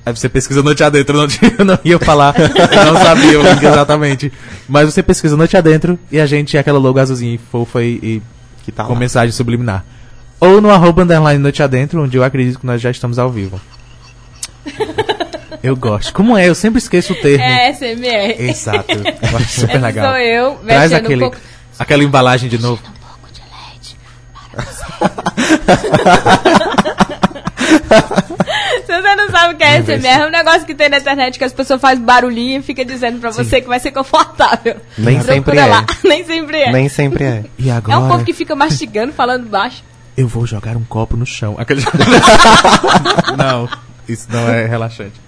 Aí 0.05 0.15
você 0.15 0.29
pesquisa 0.29 0.61
Noite 0.61 0.83
Adentro, 0.83 1.17
eu 1.17 1.21
não, 1.21 1.27
tinha- 1.27 1.51
não 1.65 1.79
ia 1.83 1.97
falar, 1.97 2.35
eu 2.39 2.93
não 2.93 3.01
sabia 3.01 3.39
o 3.39 3.43
link 3.43 3.63
exatamente. 3.65 4.31
Mas 4.69 4.85
você 4.93 5.01
pesquisa 5.01 5.35
Noite 5.35 5.57
Adentro 5.57 5.97
e 6.11 6.19
a 6.19 6.25
gente 6.27 6.55
é 6.55 6.59
aquela 6.59 6.77
logo 6.77 6.99
azulzinha 6.99 7.33
e 7.33 7.39
fofa 7.51 7.81
e, 7.83 7.95
e 8.03 8.21
Que 8.63 8.71
tá 8.71 8.83
com 8.83 8.93
lá. 8.93 8.99
mensagem 8.99 9.31
subliminar. 9.31 9.83
Ou 10.39 10.61
no 10.61 10.69
arroba 10.69 11.01
underline 11.03 11.39
Noite 11.41 11.63
Adentro, 11.63 12.03
onde 12.03 12.17
eu 12.17 12.23
acredito 12.23 12.59
que 12.59 12.65
nós 12.67 12.79
já 12.81 12.91
estamos 12.91 13.17
ao 13.17 13.31
vivo. 13.31 13.59
Eu 15.63 15.75
gosto. 15.75 16.13
Como 16.13 16.37
é? 16.37 16.47
Eu 16.47 16.53
sempre 16.53 16.77
esqueço 16.77 17.13
o 17.13 17.15
termo. 17.15 17.43
É, 17.43 17.71
SMR. 17.73 18.35
Exato. 18.49 18.85
Eu 18.91 19.37
acho 19.37 19.61
super 19.61 19.77
Essa 19.77 19.85
legal. 19.87 20.07
sou 20.11 20.17
eu, 20.19 20.55
Traz 20.67 20.93
aquele, 20.93 21.23
um 21.23 21.29
pouco. 21.31 21.37
aquela 21.79 22.03
embalagem 22.03 22.47
de 22.49 22.59
novo. 22.59 22.79
Um 22.85 22.91
pouco 23.07 23.27
de 23.33 23.41
leite 23.41 23.97
para 24.51 24.63
você. 24.65 24.85
Se 28.85 29.01
você 29.01 29.15
não 29.15 29.29
sabe 29.29 29.53
o 29.53 29.57
que 29.57 29.63
é 29.63 29.81
SMR, 29.81 30.21
é 30.21 30.27
um 30.27 30.31
negócio 30.31 30.65
que 30.65 30.75
tem 30.75 30.89
na 30.89 30.97
internet 30.97 31.37
que 31.37 31.43
as 31.43 31.53
pessoas 31.53 31.81
fazem 31.81 32.03
barulhinho 32.03 32.59
e 32.59 32.63
fica 32.63 32.85
dizendo 32.85 33.19
pra 33.19 33.31
você 33.31 33.61
que 33.61 33.67
vai 33.67 33.79
ser 33.79 33.91
confortável. 33.91 34.77
Nem 34.97 35.15
Procura 35.15 35.33
sempre 35.33 35.57
é. 35.57 35.65
lá. 35.65 35.85
Nem 36.03 36.23
sempre 36.23 36.57
é. 36.57 36.71
Nem 36.71 36.89
sempre 36.89 37.23
é. 37.23 37.43
E 37.57 37.69
É 37.69 37.73
um 37.73 37.77
agora 37.77 38.07
povo 38.07 38.25
que 38.25 38.33
fica 38.33 38.55
mastigando, 38.55 39.11
falando 39.11 39.47
baixo. 39.47 39.83
eu 40.15 40.27
vou 40.27 40.45
jogar 40.45 40.77
um 40.77 40.83
copo 40.83 41.17
no 41.17 41.25
chão. 41.25 41.55
Aquele... 41.57 41.81
não, 43.37 43.67
isso 44.07 44.27
não 44.29 44.47
é 44.49 44.65
relaxante. 44.65 45.25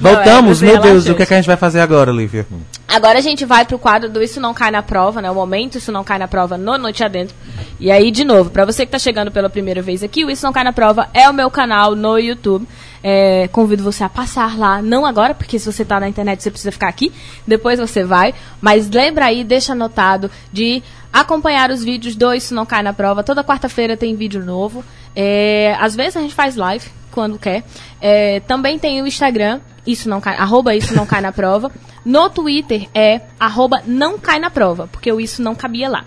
Voltamos, 0.00 0.62
é 0.62 0.66
meu 0.66 0.74
Deus, 0.74 0.84
relaxante. 0.84 1.10
o 1.10 1.14
que, 1.14 1.22
é 1.22 1.26
que 1.26 1.34
a 1.34 1.36
gente 1.36 1.46
vai 1.46 1.56
fazer 1.56 1.80
agora, 1.80 2.10
Lívia? 2.10 2.46
Agora 2.86 3.18
a 3.18 3.22
gente 3.22 3.44
vai 3.44 3.64
pro 3.64 3.78
quadro 3.78 4.08
do 4.08 4.22
Isso 4.22 4.40
Não 4.40 4.54
Cai 4.54 4.70
na 4.70 4.82
Prova, 4.82 5.20
né? 5.20 5.30
O 5.30 5.34
momento 5.34 5.78
Isso 5.78 5.92
Não 5.92 6.02
Cai 6.02 6.18
na 6.18 6.26
Prova 6.26 6.56
no 6.56 6.78
Noite 6.78 7.04
Adentro. 7.04 7.36
E 7.78 7.90
aí, 7.90 8.10
de 8.10 8.24
novo, 8.24 8.50
pra 8.50 8.64
você 8.64 8.84
que 8.84 8.92
tá 8.92 8.98
chegando 8.98 9.30
pela 9.30 9.48
primeira 9.48 9.80
vez 9.82 10.02
aqui, 10.02 10.24
o 10.24 10.30
Isso 10.30 10.44
Não 10.44 10.52
Cai 10.52 10.64
na 10.64 10.72
Prova 10.72 11.08
é 11.14 11.28
o 11.28 11.34
meu 11.34 11.50
canal 11.50 11.94
no 11.94 12.18
YouTube. 12.18 12.66
É, 13.02 13.48
convido 13.48 13.82
você 13.82 14.02
a 14.02 14.08
passar 14.08 14.58
lá, 14.58 14.82
não 14.82 15.06
agora, 15.06 15.34
porque 15.34 15.58
se 15.58 15.70
você 15.70 15.84
tá 15.84 16.00
na 16.00 16.08
internet 16.08 16.42
você 16.42 16.50
precisa 16.50 16.72
ficar 16.72 16.88
aqui, 16.88 17.12
depois 17.46 17.78
você 17.78 18.04
vai. 18.04 18.34
Mas 18.60 18.88
lembra 18.88 19.26
aí, 19.26 19.44
deixa 19.44 19.72
anotado 19.72 20.30
de 20.52 20.82
acompanhar 21.12 21.70
os 21.70 21.82
vídeos 21.82 22.16
do 22.16 22.32
Isso 22.34 22.54
Não 22.54 22.66
Cai 22.66 22.82
na 22.82 22.92
Prova. 22.92 23.22
Toda 23.22 23.44
quarta-feira 23.44 23.96
tem 23.96 24.14
vídeo 24.14 24.44
novo. 24.44 24.84
É, 25.14 25.76
às 25.80 25.94
vezes 25.96 26.16
a 26.16 26.20
gente 26.20 26.34
faz 26.34 26.56
live, 26.56 26.86
quando 27.10 27.38
quer. 27.38 27.64
É, 28.00 28.40
também 28.40 28.78
tem 28.78 29.02
o 29.02 29.06
Instagram, 29.06 29.60
isso 29.86 30.08
não 30.08 30.20
cai, 30.20 30.36
arroba 30.36 30.74
isso 30.74 30.94
não 30.94 31.06
cai 31.06 31.20
na 31.20 31.32
prova. 31.32 31.70
No 32.04 32.30
Twitter 32.30 32.88
é 32.94 33.22
arroba 33.38 33.82
não 33.86 34.18
cai 34.18 34.38
na 34.38 34.50
prova, 34.50 34.88
porque 34.90 35.10
o 35.10 35.20
isso 35.20 35.42
não 35.42 35.54
cabia 35.54 35.88
lá. 35.88 36.04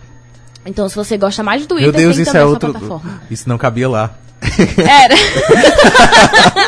Então, 0.66 0.88
se 0.88 0.96
você 0.96 1.18
gosta 1.18 1.42
mais 1.42 1.64
do 1.64 1.68
Twitter, 1.68 1.92
Meu 1.92 2.00
Deus, 2.00 2.18
isso 2.18 2.38
é 2.38 2.46
outro. 2.46 2.72
plataforma. 2.72 3.22
Isso 3.30 3.50
não 3.50 3.58
cabia 3.58 3.90
lá. 3.90 4.16
Era. 4.78 5.16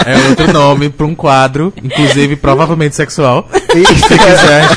É 0.05 0.29
outro 0.29 0.51
nome 0.51 0.89
pra 0.89 1.05
um 1.05 1.15
quadro, 1.15 1.73
inclusive 1.81 2.35
provavelmente 2.35 2.95
sexual. 2.95 3.47
Se 3.51 4.17
quiser. 4.17 4.67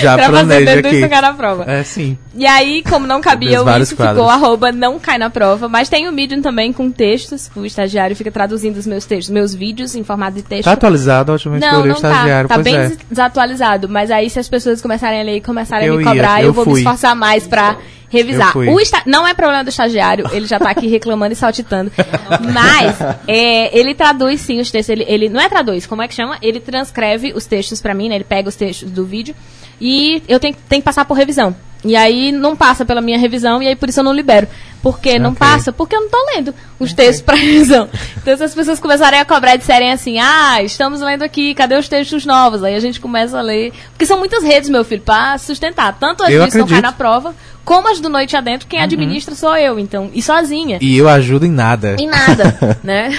Já 0.00 0.14
pra 0.14 0.26
fazer 0.26 0.46
planeja 0.46 0.82
do 0.82 0.86
aqui. 0.88 0.96
Isso 1.00 1.08
Cai 1.08 1.20
na 1.20 1.32
Prova. 1.34 1.64
É 1.70 1.82
sim. 1.82 2.16
E 2.34 2.46
aí, 2.46 2.82
como 2.88 3.06
não 3.06 3.20
cabia 3.20 3.62
o 3.62 3.80
isso, 3.80 3.96
quadros. 3.96 4.14
ficou 4.14 4.30
arroba 4.30 4.70
não 4.72 4.98
cai 5.00 5.18
na 5.18 5.28
prova. 5.28 5.68
Mas 5.68 5.88
tem 5.88 6.08
o 6.08 6.12
Medium 6.12 6.40
também 6.40 6.72
com 6.72 6.90
textos. 6.90 7.50
O 7.56 7.64
estagiário 7.66 8.14
fica 8.14 8.30
traduzindo 8.30 8.76
os 8.76 8.86
meus 8.86 9.04
textos, 9.04 9.30
meus 9.32 9.54
vídeos 9.54 9.94
em 9.94 10.04
formato 10.04 10.36
de 10.36 10.42
texto. 10.42 10.64
Tá 10.64 10.72
atualizado, 10.72 11.32
eu 11.32 11.52
Não, 11.58 11.82
o 11.82 11.86
não 11.86 11.94
tá. 12.00 12.10
estagiário, 12.10 12.48
Tá 12.48 12.54
pois 12.54 12.64
bem 12.64 12.76
é. 12.76 12.86
des- 12.88 12.98
desatualizado. 13.10 13.88
Mas 13.88 14.10
aí, 14.10 14.30
se 14.30 14.38
as 14.38 14.48
pessoas 14.48 14.80
começarem 14.80 15.20
a 15.20 15.24
ler 15.24 15.36
e 15.36 15.40
começarem 15.40 15.88
Eu 15.88 15.94
a 15.94 15.96
me 15.98 16.04
ia, 16.04 16.10
cobrar, 16.10 16.40
eu, 16.40 16.46
eu 16.48 16.52
vou 16.52 16.64
me 16.64 16.70
fui. 16.72 16.80
esforçar 16.80 17.16
mais 17.16 17.46
pra 17.46 17.76
revisar. 18.10 18.52
O 18.70 18.78
esta- 18.80 19.02
Não 19.06 19.26
é 19.26 19.32
problema 19.32 19.64
do 19.64 19.70
estagiário, 19.70 20.26
ele 20.32 20.46
já 20.46 20.58
tá 20.58 20.70
aqui 20.70 20.86
reclamando 20.90 21.32
e 21.32 21.36
saltitando. 21.36 21.90
Mas 22.52 23.00
é, 23.26 23.78
ele 23.78 23.94
traduz 23.94 24.40
sim 24.40 24.60
os 24.60 24.70
textos. 24.70 24.90
Ele, 24.90 25.04
ele 25.08 25.28
não 25.28 25.40
é 25.40 25.48
traduz, 25.48 25.86
como 25.86 26.02
é 26.02 26.08
que 26.08 26.14
chama? 26.14 26.36
Ele 26.42 26.60
transcreve 26.60 27.32
os 27.34 27.46
textos 27.46 27.80
pra 27.80 27.94
mim, 27.94 28.08
né? 28.08 28.16
Ele 28.16 28.24
pega 28.24 28.48
os 28.48 28.56
textos 28.56 28.90
do 28.90 29.04
vídeo 29.04 29.34
e 29.80 30.22
eu 30.28 30.38
tenho, 30.38 30.54
tenho 30.68 30.82
que 30.82 30.84
passar 30.86 31.04
por 31.04 31.14
revisão. 31.14 31.54
E 31.84 31.96
aí 31.96 32.30
não 32.30 32.54
passa 32.54 32.84
pela 32.84 33.00
minha 33.00 33.18
revisão 33.18 33.62
e 33.62 33.68
aí 33.68 33.74
por 33.74 33.88
isso 33.88 34.00
eu 34.00 34.04
não 34.04 34.12
libero. 34.12 34.46
Por 34.82 34.98
que 34.98 35.18
não 35.18 35.30
Ok. 35.30 35.38
passa? 35.38 35.72
Porque 35.72 35.94
eu 35.94 36.00
não 36.00 36.08
tô 36.10 36.16
lendo 36.34 36.54
os 36.78 36.92
textos 36.92 37.22
pra 37.22 37.36
revisão. 37.36 37.88
Então 38.16 38.36
se 38.36 38.42
as 38.44 38.54
pessoas 38.54 38.80
começarem 38.80 39.18
a 39.20 39.24
cobrar 39.24 39.54
e 39.54 39.58
disserem 39.58 39.92
assim, 39.92 40.18
ah, 40.18 40.62
estamos 40.62 41.00
lendo 41.00 41.22
aqui, 41.22 41.54
cadê 41.54 41.76
os 41.76 41.88
textos 41.88 42.24
novos? 42.24 42.62
Aí 42.64 42.74
a 42.74 42.80
gente 42.80 42.98
começa 43.00 43.38
a 43.38 43.42
ler. 43.42 43.72
Porque 43.90 44.06
são 44.06 44.18
muitas 44.18 44.42
redes, 44.42 44.68
meu 44.70 44.84
filho, 44.84 45.02
pra 45.02 45.36
sustentar. 45.38 45.96
Tanto 45.98 46.22
as 46.22 46.30
Eu 46.30 46.40
não 46.40 46.48
cai 46.48 46.60
acredito. 46.60 46.82
na 46.82 46.92
prova, 46.92 47.34
como 47.64 47.90
as 47.90 48.00
do 48.00 48.08
Noite 48.08 48.36
Adentro, 48.36 48.66
quem 48.66 48.80
administra 48.80 49.34
sou 49.34 49.54
eu, 49.56 49.78
então. 49.78 50.10
E 50.14 50.22
sozinha. 50.22 50.78
E 50.80 50.96
eu 50.96 51.08
ajudo 51.08 51.44
em 51.46 51.50
nada. 51.50 51.96
Em 51.98 52.06
nada, 52.06 52.78
né? 52.82 53.10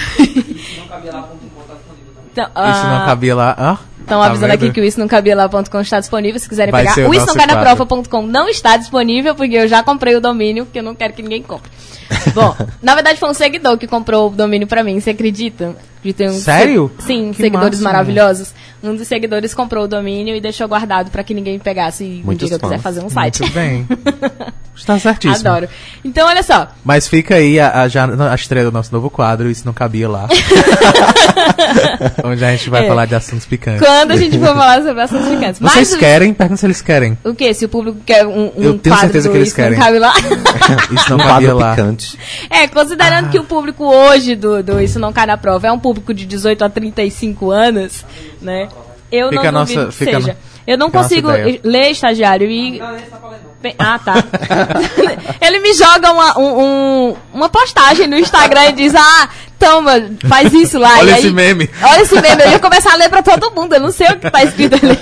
Então, 2.32 2.44
Isso 2.46 2.86
não 2.86 2.96
ah, 2.96 3.04
cabia 3.06 3.34
lá. 3.36 3.54
Ah, 3.58 3.78
Estão 4.02 4.20
tá 4.20 4.26
avisando 4.26 4.52
vendo? 4.52 4.62
aqui 4.62 4.72
que 4.72 4.80
o 4.80 4.84
isso 4.84 4.98
não 4.98 5.08
cabia 5.08 5.34
lá.com 5.34 5.80
está 5.80 6.00
disponível. 6.00 6.38
Se 6.38 6.48
quiserem 6.48 6.70
Vai 6.70 6.86
pegar, 6.86 7.08
o 7.08 7.14
isso 7.14 7.26
não 7.26 7.34
cai 7.34 7.46
na 7.46 7.56
prova.com 7.56 8.22
não 8.22 8.48
está 8.48 8.76
disponível, 8.76 9.34
porque 9.34 9.54
eu 9.54 9.68
já 9.68 9.82
comprei 9.82 10.14
o 10.14 10.20
domínio, 10.20 10.64
porque 10.64 10.78
eu 10.78 10.82
não 10.82 10.94
quero 10.94 11.12
que 11.12 11.22
ninguém 11.22 11.42
compre. 11.42 11.70
Bom, 12.34 12.54
na 12.82 12.94
verdade 12.94 13.18
foi 13.18 13.30
um 13.30 13.34
seguidor 13.34 13.78
que 13.78 13.86
comprou 13.86 14.28
o 14.28 14.30
domínio 14.30 14.66
pra 14.66 14.82
mim, 14.82 15.00
você 15.00 15.10
acredita? 15.10 15.74
De 16.02 16.12
ter 16.12 16.28
um 16.28 16.32
Sério? 16.32 16.90
se- 16.98 17.06
Sim, 17.06 17.30
Que 17.30 17.42
seguidores 17.42 17.78
massa, 17.80 17.92
maravilhosos. 17.92 18.52
Um 18.82 18.96
dos 18.96 19.06
seguidores 19.06 19.54
comprou 19.54 19.84
o 19.84 19.88
domínio 19.88 20.34
e 20.34 20.40
deixou 20.40 20.66
guardado 20.66 21.10
pra 21.10 21.22
que 21.22 21.32
ninguém 21.32 21.58
pegasse 21.60 22.02
e 22.04 22.20
um 22.22 22.26
Muitos 22.26 22.48
dia 22.48 22.58
que 22.58 22.64
eu 22.64 22.68
quiser 22.68 22.80
fazer 22.82 23.04
um 23.04 23.08
site. 23.08 23.40
Muito 23.42 23.54
bem. 23.54 23.86
Está 24.74 24.98
certíssimo. 24.98 25.46
Adoro. 25.48 25.68
Então, 26.02 26.26
olha 26.26 26.42
só. 26.42 26.66
Mas 26.82 27.06
fica 27.06 27.36
aí 27.36 27.60
a, 27.60 27.82
a, 27.82 27.88
já, 27.88 28.06
a 28.06 28.34
estreia 28.34 28.64
do 28.64 28.72
nosso 28.72 28.92
novo 28.92 29.10
quadro, 29.10 29.48
isso 29.50 29.62
não 29.66 29.72
cabia 29.72 30.08
lá. 30.08 30.26
Onde 32.24 32.44
a 32.44 32.50
gente 32.50 32.70
vai 32.70 32.84
É. 32.84 32.88
falar 32.88 33.06
de 33.06 33.14
assuntos 33.14 33.44
picantes. 33.46 33.80
Quando 33.86 34.12
a 34.12 34.16
gente 34.16 34.38
for 34.38 34.46
falar 34.48 34.82
sobre 34.82 35.02
assuntos 35.02 35.28
picantes. 35.28 35.60
Mas 35.60 35.72
Vocês 35.72 35.92
o- 35.92 35.98
querem? 35.98 36.32
Pergunta 36.34 36.56
se 36.58 36.66
eles 36.66 36.80
querem. 36.82 37.18
O 37.24 37.34
quê? 37.34 37.52
Se 37.54 37.64
o 37.64 37.68
público 37.68 37.98
quer 38.04 38.26
um, 38.26 38.46
um 38.46 38.52
Eu 38.56 38.78
tenho 38.78 38.94
quadro 38.94 39.00
certeza 39.00 39.28
do 39.28 39.32
que 39.32 39.38
eles 39.38 39.48
Isso 39.48 39.60
Não 39.60 39.64
querem. 39.68 39.78
Cabe 39.78 39.98
lá? 39.98 40.14
Isso 40.92 41.10
não 41.10 41.16
um 41.16 41.28
cabia 41.28 41.54
lá. 41.54 41.70
picante. 41.76 42.18
É, 42.50 42.66
considerando 42.66 43.26
Ah. 43.26 43.30
que 43.30 43.38
o 43.38 43.44
público 43.44 43.84
hoje 43.84 44.34
do, 44.34 44.62
do 44.62 44.80
Isso 44.80 44.98
Não 44.98 45.12
Cai 45.12 45.26
na 45.26 45.36
Prova 45.36 45.66
é 45.66 45.72
um 45.72 45.78
público 45.78 45.91
de 45.94 46.26
18 46.26 46.64
a 46.64 46.68
35 46.68 47.50
anos, 47.50 48.04
né? 48.40 48.68
Eu 49.10 49.28
Fica 49.28 49.52
não 49.52 49.60
duvido 49.60 49.80
nossa- 49.84 49.92
fica 49.92 50.10
a 50.16 50.20
seja. 50.20 50.32
no- 50.32 50.38
Eu 50.66 50.78
não 50.78 50.86
fica 50.86 50.98
consigo 51.02 51.28
ler 51.64 51.90
estagiário 51.90 52.50
e... 52.50 52.80
Bem- 53.60 53.74
Ah, 53.78 53.98
tá. 53.98 54.14
Ele 55.40 55.60
me 55.60 55.72
joga 55.74 56.10
uma, 56.12 56.38
um- 56.38 56.60
um- 57.10 57.16
uma 57.34 57.48
postagem 57.48 58.06
no 58.06 58.16
Instagram 58.18 58.70
e 58.70 58.72
diz, 58.72 58.94
ah, 58.94 59.28
toma, 59.58 59.92
faz 60.28 60.52
isso 60.52 60.78
lá. 60.78 60.96
Olha 60.98 61.10
E 61.12 61.14
esse 61.18 61.26
aí- 61.28 61.32
meme. 61.32 61.68
Olha 61.82 62.00
esse 62.02 62.14
meme, 62.20 62.42
eu 62.42 62.50
ia 62.52 62.58
começar 62.60 62.92
a 62.92 62.96
ler 62.96 63.08
pra 63.08 63.22
todo 63.22 63.50
mundo, 63.54 63.74
eu 63.74 63.80
não 63.80 63.92
sei 63.92 64.08
o 64.08 64.18
que 64.18 64.30
tá 64.30 64.42
escrito 64.42 64.74
ali. 64.74 64.98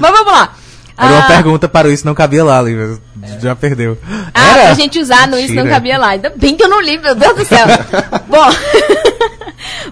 Mas 0.00 0.10
vamos 0.10 0.32
lá. 0.32 0.54
Era 0.96 1.10
uma 1.10 1.18
Ah, 1.24 1.26
pergunta 1.26 1.68
para 1.68 1.88
o 1.88 1.90
Isso 1.90 2.06
Não 2.06 2.14
Cabia 2.14 2.44
Lá, 2.44 2.62
Lívia. 2.62 2.98
Já 3.42 3.56
perdeu. 3.56 3.98
Ah, 4.32 4.50
Era? 4.52 4.62
pra 4.66 4.74
gente 4.74 5.00
usar 5.00 5.26
no 5.26 5.36
Isso 5.36 5.48
Não 5.48 5.64
Mentira. 5.64 5.74
Cabia 5.74 5.98
Lá. 5.98 6.08
Ainda 6.10 6.32
bem 6.36 6.54
que 6.56 6.62
eu 6.62 6.68
não 6.68 6.80
li, 6.80 6.98
meu 6.98 7.14
Deus 7.16 7.34
do 7.36 7.44
céu. 7.44 7.66
Bom, 8.28 8.48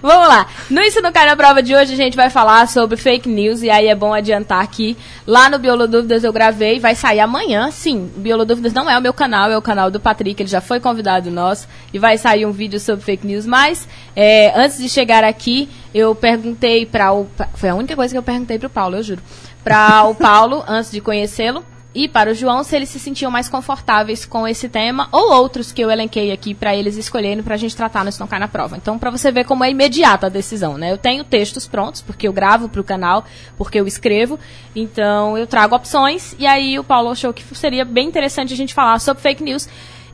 vamos 0.01 0.27
lá. 0.27 0.47
No 0.69 0.81
Não 1.01 1.11
Cai 1.11 1.25
na 1.25 1.35
Prova 1.35 1.61
de 1.61 1.75
hoje, 1.75 1.93
a 1.93 1.97
gente 1.97 2.15
vai 2.15 2.29
falar 2.29 2.67
sobre 2.67 2.97
fake 2.97 3.27
news. 3.27 3.61
E 3.61 3.69
aí 3.69 3.87
é 3.87 3.95
bom 3.95 4.13
adiantar 4.13 4.61
aqui. 4.63 4.97
Lá 5.25 5.49
no 5.49 5.59
Biolodúvidas 5.59 6.23
eu 6.23 6.33
gravei, 6.33 6.79
vai 6.79 6.95
sair 6.95 7.19
amanhã. 7.19 7.71
Sim, 7.71 8.11
o 8.15 8.19
Biolodúvidas 8.19 8.73
não 8.73 8.89
é 8.89 8.97
o 8.97 9.01
meu 9.01 9.13
canal, 9.13 9.51
é 9.51 9.57
o 9.57 9.61
canal 9.61 9.91
do 9.91 9.99
Patrick. 9.99 10.41
Ele 10.41 10.49
já 10.49 10.61
foi 10.61 10.79
convidado 10.79 11.29
nosso. 11.29 11.67
E 11.93 11.99
vai 11.99 12.17
sair 12.17 12.45
um 12.45 12.51
vídeo 12.51 12.79
sobre 12.79 13.03
fake 13.03 13.25
news. 13.25 13.45
Mas, 13.45 13.87
é, 14.15 14.53
antes 14.55 14.77
de 14.77 14.89
chegar 14.89 15.23
aqui, 15.23 15.69
eu 15.93 16.13
perguntei 16.15 16.85
para 16.85 17.13
o... 17.13 17.27
Foi 17.55 17.69
a 17.69 17.75
única 17.75 17.95
coisa 17.95 18.13
que 18.13 18.17
eu 18.17 18.23
perguntei 18.23 18.57
pro 18.57 18.69
Paulo, 18.69 18.97
eu 18.97 19.03
juro. 19.03 19.21
Para 19.63 20.03
o 20.05 20.15
Paulo, 20.15 20.63
antes 20.67 20.91
de 20.91 20.99
conhecê-lo 20.99 21.63
e 21.95 22.07
para 22.07 22.31
o 22.31 22.33
João 22.33 22.63
se 22.63 22.75
eles 22.75 22.89
se 22.89 22.99
sentiam 22.99 23.29
mais 23.29 23.47
confortáveis 23.47 24.25
com 24.25 24.47
esse 24.47 24.67
tema 24.67 25.07
ou 25.11 25.31
outros 25.31 25.71
que 25.71 25.81
eu 25.81 25.91
elenquei 25.91 26.31
aqui 26.31 26.53
para 26.53 26.75
eles 26.75 26.97
escolherem 26.97 27.43
para 27.43 27.55
a 27.55 27.57
gente 27.57 27.75
tratar 27.75 28.03
no 28.03 28.11
Não 28.19 28.27
Cai 28.27 28.39
na 28.39 28.47
Prova. 28.47 28.77
Então, 28.77 28.97
para 28.97 29.11
você 29.11 29.31
ver 29.31 29.45
como 29.45 29.63
é 29.63 29.69
imediata 29.69 30.27
a 30.27 30.29
decisão, 30.29 30.77
né? 30.77 30.91
Eu 30.91 30.97
tenho 30.97 31.23
textos 31.23 31.67
prontos, 31.67 32.01
porque 32.01 32.27
eu 32.27 32.33
gravo 32.33 32.67
para 32.67 32.81
o 32.81 32.83
canal, 32.83 33.25
porque 33.57 33.79
eu 33.79 33.85
escrevo, 33.85 34.39
então 34.75 35.37
eu 35.37 35.45
trago 35.45 35.75
opções 35.75 36.35
e 36.39 36.47
aí 36.47 36.79
o 36.79 36.83
Paulo 36.83 37.09
achou 37.09 37.33
que 37.33 37.43
seria 37.55 37.85
bem 37.85 38.07
interessante 38.07 38.53
a 38.53 38.57
gente 38.57 38.73
falar 38.73 38.99
sobre 38.99 39.21
fake 39.21 39.43
news 39.43 39.67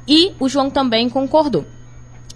e 0.08 0.34
o 0.40 0.50
João 0.50 0.70
também 0.70 1.10
concordou. 1.10 1.66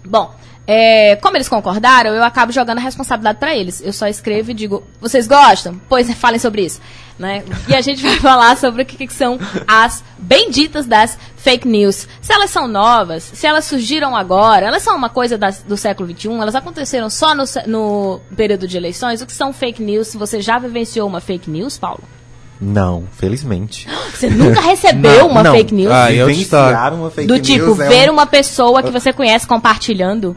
Bom, 0.06 0.34
é, 0.66 1.16
como 1.16 1.36
eles 1.36 1.48
concordaram, 1.48 2.12
eu 2.14 2.22
acabo 2.24 2.50
jogando 2.52 2.78
a 2.78 2.80
responsabilidade 2.80 3.38
pra 3.38 3.54
eles. 3.54 3.82
Eu 3.84 3.92
só 3.92 4.06
escrevo 4.06 4.50
e 4.50 4.54
digo, 4.54 4.82
vocês 5.00 5.26
gostam? 5.26 5.80
Pois 5.88 6.12
falem 6.14 6.38
sobre 6.38 6.62
isso. 6.64 6.80
Né? 7.18 7.44
E 7.68 7.74
a 7.74 7.80
gente 7.80 8.02
vai 8.06 8.16
falar 8.16 8.56
sobre 8.56 8.82
o 8.82 8.86
que, 8.86 9.06
que 9.06 9.12
são 9.12 9.38
as 9.68 10.02
benditas 10.18 10.84
das 10.86 11.16
fake 11.36 11.68
news. 11.68 12.08
Se 12.20 12.32
elas 12.32 12.50
são 12.50 12.66
novas, 12.66 13.22
se 13.22 13.46
elas 13.46 13.64
surgiram 13.66 14.16
agora, 14.16 14.66
elas 14.66 14.82
são 14.82 14.96
uma 14.96 15.08
coisa 15.08 15.38
das- 15.38 15.62
do 15.62 15.76
século 15.76 16.08
XXI, 16.10 16.28
elas 16.40 16.54
aconteceram 16.56 17.08
só 17.10 17.34
no, 17.34 17.44
no 17.66 18.20
período 18.36 18.66
de 18.66 18.76
eleições. 18.76 19.20
O 19.22 19.26
que 19.26 19.32
são 19.32 19.52
fake 19.52 19.82
news? 19.82 20.08
Se 20.08 20.16
você 20.18 20.40
já 20.40 20.58
vivenciou 20.58 21.06
uma 21.06 21.20
fake 21.20 21.48
news, 21.50 21.78
Paulo? 21.78 22.02
Não, 22.60 23.04
felizmente. 23.12 23.86
Você 24.14 24.30
nunca 24.30 24.60
recebeu 24.60 25.18
Não, 25.18 25.28
uma 25.28 25.42
não. 25.42 25.52
fake 25.52 25.74
news? 25.74 25.92
Ah, 25.92 26.10
eu 26.12 26.28
Vivenciar 26.28 26.94
uma 26.94 27.10
fake 27.10 27.26
do 27.26 27.38
tipo, 27.40 27.64
news 27.66 27.80
é 27.80 27.88
ver 27.88 28.10
um- 28.10 28.14
uma 28.14 28.26
pessoa 28.26 28.80
que 28.82 28.90
você 28.92 29.12
conhece 29.12 29.44
compartilhando? 29.46 30.36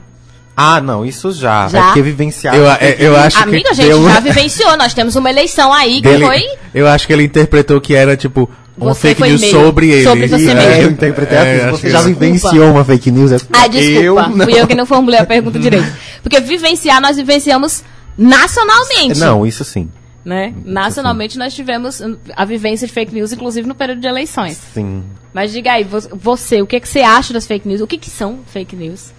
Ah, 0.60 0.82
não, 0.82 1.06
isso 1.06 1.32
já. 1.32 1.68
Já? 1.68 1.78
É 1.80 1.84
porque 1.84 2.02
vivenciar. 2.02 2.56
Eu, 2.56 2.66
é, 2.68 2.96
eu 3.00 3.16
acho 3.16 3.38
Amigo, 3.38 3.62
que 3.64 3.70
a 3.70 3.74
gente 3.74 3.86
deu- 3.90 4.04
já 4.10 4.20
vivenciou. 4.20 4.76
Nós 4.76 4.92
temos 4.92 5.16
uma 5.16 5.30
eleição 5.30 5.72
aí 5.72 5.98
que 5.98 6.02
dele- 6.10 6.26
foi. 6.26 6.44
Eu 6.74 6.88
acho 6.88 7.06
que 7.06 7.14
ele 7.14 7.24
interpretou 7.26 7.80
que 7.80 7.94
era 7.94 8.18
tipo 8.18 8.50
uma 8.76 8.94
Você 8.96 9.10
fake 9.10 9.20
foi 9.20 9.30
news 9.30 9.42
sobre 9.52 9.90
ele. 9.92 10.04
sobre 10.04 10.28
você 10.28 10.50
É, 10.50 10.56
mesmo. 10.56 10.82
eu 10.84 10.90
interpretei 10.92 11.38
É, 11.38 11.42
assim. 11.62 11.72
Você 11.72 11.82
que 11.84 11.90
já 11.92 12.00
eu- 12.00 12.06
vivenciou 12.06 12.72
uma 12.72 12.84
fake 12.84 13.12
news? 13.12 13.32
É- 13.34 13.38
Ah, 13.54 13.68
desculpa. 13.68 14.02
Eu 14.02 14.16
não. 14.16 14.46
Fui 14.46 14.60
eu 14.60 14.66
que 14.68 14.74
não 14.76 14.86
formulei 14.88 15.20
a 15.20 15.26
pergunta 15.28 15.60
direito. 15.60 15.88
Porque 16.24 16.40
vivenciar, 16.40 17.00
nós 17.02 17.18
vivenciamos 17.18 17.84
nacionalmente. 18.18 19.20
Não, 19.20 19.46
isso 19.46 19.64
sim. 19.64 19.90
Né? 20.26 20.54
Nacionalmente 20.66 21.38
nós 21.38 21.54
tivemos 21.54 22.02
a 22.36 22.44
vivência 22.44 22.86
de 22.86 22.92
fake 22.92 23.14
news, 23.16 23.32
inclusive 23.32 23.66
no 23.68 23.74
período 23.76 24.02
de 24.02 24.08
eleições. 24.08 24.60
Sim. 24.74 25.04
Mas 25.34 25.52
diga 25.54 25.72
aí, 25.72 25.84
vo- 25.86 26.02
você, 26.14 26.62
o 26.62 26.68
que, 26.68 26.80
que 26.82 26.90
você 26.90 27.00
acha 27.00 27.32
das 27.32 27.48
fake 27.48 27.66
news? 27.68 27.80
O 27.80 27.88
que, 27.88 27.98
que 27.98 28.10
são 28.10 28.40
fake 28.52 28.76
news? 28.76 29.14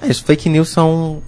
As 0.00 0.18
fake 0.20 0.48
news 0.48 0.68
são 0.68 1.22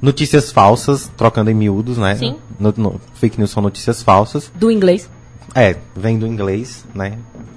notícias 0.00 0.50
falsas, 0.52 1.10
trocando 1.16 1.50
em 1.50 1.54
miúdos, 1.54 1.98
né? 1.98 2.14
Sim. 2.16 2.36
No- 2.58 2.74
no- 2.76 3.00
fake 3.14 3.38
news 3.38 3.50
são 3.50 3.62
notícias 3.62 4.02
falsas. 4.02 4.50
Do 4.54 4.70
inglês. 4.70 5.08
É, 5.54 5.76
vem 5.96 6.18
do 6.18 6.26
inglês, 6.26 6.84
né? 6.94 7.14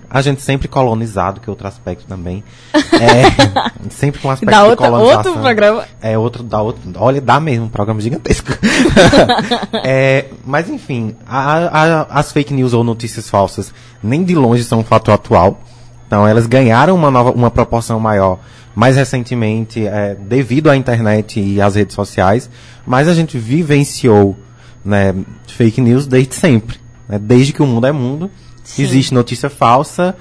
A 0.10 0.22
gente 0.22 0.42
sempre 0.44 0.68
colonizado, 0.68 1.42
que 1.42 1.50
é 1.50 1.52
outro 1.52 1.68
aspecto 1.68 2.06
também. 2.08 2.44
É, 2.94 3.90
sempre 3.90 4.22
com 4.22 4.30
aspecto 4.30 4.52
Da 4.52 4.64
de 4.64 4.70
outra, 4.70 4.86
colonização. 4.88 5.18
outro 5.32 5.42
programa. 5.42 5.84
É 6.02 6.18
outro, 6.18 6.44
dá 6.44 6.62
outro. 6.62 6.82
Olha, 6.98 7.20
dá 7.20 7.40
mesmo, 7.40 7.66
um 7.66 7.70
programa 7.70 8.00
gigantesco. 8.00 8.52
É, 9.84 10.26
mas 10.46 10.70
enfim, 10.70 11.16
a- 11.28 12.04
a- 12.04 12.20
as 12.20 12.32
fake 12.32 12.54
news 12.54 12.74
ou 12.74 12.84
notícias 12.84 13.30
falsas 13.30 13.74
nem 14.02 14.24
de 14.24 14.36
longe 14.36 14.64
são 14.64 14.80
um 14.80 14.84
fato 14.84 15.12
atual. 15.12 15.60
Então 16.08 16.28
elas 16.28 16.46
ganharam 16.46 16.96
uma 16.96 17.10
nova, 17.12 17.32
uma 17.32 17.50
proporção 17.52 18.00
maior 18.00 18.40
mais 18.76 18.96
recentemente 18.96 19.86
é, 19.86 20.16
devido 20.16 20.70
à 20.70 20.76
internet 20.76 21.40
e 21.40 21.62
às 21.62 21.76
redes 21.76 21.96
sociais. 21.96 22.50
Mas 22.86 23.08
a 23.08 23.14
gente 23.14 23.38
vivenciou 23.38 24.38
né, 24.84 25.14
fake 25.48 25.80
news 25.82 26.06
desde 26.08 26.36
sempre. 26.36 26.78
né? 27.08 27.18
Desde 27.20 27.54
que 27.54 27.62
o 27.62 27.68
mundo 27.68 27.88
é 27.88 27.92
mundo, 27.92 28.30
Sim. 28.64 28.84
existe 28.84 29.14
notícia 29.14 29.50
falsa. 29.50 30.16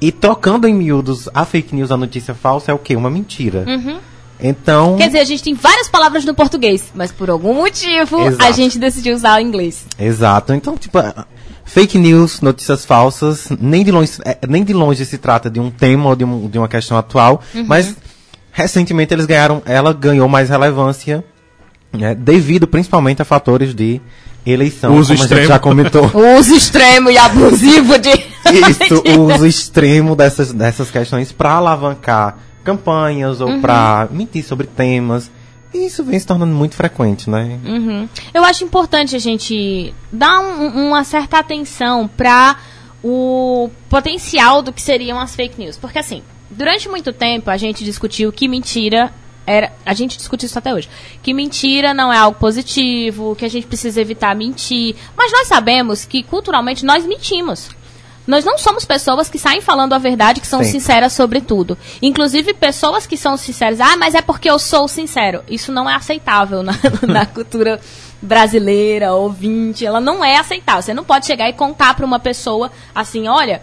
E 0.00 0.12
trocando 0.12 0.66
em 0.68 0.72
miúdos 0.74 1.28
a 1.34 1.44
fake 1.44 1.74
news, 1.74 1.90
a 1.90 1.96
notícia 1.96 2.32
falsa 2.34 2.70
é 2.70 2.74
o 2.74 2.78
quê? 2.78 2.94
Uma 2.94 3.10
mentira. 3.10 3.64
Então. 4.40 4.92
Uhum. 4.92 4.96
Quer 4.96 5.06
dizer, 5.08 5.18
a 5.18 5.24
gente 5.24 5.42
tem 5.42 5.54
várias 5.54 5.88
palavras 5.88 6.24
no 6.24 6.32
português, 6.34 6.92
mas 6.94 7.10
por 7.10 7.28
algum 7.28 7.52
motivo 7.54 8.20
a 8.20 8.26
Exato. 8.26 8.52
gente 8.54 8.78
decidiu 8.78 9.14
usar 9.16 9.38
o 9.38 9.40
inglês. 9.44 9.84
Exato. 9.98 10.52
Então, 10.54 10.76
tipo, 10.76 10.98
a- 10.98 11.26
fake 11.68 11.98
news, 11.98 12.40
notícias 12.40 12.84
falsas, 12.84 13.48
nem 13.60 13.84
de 13.84 13.92
longe, 13.92 14.12
é, 14.24 14.38
nem 14.48 14.64
de 14.64 14.72
longe 14.72 15.04
se 15.04 15.18
trata 15.18 15.48
de 15.48 15.60
um 15.60 15.70
tema 15.70 16.08
ou 16.08 16.16
de, 16.16 16.24
um- 16.24 16.48
de 16.48 16.58
uma 16.58 16.66
questão 16.68 16.96
atual, 16.98 17.40
mas 17.66 17.94
recentemente 18.50 19.12
eles 19.14 19.26
ganharam, 19.26 19.62
ela 19.64 19.92
ganhou 19.92 20.28
mais 20.28 20.48
relevância, 20.48 21.22
né, 21.92 22.14
devido 22.14 22.66
principalmente 22.66 23.22
a 23.22 23.24
fatores 23.24 23.74
de 23.74 24.00
Eleição, 24.46 24.96
Uso 24.96 25.08
como 25.08 25.20
a 25.20 25.22
extremo. 25.22 25.42
gente 25.42 25.48
já 25.48 25.58
comentou. 25.58 26.10
O 26.14 26.36
uso 26.38 26.54
extremo 26.54 27.10
e 27.10 27.18
abusivo 27.18 27.98
de. 27.98 28.08
Isso, 28.70 29.02
o 29.18 29.34
uso 29.34 29.46
extremo 29.46 30.16
dessas, 30.16 30.52
dessas 30.54 30.90
questões 30.90 31.32
para 31.32 31.50
alavancar 31.52 32.38
campanhas 32.64 33.42
ou 33.42 33.60
pra 33.60 34.08
mentir 34.10 34.42
sobre 34.42 34.66
temas. 34.66 35.30
E 35.74 35.86
isso 35.86 36.02
vem 36.02 36.18
se 36.18 36.26
tornando 36.26 36.54
muito 36.54 36.74
frequente, 36.74 37.28
né? 37.28 37.58
Uhum. 37.64 38.08
Eu 38.32 38.42
acho 38.44 38.64
importante 38.64 39.14
a 39.14 39.18
gente 39.18 39.94
dar 40.10 40.40
um- 40.40 40.88
uma 40.88 41.04
certa 41.04 41.38
atenção 41.38 42.08
para 42.08 42.56
o 43.04 43.70
potencial 43.88 44.62
do 44.62 44.72
que 44.72 44.80
seriam 44.82 45.18
as 45.20 45.34
fake 45.36 45.58
news. 45.60 45.76
Porque, 45.76 45.98
assim, 45.98 46.22
durante 46.50 46.88
muito 46.88 47.12
tempo 47.12 47.50
a 47.50 47.56
gente 47.56 47.84
discutiu 47.84 48.32
que 48.32 48.48
mentira 48.48 49.12
era. 49.46 49.72
A 49.84 49.94
gente 49.94 50.16
discute 50.18 50.46
isso 50.46 50.58
até 50.58 50.74
hoje. 50.74 50.88
Que 51.22 51.32
mentira 51.32 51.94
não 51.94 52.12
é 52.12 52.18
algo 52.18 52.38
positivo, 52.38 53.34
que 53.36 53.44
a 53.44 53.48
gente 53.48 53.66
precisa 53.66 54.00
evitar 54.00 54.34
mentir. 54.34 54.94
Mas 55.16 55.32
nós 55.32 55.48
sabemos 55.48 56.04
que 56.04 56.22
culturalmente 56.22 56.84
nós 56.84 57.06
mentimos. 57.06 57.70
Nós 58.28 58.44
não 58.44 58.58
somos 58.58 58.84
pessoas 58.84 59.30
que 59.30 59.38
saem 59.38 59.62
falando 59.62 59.94
a 59.94 59.98
verdade, 59.98 60.38
que 60.38 60.46
são 60.46 60.62
Sim. 60.62 60.72
sinceras 60.72 61.14
sobre 61.14 61.40
tudo. 61.40 61.78
Inclusive, 62.02 62.52
pessoas 62.52 63.06
que 63.06 63.16
são 63.16 63.38
sinceras, 63.38 63.80
ah, 63.80 63.96
mas 63.96 64.14
é 64.14 64.20
porque 64.20 64.50
eu 64.50 64.58
sou 64.58 64.86
sincero. 64.86 65.42
Isso 65.48 65.72
não 65.72 65.88
é 65.88 65.94
aceitável 65.94 66.62
na, 66.62 66.74
na 67.08 67.24
cultura 67.24 67.80
brasileira, 68.20 69.14
ouvinte. 69.14 69.86
Ela 69.86 69.98
não 69.98 70.22
é 70.22 70.36
aceitável. 70.36 70.82
Você 70.82 70.92
não 70.92 71.04
pode 71.04 71.24
chegar 71.24 71.48
e 71.48 71.54
contar 71.54 71.94
para 71.94 72.04
uma 72.04 72.20
pessoa 72.20 72.70
assim, 72.94 73.26
olha, 73.26 73.62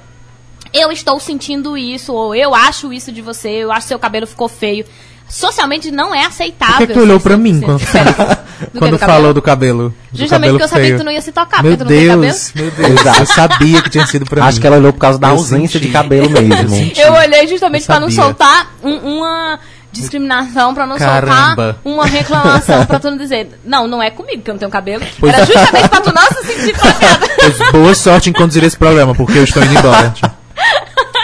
eu 0.74 0.92
estou 0.92 1.20
sentindo 1.20 1.78
isso, 1.78 2.12
ou 2.12 2.34
eu 2.34 2.56
acho 2.56 2.92
isso 2.92 3.12
de 3.12 3.22
você, 3.22 3.50
eu 3.50 3.72
acho 3.72 3.82
que 3.82 3.90
seu 3.90 4.00
cabelo 4.00 4.26
ficou 4.26 4.48
feio. 4.48 4.84
Socialmente 5.28 5.92
não 5.92 6.14
é 6.14 6.24
aceitável. 6.26 6.76
Por 6.76 6.80
que, 6.82 6.88
que 6.88 6.94
tu 6.94 7.00
olhou 7.02 7.20
pra 7.20 7.36
mim 7.36 7.60
quando, 7.60 7.82
quando 8.78 8.92
do 8.92 9.00
falou 9.00 9.34
do 9.34 9.42
cabelo? 9.42 9.90
do 10.12 10.20
Justamente 10.20 10.30
cabelo 10.30 10.54
porque 10.60 10.64
eu 10.64 10.68
sabia 10.70 10.84
feio? 10.86 10.96
que 10.98 11.02
tu 11.02 11.06
não 11.06 11.12
ia 11.12 11.22
se 11.22 11.32
tocar, 11.32 11.64
Meu 11.64 11.72
porque 11.72 11.84
tu 11.84 11.90
não 11.90 11.98
tem 11.98 12.08
cabelo. 12.08 12.22
Deus, 12.22 12.52
meu 12.56 12.72
Deus. 12.72 13.20
eu 13.20 13.26
sabia 13.26 13.82
que 13.82 13.90
tinha 13.90 14.06
sido 14.06 14.26
pra 14.26 14.42
mim. 14.44 14.48
Acho 14.48 14.62
que 14.62 14.68
ela 14.68 14.78
olhou 14.78 14.94
por 14.94 15.00
causa 15.00 15.20
da 15.20 15.28
Eu 15.30 15.32
ausência 15.32 15.80
senti. 15.80 15.88
de 15.88 15.92
cabelo 15.92 16.30
mesmo. 16.30 16.92
Eu 16.96 17.14
olhei 17.14 17.48
justamente 17.48 17.82
Eu 17.82 17.88
para 17.88 18.00
não 18.00 18.10
soltar 18.12 18.72
um- 18.84 19.18
uma 19.18 19.60
discriminação, 19.92 20.74
para 20.74 20.86
não 20.86 20.98
Caramba. 20.98 21.36
soltar 21.56 21.76
uma 21.86 22.06
reclamação, 22.06 22.86
para 22.86 23.00
tu 23.00 23.10
não 23.10 23.18
dizer, 23.18 23.50
não, 23.66 23.88
não 23.88 24.04
é 24.04 24.12
comigo 24.12 24.42
que 24.44 24.50
eu 24.50 24.54
não 24.54 24.60
tenho 24.60 24.72
cabelo. 24.72 25.04
Pois 25.20 25.34
Era 25.34 25.44
é. 25.44 25.46
justamente 25.46 25.90
para 25.90 26.02
tu 26.02 26.14
não 26.14 26.22
se 26.28 26.44
sentir 26.54 26.74
tocada. 26.78 27.30
Pois 27.40 27.72
boa 27.72 27.96
sorte 27.96 28.30
em 28.30 28.34
conduzir 28.34 28.64
esse 28.64 28.78
programa, 28.78 29.16
porque 29.16 29.38
eu 29.40 29.44
estou 29.44 29.64
indo 29.64 29.74
embora. 29.78 30.14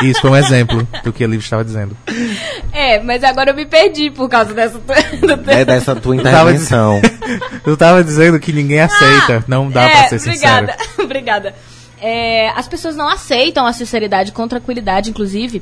Isso 0.04 0.22
foi 0.22 0.30
um 0.30 0.36
exemplo 0.36 0.88
do 1.04 1.12
que 1.14 1.24
a 1.24 1.28
Liv 1.28 1.42
estava 1.42 1.64
dizendo. 1.64 1.96
É, 2.72 3.00
mas 3.00 3.24
agora 3.24 3.52
eu 3.52 3.56
me 3.56 3.66
perdi 3.66 4.10
por 4.10 4.30
causa 4.30 4.54
dessa. 4.54 4.80
do 4.80 5.52
É 5.52 5.66
dessa 5.66 5.96
tua 5.96 6.16
intervenção. 6.16 7.02
Eu 7.66 7.74
estava 7.74 8.04
dizendo 8.04 8.40
que 8.40 8.52
ninguém 8.52 8.80
aceita. 8.80 9.44
não 9.48 9.70
dá 9.70 9.84
é, 9.84 9.90
pra 9.90 10.08
ser 10.10 10.20
sincero. 10.20 10.64
obrigada, 10.64 10.78
obrigada. 11.04 11.56
É, 12.02 12.50
as 12.50 12.68
pessoas 12.68 12.96
não 12.96 13.08
aceitam 13.08 13.66
a 13.66 13.74
sinceridade 13.74 14.32
com 14.32 14.48
tranquilidade, 14.48 15.10
inclusive. 15.10 15.62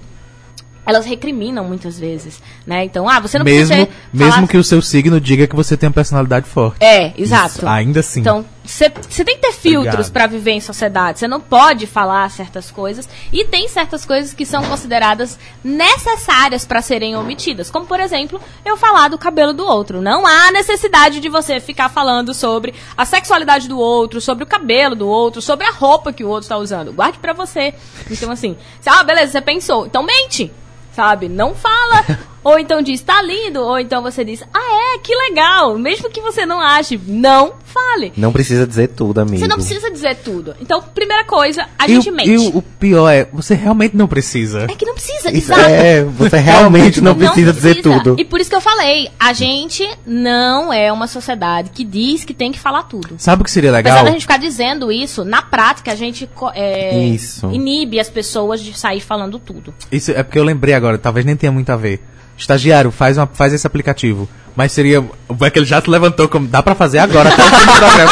Elas 0.85 1.05
recriminam 1.05 1.65
muitas 1.65 1.99
vezes, 1.99 2.41
né? 2.65 2.85
Então, 2.85 3.07
ah, 3.07 3.19
você 3.19 3.37
não 3.37 3.45
Mesmo, 3.45 3.67
precisa 3.67 3.97
mesmo 4.11 4.33
falar... 4.33 4.47
que 4.47 4.57
o 4.57 4.63
seu 4.63 4.81
signo 4.81 5.19
diga 5.19 5.45
que 5.45 5.55
você 5.55 5.75
tem 5.77 5.87
uma 5.87 5.93
personalidade 5.93 6.47
forte. 6.47 6.83
É, 6.83 7.13
exato. 7.17 7.57
Isso, 7.57 7.67
ainda 7.67 7.99
assim. 7.99 8.21
Então, 8.21 8.45
você 8.69 9.25
tem 9.25 9.35
que 9.35 9.41
ter 9.41 9.51
filtros 9.51 10.11
para 10.11 10.27
viver 10.27 10.51
em 10.51 10.61
sociedade. 10.61 11.17
Você 11.17 11.27
não 11.27 11.41
pode 11.41 11.87
falar 11.87 12.29
certas 12.29 12.69
coisas. 12.69 13.09
E 13.33 13.43
tem 13.45 13.67
certas 13.67 14.05
coisas 14.05 14.31
que 14.31 14.45
são 14.45 14.63
consideradas 14.63 15.39
necessárias 15.63 16.65
para 16.65 16.79
serem 16.79 17.15
omitidas. 17.15 17.71
Como, 17.71 17.87
por 17.87 17.99
exemplo, 17.99 18.39
eu 18.63 18.77
falar 18.77 19.07
do 19.07 19.17
cabelo 19.17 19.53
do 19.53 19.65
outro. 19.65 20.01
Não 20.01 20.25
há 20.25 20.51
necessidade 20.51 21.19
de 21.19 21.29
você 21.29 21.59
ficar 21.59 21.89
falando 21.89 22.31
sobre 22.31 22.75
a 22.95 23.05
sexualidade 23.05 23.67
do 23.67 23.79
outro, 23.79 24.21
sobre 24.21 24.43
o 24.43 24.47
cabelo 24.47 24.95
do 24.95 25.07
outro, 25.07 25.41
sobre 25.41 25.65
a 25.65 25.71
roupa 25.71 26.13
que 26.13 26.23
o 26.23 26.27
outro 26.27 26.43
está 26.43 26.57
usando. 26.57 26.93
Guarde 26.93 27.17
para 27.17 27.33
você. 27.33 27.73
Então, 28.11 28.31
assim, 28.31 28.55
ah, 28.85 29.03
beleza, 29.03 29.31
você 29.31 29.41
pensou. 29.41 29.87
Então 29.87 30.03
mente. 30.03 30.51
Sabe? 30.93 31.27
Não 31.27 31.55
fala. 31.55 32.05
Ou 32.43 32.57
então 32.59 32.81
diz, 32.81 33.01
tá 33.01 33.21
lindo. 33.21 33.61
Ou 33.61 33.79
então 33.79 34.01
você 34.01 34.23
diz, 34.23 34.43
ah, 34.53 34.95
é, 34.95 34.99
que 34.99 35.13
legal. 35.15 35.77
Mesmo 35.77 36.09
que 36.09 36.21
você 36.21 36.45
não 36.45 36.59
ache, 36.59 36.99
não 37.07 37.53
fale. 37.63 38.13
Não 38.17 38.31
precisa 38.31 38.65
dizer 38.65 38.89
tudo, 38.89 39.19
amigo. 39.19 39.37
Você 39.37 39.47
não 39.47 39.57
precisa 39.57 39.91
dizer 39.91 40.15
tudo. 40.17 40.55
Então, 40.61 40.81
primeira 40.81 41.23
coisa, 41.25 41.67
a 41.77 41.85
E 41.85 41.95
gente 41.95 42.09
o, 42.09 42.13
mente. 42.13 42.29
e 42.29 42.37
o, 42.37 42.57
o 42.57 42.61
pior 42.61 43.09
é, 43.09 43.27
você 43.31 43.53
realmente 43.55 43.95
não 43.95 44.07
precisa. 44.07 44.63
É 44.69 44.75
que 44.75 44.85
não 44.85 44.93
precisa, 44.93 45.31
Isso 45.31 45.51
exato. 45.51 45.69
é, 45.69 46.03
você 46.03 46.37
realmente 46.37 47.01
não, 47.01 47.13
Não 47.13 47.19
precisa 47.19 47.53
dizer 47.53 47.81
tudo. 47.81 48.15
E 48.17 48.25
por 48.25 48.39
isso 48.39 48.49
que 48.49 48.55
eu 48.55 48.61
falei, 48.61 49.09
a 49.19 49.33
gente 49.33 49.87
não 50.05 50.71
é 50.73 50.91
uma 50.91 51.07
sociedade 51.07 51.69
que 51.71 51.83
diz 51.83 52.23
que 52.23 52.33
tem 52.33 52.51
que 52.51 52.59
falar 52.59 52.83
tudo. 52.83 53.15
Sabe 53.17 53.41
o 53.41 53.45
que 53.45 53.51
seria 53.51 53.69
Apesar 53.69 53.89
legal? 53.95 54.05
da 54.05 54.11
gente 54.11 54.21
ficar 54.21 54.37
dizendo 54.37 54.91
isso, 54.91 55.23
na 55.23 55.41
prática 55.41 55.91
a 55.91 55.95
gente 55.95 56.29
é, 56.55 57.15
inibe 57.51 57.99
as 57.99 58.09
pessoas 58.09 58.61
de 58.61 58.77
sair 58.77 59.01
falando 59.01 59.37
tudo. 59.39 59.73
Isso 59.91 60.11
é 60.11 60.23
porque 60.23 60.39
eu 60.39 60.43
lembrei 60.43 60.73
agora, 60.73 60.97
talvez 60.97 61.25
nem 61.25 61.35
tenha 61.35 61.51
muito 61.51 61.69
a 61.71 61.75
ver. 61.75 62.01
Estagiário, 62.39 62.89
faz, 62.89 63.17
uma, 63.17 63.27
faz 63.27 63.53
esse 63.53 63.67
aplicativo. 63.67 64.27
Mas 64.55 64.71
seria. 64.71 65.03
É 65.41 65.49
que 65.49 65.59
ele 65.59 65.65
já 65.65 65.81
se 65.81 65.89
levantou 65.89 66.27
como. 66.27 66.47
Dá 66.47 66.63
pra 66.63 66.73
fazer 66.73 66.99
agora, 66.99 67.29
até 67.29 67.43
o 67.43 67.47
fim 67.51 67.65
do 67.65 67.73
programa. 67.77 68.11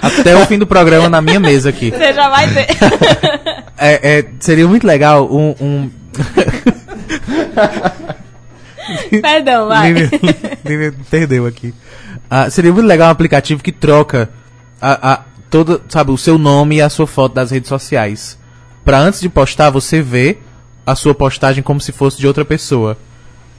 até 0.02 0.36
o 0.36 0.46
fim 0.46 0.58
do 0.58 0.66
programa 0.66 1.08
na 1.08 1.20
minha 1.20 1.40
mesa 1.40 1.70
aqui. 1.70 1.90
Você 1.90 2.12
já 2.12 2.28
vai 2.28 2.46
ver. 2.48 2.66
É, 3.76 4.18
é, 4.18 4.24
seria 4.38 4.68
muito 4.68 4.86
legal 4.86 5.28
um. 5.28 5.52
um... 5.60 5.90
Perdão, 9.20 9.66
vai. 9.66 9.92
Lívia, 9.92 10.10
Lívia 10.64 10.94
perdeu 11.10 11.44
aqui. 11.44 11.74
Ah, 12.30 12.48
seria 12.48 12.72
muito 12.72 12.86
legal 12.86 13.08
um 13.08 13.10
aplicativo 13.10 13.60
que 13.60 13.72
troca 13.72 14.30
a, 14.80 15.12
a, 15.12 15.20
todo, 15.50 15.82
sabe, 15.88 16.12
o 16.12 16.16
seu 16.16 16.38
nome 16.38 16.76
e 16.76 16.80
a 16.80 16.88
sua 16.88 17.06
foto 17.06 17.34
das 17.34 17.50
redes 17.50 17.68
sociais. 17.68 18.38
Pra 18.84 18.98
antes 18.98 19.20
de 19.20 19.28
postar, 19.28 19.70
você 19.70 20.00
ver 20.00 20.40
a 20.86 20.94
sua 20.94 21.14
postagem 21.14 21.62
como 21.62 21.80
se 21.80 21.90
fosse 21.90 22.18
de 22.18 22.26
outra 22.26 22.44
pessoa. 22.44 22.96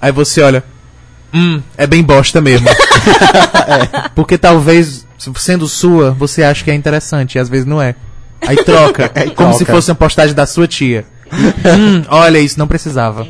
Aí 0.02 0.12
você 0.12 0.42
olha. 0.42 0.64
Hum, 1.34 1.62
é 1.78 1.86
bem 1.86 2.04
bosta 2.04 2.40
mesmo. 2.42 2.68
É, 3.68 4.10
Porque 4.14 4.38
talvez, 4.38 5.08
sendo 5.38 5.68
sua, 5.68 6.12
você 6.12 6.44
acha 6.44 6.64
que 6.64 6.70
é 6.70 6.76
interessante, 6.76 7.36
e 7.36 7.40
às 7.40 7.50
vezes 7.50 7.66
não 7.66 7.82
é. 7.82 7.96
Aí 8.42 8.58
troca, 8.58 9.12
Aí 9.16 9.32
como 9.32 9.54
se 9.54 9.60
troca. 9.60 9.74
fosse 9.74 9.90
uma 9.90 9.96
postagem 9.96 10.36
da 10.36 10.46
sua 10.46 10.68
tia. 10.68 11.04
hum, 11.34 12.04
olha, 12.10 12.38
isso 12.38 12.60
não 12.60 12.68
precisava. 12.68 13.28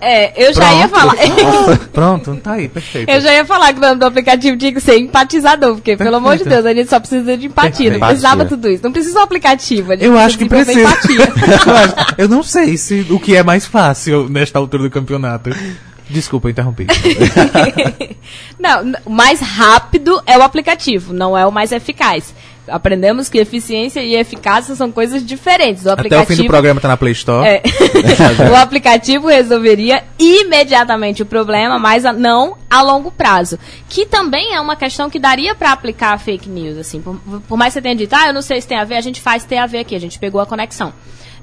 É, 0.00 0.46
eu 0.48 0.52
já 0.52 0.74
ia 0.74 0.88
Pronto. 0.88 1.00
falar. 1.16 1.78
Pronto, 1.92 2.36
tá 2.36 2.52
aí, 2.52 2.68
perfeito. 2.68 3.08
Eu 3.10 3.20
já 3.20 3.32
ia 3.32 3.44
falar 3.46 3.72
que 3.72 3.78
o 3.78 3.82
nome 3.82 3.96
do 3.98 4.04
aplicativo 4.06 4.56
tinha 4.56 4.72
que 4.72 4.80
ser 4.80 4.98
empatizador, 4.98 5.74
porque, 5.76 5.96
pelo 5.96 6.16
amor 6.16 6.36
de 6.36 6.44
Perfeito. 6.44 6.62
Deus, 6.64 6.66
a 6.72 6.78
gente 6.78 6.90
só 6.90 7.00
precisa 7.00 7.36
de 7.36 7.46
empatia. 7.46 7.90
Não 7.90 7.98
Perfeito. 7.98 8.06
precisava 8.06 8.34
Empatia. 8.42 8.56
tudo 8.56 8.68
isso. 8.70 8.82
Não 8.84 8.92
precisa 8.92 9.18
um 9.18 9.22
aplicativo. 9.22 9.92
a 9.92 9.96
gente 9.96 10.04
Eu 10.04 10.18
acho 10.18 10.36
que 10.38 10.44
precisa. 10.44 10.80
Empatia. 10.80 11.32
eu, 11.66 11.74
acho- 11.76 12.14
eu 12.18 12.28
não 12.28 12.42
sei 12.42 12.76
se 12.76 13.06
o 13.08 13.18
que 13.18 13.34
é 13.34 13.42
mais 13.42 13.64
fácil 13.64 14.28
nesta 14.28 14.58
altura 14.58 14.82
do 14.82 14.90
campeonato. 14.90 15.50
Desculpa, 16.10 16.46
eu 16.48 16.50
interrompi. 16.52 16.86
não, 18.60 18.92
o 19.04 19.10
mais 19.10 19.40
rápido 19.40 20.20
é 20.26 20.36
o 20.38 20.42
aplicativo, 20.42 21.12
não 21.12 21.36
é 21.36 21.44
o 21.46 21.50
mais 21.52 21.72
eficaz. 21.72 22.34
Aprendemos 22.68 23.28
que 23.28 23.38
eficiência 23.38 24.00
e 24.00 24.14
eficácia 24.14 24.74
são 24.74 24.90
coisas 24.90 25.24
diferentes. 25.24 25.84
O 25.84 25.90
Até 25.90 26.00
aplicativo, 26.00 26.32
o 26.32 26.36
fim 26.36 26.42
do 26.42 26.48
programa 26.48 26.80
tá 26.80 26.88
na 26.88 26.96
Play 26.96 27.12
Store. 27.12 27.46
É. 27.46 27.62
o 28.50 28.56
aplicativo 28.56 29.28
resolveria 29.28 30.04
imediatamente 30.18 31.22
o 31.22 31.26
problema, 31.26 31.78
mas 31.78 32.04
não 32.04 32.56
a 32.68 32.82
longo 32.82 33.10
prazo. 33.10 33.58
Que 33.88 34.06
também 34.06 34.54
é 34.54 34.60
uma 34.60 34.76
questão 34.76 35.08
que 35.08 35.18
daria 35.18 35.54
para 35.54 35.72
aplicar 35.72 36.14
a 36.14 36.18
fake 36.18 36.48
news. 36.48 36.78
Assim, 36.78 37.00
por, 37.00 37.16
por 37.48 37.56
mais 37.56 37.72
que 37.72 37.78
você 37.78 37.82
tenha 37.82 37.96
dito, 37.96 38.14
ah, 38.14 38.28
eu 38.28 38.34
não 38.34 38.42
sei 38.42 38.60
se 38.60 38.66
tem 38.66 38.78
a 38.78 38.84
ver, 38.84 38.96
a 38.96 39.00
gente 39.00 39.20
faz 39.20 39.44
ter 39.44 39.58
a 39.58 39.66
ver 39.66 39.78
aqui, 39.78 39.94
a 39.94 40.00
gente 40.00 40.18
pegou 40.18 40.40
a 40.40 40.46
conexão. 40.46 40.92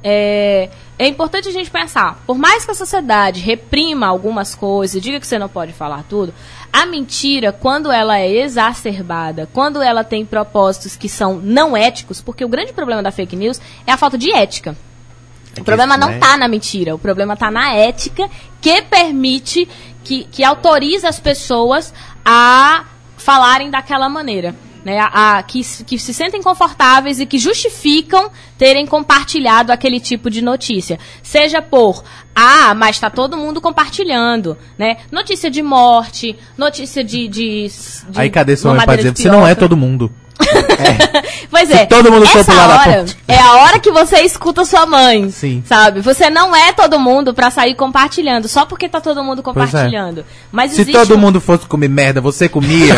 É, 0.04 0.70
é 1.00 1.08
importante 1.08 1.48
a 1.48 1.52
gente 1.52 1.72
pensar, 1.72 2.22
por 2.28 2.38
mais 2.38 2.66
que 2.66 2.72
a 2.72 2.76
sociedade 2.76 3.40
reprima 3.40 4.06
algumas 4.08 4.54
coisas, 4.54 5.02
diga 5.02 5.20
que 5.20 5.26
você 5.26 5.40
não 5.40 5.48
pode 5.48 5.72
falar 5.72 6.04
tudo, 6.10 6.34
a 6.72 6.86
mentira, 6.86 7.52
quando 7.52 7.92
ela 7.92 8.20
é 8.20 8.30
exacerbada, 8.30 9.48
quando 9.54 9.82
ela 9.82 10.04
tem 10.04 10.26
propósitos 10.26 10.96
que 10.96 11.08
são 11.08 11.36
não 11.36 11.78
éticos, 11.78 12.22
porque 12.22 12.44
o 12.44 12.50
grande 12.50 12.74
problema 12.74 13.02
da 13.02 13.12
fake 13.12 13.36
news 13.36 13.62
é 13.88 13.92
a 13.92 13.98
falta 13.98 14.18
de 14.18 14.32
ética. 14.32 14.76
O 15.60 15.64
problema 15.64 15.96
não 15.96 16.10
né? 16.10 16.16
está 16.16 16.36
na 16.36 16.48
mentira, 16.48 16.96
o 16.96 17.00
problema 17.00 17.36
está 17.36 17.52
na 17.52 17.74
ética 17.74 18.30
que 18.60 18.82
permite, 18.82 19.70
que, 20.04 20.24
que 20.26 20.44
autoriza 20.44 21.08
as 21.08 21.20
pessoas 21.20 21.94
a 22.26 22.86
falarem 23.18 23.70
daquela 23.70 24.10
maneira. 24.10 24.56
Né, 24.86 25.00
a, 25.00 25.38
a- 25.38 25.44
que, 25.44 25.64
se- 25.64 25.84
que 25.86 25.98
se 25.98 26.14
sentem 26.14 26.42
confortáveis 26.44 27.20
e 27.22 27.26
que 27.26 27.38
justificam 27.38 28.30
terem 28.58 28.86
compartilhado 28.86 29.72
aquele 29.72 29.98
tipo 30.00 30.30
de 30.30 30.42
notícia. 30.42 31.00
Seja 31.22 31.62
por, 31.62 32.04
ah, 32.36 32.74
mas 32.76 32.98
está 32.98 33.10
todo 33.10 33.38
mundo 33.38 33.62
compartilhando. 33.62 34.58
Né? 34.78 34.98
Notícia 35.10 35.50
de 35.50 35.62
morte, 35.62 36.36
notícia 36.58 37.02
de. 37.02 37.30
de, 37.30 37.68
de 38.10 38.20
Aí 38.20 38.30
cadê 38.30 38.58
seu 38.58 38.70
uma 38.72 38.74
homem 38.76 38.86
pra 38.86 38.96
dizer, 38.98 39.16
você 39.16 39.30
não 39.30 39.40
é 39.48 39.56
piroca." 39.56 39.60
todo 39.62 39.78
mundo. 39.78 40.12
Pois 41.50 41.68
Se 41.70 41.76
é. 41.76 41.86
todo 41.86 42.12
mundo 42.12 42.24
essa 42.26 42.52
hora 42.52 43.06
é 43.28 43.38
a 43.40 43.54
hora 43.58 43.80
que 43.80 43.92
você 43.92 44.22
escuta 44.22 44.66
sua 44.66 44.86
mãe. 44.86 45.30
Sim. 45.30 45.64
Sabe? 45.66 46.02
Você 46.02 46.30
não 46.30 46.56
é 46.56 46.74
todo 46.74 47.00
mundo 47.00 47.34
pra 47.34 47.52
sair 47.52 47.76
compartilhando, 47.76 48.48
só 48.48 48.66
porque 48.66 48.90
tá 48.90 49.00
todo 49.00 49.24
mundo 49.24 49.44
compartilhando. 49.44 50.26
Mas 50.52 50.72
Se 50.72 50.86
todo 50.86 51.16
um- 51.16 51.18
mundo 51.18 51.40
fosse 51.40 51.66
comer 51.66 51.90
merda, 51.90 52.20
você 52.20 52.50
comia? 52.50 52.96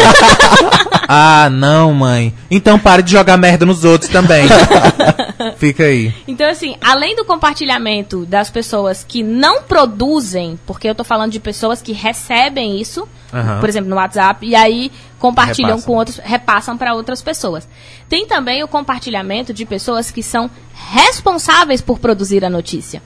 ah, 1.07 1.49
não, 1.51 1.93
mãe. 1.93 2.33
Então 2.49 2.79
pare 2.79 3.01
de 3.03 3.11
jogar 3.11 3.37
merda 3.37 3.65
nos 3.65 3.83
outros 3.83 4.09
também. 4.09 4.47
Fica 5.57 5.83
aí. 5.83 6.13
Então, 6.27 6.47
assim, 6.49 6.75
além 6.81 7.15
do 7.15 7.25
compartilhamento 7.25 8.25
das 8.25 8.49
pessoas 8.49 9.03
que 9.03 9.23
não 9.23 9.63
produzem, 9.63 10.59
porque 10.65 10.87
eu 10.89 10.95
tô 10.95 11.03
falando 11.03 11.31
de 11.31 11.39
pessoas 11.39 11.81
que 11.81 11.91
recebem 11.93 12.79
isso, 12.79 13.07
Aham. 13.33 13.59
por 13.59 13.69
exemplo, 13.69 13.89
no 13.89 13.95
WhatsApp, 13.95 14.45
e 14.45 14.55
aí 14.55 14.91
compartilham 15.19 15.71
Repassam. 15.71 15.87
com 15.87 15.97
outros, 15.97 16.17
repassam 16.17 16.77
para 16.77 16.93
outras 16.93 17.21
pessoas. 17.21 17.67
Tem 18.07 18.25
também 18.27 18.63
o 18.63 18.67
compartilhamento 18.67 19.53
de 19.53 19.65
pessoas 19.65 20.11
que 20.11 20.21
são 20.21 20.49
responsáveis 20.73 21.81
por 21.81 21.99
produzir 21.99 22.43
a 22.45 22.49
notícia. 22.49 23.01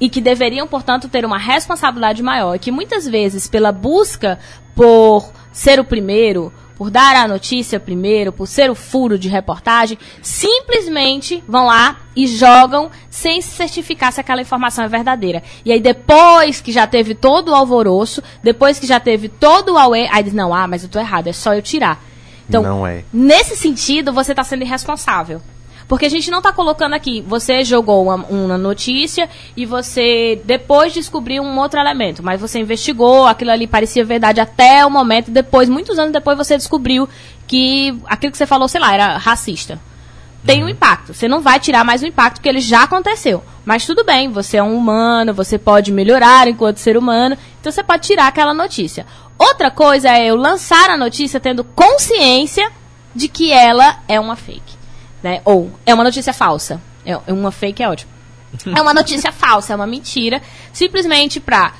E 0.00 0.08
que 0.08 0.22
deveriam, 0.22 0.66
portanto, 0.66 1.08
ter 1.08 1.26
uma 1.26 1.36
responsabilidade 1.36 2.22
maior. 2.22 2.54
E 2.54 2.58
que 2.58 2.70
muitas 2.72 3.06
vezes, 3.06 3.46
pela 3.46 3.70
busca 3.70 4.38
por 4.74 5.30
ser 5.52 5.78
o 5.78 5.84
primeiro, 5.84 6.50
por 6.80 6.90
dar 6.90 7.14
a 7.14 7.28
notícia 7.28 7.78
primeiro, 7.78 8.32
por 8.32 8.46
ser 8.46 8.70
o 8.70 8.74
furo 8.74 9.18
de 9.18 9.28
reportagem, 9.28 9.98
simplesmente 10.22 11.44
vão 11.46 11.66
lá 11.66 11.98
e 12.16 12.26
jogam 12.26 12.90
sem 13.10 13.42
se 13.42 13.50
certificar 13.50 14.10
se 14.10 14.18
aquela 14.18 14.40
informação 14.40 14.82
é 14.82 14.88
verdadeira. 14.88 15.42
E 15.62 15.72
aí, 15.72 15.78
depois 15.78 16.62
que 16.62 16.72
já 16.72 16.86
teve 16.86 17.14
todo 17.14 17.50
o 17.50 17.54
alvoroço, 17.54 18.22
depois 18.42 18.78
que 18.78 18.86
já 18.86 18.98
teve 18.98 19.28
todo 19.28 19.74
o 19.74 19.76
auê, 19.76 20.08
aí 20.10 20.22
diz, 20.22 20.32
não, 20.32 20.54
ah, 20.54 20.66
mas 20.66 20.82
eu 20.82 20.88
tô 20.88 20.98
errado, 20.98 21.26
é 21.26 21.34
só 21.34 21.52
eu 21.52 21.60
tirar. 21.60 22.02
Então, 22.48 22.86
é. 22.86 23.04
Nesse 23.12 23.58
sentido, 23.58 24.10
você 24.10 24.32
está 24.32 24.42
sendo 24.42 24.62
irresponsável. 24.62 25.42
Porque 25.90 26.06
a 26.06 26.08
gente 26.08 26.30
não 26.30 26.38
está 26.38 26.52
colocando 26.52 26.94
aqui, 26.94 27.20
você 27.20 27.64
jogou 27.64 28.04
uma, 28.04 28.14
uma 28.26 28.56
notícia 28.56 29.28
e 29.56 29.66
você 29.66 30.40
depois 30.44 30.92
descobriu 30.92 31.42
um 31.42 31.58
outro 31.58 31.80
elemento, 31.80 32.22
mas 32.22 32.40
você 32.40 32.60
investigou, 32.60 33.26
aquilo 33.26 33.50
ali 33.50 33.66
parecia 33.66 34.04
verdade 34.04 34.40
até 34.40 34.86
o 34.86 34.88
momento, 34.88 35.32
depois, 35.32 35.68
muitos 35.68 35.98
anos 35.98 36.12
depois, 36.12 36.38
você 36.38 36.56
descobriu 36.56 37.08
que 37.44 37.98
aquilo 38.06 38.30
que 38.30 38.38
você 38.38 38.46
falou, 38.46 38.68
sei 38.68 38.80
lá, 38.80 38.94
era 38.94 39.18
racista. 39.18 39.80
Tem 40.46 40.62
um 40.62 40.68
impacto. 40.68 41.12
Você 41.12 41.26
não 41.26 41.40
vai 41.40 41.58
tirar 41.58 41.82
mais 41.82 42.02
o 42.02 42.06
impacto, 42.06 42.36
porque 42.36 42.48
ele 42.48 42.60
já 42.60 42.84
aconteceu. 42.84 43.42
Mas 43.64 43.84
tudo 43.84 44.04
bem, 44.04 44.30
você 44.30 44.58
é 44.58 44.62
um 44.62 44.76
humano, 44.76 45.34
você 45.34 45.58
pode 45.58 45.90
melhorar 45.90 46.46
enquanto 46.46 46.76
ser 46.76 46.96
humano, 46.96 47.36
então 47.60 47.72
você 47.72 47.82
pode 47.82 48.06
tirar 48.06 48.28
aquela 48.28 48.54
notícia. 48.54 49.04
Outra 49.36 49.72
coisa 49.72 50.08
é 50.10 50.26
eu 50.26 50.36
lançar 50.36 50.88
a 50.88 50.96
notícia 50.96 51.40
tendo 51.40 51.64
consciência 51.64 52.70
de 53.12 53.26
que 53.26 53.52
ela 53.52 53.98
é 54.06 54.20
uma 54.20 54.36
fake. 54.36 54.78
Né? 55.22 55.40
Ou 55.44 55.70
é 55.84 55.94
uma 55.94 56.04
notícia 56.04 56.32
falsa. 56.32 56.80
É, 57.04 57.12
é 57.12 57.32
uma 57.32 57.50
fake 57.50 57.82
é 57.82 57.88
ótimo. 57.88 58.10
É 58.76 58.82
uma 58.82 58.92
notícia 58.92 59.30
falsa, 59.30 59.72
é 59.72 59.76
uma 59.76 59.86
mentira, 59.86 60.42
simplesmente 60.72 61.38
pra 61.38 61.72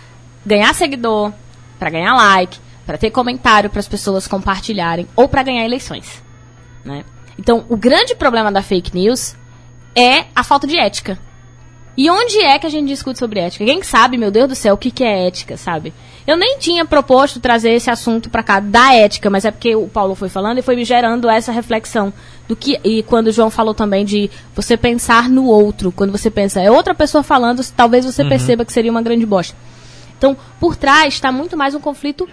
ganhar 0.46 0.72
seguidor, 0.72 1.32
pra 1.80 1.90
ganhar 1.90 2.14
like, 2.14 2.60
pra 2.86 2.96
ter 2.96 3.10
comentário 3.10 3.68
para 3.68 3.80
as 3.80 3.88
pessoas 3.88 4.28
compartilharem 4.28 5.08
ou 5.16 5.28
pra 5.28 5.42
ganhar 5.42 5.64
eleições, 5.64 6.22
né? 6.84 7.04
Então, 7.36 7.64
o 7.68 7.76
grande 7.76 8.14
problema 8.14 8.52
da 8.52 8.62
fake 8.62 8.94
news 8.94 9.34
é 9.96 10.26
a 10.34 10.44
falta 10.44 10.66
de 10.66 10.78
ética. 10.78 11.18
E 11.96 12.08
onde 12.08 12.38
é 12.38 12.58
que 12.58 12.66
a 12.66 12.70
gente 12.70 12.88
discute 12.88 13.18
sobre 13.18 13.40
ética? 13.40 13.64
Quem 13.64 13.82
sabe, 13.82 14.16
meu 14.16 14.30
Deus 14.30 14.48
do 14.48 14.54
céu, 14.54 14.74
o 14.74 14.78
que, 14.78 14.90
que 14.90 15.04
é 15.04 15.26
ética, 15.26 15.56
sabe? 15.56 15.92
Eu 16.26 16.36
nem 16.36 16.58
tinha 16.58 16.84
proposto 16.84 17.40
trazer 17.40 17.70
esse 17.72 17.90
assunto 17.90 18.30
pra 18.30 18.42
cá 18.42 18.60
da 18.60 18.94
ética, 18.94 19.28
mas 19.28 19.44
é 19.44 19.50
porque 19.50 19.74
o 19.74 19.88
Paulo 19.88 20.14
foi 20.14 20.28
falando 20.28 20.58
e 20.58 20.62
foi 20.62 20.76
me 20.76 20.84
gerando 20.84 21.28
essa 21.28 21.50
reflexão 21.50 22.12
do 22.46 22.54
que 22.54 22.78
e 22.84 23.02
quando 23.02 23.28
o 23.28 23.32
João 23.32 23.50
falou 23.50 23.74
também 23.74 24.04
de 24.04 24.30
você 24.54 24.76
pensar 24.76 25.28
no 25.28 25.46
outro, 25.46 25.92
quando 25.92 26.10
você 26.10 26.30
pensa 26.30 26.60
é 26.60 26.70
outra 26.70 26.94
pessoa 26.94 27.22
falando, 27.22 27.62
talvez 27.76 28.04
você 28.04 28.24
perceba 28.24 28.64
que 28.64 28.72
seria 28.72 28.90
uma 28.90 29.02
grande 29.02 29.26
bosta. 29.26 29.56
Então, 30.16 30.36
por 30.58 30.76
trás 30.76 31.14
está 31.14 31.32
muito 31.32 31.56
mais 31.56 31.74
um 31.74 31.80
conflito 31.80 32.28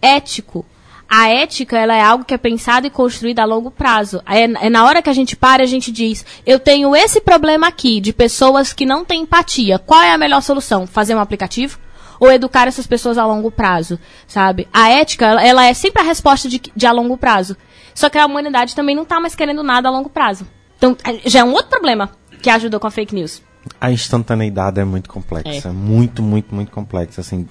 ético. 0.00 0.64
A 1.08 1.28
ética, 1.28 1.78
ela 1.78 1.94
é 1.94 2.02
algo 2.02 2.24
que 2.24 2.34
é 2.34 2.38
pensado 2.38 2.86
e 2.86 2.90
construído 2.90 3.38
a 3.38 3.44
longo 3.44 3.70
prazo. 3.70 4.20
É, 4.26 4.42
é 4.42 4.70
na 4.70 4.84
hora 4.84 5.00
que 5.00 5.08
a 5.10 5.12
gente 5.12 5.36
para, 5.36 5.62
a 5.62 5.66
gente 5.66 5.92
diz, 5.92 6.24
eu 6.44 6.58
tenho 6.58 6.94
esse 6.96 7.20
problema 7.20 7.68
aqui 7.68 8.00
de 8.00 8.12
pessoas 8.12 8.72
que 8.72 8.84
não 8.84 9.04
têm 9.04 9.22
empatia. 9.22 9.78
Qual 9.78 10.02
é 10.02 10.12
a 10.12 10.18
melhor 10.18 10.42
solução? 10.42 10.86
Fazer 10.86 11.14
um 11.14 11.20
aplicativo? 11.20 11.78
Ou 12.18 12.32
educar 12.32 12.66
essas 12.66 12.86
pessoas 12.86 13.18
a 13.18 13.26
longo 13.26 13.50
prazo, 13.50 13.98
sabe? 14.26 14.66
A 14.72 14.88
ética, 14.88 15.26
ela, 15.26 15.46
ela 15.46 15.64
é 15.66 15.74
sempre 15.74 16.02
a 16.02 16.04
resposta 16.04 16.48
de, 16.48 16.60
de 16.74 16.86
a 16.86 16.92
longo 16.92 17.16
prazo. 17.16 17.56
Só 17.94 18.08
que 18.08 18.18
a 18.18 18.26
humanidade 18.26 18.74
também 18.74 18.96
não 18.96 19.02
está 19.04 19.20
mais 19.20 19.34
querendo 19.34 19.62
nada 19.62 19.88
a 19.88 19.92
longo 19.92 20.08
prazo. 20.08 20.46
Então, 20.76 20.96
é- 21.04 21.28
já 21.28 21.40
é 21.40 21.44
um 21.44 21.52
outro 21.52 21.68
problema 21.68 22.10
que 22.42 22.50
ajudou 22.50 22.80
com 22.80 22.86
a 22.86 22.90
fake 22.90 23.14
news. 23.14 23.42
A 23.80 23.90
instantaneidade 23.90 24.80
é 24.80 24.84
muito 24.84 25.08
complexa. 25.08 25.72
Muito, 25.72 26.22
muito, 26.22 26.54
muito 26.54 26.70
complexa. 26.70 27.20
Assim, 27.20 27.46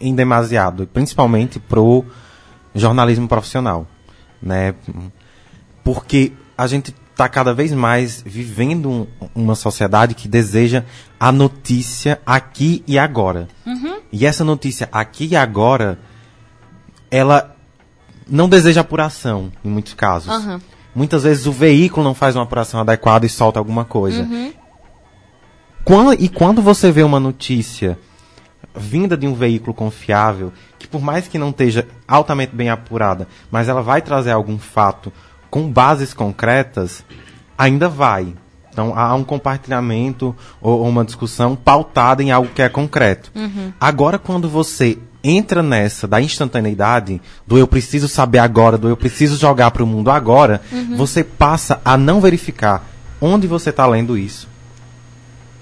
em 0.00 0.14
demasiado. 0.14 0.86
Principalmente 0.86 1.58
pro 1.58 2.04
jornalismo 2.78 3.26
profissional. 3.28 3.86
Né? 4.42 4.74
Porque 5.84 6.32
a 6.56 6.66
gente 6.66 6.94
está 7.10 7.28
cada 7.28 7.52
vez 7.52 7.72
mais 7.72 8.22
vivendo 8.24 8.88
um- 8.90 9.06
uma 9.34 9.54
sociedade 9.54 10.14
que 10.14 10.28
deseja 10.28 10.84
a 11.18 11.32
notícia 11.32 12.20
aqui 12.24 12.82
e 12.86 12.98
agora. 12.98 13.48
E 14.12 14.24
essa 14.24 14.44
notícia 14.44 14.88
aqui 14.92 15.26
e 15.26 15.36
agora, 15.36 15.98
ela 17.10 17.54
não 18.28 18.48
deseja 18.48 18.82
apuração, 18.82 19.50
em 19.64 19.68
muitos 19.68 19.94
casos. 19.94 20.28
Aham. 20.28 20.60
Muitas 20.94 21.22
vezes 21.24 21.46
o 21.46 21.52
veículo 21.52 22.02
não 22.04 22.14
faz 22.14 22.34
uma 22.36 22.42
apuração 22.44 22.80
adequada 22.80 23.24
e 23.26 23.28
solta 23.28 23.58
alguma 23.58 23.84
coisa. 23.84 24.22
Quando- 25.84 26.14
e 26.14 26.28
quando 26.28 26.60
você 26.60 26.90
vê 26.92 27.02
uma 27.02 27.20
notícia 27.20 27.98
vinda 28.74 29.16
de 29.16 29.26
um 29.26 29.34
veículo 29.34 29.74
confiável, 29.74 30.52
que 30.78 30.86
por 30.86 31.00
mais 31.00 31.26
que 31.26 31.38
não 31.38 31.50
esteja 31.50 31.86
altamente 32.06 32.54
bem 32.54 32.70
apurada, 32.70 33.26
mas 33.50 33.68
ela 33.68 33.82
vai 33.82 34.00
trazer 34.02 34.30
algum 34.30 34.58
fato 34.58 35.12
com 35.50 35.70
bases 35.70 36.14
concretas, 36.14 37.04
ainda 37.56 37.88
vai. 37.88 38.34
Então 38.70 38.96
há 38.96 39.14
um 39.14 39.24
compartilhamento 39.24 40.36
ou, 40.60 40.80
ou 40.80 40.88
uma 40.88 41.04
discussão 41.04 41.56
pautada 41.56 42.22
em 42.22 42.30
algo 42.30 42.50
que 42.54 42.62
é 42.62 42.68
concreto. 42.68 43.32
Agora, 43.80 44.18
quando 44.18 44.48
você 44.48 44.98
entra 45.22 45.62
nessa 45.62 46.06
da 46.06 46.20
instantaneidade, 46.20 47.20
do 47.46 47.58
eu 47.58 47.66
preciso 47.66 48.06
saber 48.06 48.38
agora, 48.38 48.78
do 48.78 48.88
eu 48.88 48.96
preciso 48.96 49.36
jogar 49.36 49.72
para 49.72 49.82
o 49.82 49.86
mundo 49.86 50.10
agora, 50.10 50.60
você 50.96 51.24
passa 51.24 51.80
a 51.84 51.96
não 51.96 52.20
verificar 52.20 52.84
onde 53.20 53.48
você 53.48 53.70
está 53.70 53.84
lendo 53.84 54.16
isso 54.16 54.48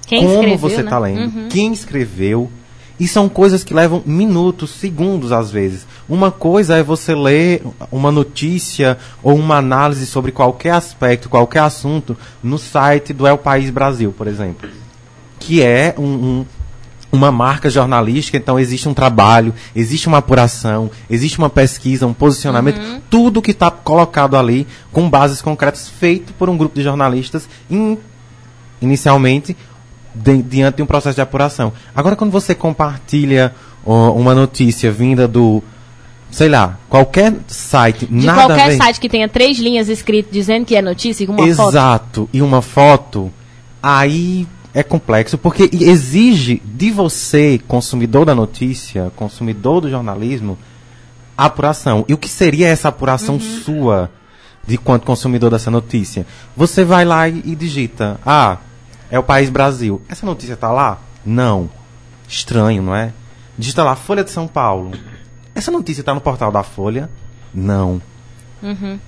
Quem 0.06 0.20
como 0.20 0.34
escreveu, 0.34 0.58
você 0.58 0.76
né? 0.76 0.82
está 0.82 0.98
lendo, 0.98 1.48
quem 1.48 1.72
escreveu. 1.72 2.50
E 2.98 3.06
são 3.06 3.28
coisas 3.28 3.62
que 3.62 3.74
levam 3.74 4.02
minutos, 4.06 4.70
segundos 4.70 5.30
às 5.30 5.50
vezes. 5.50 5.86
Uma 6.08 6.30
coisa 6.30 6.76
é 6.76 6.82
você 6.82 7.14
ler 7.14 7.62
uma 7.92 8.10
notícia 8.10 8.96
ou 9.22 9.34
uma 9.36 9.56
análise 9.58 10.06
sobre 10.06 10.32
qualquer 10.32 10.70
aspecto, 10.72 11.28
qualquer 11.28 11.60
assunto, 11.60 12.16
no 12.42 12.56
site 12.58 13.12
do 13.12 13.26
El 13.26 13.36
País 13.36 13.68
Brasil, 13.68 14.14
por 14.16 14.26
exemplo. 14.26 14.68
Que 15.38 15.62
é 15.62 15.94
um- 15.98 16.04
um, 16.04 16.46
uma 17.12 17.30
marca 17.30 17.68
jornalística, 17.68 18.36
então 18.38 18.58
existe 18.58 18.88
um 18.88 18.94
trabalho, 18.94 19.52
existe 19.74 20.08
uma 20.08 20.18
apuração, 20.18 20.90
existe 21.10 21.38
uma 21.38 21.50
pesquisa, 21.50 22.06
um 22.06 22.14
posicionamento, 22.14 22.80
tudo 23.10 23.42
que 23.42 23.50
está 23.50 23.70
colocado 23.70 24.36
ali 24.38 24.66
com 24.90 25.08
bases 25.08 25.42
concretas, 25.42 25.86
feito 25.88 26.32
por 26.32 26.48
um 26.48 26.56
grupo 26.56 26.74
de 26.74 26.82
jornalistas 26.82 27.46
em 27.70 27.98
inicialmente 28.80 29.56
de- 30.16 30.42
diante 30.42 30.76
de 30.76 30.82
um 30.82 30.86
processo 30.86 31.14
de 31.14 31.20
apuração. 31.20 31.72
Agora, 31.94 32.16
quando 32.16 32.30
você 32.30 32.54
compartilha 32.54 33.54
ó, 33.84 34.10
uma 34.12 34.34
notícia 34.34 34.90
vinda 34.90 35.28
do, 35.28 35.62
sei 36.30 36.48
lá, 36.48 36.78
qualquer 36.88 37.34
site, 37.46 38.06
De 38.06 38.26
nada 38.26 38.46
qualquer 38.46 38.70
ver, 38.70 38.76
site 38.76 39.00
que 39.00 39.08
tenha 39.08 39.28
três 39.28 39.58
linhas 39.58 39.88
escritas 39.88 40.32
dizendo 40.32 40.64
que 40.66 40.74
é 40.76 40.82
notícia 40.82 41.24
e 41.24 41.26
uma 41.28 41.36
foto. 41.38 41.48
exato, 41.48 42.28
e 42.32 42.42
uma 42.42 42.62
foto, 42.62 43.32
aí 43.82 44.46
é 44.74 44.82
complexo, 44.82 45.38
porque 45.38 45.70
exige 45.72 46.60
de 46.64 46.90
você, 46.90 47.60
consumidor 47.66 48.24
da 48.26 48.34
notícia, 48.34 49.10
consumidor 49.16 49.80
do 49.80 49.88
jornalismo, 49.90 50.58
apuração. 51.36 52.04
E 52.08 52.14
o 52.14 52.18
que 52.18 52.28
seria 52.28 52.68
essa 52.68 52.88
apuração 52.88 53.38
sua, 53.40 54.10
de 54.66 54.76
quanto 54.76 55.06
consumidor 55.06 55.50
dessa 55.50 55.70
notícia? 55.70 56.26
Você 56.56 56.84
vai 56.84 57.04
lá 57.04 57.28
e, 57.28 57.42
e 57.44 57.54
digita, 57.54 58.18
ah, 58.26 58.58
é 59.16 59.18
o 59.18 59.22
País 59.22 59.50
Brasil. 59.50 60.00
Essa 60.08 60.24
notícia 60.26 60.56
tá 60.56 60.70
lá? 60.70 61.00
Não. 61.24 61.70
Estranho, 62.28 62.82
não 62.82 62.94
é? 62.94 63.12
Digita 63.58 63.82
lá, 63.82 63.96
Folha 63.96 64.22
de 64.22 64.30
São 64.30 64.46
Paulo. 64.46 64.92
Essa 65.54 65.70
notícia 65.70 66.04
tá 66.04 66.14
no 66.14 66.20
portal 66.20 66.52
da 66.52 66.62
Folha? 66.62 67.10
Não. 67.52 68.00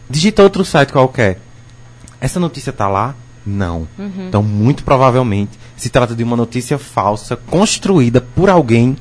Digita 0.09 0.43
outro 0.43 0.64
site 0.64 0.93
qualquer. 0.93 1.39
Essa 2.20 2.40
notícia 2.40 2.72
tá 2.72 2.89
lá? 2.89 3.14
Não. 3.44 3.86
Então, 4.26 4.43
muito 4.43 4.82
provavelmente, 4.82 5.59
se 5.76 5.89
trata 5.90 6.14
de 6.14 6.22
uma 6.22 6.36
notícia 6.36 6.78
falsa, 6.78 7.36
construída 7.36 8.20
por 8.20 8.48
alguém 8.48 8.97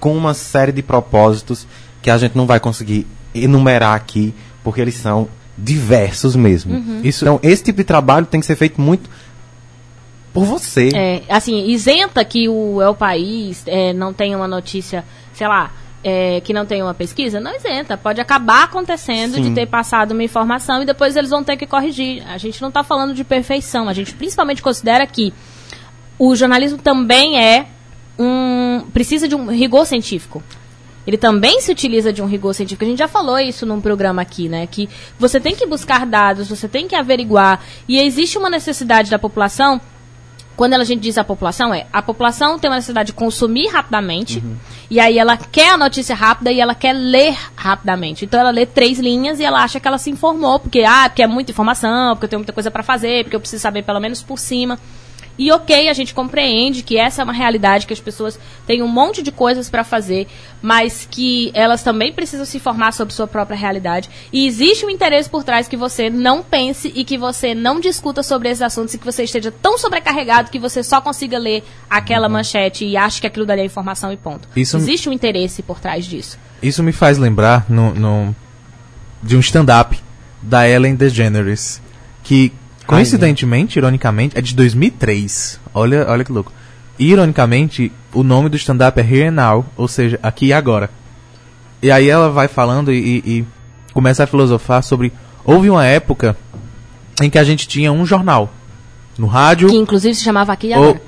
com 0.00 0.16
uma 0.16 0.34
série 0.34 0.72
de 0.72 0.82
propósitos 0.82 1.66
que 2.00 2.10
a 2.10 2.18
gente 2.18 2.36
não 2.36 2.46
vai 2.46 2.60
conseguir 2.60 3.06
enumerar 3.34 3.94
aqui, 3.94 4.34
porque 4.62 4.80
eles 4.80 4.94
são 4.94 5.28
diversos 5.56 6.36
mesmo. 6.36 6.74
Uhum. 6.74 7.00
Isso, 7.02 7.24
então, 7.24 7.40
esse 7.42 7.64
tipo 7.64 7.78
de 7.78 7.84
trabalho 7.84 8.26
tem 8.26 8.40
que 8.40 8.46
ser 8.46 8.56
feito 8.56 8.80
muito 8.80 9.08
por 10.36 10.44
você. 10.44 10.90
É, 10.94 11.22
assim, 11.30 11.66
isenta 11.68 12.22
que 12.22 12.46
o 12.46 12.82
é 12.82 12.88
o 12.90 12.94
país 12.94 13.64
é, 13.66 13.94
não 13.94 14.12
tenha 14.12 14.36
uma 14.36 14.46
notícia, 14.46 15.02
sei 15.32 15.48
lá, 15.48 15.72
é, 16.04 16.42
que 16.42 16.52
não 16.52 16.66
tenha 16.66 16.84
uma 16.84 16.92
pesquisa, 16.92 17.40
não 17.40 17.56
isenta. 17.56 17.96
Pode 17.96 18.20
acabar 18.20 18.64
acontecendo 18.64 19.36
de 19.36 19.44
Sim. 19.44 19.54
ter 19.54 19.64
passado 19.64 20.12
uma 20.12 20.22
informação 20.22 20.82
e 20.82 20.84
depois 20.84 21.16
eles 21.16 21.30
vão 21.30 21.42
ter 21.42 21.56
que 21.56 21.66
corrigir. 21.66 22.22
A 22.28 22.36
gente 22.36 22.60
não 22.60 22.68
está 22.68 22.84
falando 22.84 23.14
de 23.14 23.24
perfeição, 23.24 23.88
a 23.88 23.94
gente 23.94 24.12
principalmente 24.14 24.60
considera 24.60 25.06
que 25.06 25.32
o 26.18 26.36
jornalismo 26.36 26.76
também 26.76 27.42
é 27.42 27.68
um. 28.18 28.84
precisa 28.92 29.26
de 29.26 29.34
um 29.34 29.46
rigor 29.46 29.86
científico. 29.86 30.42
Ele 31.06 31.16
também 31.16 31.62
se 31.62 31.72
utiliza 31.72 32.12
de 32.12 32.20
um 32.20 32.26
rigor 32.26 32.52
científico. 32.52 32.84
A 32.84 32.88
gente 32.88 32.98
já 32.98 33.08
falou 33.08 33.38
isso 33.38 33.64
num 33.64 33.80
programa 33.80 34.20
aqui, 34.20 34.50
né? 34.50 34.66
Que 34.66 34.86
você 35.18 35.40
tem 35.40 35.54
que 35.54 35.64
buscar 35.64 36.04
dados, 36.04 36.48
você 36.48 36.68
tem 36.68 36.86
que 36.86 36.94
averiguar. 36.94 37.62
E 37.88 37.98
existe 37.98 38.36
uma 38.36 38.50
necessidade 38.50 39.08
da 39.08 39.18
população. 39.18 39.80
Quando 40.56 40.74
a 40.74 40.84
gente 40.84 41.00
diz 41.00 41.18
a 41.18 41.24
população, 41.24 41.72
é 41.72 41.86
a 41.92 42.00
população 42.00 42.58
tem 42.58 42.70
uma 42.70 42.76
necessidade 42.76 43.08
de 43.08 43.12
consumir 43.12 43.68
rapidamente. 43.68 44.42
E 44.90 44.98
aí 44.98 45.18
ela 45.18 45.36
quer 45.36 45.70
a 45.70 45.76
notícia 45.76 46.14
rápida 46.14 46.50
e 46.50 46.60
ela 46.60 46.74
quer 46.74 46.94
ler 46.94 47.36
rapidamente. 47.54 48.24
Então 48.24 48.40
ela 48.40 48.50
lê 48.50 48.64
três 48.64 48.98
linhas 48.98 49.38
e 49.38 49.44
ela 49.44 49.62
acha 49.62 49.78
que 49.78 49.86
ela 49.86 49.98
se 49.98 50.10
informou. 50.10 50.58
Porque, 50.58 50.82
ah, 50.82 51.08
porque 51.08 51.22
é 51.22 51.26
muita 51.26 51.50
informação, 51.50 52.14
porque 52.14 52.24
eu 52.24 52.30
tenho 52.30 52.40
muita 52.40 52.52
coisa 52.52 52.70
para 52.70 52.82
fazer, 52.82 53.24
porque 53.24 53.36
eu 53.36 53.40
preciso 53.40 53.60
saber 53.60 53.82
pelo 53.82 54.00
menos 54.00 54.22
por 54.22 54.38
cima. 54.38 54.78
E 55.38 55.52
ok, 55.52 55.88
a 55.88 55.92
gente 55.92 56.14
compreende 56.14 56.82
que 56.82 56.96
essa 56.96 57.20
é 57.20 57.24
uma 57.24 57.32
realidade, 57.32 57.86
que 57.86 57.92
as 57.92 58.00
pessoas 58.00 58.38
têm 58.66 58.82
um 58.82 58.88
monte 58.88 59.22
de 59.22 59.30
coisas 59.30 59.68
para 59.68 59.84
fazer, 59.84 60.26
mas 60.62 61.06
que 61.10 61.50
elas 61.54 61.82
também 61.82 62.12
precisam 62.12 62.46
se 62.46 62.56
informar 62.56 62.92
sobre 62.92 63.12
sua 63.14 63.26
própria 63.26 63.56
realidade. 63.56 64.08
E 64.32 64.46
existe 64.46 64.86
um 64.86 64.90
interesse 64.90 65.28
por 65.28 65.44
trás 65.44 65.68
que 65.68 65.76
você 65.76 66.08
não 66.08 66.42
pense 66.42 66.90
e 66.94 67.04
que 67.04 67.18
você 67.18 67.54
não 67.54 67.78
discuta 67.80 68.22
sobre 68.22 68.48
esses 68.48 68.62
assuntos 68.62 68.94
e 68.94 68.98
que 68.98 69.04
você 69.04 69.24
esteja 69.24 69.50
tão 69.52 69.76
sobrecarregado 69.76 70.50
que 70.50 70.58
você 70.58 70.82
só 70.82 71.00
consiga 71.00 71.38
ler 71.38 71.62
aquela 71.88 72.28
manchete 72.28 72.84
e 72.86 72.96
ache 72.96 73.20
que 73.20 73.26
aquilo 73.26 73.44
dali 73.44 73.60
é 73.60 73.64
informação 73.64 74.12
e 74.12 74.16
ponto. 74.16 74.48
Isso- 74.56 74.76
Existe 74.76 75.08
um 75.08 75.12
interesse 75.12 75.62
por 75.62 75.78
trás 75.80 76.06
disso. 76.06 76.38
Isso 76.62 76.82
me 76.82 76.92
faz 76.92 77.18
lembrar 77.18 77.66
no, 77.68 77.94
no- 77.94 78.36
de 79.22 79.36
um 79.36 79.40
stand-up 79.40 79.98
da 80.40 80.68
Ellen 80.68 80.94
DeGeneres, 80.94 81.82
que 82.22 82.52
coincidentemente, 82.86 83.78
ironicamente, 83.78 84.36
é 84.38 84.40
de 84.40 84.54
2003. 84.54 85.60
Olha, 85.74 86.06
olha 86.08 86.24
que 86.24 86.32
louco. 86.32 86.52
Ironicamente, 86.98 87.92
o 88.14 88.22
nome 88.22 88.48
do 88.48 88.56
stand-up 88.56 88.98
é 88.98 89.02
Here 89.02 89.24
and 89.28 89.32
Now, 89.32 89.66
ou 89.76 89.86
seja, 89.88 90.18
aqui 90.22 90.46
e 90.46 90.52
agora. 90.52 90.88
E 91.82 91.90
aí 91.90 92.08
ela 92.08 92.30
vai 92.30 92.48
falando 92.48 92.90
e, 92.92 92.96
e- 93.24 93.30
e 93.40 93.44
começa 93.92 94.24
a 94.24 94.26
filosofar 94.26 94.82
sobre. 94.82 95.12
Houve 95.44 95.68
uma 95.68 95.84
época 95.84 96.36
em 97.22 97.28
que 97.28 97.38
a 97.38 97.44
gente 97.44 97.68
tinha 97.68 97.92
um 97.92 98.06
jornal 98.06 98.50
no 99.18 99.26
rádio. 99.26 99.68
Que 99.68 99.76
inclusive 99.76 100.14
se 100.14 100.22
chamava 100.24 100.52
aqui 100.52 100.68
e 100.68 100.74
ou... 100.76 100.84
agora. 100.90 101.00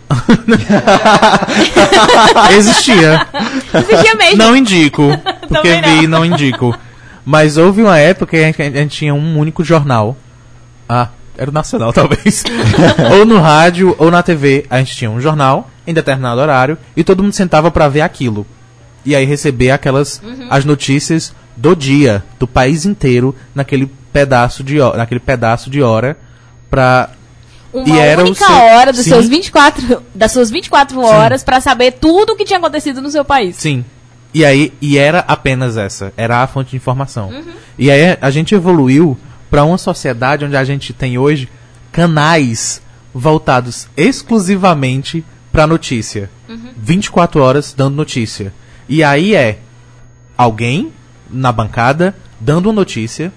Existia. 2.57 3.27
Existia 3.75 4.15
mesmo. 4.15 4.37
Não 4.39 4.57
indico, 4.57 5.03
porque 5.49 5.75
Também 5.75 5.83
não. 5.83 6.01
vi, 6.01 6.07
não 6.07 6.25
indico. 6.25 6.77
Mas 7.25 7.57
houve 7.57 7.83
uma 7.83 7.99
época 7.99 8.37
em 8.39 8.53
que 8.53 8.63
a 8.63 8.71
gente 8.71 8.97
tinha 8.97 9.15
um 9.15 9.39
único 9.39 9.63
jornal. 9.65 10.17
Ah, 10.89 11.09
era 11.39 11.51
o 11.51 11.55
Nacional, 11.55 11.93
talvez. 11.95 12.45
ou 13.19 13.25
no 13.25 13.39
rádio, 13.39 13.95
ou 13.99 14.11
na 14.11 14.23
TV. 14.23 14.67
A 14.69 14.79
gente 14.79 14.97
tinha 14.97 15.11
um 15.11 15.21
jornal 15.21 15.71
em 15.87 15.95
determinado 15.95 16.41
horário 16.41 16.77
e 16.97 17.03
todo 17.05 17.23
mundo 17.23 17.33
sentava 17.33 17.71
pra 17.71 17.89
ver 17.89 18.03
aquilo. 18.03 18.47
E 19.07 19.15
aí 19.17 19.25
receber 19.25 19.71
aquelas 19.71 20.21
Uhum. 20.23 20.49
as 20.51 20.65
notícias 20.65 21.33
do 21.57 21.75
dia, 21.75 22.23
do 22.39 22.47
país 22.47 22.85
inteiro, 22.85 23.35
naquele 23.55 23.91
pedaço 24.13 24.63
de 24.63 24.81
hora, 24.81 24.97
naquele 24.99 25.21
pedaço 25.21 25.71
de 25.71 25.81
hora 25.83 26.17
pra 26.69 27.11
Uma 27.73 27.87
E 27.89 27.99
era 27.99 28.23
única 28.23 28.45
seu- 28.47 28.55
hora 28.57 28.93
dos 28.93 29.03
Sim. 29.03 29.11
seus 29.11 29.29
24, 29.29 30.03
das 30.15 30.33
suas 30.33 30.51
24 30.51 31.01
horas 31.01 31.45
para 31.45 31.61
saber 31.61 31.93
tudo 31.93 32.33
o 32.33 32.37
que 32.37 32.45
tinha 32.45 32.59
acontecido 32.59 33.01
no 33.03 33.11
seu 33.11 33.25
país. 33.25 33.57
Sim. 33.57 33.85
E 34.33 34.45
aí, 34.45 34.73
e 34.81 34.97
era 34.99 35.21
apenas 35.29 35.77
essa, 35.77 36.13
era 36.17 36.43
a 36.43 36.47
fonte 36.47 36.71
de 36.71 36.77
informação. 36.77 37.29
Uhum. 37.29 37.45
E 37.79 37.91
aí 37.91 38.17
a 38.21 38.31
gente 38.31 38.55
evoluiu 38.55 39.17
para 39.51 39.65
uma 39.65 39.79
sociedade 39.79 40.45
onde 40.45 40.57
a 40.57 40.65
gente 40.65 40.93
tem 40.93 41.19
hoje 41.19 41.49
canais 41.91 42.83
voltados 43.15 43.89
exclusivamente 43.97 45.25
para 45.51 45.67
notícia. 45.67 46.31
Uhum. 46.49 46.73
24 46.77 47.43
horas 47.43 47.75
dando 47.77 47.97
notícia. 47.97 48.53
E 48.89 49.03
aí 49.03 49.35
é 49.35 49.59
alguém 50.37 50.93
na 51.31 51.51
bancada 51.53 52.15
dando 52.41 52.73
notícia, 52.73 53.33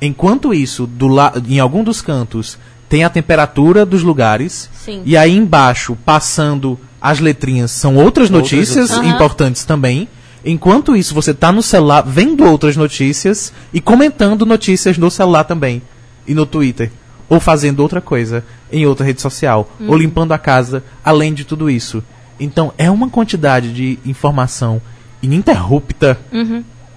enquanto 0.00 0.52
isso, 0.52 0.86
do 0.86 1.06
la 1.06 1.32
em 1.48 1.60
algum 1.60 1.84
dos 1.84 2.02
cantos, 2.02 2.58
tem 2.88 3.04
a 3.04 3.10
temperatura 3.10 3.86
dos 3.86 4.02
lugares. 4.02 4.68
Sim. 4.74 5.02
E 5.04 5.16
aí 5.16 5.36
embaixo, 5.36 5.96
passando 6.04 6.78
as 7.00 7.20
letrinhas, 7.20 7.70
são 7.70 7.96
outras 7.96 8.30
notícias 8.30 8.90
Aham. 8.90 9.06
importantes 9.06 9.64
também. 9.64 10.08
Enquanto 10.44 10.94
isso, 10.94 11.14
você 11.14 11.32
tá 11.32 11.50
no 11.50 11.62
celular 11.62 12.02
vendo 12.02 12.44
outras 12.44 12.76
notícias 12.76 13.52
e 13.72 13.80
comentando 13.80 14.44
notícias 14.44 14.98
no 14.98 15.10
celular 15.10 15.44
também. 15.44 15.80
E 16.26 16.34
no 16.34 16.44
Twitter. 16.46 16.90
Ou 17.28 17.40
fazendo 17.40 17.80
outra 17.80 18.00
coisa 18.00 18.44
em 18.70 18.84
outra 18.86 19.04
rede 19.06 19.20
social. 19.22 19.70
Ou 19.88 19.96
limpando 19.96 20.32
a 20.32 20.38
casa, 20.38 20.84
além 21.04 21.32
de 21.32 21.44
tudo 21.44 21.70
isso. 21.70 22.02
Então, 22.38 22.72
é 22.76 22.90
uma 22.90 23.08
quantidade 23.08 23.72
de 23.72 23.98
informação 24.04 24.82
ininterrupta, 25.22 26.18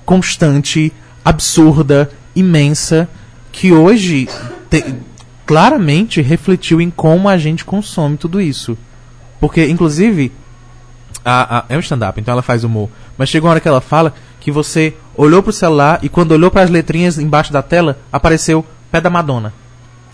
constante, 0.06 0.92
absurda, 1.24 2.10
imensa, 2.36 3.08
que 3.52 3.72
hoje 3.72 4.28
te- 4.70 4.84
claramente 5.46 6.22
refletiu 6.22 6.82
em 6.82 6.90
como 6.90 7.30
a 7.30 7.38
gente 7.38 7.64
consome 7.66 8.18
tudo 8.18 8.40
isso. 8.42 8.78
Porque, 9.40 9.66
inclusive, 9.68 10.32
a, 11.24 11.60
a- 11.60 11.66
é 11.70 11.78
um 11.78 11.80
stand-up, 11.82 12.20
então 12.20 12.32
ela 12.34 12.42
faz 12.42 12.64
humor. 12.64 12.90
Mas 13.18 13.30
chega 13.30 13.46
uma 13.46 13.52
hora 13.52 13.60
que 13.60 13.68
ela 13.68 13.82
fala 13.82 14.14
que 14.40 14.52
você 14.52 14.94
olhou 15.16 15.42
pro 15.42 15.52
celular 15.52 16.00
e 16.02 16.10
quando 16.10 16.32
olhou 16.32 16.52
para 16.52 16.62
as 16.62 16.70
letrinhas 16.70 17.18
embaixo 17.18 17.52
da 17.52 17.62
tela, 17.62 17.98
apareceu 18.12 18.64
pé 18.92 19.02
da 19.02 19.10
Madonna. 19.10 19.54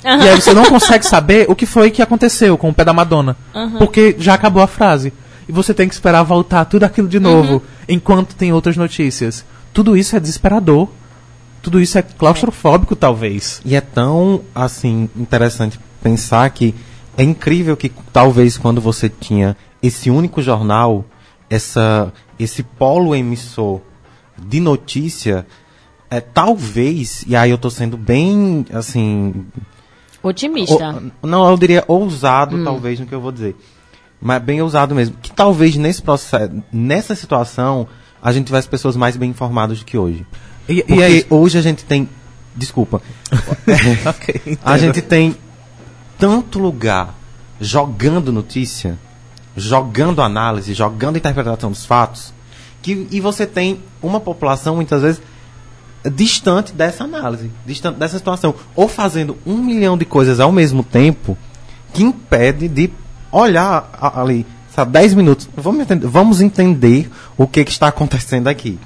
E 0.04 0.28
aí 0.28 0.42
você 0.42 0.54
não 0.54 0.66
consegue 0.66 1.06
saber 1.06 1.46
o 1.50 1.56
que 1.56 1.66
foi 1.66 1.90
que 1.90 2.02
aconteceu 2.02 2.58
com 2.58 2.70
o 2.70 2.74
pé 2.74 2.84
da 2.84 2.94
Madonna. 2.94 3.38
Porque 3.78 4.16
já 4.20 4.34
acabou 4.34 4.62
a 4.62 4.68
frase. 4.68 5.14
E 5.48 5.52
você 5.52 5.74
tem 5.74 5.88
que 5.88 5.94
esperar 5.94 6.24
voltar 6.24 6.66
tudo 6.66 6.84
aquilo 6.84 7.08
de 7.08 7.20
novo, 7.20 7.62
enquanto 7.88 8.36
tem 8.36 8.54
outras 8.54 8.78
notícias. 8.78 9.46
Tudo 9.74 9.96
isso 9.98 10.16
é 10.16 10.20
desesperador. 10.20 10.90
Tudo 11.62 11.80
isso 11.80 11.98
é 11.98 12.02
claustrofóbico, 12.02 12.96
talvez. 12.96 13.62
E 13.64 13.76
é 13.76 13.82
tão, 13.82 14.42
assim, 14.54 15.10
interessante 15.16 15.80
pensar 16.02 16.50
que 16.50 16.76
é 17.18 17.24
incrível 17.24 17.78
que 17.78 17.90
talvez 18.12 18.58
quando 18.58 18.82
você 18.82 19.08
tinha 19.08 19.56
esse 19.82 20.10
único 20.10 20.42
jornal, 20.42 21.06
essa, 21.50 22.12
esse 22.39 22.64
polo 22.64 23.15
emissor 23.15 23.81
de 24.38 24.60
notícia, 24.60 25.45
é, 26.10 26.19
talvez, 26.19 27.23
e 27.27 27.35
aí 27.35 27.51
eu 27.51 27.57
tô 27.57 27.69
sendo 27.69 27.97
bem, 27.97 28.65
assim, 28.73 29.45
Otimista. 30.22 31.01
o- 31.22 31.27
não, 31.27 31.49
eu 31.49 31.57
diria 31.57 31.84
ousado, 31.88 32.64
talvez, 32.64 32.99
no 32.99 33.05
que 33.05 33.14
eu 33.14 33.22
vou 33.22 33.31
dizer. 33.31 33.55
Mas 34.22 34.41
bem 34.41 34.61
ousado 34.61 34.95
mesmo. 34.95 35.18
Que 35.22 35.31
talvez 35.31 35.76
nesse 35.76 36.01
processo, 36.01 36.51
nessa 36.72 37.14
situação, 37.14 37.88
a 38.22 38.31
gente 38.31 38.45
tivesse 38.45 38.69
pessoas 38.69 38.95
mais 38.95 39.18
bem 39.18 39.30
informadas 39.30 39.80
do 39.80 39.85
que 39.85 39.97
hoje. 39.97 40.26
E, 40.69 40.76
Porque 40.81 40.93
e 40.93 41.03
aí, 41.03 41.26
hoje 41.30 41.57
a 41.57 41.61
gente 41.61 41.84
tem. 41.84 42.07
Desculpa. 42.55 43.01
Ok, 44.07 44.57
A 44.64 44.77
gente 44.77 45.01
tem 45.01 45.35
tanto 46.18 46.57
lugar 46.60 47.15
jogando 47.60 48.31
notícia, 48.31 48.97
jogando 49.56 50.22
análise, 50.22 50.74
jogando 50.74 51.18
interpretação 51.18 51.72
dos 51.72 51.86
fatos, 51.86 52.34
que, 52.82 53.08
e 53.12 53.20
você 53.20 53.46
tem 53.46 53.82
uma 54.02 54.20
população 54.20 54.76
muitas 54.76 55.02
vezes 55.02 55.22
distante 56.12 56.74
dessa 56.74 57.04
análise, 57.04 57.50
distante 57.66 57.98
dessa 57.98 58.18
situação, 58.18 58.54
ou 58.76 58.88
fazendo 58.88 59.38
um 59.46 59.58
milhão 59.58 59.98
de 59.98 60.06
coisas 60.06 60.40
ao 60.40 60.52
mesmo 60.52 60.84
tempo, 60.84 61.38
que 61.94 62.04
impede 62.04 62.68
de 62.68 62.90
olhar 63.32 63.90
ali, 64.16 64.46
sabe, 64.76 64.92
10 64.92 65.14
minutos, 65.14 65.50
vamos 65.56 65.82
entender, 65.82 66.08
vamos 66.08 66.42
entender 66.42 67.10
o 67.38 67.48
que, 67.48 67.64
que 67.64 67.72
está 67.72 67.88
acontecendo 67.88 68.48
aqui. 68.48 68.80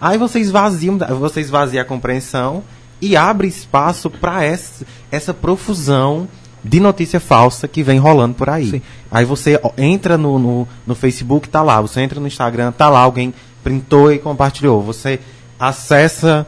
Aí 0.00 0.18
você 0.18 0.40
esvazia, 0.40 0.92
você 0.92 1.40
esvazia 1.40 1.82
a 1.82 1.84
compreensão 1.84 2.64
e 3.00 3.16
abre 3.16 3.46
espaço 3.46 4.10
para 4.10 4.42
essa, 4.44 4.84
essa 5.10 5.32
profusão 5.32 6.28
de 6.62 6.78
notícia 6.78 7.18
falsa 7.18 7.66
que 7.66 7.82
vem 7.82 7.98
rolando 7.98 8.34
por 8.34 8.48
aí. 8.48 8.70
Sim. 8.70 8.82
Aí 9.10 9.24
você 9.24 9.60
entra 9.76 10.18
no, 10.18 10.38
no, 10.38 10.68
no 10.86 10.94
Facebook, 10.94 11.48
tá 11.48 11.62
lá. 11.62 11.80
Você 11.80 12.00
entra 12.00 12.20
no 12.20 12.26
Instagram, 12.26 12.72
tá 12.72 12.88
lá. 12.88 13.00
Alguém 13.00 13.32
printou 13.62 14.12
e 14.12 14.18
compartilhou. 14.18 14.82
Você 14.82 15.20
acessa 15.58 16.46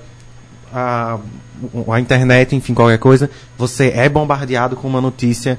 a, 0.72 1.18
a 1.90 2.00
internet, 2.00 2.54
enfim, 2.54 2.74
qualquer 2.74 2.98
coisa. 2.98 3.30
Você 3.56 3.92
é 3.94 4.08
bombardeado 4.08 4.76
com 4.76 4.86
uma 4.86 5.00
notícia, 5.00 5.58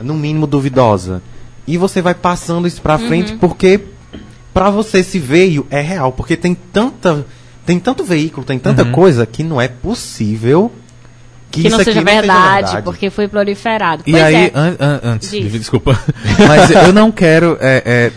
no 0.00 0.14
mínimo, 0.14 0.46
duvidosa. 0.46 1.22
E 1.66 1.78
você 1.78 2.02
vai 2.02 2.14
passando 2.14 2.66
isso 2.66 2.82
pra 2.82 2.98
frente 2.98 3.34
porque 3.34 3.80
pra 4.52 4.68
você 4.68 5.02
se 5.02 5.18
veio 5.18 5.66
é 5.70 5.80
real. 5.80 6.12
Porque 6.12 6.36
tem 6.36 6.54
tanta. 6.54 7.24
Tem 7.64 7.78
tanto 7.78 8.02
veículo, 8.02 8.44
tem 8.44 8.58
tanta 8.58 8.84
coisa 8.84 9.24
que 9.24 9.44
não 9.44 9.60
é 9.60 9.68
possível 9.68 10.72
que, 11.52 11.68
não, 11.68 11.76
isso 11.76 11.84
seja 11.84 12.00
aqui 12.00 12.04
não 12.06 12.12
verdade, 12.20 12.82
porque 12.82 13.10
foi 13.10 13.28
proliferado. 13.28 14.02
E 14.06 14.10
Pois 14.12 14.24
aí, 14.24 14.34
é. 14.46 14.52
an- 14.54 14.76
an- 14.80 15.00
antes, 15.04 15.30
Diz. 15.30 15.52
desculpa, 15.52 15.96
mas 16.48 16.70
eu 16.70 16.92
não 16.92 17.12
quero, 17.12 17.56
é, 17.60 17.82
é, 17.84 18.12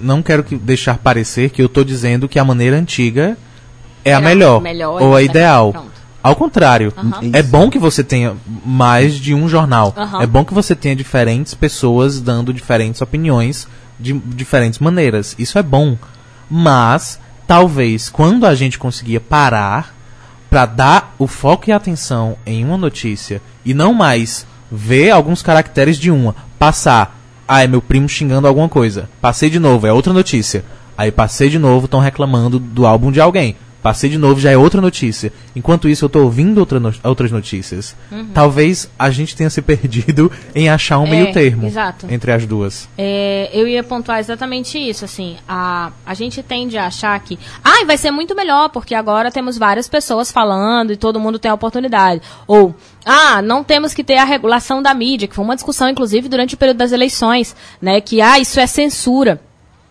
não 0.00 0.22
quero 0.22 0.42
que 0.42 0.56
deixar 0.56 0.98
parecer 0.98 1.50
que 1.50 1.62
eu 1.62 1.68
tô 1.68 1.84
dizendo 1.84 2.26
que 2.28 2.38
a 2.38 2.44
maneira 2.44 2.76
antiga 2.76 3.36
é 4.04 4.12
a 4.12 4.16
Era 4.18 4.26
melhor, 4.26 4.60
melhor 4.60 5.00
ou 5.02 5.14
a 5.14 5.22
ideal. 5.22 5.70
pronto. 5.72 5.88
Ao 6.20 6.34
contrário, 6.34 6.92
Aham. 6.96 7.30
é 7.32 7.42
bom 7.42 7.70
que 7.70 7.78
você 7.78 8.02
tenha 8.02 8.34
mais 8.66 9.14
de 9.14 9.32
um 9.34 9.48
jornal. 9.48 9.94
Aham. 9.96 10.20
É 10.22 10.26
bom 10.26 10.44
que 10.44 10.52
você 10.52 10.74
tenha 10.74 10.96
diferentes 10.96 11.54
pessoas 11.54 12.20
dando 12.20 12.52
diferentes 12.52 13.00
opiniões 13.00 13.68
de 14.00 14.12
diferentes 14.12 14.78
maneiras. 14.80 15.36
Isso 15.38 15.58
é 15.58 15.62
bom. 15.62 15.96
Mas 16.50 17.20
talvez 17.46 18.08
quando 18.08 18.46
a 18.46 18.54
gente 18.54 18.78
conseguia 18.78 19.20
parar 19.20 19.94
para 20.48 20.66
dar 20.66 21.14
o 21.18 21.26
foco 21.26 21.68
e 21.68 21.72
atenção 21.72 22.36
em 22.46 22.64
uma 22.64 22.76
notícia 22.76 23.42
e 23.64 23.74
não 23.74 23.92
mais 23.92 24.46
ver 24.70 25.10
alguns 25.10 25.42
caracteres 25.42 25.98
de 25.98 26.10
uma, 26.10 26.34
passar, 26.58 27.18
ah, 27.46 27.62
é 27.62 27.66
meu 27.66 27.80
primo 27.80 28.08
xingando 28.08 28.46
alguma 28.46 28.68
coisa. 28.68 29.08
Passei 29.20 29.48
de 29.48 29.58
novo, 29.58 29.86
é 29.86 29.92
outra 29.92 30.12
notícia. 30.12 30.64
Aí 30.96 31.10
passei 31.10 31.48
de 31.48 31.58
novo, 31.58 31.84
estão 31.84 32.00
reclamando 32.00 32.58
do 32.58 32.86
álbum 32.86 33.10
de 33.10 33.20
alguém. 33.20 33.56
Passei 33.88 34.10
de 34.10 34.18
novo, 34.18 34.38
já 34.38 34.50
é 34.50 34.56
outra 34.56 34.82
notícia. 34.82 35.32
Enquanto 35.56 35.88
isso, 35.88 36.04
eu 36.04 36.10
tô 36.10 36.22
ouvindo 36.22 36.58
outra 36.58 36.78
no- 36.78 36.92
outras 37.02 37.30
notícias. 37.32 37.96
Talvez 38.34 38.90
a 38.98 39.08
gente 39.10 39.34
tenha 39.34 39.48
se 39.48 39.62
perdido 39.62 40.30
em 40.54 40.68
achar 40.68 40.98
um 40.98 41.06
É, 41.06 41.10
meio 41.10 41.32
termo 41.32 41.66
exato. 41.66 42.06
entre 42.10 42.30
as 42.30 42.44
duas. 42.44 42.86
É, 42.98 43.48
eu 43.50 43.66
ia 43.66 43.82
pontuar 43.82 44.18
exatamente 44.20 44.76
isso, 44.78 45.06
assim, 45.06 45.38
a, 45.48 45.90
a 46.04 46.12
gente 46.12 46.42
tende 46.42 46.76
a 46.76 46.84
achar 46.86 47.18
que, 47.20 47.38
ai, 47.64 47.86
vai 47.86 47.96
ser 47.96 48.10
muito 48.10 48.34
melhor, 48.34 48.68
porque 48.68 48.94
agora 48.94 49.30
temos 49.30 49.56
várias 49.56 49.88
pessoas 49.88 50.30
falando 50.30 50.92
e 50.92 50.96
todo 50.96 51.18
mundo 51.18 51.38
tem 51.38 51.50
a 51.50 51.54
oportunidade. 51.54 52.20
Ou, 52.46 52.74
ah, 53.06 53.40
não 53.40 53.64
temos 53.64 53.94
que 53.94 54.04
ter 54.04 54.18
a 54.18 54.24
regulação 54.24 54.82
da 54.82 54.92
mídia, 54.92 55.26
que 55.26 55.34
foi 55.34 55.42
uma 55.46 55.54
discussão, 55.54 55.88
inclusive, 55.88 56.28
durante 56.28 56.54
o 56.56 56.58
período 56.58 56.76
das 56.76 56.92
eleições, 56.92 57.56
né, 57.80 58.02
que, 58.02 58.20
ah, 58.20 58.38
isso 58.38 58.60
é 58.60 58.66
censura. 58.66 59.40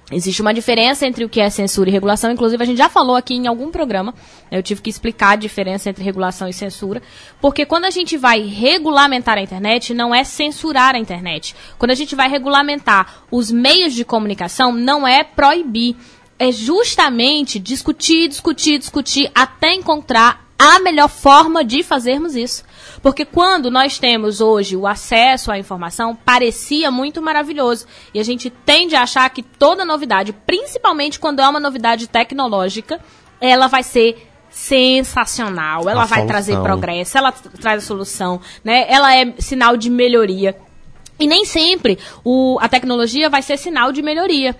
Existe 0.10 0.42
uma 0.42 0.54
diferença 0.54 1.06
entre 1.06 1.26
o 1.26 1.30
que 1.30 1.42
é 1.42 1.50
censura 1.50 1.90
e 1.90 1.92
regulação, 1.92 2.32
inclusive 2.32 2.64
a 2.64 2.66
gente 2.66 2.78
já 2.78 2.88
falou 2.88 3.18
aqui 3.18 3.34
em 3.34 3.46
algum 3.46 3.70
programa, 3.70 4.14
né, 4.50 4.58
eu 4.58 4.64
tive 4.64 4.82
que 4.82 4.90
explicar 4.90 5.32
a 5.32 5.36
diferença 5.36 5.90
entre 5.90 6.02
regulação 6.02 6.48
e 6.48 6.54
censura, 6.54 7.02
porque 7.42 7.66
quando 7.66 7.84
a 7.84 7.90
gente 7.90 8.16
vai 8.16 8.40
regulamentar 8.40 9.38
a 9.38 9.42
internet, 9.42 9.94
não 9.94 10.16
é 10.16 10.24
censurar 10.24 10.96
a 10.96 10.98
internet. 10.98 11.54
Quando 11.78 11.92
a 11.92 11.96
gente 11.96 12.16
vai 12.16 12.30
regulamentar 12.30 13.24
os 13.30 13.52
meios 13.52 13.94
de 13.94 14.06
comunicação, 14.06 14.72
não 14.72 15.06
é 15.06 15.26
proibir, 15.26 15.98
é 16.40 16.54
justamente 16.54 17.60
discutir, 17.60 18.30
discutir, 18.30 18.80
discutir, 18.80 19.30
até 19.36 19.74
encontrar 19.74 20.47
a 20.58 20.80
melhor 20.80 21.08
forma 21.08 21.64
de 21.64 21.84
fazermos 21.84 22.36
isso. 22.36 22.64
Porque 23.02 23.24
quando 23.26 23.70
nós 23.70 24.00
temos 24.00 24.42
hoje 24.42 24.76
o 24.76 24.88
acesso 24.88 25.52
à 25.52 25.60
informação, 25.60 26.16
parecia 26.16 26.90
muito 26.90 27.22
maravilhoso. 27.22 27.86
E 28.14 28.20
a 28.20 28.24
gente 28.24 28.50
tende 28.50 28.96
a 28.96 29.04
achar 29.04 29.30
que 29.30 29.44
toda 29.44 29.86
novidade, 29.86 30.34
principalmente 30.34 31.20
quando 31.20 31.42
é 31.42 31.48
uma 31.48 31.60
novidade 31.60 32.08
tecnológica, 32.08 33.00
ela 33.40 33.68
vai 33.68 33.84
ser 33.84 34.28
sensacional, 34.50 35.88
ela 35.88 36.04
A 36.04 36.06
vai 36.06 36.20
solução. 36.20 36.28
trazer 36.28 36.60
progresso, 36.62 37.18
ela 37.18 37.32
traz 37.32 37.84
a 37.84 37.86
solução, 37.86 38.42
né? 38.64 38.86
Ela 38.90 39.16
é 39.16 39.34
sinal 39.38 39.78
de 39.78 39.90
melhoria. 39.90 40.58
E 41.20 41.28
nem 41.28 41.46
sempre 41.46 42.00
o, 42.24 42.58
a 42.60 42.68
tecnologia 42.68 43.30
vai 43.30 43.42
ser 43.42 43.58
sinal 43.58 43.92
de 43.92 44.02
melhoria. 44.02 44.56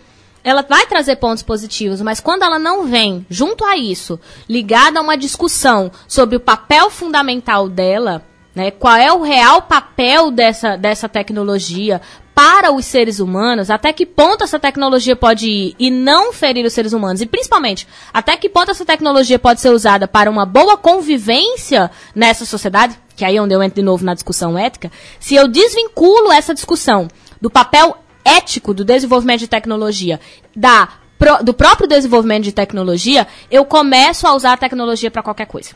Ela 0.48 0.62
vai 0.62 0.86
trazer 0.86 1.18
pontos 1.18 1.44
positivos, 1.44 2.02
mas 2.02 2.22
quando 2.22 2.44
ela 2.44 2.58
não 2.58 2.86
vem, 2.86 3.26
junto 3.30 3.66
a 3.66 3.76
isso, 3.76 4.18
ligada 4.48 4.98
a 4.98 5.02
uma 5.02 5.18
discussão 5.18 5.92
sobre 6.08 6.38
o 6.38 6.40
papel 6.40 6.90
fundamental 6.90 7.68
dela, 7.68 8.24
né, 8.56 8.72
qual 8.72 8.96
é 8.96 9.12
o 9.12 9.22
real 9.22 9.64
papel 9.64 10.32
dessa, 10.32 10.78
dessa 10.78 11.10
tecnologia 11.10 12.00
para 12.34 12.72
os 12.72 12.86
seres 12.86 13.20
humanos, 13.20 13.70
até 13.70 13.92
que 13.92 14.06
ponto 14.06 14.46
essa 14.46 14.58
tecnologia 14.58 15.18
pode 15.18 15.50
ir 15.50 15.76
e 15.78 15.92
não 15.92 16.32
ferir 16.32 16.66
os 16.66 16.72
seres 16.72 16.94
humanos, 16.94 17.20
e 17.20 17.26
principalmente, 17.26 17.86
até 18.14 18.38
que 18.38 18.48
ponto 18.48 18.72
essa 18.72 18.86
tecnologia 18.86 19.38
pode 19.38 19.60
ser 19.60 19.72
usada 19.72 20.08
para 20.08 20.32
uma 20.32 20.46
boa 20.46 20.78
convivência 20.78 21.92
nessa 22.16 22.46
sociedade, 22.46 22.98
que 23.18 23.26
aí 23.26 23.36
é 23.36 23.42
onde 23.42 23.54
eu 23.54 23.62
entro 23.62 23.82
de 23.82 23.86
novo 23.86 24.06
na 24.06 24.14
discussão 24.14 24.58
ética, 24.58 24.90
se 25.20 25.36
eu 25.36 25.46
desvinculo 25.46 26.32
essa 26.32 26.54
discussão 26.54 27.10
do 27.42 27.50
papel 27.50 27.98
ético 28.28 28.74
do 28.74 28.84
desenvolvimento 28.84 29.40
de 29.40 29.48
tecnologia, 29.48 30.20
da, 30.56 30.90
pro- 31.18 31.44
do 31.44 31.54
próprio 31.54 31.88
desenvolvimento 31.88 32.44
de 32.44 32.52
tecnologia, 32.52 33.26
eu 33.50 33.64
começo 33.66 34.28
a 34.28 34.36
usar 34.36 34.54
a 34.54 34.58
tecnologia 34.58 35.10
para 35.10 35.24
qualquer 35.24 35.48
coisa. 35.48 35.72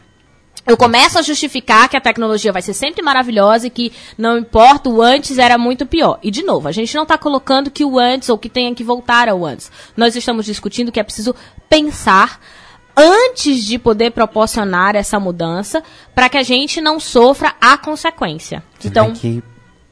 Eu 0.67 0.77
começo 0.77 1.17
a 1.17 1.23
justificar 1.23 1.89
que 1.89 1.97
a 1.97 2.01
tecnologia 2.01 2.51
vai 2.51 2.61
ser 2.61 2.73
sempre 2.73 3.01
maravilhosa 3.01 3.65
e 3.65 3.69
que 3.69 3.91
não 4.15 4.37
importa, 4.37 4.89
o 4.89 5.01
antes 5.01 5.39
era 5.39 5.57
muito 5.57 5.87
pior. 5.87 6.19
E, 6.21 6.29
de 6.29 6.43
novo, 6.43 6.67
a 6.67 6.71
gente 6.71 6.93
não 6.93 7.01
está 7.01 7.17
colocando 7.17 7.71
que 7.71 7.83
o 7.83 7.97
antes 7.97 8.29
ou 8.29 8.37
que 8.37 8.47
tenha 8.47 8.75
que 8.75 8.83
voltar 8.83 9.27
ao 9.27 9.43
antes. 9.43 9.71
Nós 9.97 10.15
estamos 10.15 10.45
discutindo 10.45 10.91
que 10.91 10.99
é 10.99 11.03
preciso 11.03 11.33
pensar 11.67 12.39
antes 12.95 13.63
de 13.63 13.79
poder 13.79 14.11
proporcionar 14.11 14.95
essa 14.95 15.19
mudança 15.19 15.81
para 16.13 16.29
que 16.29 16.37
a 16.37 16.43
gente 16.43 16.79
não 16.79 16.99
sofra 16.99 17.55
a 17.59 17.75
consequência. 17.77 18.61
Você 18.77 18.89
Então, 18.89 19.13
que 19.13 19.41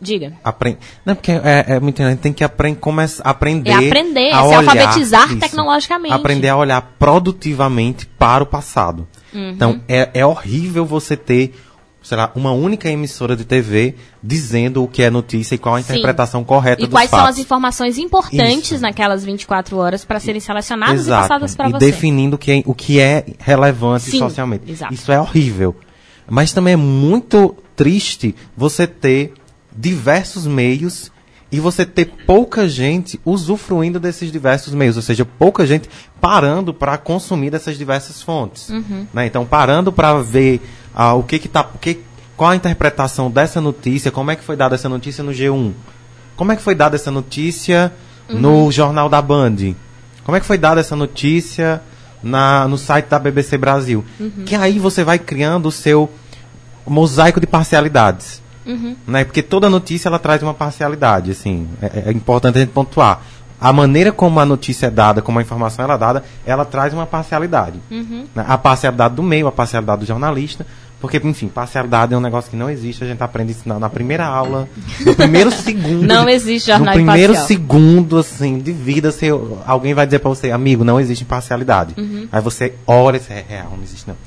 diga. 0.01 0.34
aprender. 0.43 0.80
Não, 1.05 1.15
porque 1.15 1.31
é, 1.31 1.65
é 1.67 1.80
muito 1.80 1.95
interessante, 1.97 2.19
tem 2.21 2.34
que 2.34 2.43
apren 2.43 2.73
começar 2.76 3.23
aprender. 3.23 3.69
É 3.71 3.88
aprender, 3.88 4.31
a 4.31 4.41
se 4.41 4.47
olhar- 4.47 4.57
alfabetizar 4.59 5.27
isso. 5.30 5.39
tecnologicamente. 5.39 6.13
Aprender 6.13 6.49
a 6.49 6.57
olhar 6.57 6.81
produtivamente 6.97 8.05
para 8.05 8.43
o 8.43 8.47
passado. 8.47 9.07
Uhum. 9.34 9.49
Então, 9.51 9.81
é, 9.88 10.09
é 10.13 10.26
horrível 10.26 10.85
você 10.85 11.15
ter, 11.15 11.53
sei 12.01 12.17
lá, 12.17 12.31
uma 12.35 12.51
única 12.51 12.89
emissora 12.89 13.35
de 13.35 13.45
TV 13.45 13.95
dizendo 14.23 14.84
o 14.84 14.88
que 14.88 15.03
é 15.03 15.09
notícia 15.09 15.55
e 15.55 15.57
qual 15.57 15.76
a 15.76 15.81
Sim. 15.81 15.93
interpretação 15.93 16.43
correta 16.43 16.81
E 16.81 16.85
dos 16.85 16.91
quais 16.93 17.09
são 17.09 17.19
fatos. 17.19 17.35
as 17.35 17.39
informações 17.45 17.97
importantes 17.97 18.71
Isso. 18.71 18.81
naquelas 18.81 19.23
24 19.23 19.77
horas 19.77 20.03
para 20.03 20.19
serem 20.19 20.41
selecionadas 20.41 21.01
e 21.01 21.03
Exato. 21.03 21.21
passadas 21.27 21.55
para 21.55 21.69
e 21.69 21.71
você. 21.73 21.85
definindo 21.85 22.35
o 22.35 22.39
que 22.39 22.51
é, 22.51 22.63
o 22.65 22.73
que 22.73 22.99
é 22.99 23.26
relevante 23.38 24.09
Sim, 24.09 24.19
socialmente. 24.19 24.69
exato. 24.71 24.93
Isso 24.93 25.11
é 25.11 25.19
horrível. 25.19 25.76
Mas 26.31 26.53
também 26.53 26.73
é 26.73 26.77
muito 26.77 27.55
triste 27.76 28.35
você 28.55 28.85
ter 28.85 29.34
diversos 29.75 30.45
meios 30.45 31.11
e 31.51 31.59
você 31.59 31.85
ter 31.85 32.05
pouca 32.27 32.67
gente 32.67 33.19
usufruindo 33.25 33.99
desses 33.99 34.31
diversos 34.31 34.73
meios, 34.73 34.95
ou 34.95 35.01
seja, 35.01 35.25
pouca 35.25 35.65
gente 35.65 35.89
parando 36.21 36.73
para 36.73 36.97
consumir 36.97 37.49
dessas 37.49 37.77
diversas 37.77 38.21
fontes. 38.21 38.69
Uhum. 38.69 39.07
né? 39.13 39.25
Então, 39.25 39.45
parando 39.45 39.91
para 39.91 40.21
ver 40.21 40.61
ah, 40.93 41.13
o 41.13 41.23
que 41.23 41.39
que 41.39 41.47
tá, 41.47 41.67
o 41.73 41.77
que, 41.79 41.99
qual 42.37 42.51
a 42.51 42.55
interpretação 42.55 43.31
dessa 43.31 43.59
notícia, 43.59 44.11
como 44.11 44.29
é 44.29 44.35
que 44.35 44.43
foi 44.43 44.55
dada 44.55 44.75
essa 44.75 44.87
notícia 44.87 45.23
no 45.23 45.31
G1, 45.31 45.73
como 46.35 46.51
é 46.51 46.55
que 46.55 46.61
foi 46.61 46.75
dada 46.75 46.95
essa 46.95 47.09
notícia 47.11 47.91
Uhum. 48.29 48.39
no 48.39 48.71
Jornal 48.71 49.09
da 49.09 49.21
Band, 49.21 49.73
como 50.23 50.37
é 50.37 50.39
que 50.39 50.45
foi 50.45 50.57
dada 50.57 50.79
essa 50.79 50.95
notícia 50.95 51.81
na, 52.21 52.67
no 52.67 52.77
site 52.77 53.07
da 53.07 53.17
BBC 53.17 53.57
Brasil. 53.57 54.05
Uhum. 54.19 54.43
Que 54.45 54.55
aí 54.55 54.77
você 54.77 55.03
vai 55.03 55.17
criando 55.17 55.67
o 55.67 55.71
seu 55.71 56.09
mosaico 56.85 57.39
de 57.39 57.47
parcialidades. 57.47 58.41
Uhum. 58.65 58.95
Né? 59.07 59.23
Porque 59.23 59.41
toda 59.41 59.69
notícia 59.69 60.07
ela 60.10 60.19
traz 60.19 60.44
uma 60.44 60.53
parcialidade, 60.53 61.31
assim. 61.31 61.68
É, 61.81 62.03
é 62.07 62.11
importante 62.11 62.57
a 62.57 62.61
gente 62.61 62.72
pontuar. 62.72 63.22
A 63.61 63.73
maneira 63.73 64.11
como 64.11 64.40
a 64.40 64.45
notícia 64.45 64.88
é 64.88 64.90
dada, 64.90 65.22
como 65.22 65.38
a 65.38 65.41
informação 65.41 65.84
é 65.84 65.98
dada, 65.98 66.23
ela 66.45 66.64
traz 66.64 66.94
uma 66.94 67.06
parcialidade. 67.06 67.80
Uhum. 67.91 68.26
Né? 68.34 68.45
A 68.48 68.57
parcialidade 68.57 69.15
do 69.15 69.23
meio, 69.23 69.48
a 69.48 69.52
parcialidade 69.52 70.02
do 70.02 70.06
jornalista. 70.06 70.65
Porque, 71.02 71.19
enfim, 71.23 71.48
parcialidade 71.48 72.14
é 72.14 72.18
um 72.18 72.22
negócio 72.22 72.52
que 72.52 72.57
não 72.57 72.69
existe, 72.69 73.03
a 73.03 73.07
gente 73.07 73.23
aprende 73.23 73.53
isso 73.53 73.61
na, 73.65 73.80
na 73.80 73.90
primeira 73.90 74.26
aula, 74.26 74.68
no 74.99 75.15
primeiro 75.15 75.49
segundo. 75.64 76.06
Não 76.06 76.27
existe 76.27 76.68
jornal 76.68 76.94
No 76.94 77.03
primeiro 77.03 77.36
segundo, 77.36 78.18
assim, 78.18 78.60
de 78.60 78.73
vida, 78.73 79.10
você, 79.10 79.30
alguém 79.65 79.94
vai 79.94 80.06
dizer 80.06 80.19
pra 80.19 80.27
você, 80.27 80.52
amigo, 80.52 80.84
não 80.84 80.99
existe 80.99 81.23
imparcialidade. 81.23 81.95
Uhum. 81.98 82.27
Aí 82.30 82.41
você 82.41 82.73
olha, 82.86 83.15
isso 83.15 83.31
é 83.31 83.45
real, 83.48 83.72
não 83.77 83.84
existe 83.84 84.10
não. 84.10 84.18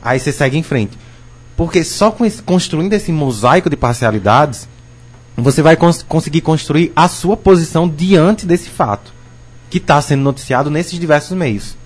Aí 0.00 0.20
você 0.20 0.30
segue 0.30 0.56
em 0.56 0.62
frente. 0.62 0.96
Porque 1.56 1.84
só 1.84 2.14
esse- 2.22 2.42
construindo 2.42 2.92
esse 2.92 3.12
mosaico 3.12 3.70
de 3.70 3.76
parcialidades, 3.76 4.68
você 5.36 5.62
vai 5.62 5.76
cons- 5.76 6.02
conseguir 6.02 6.40
construir 6.40 6.92
a 6.94 7.08
sua 7.08 7.36
posição 7.36 7.88
diante 7.88 8.46
desse 8.46 8.68
fato 8.68 9.12
que 9.70 9.78
está 9.78 10.00
sendo 10.00 10.22
noticiado 10.22 10.70
nesses 10.70 10.98
diversos 10.98 11.36
meios. 11.36 11.76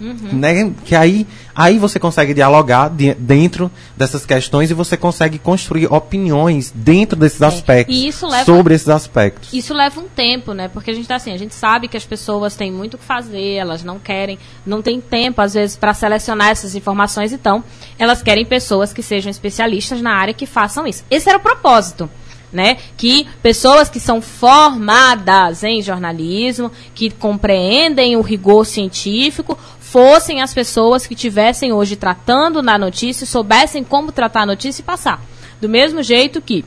Uhum. 0.00 0.16
Né? 0.32 0.72
Que 0.84 0.96
aí, 0.96 1.24
aí 1.54 1.78
você 1.78 2.00
consegue 2.00 2.34
dialogar 2.34 2.88
de- 2.90 3.14
dentro 3.14 3.70
dessas 3.96 4.26
questões 4.26 4.70
e 4.70 4.74
você 4.74 4.96
consegue 4.96 5.38
construir 5.38 5.86
opiniões 5.86 6.72
dentro 6.74 7.16
desses 7.16 7.40
aspectos. 7.40 7.94
É, 7.94 7.98
isso 8.08 8.26
leva- 8.26 8.44
sobre 8.44 8.74
esses 8.74 8.88
aspectos. 8.88 9.52
Isso 9.52 9.72
leva 9.72 10.00
um 10.00 10.08
tempo, 10.08 10.52
né? 10.52 10.66
Porque 10.68 10.90
a 10.90 10.94
gente 10.94 11.06
tá 11.06 11.14
assim, 11.14 11.32
a 11.32 11.38
gente 11.38 11.54
sabe 11.54 11.86
que 11.86 11.96
as 11.96 12.04
pessoas 12.04 12.56
têm 12.56 12.72
muito 12.72 12.94
o 12.94 12.98
que 12.98 13.04
fazer, 13.04 13.54
elas 13.54 13.84
não 13.84 13.98
querem, 14.00 14.38
não 14.66 14.82
tem 14.82 15.00
tempo 15.00 15.40
às 15.40 15.54
vezes 15.54 15.76
para 15.76 15.94
selecionar 15.94 16.48
essas 16.48 16.74
informações, 16.74 17.32
então 17.32 17.62
elas 17.98 18.20
querem 18.22 18.44
pessoas 18.44 18.92
que 18.92 19.02
sejam 19.02 19.30
especialistas 19.30 20.02
na 20.02 20.12
área 20.16 20.34
que 20.34 20.44
façam 20.46 20.86
isso. 20.86 21.04
Esse 21.10 21.28
era 21.28 21.38
o 21.38 21.40
propósito. 21.40 22.10
Né? 22.52 22.76
Que 22.96 23.26
pessoas 23.42 23.88
que 23.88 23.98
são 23.98 24.22
formadas 24.22 25.64
em 25.64 25.82
jornalismo, 25.82 26.70
que 26.94 27.10
compreendem 27.10 28.14
o 28.16 28.20
rigor 28.20 28.64
científico, 28.64 29.58
fossem 29.94 30.42
as 30.42 30.52
pessoas 30.52 31.06
que 31.06 31.14
tivessem 31.14 31.72
hoje 31.72 31.94
tratando 31.94 32.60
na 32.60 32.76
notícia, 32.76 33.24
soubessem 33.24 33.84
como 33.84 34.10
tratar 34.10 34.40
a 34.40 34.46
notícia 34.46 34.82
e 34.82 34.84
passar. 34.84 35.22
Do 35.60 35.68
mesmo 35.68 36.02
jeito 36.02 36.42
que 36.42 36.64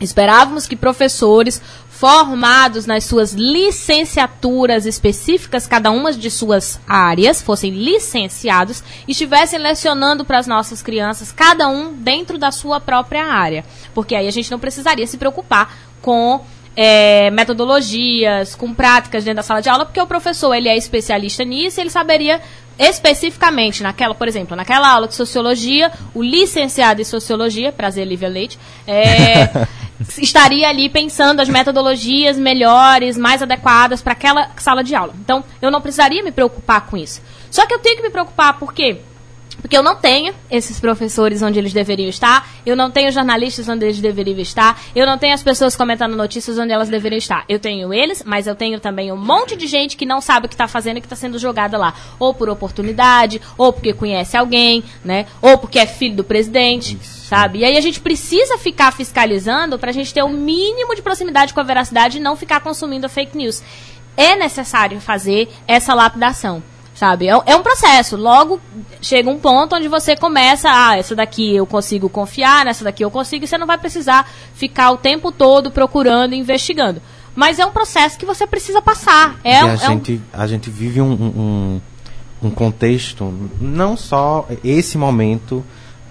esperávamos 0.00 0.66
que 0.66 0.74
professores 0.74 1.60
formados 1.90 2.86
nas 2.86 3.04
suas 3.04 3.34
licenciaturas 3.34 4.86
específicas, 4.86 5.66
cada 5.66 5.90
uma 5.90 6.10
de 6.10 6.30
suas 6.30 6.80
áreas, 6.88 7.42
fossem 7.42 7.70
licenciados 7.70 8.82
e 9.06 9.12
estivessem 9.12 9.58
lecionando 9.58 10.24
para 10.24 10.38
as 10.38 10.46
nossas 10.46 10.80
crianças, 10.80 11.30
cada 11.30 11.68
um 11.68 11.92
dentro 11.92 12.38
da 12.38 12.50
sua 12.50 12.80
própria 12.80 13.26
área. 13.26 13.62
Porque 13.92 14.16
aí 14.16 14.26
a 14.26 14.32
gente 14.32 14.50
não 14.50 14.58
precisaria 14.58 15.06
se 15.06 15.18
preocupar 15.18 15.70
com 16.00 16.42
é, 16.76 17.30
metodologias, 17.30 18.54
com 18.54 18.74
práticas 18.74 19.24
dentro 19.24 19.36
da 19.36 19.42
sala 19.42 19.60
de 19.60 19.68
aula, 19.68 19.84
porque 19.84 20.00
o 20.00 20.06
professor 20.06 20.54
ele 20.54 20.68
é 20.68 20.76
especialista 20.76 21.44
nisso, 21.44 21.80
ele 21.80 21.90
saberia 21.90 22.40
especificamente 22.78 23.82
naquela, 23.82 24.14
por 24.14 24.26
exemplo, 24.26 24.56
naquela 24.56 24.88
aula 24.88 25.06
de 25.06 25.14
sociologia, 25.14 25.92
o 26.14 26.22
licenciado 26.22 27.00
em 27.00 27.04
sociologia, 27.04 27.70
prazer 27.72 28.04
Lívia 28.04 28.28
Leite, 28.28 28.58
é, 28.86 29.48
estaria 30.18 30.68
ali 30.68 30.88
pensando 30.88 31.40
as 31.40 31.48
metodologias 31.48 32.36
melhores, 32.36 33.16
mais 33.16 33.42
adequadas 33.42 34.02
para 34.02 34.12
aquela 34.12 34.50
sala 34.56 34.82
de 34.82 34.94
aula. 34.94 35.14
Então, 35.20 35.44
eu 35.62 35.70
não 35.70 35.80
precisaria 35.80 36.22
me 36.22 36.32
preocupar 36.32 36.86
com 36.86 36.96
isso. 36.96 37.22
Só 37.50 37.64
que 37.66 37.74
eu 37.74 37.78
tenho 37.78 37.96
que 37.96 38.02
me 38.02 38.10
preocupar 38.10 38.58
por 38.58 38.72
quê? 38.74 39.00
Porque 39.60 39.76
eu 39.76 39.82
não 39.82 39.96
tenho 39.96 40.34
esses 40.50 40.78
professores 40.78 41.42
onde 41.42 41.58
eles 41.58 41.72
deveriam 41.72 42.08
estar, 42.08 42.48
eu 42.64 42.76
não 42.76 42.90
tenho 42.90 43.10
jornalistas 43.10 43.68
onde 43.68 43.84
eles 43.84 44.00
deveriam 44.00 44.38
estar, 44.38 44.80
eu 44.94 45.06
não 45.06 45.18
tenho 45.18 45.34
as 45.34 45.42
pessoas 45.42 45.76
comentando 45.76 46.16
notícias 46.16 46.58
onde 46.58 46.72
elas 46.72 46.88
deveriam 46.88 47.18
estar. 47.18 47.44
Eu 47.48 47.58
tenho 47.58 47.92
eles, 47.92 48.22
mas 48.24 48.46
eu 48.46 48.54
tenho 48.54 48.78
também 48.80 49.10
um 49.12 49.16
monte 49.16 49.56
de 49.56 49.66
gente 49.66 49.96
que 49.96 50.06
não 50.06 50.20
sabe 50.20 50.46
o 50.46 50.48
que 50.48 50.54
está 50.54 50.68
fazendo 50.68 50.98
e 50.98 51.00
que 51.00 51.06
está 51.06 51.16
sendo 51.16 51.38
jogada 51.38 51.78
lá. 51.78 51.94
Ou 52.18 52.34
por 52.34 52.48
oportunidade, 52.48 53.40
ou 53.56 53.72
porque 53.72 53.92
conhece 53.92 54.36
alguém, 54.36 54.84
né? 55.04 55.26
Ou 55.40 55.58
porque 55.58 55.78
é 55.78 55.86
filho 55.86 56.16
do 56.16 56.24
presidente. 56.24 56.98
Isso. 57.00 57.24
Sabe? 57.24 57.60
E 57.60 57.64
aí 57.64 57.76
a 57.76 57.80
gente 57.80 58.00
precisa 58.00 58.58
ficar 58.58 58.92
fiscalizando 58.92 59.78
para 59.78 59.90
a 59.90 59.94
gente 59.94 60.12
ter 60.12 60.22
o 60.22 60.26
um 60.26 60.32
mínimo 60.32 60.94
de 60.94 61.00
proximidade 61.00 61.54
com 61.54 61.60
a 61.60 61.64
veracidade 61.64 62.18
e 62.18 62.20
não 62.20 62.36
ficar 62.36 62.60
consumindo 62.60 63.06
a 63.06 63.08
fake 63.08 63.36
news. 63.36 63.62
É 64.16 64.36
necessário 64.36 65.00
fazer 65.00 65.48
essa 65.66 65.94
lapidação 65.94 66.62
sabe? 66.94 67.28
É, 67.28 67.32
é, 67.44 67.56
um 67.56 67.62
processo. 67.62 68.16
Logo 68.16 68.60
chega 69.02 69.28
um 69.28 69.38
ponto 69.38 69.76
onde 69.76 69.88
você 69.88 70.16
começa, 70.16 70.68
ah, 70.70 70.96
essa 70.96 71.14
daqui 71.14 71.54
eu 71.54 71.66
consigo 71.66 72.08
confiar, 72.08 72.64
nessa 72.64 72.84
daqui 72.84 73.04
eu 73.04 73.10
consigo, 73.10 73.44
e 73.44 73.48
você 73.48 73.58
não 73.58 73.66
vai 73.66 73.76
precisar 73.76 74.28
ficar 74.54 74.92
o 74.92 74.96
tempo 74.96 75.32
todo 75.32 75.70
procurando 75.70 76.34
e 76.34 76.38
investigando. 76.38 77.02
Mas 77.34 77.58
é 77.58 77.66
um 77.66 77.72
processo 77.72 78.16
que 78.16 78.24
você 78.24 78.46
precisa 78.46 78.80
passar. 78.80 79.38
É, 79.42 79.60
a, 79.60 79.72
é 79.72 79.76
gente, 79.76 80.12
um... 80.12 80.40
a 80.40 80.46
gente 80.46 80.70
vive 80.70 81.00
um, 81.00 81.12
um, 81.12 81.80
um, 82.44 82.50
contexto, 82.50 83.34
não 83.60 83.96
só 83.96 84.46
esse 84.62 84.96
momento 84.96 85.64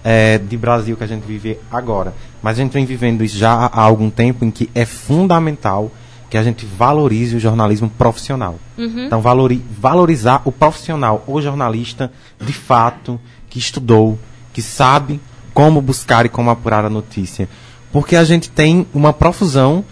é, 0.04 0.36
de 0.36 0.56
Brasil 0.56 0.96
que 0.96 1.04
a 1.04 1.06
gente 1.06 1.22
vive 1.22 1.58
agora, 1.70 2.14
mas 2.42 2.58
a 2.58 2.62
gente 2.62 2.72
vem 2.72 2.84
vivendo 2.84 3.24
isso 3.24 3.38
já 3.38 3.52
há 3.52 3.80
algum 3.80 4.10
tempo 4.10 4.44
em 4.44 4.50
que 4.50 4.68
é 4.74 4.84
fundamental 4.84 5.90
que 6.34 6.38
a 6.38 6.42
gente 6.42 6.66
valorize 6.66 7.36
o 7.36 7.38
jornalismo 7.38 7.88
profissional. 7.88 8.58
Uhum. 8.76 9.06
Então, 9.06 9.20
valori 9.20 9.62
valorizar 9.78 10.42
o 10.44 10.50
profissional, 10.50 11.22
o 11.28 11.40
jornalista, 11.40 12.10
de 12.44 12.52
fato, 12.52 13.20
que 13.48 13.56
estudou, 13.56 14.18
que 14.52 14.60
sabe 14.60 15.20
como 15.52 15.80
buscar 15.80 16.26
e 16.26 16.28
como 16.28 16.50
apurar 16.50 16.84
a 16.84 16.90
notícia. 16.90 17.48
Porque 17.92 18.16
a 18.16 18.24
gente 18.24 18.50
tem 18.50 18.84
uma 18.92 19.12
profusão 19.12 19.84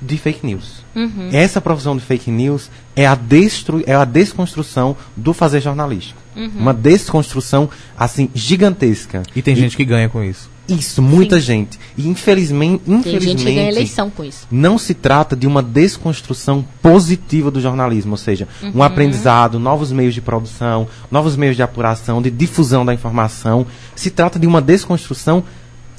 de 0.00 0.16
fake 0.16 0.46
news. 0.46 0.84
Uhum. 0.94 1.30
Essa 1.32 1.60
profusão 1.60 1.96
de 1.96 2.04
fake 2.04 2.30
news 2.30 2.70
é 2.94 3.04
a, 3.04 3.16
destru 3.16 3.82
é 3.84 3.96
a 3.96 4.04
desconstrução 4.04 4.96
do 5.16 5.34
fazer 5.34 5.60
jornalístico. 5.60 6.20
Uhum. 6.36 6.52
Uma 6.54 6.72
desconstrução, 6.72 7.68
assim, 7.98 8.30
gigantesca. 8.32 9.24
E 9.34 9.42
tem 9.42 9.54
e, 9.54 9.56
gente 9.56 9.76
que 9.76 9.84
ganha 9.84 10.08
com 10.08 10.22
isso. 10.22 10.48
Isso, 10.74 11.02
muita 11.02 11.36
Sim. 11.36 11.46
gente. 11.46 11.78
E 11.96 12.08
infelizmente, 12.08 12.82
infelizmente. 12.86 13.18
Tem 13.18 13.20
gente 13.20 13.44
que 13.44 13.54
ganha 13.54 13.68
eleição 13.68 14.10
com 14.10 14.24
isso. 14.24 14.46
Não 14.50 14.78
se 14.78 14.94
trata 14.94 15.34
de 15.34 15.46
uma 15.46 15.62
desconstrução 15.62 16.64
positiva 16.82 17.50
do 17.50 17.60
jornalismo, 17.60 18.12
ou 18.12 18.16
seja, 18.16 18.48
uhum. 18.62 18.72
um 18.76 18.82
aprendizado, 18.82 19.58
novos 19.58 19.92
meios 19.92 20.14
de 20.14 20.20
produção, 20.20 20.86
novos 21.10 21.36
meios 21.36 21.56
de 21.56 21.62
apuração, 21.62 22.22
de 22.22 22.30
difusão 22.30 22.84
da 22.84 22.94
informação. 22.94 23.66
Se 23.94 24.10
trata 24.10 24.38
de 24.38 24.46
uma 24.46 24.60
desconstrução 24.60 25.44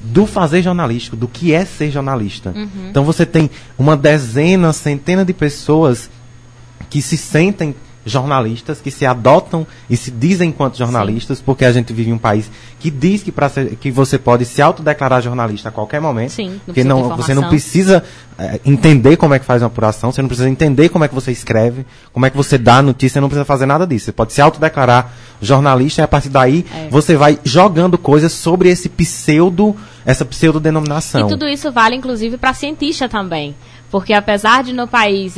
do 0.02 0.26
fazer 0.26 0.62
jornalístico, 0.62 1.16
do 1.16 1.28
que 1.28 1.52
é 1.52 1.64
ser 1.64 1.90
jornalista. 1.90 2.52
Uhum. 2.54 2.88
Então 2.90 3.04
você 3.04 3.24
tem 3.24 3.48
uma 3.78 3.96
dezena, 3.96 4.72
centena 4.72 5.24
de 5.24 5.32
pessoas 5.32 6.10
que 6.90 7.00
se 7.00 7.16
sentem 7.16 7.74
jornalistas 8.04 8.80
que 8.80 8.90
se 8.90 9.06
adotam 9.06 9.66
e 9.88 9.96
se 9.96 10.10
dizem 10.10 10.48
enquanto 10.48 10.76
jornalistas, 10.76 11.38
Sim. 11.38 11.44
porque 11.46 11.64
a 11.64 11.72
gente 11.72 11.92
vive 11.92 12.10
em 12.10 12.14
um 12.14 12.18
país 12.18 12.50
que 12.80 12.90
diz 12.90 13.22
que, 13.22 13.32
ser, 13.48 13.76
que 13.76 13.90
você 13.90 14.18
pode 14.18 14.44
se 14.44 14.60
autodeclarar 14.60 15.22
jornalista 15.22 15.68
a 15.68 15.72
qualquer 15.72 16.00
momento. 16.00 16.30
Sim, 16.30 16.50
não 16.50 16.58
porque 16.66 16.84
não, 16.84 17.16
você 17.16 17.34
não 17.34 17.48
precisa 17.48 18.02
é, 18.38 18.60
entender 18.64 19.16
como 19.16 19.34
é 19.34 19.38
que 19.38 19.44
faz 19.44 19.62
uma 19.62 19.68
apuração, 19.68 20.10
você 20.10 20.20
não 20.20 20.28
precisa 20.28 20.48
entender 20.48 20.88
como 20.88 21.04
é 21.04 21.08
que 21.08 21.14
você 21.14 21.30
escreve, 21.30 21.86
como 22.12 22.26
é 22.26 22.30
que 22.30 22.36
você 22.36 22.58
dá 22.58 22.78
a 22.78 22.82
notícia, 22.82 23.14
você 23.14 23.20
não 23.20 23.28
precisa 23.28 23.44
fazer 23.44 23.66
nada 23.66 23.86
disso. 23.86 24.06
Você 24.06 24.12
pode 24.12 24.32
se 24.32 24.40
autodeclarar 24.40 25.12
jornalista 25.40 26.00
e 26.00 26.04
a 26.04 26.08
partir 26.08 26.28
daí 26.28 26.64
é. 26.74 26.88
você 26.88 27.16
vai 27.16 27.38
jogando 27.44 27.96
coisas 27.96 28.32
sobre 28.32 28.68
esse 28.68 28.88
pseudo, 28.88 29.76
essa 30.04 30.24
pseudo-denominação. 30.24 31.26
E 31.26 31.28
tudo 31.28 31.48
isso 31.48 31.70
vale, 31.70 31.96
inclusive, 31.96 32.36
para 32.36 32.52
cientista 32.52 33.08
também. 33.08 33.54
Porque 33.90 34.14
apesar 34.14 34.62
de 34.62 34.72
no 34.72 34.88
país, 34.88 35.36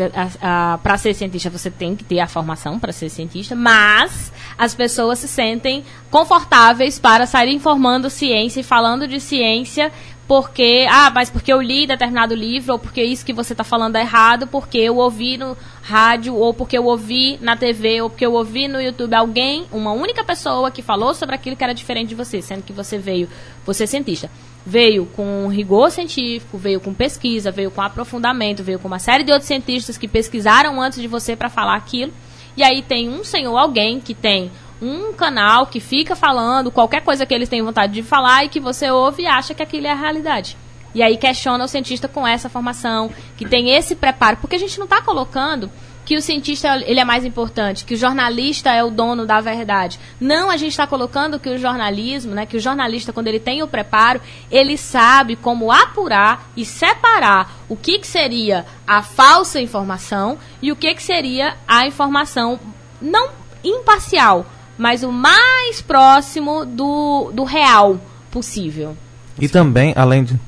para 0.81 0.97
ser 0.97 1.13
cientista, 1.13 1.51
você 1.51 1.71
tem 1.71 1.97
que 1.97 2.05
ter 2.05 2.21
a 2.21 2.29
formação 2.29 2.79
para 2.79 2.93
ser 2.93 3.09
cientista, 3.09 3.57
mas 3.57 4.33
as 4.57 4.73
pessoas 4.73 5.19
se 5.19 5.27
sentem 5.27 5.85
confortáveis 6.09 6.97
para 6.97 7.27
sair 7.27 7.53
informando 7.53 8.09
ciência 8.09 8.61
e 8.61 8.63
falando 8.63 9.09
de 9.09 9.19
ciência 9.19 9.91
porque, 10.27 10.87
ah, 10.89 11.11
mas 11.11 11.29
porque 11.29 11.53
eu 11.53 11.61
li 11.61 11.87
determinado 11.87 12.35
livro, 12.35 12.75
ou 12.75 12.79
porque 12.79 13.03
isso 13.03 13.27
que 13.27 13.33
você 13.33 13.53
está 13.53 13.63
falando 13.63 13.97
é 13.97 14.01
errado, 14.01 14.47
porque 14.47 14.79
eu 14.79 14.97
ouvi 14.97 15.37
no 15.37 15.57
rádio, 15.83 16.35
ou 16.35 16.55
porque 16.55 16.79
eu 16.79 16.85
ouvi 16.87 17.39
na 17.43 17.57
TV, 17.57 18.01
ou 18.01 18.09
porque 18.09 18.25
eu 18.25 18.33
ouvi 18.33 18.67
no 18.67 18.81
YouTube 18.81 19.15
alguém, 19.15 19.67
uma 19.71 19.93
única 19.93 20.25
pessoa 20.25 20.71
que 20.71 20.81
falou 20.81 21.13
sobre 21.13 21.35
aquilo 21.35 21.57
que 21.57 21.65
era 21.65 21.75
diferente 21.75 22.09
de 22.09 22.15
você, 22.15 22.41
sendo 22.41 22.63
que 22.63 22.73
você 22.73 22.97
veio, 22.97 23.29
você 23.67 23.85
é 23.85 23.87
cientista 23.87 24.31
veio 24.67 25.07
com 25.07 25.47
rigor 25.49 25.91
científico, 25.91 26.57
veio 26.57 26.81
com 26.81 26.95
pesquisa, 26.95 27.51
veio 27.51 27.71
com 27.71 27.83
aprofundamento, 27.83 28.63
veio 28.63 28.79
com 28.79 28.89
uma 28.89 28.99
série 28.99 29.25
de 29.25 29.31
outros 29.31 29.47
cientistas 29.47 29.99
que 29.99 30.09
pesquisaram 30.09 30.81
antes 30.81 31.01
de 31.01 31.09
você 31.09 31.37
para 31.37 31.51
falar 31.51 31.77
aquilo. 31.77 32.13
E 32.57 32.63
aí 32.63 32.83
tem 32.83 33.09
um 33.09 33.25
senhor, 33.25 33.57
alguém 33.57 34.01
que 34.01 34.15
tem 34.15 34.51
um 34.81 35.13
canal 35.13 35.67
que 35.67 35.81
fica 35.81 36.17
falando 36.17 36.71
qualquer 36.71 37.03
coisa 37.03 37.27
que 37.27 37.35
eles 37.35 37.49
têm 37.49 37.63
vontade 37.63 37.93
de 37.93 38.03
falar 38.03 38.45
e 38.45 38.49
que 38.49 38.61
você 38.61 38.91
ouve 38.91 39.23
e 39.23 39.27
acha 39.27 39.55
que 39.55 39.63
aquilo 39.63 39.87
é 39.87 39.91
a 39.91 39.97
realidade. 39.97 40.57
E 40.95 41.03
aí 41.03 41.17
questiona 41.17 41.65
o 41.65 41.69
cientista 41.69 42.07
com 42.07 42.27
essa 42.27 42.49
formação, 42.49 43.11
que 43.37 43.45
tem 43.45 43.71
esse 43.71 43.97
preparo, 43.97 44.37
porque 44.37 44.55
a 44.55 44.59
gente 44.59 44.79
não 44.79 44.85
está 44.85 45.03
colocando 45.03 45.71
que 46.05 46.17
o 46.17 46.23
cientista 46.23 46.77
ele 46.87 47.01
é 47.01 47.05
mais 47.05 47.25
importante, 47.25 47.85
que 47.85 47.95
o 47.95 47.97
jornalista 47.97 48.71
é 48.71 48.85
o 48.85 48.91
dono 48.91 49.27
da 49.27 49.41
verdade. 49.41 49.99
Não, 50.21 50.51
a 50.51 50.57
gente 50.57 50.73
está 50.73 50.87
colocando 50.87 51.41
que 51.41 51.49
o 51.49 51.59
jornalismo, 51.59 52.35
né, 52.35 52.47
que 52.47 52.57
o 52.57 52.61
jornalista, 52.61 53.13
quando 53.13 53.29
ele 53.29 53.41
tem 53.41 53.63
o 53.63 53.69
preparo, 53.69 54.21
ele 54.51 54.77
sabe 54.77 55.37
como 55.37 55.73
apurar 55.73 56.51
e 56.57 56.65
separar 56.65 57.65
o 57.69 57.77
que, 57.77 57.99
que 57.99 58.07
seria 58.07 58.67
a 58.87 59.03
falsa 59.03 59.61
informação 59.61 60.39
e 60.61 60.71
o 60.71 60.77
que, 60.77 60.95
que 60.95 61.03
seria 61.03 61.57
a 61.67 61.87
informação 61.87 62.61
não 63.01 63.31
imparcial, 63.63 64.47
mas 64.77 65.03
o 65.03 65.11
mais 65.11 65.81
próximo 65.81 66.65
do, 66.67 67.31
do 67.33 67.45
real 67.45 67.99
possível. 68.31 68.97
E 69.39 69.49
também, 69.49 69.93
além 69.97 70.25
de. 70.25 70.39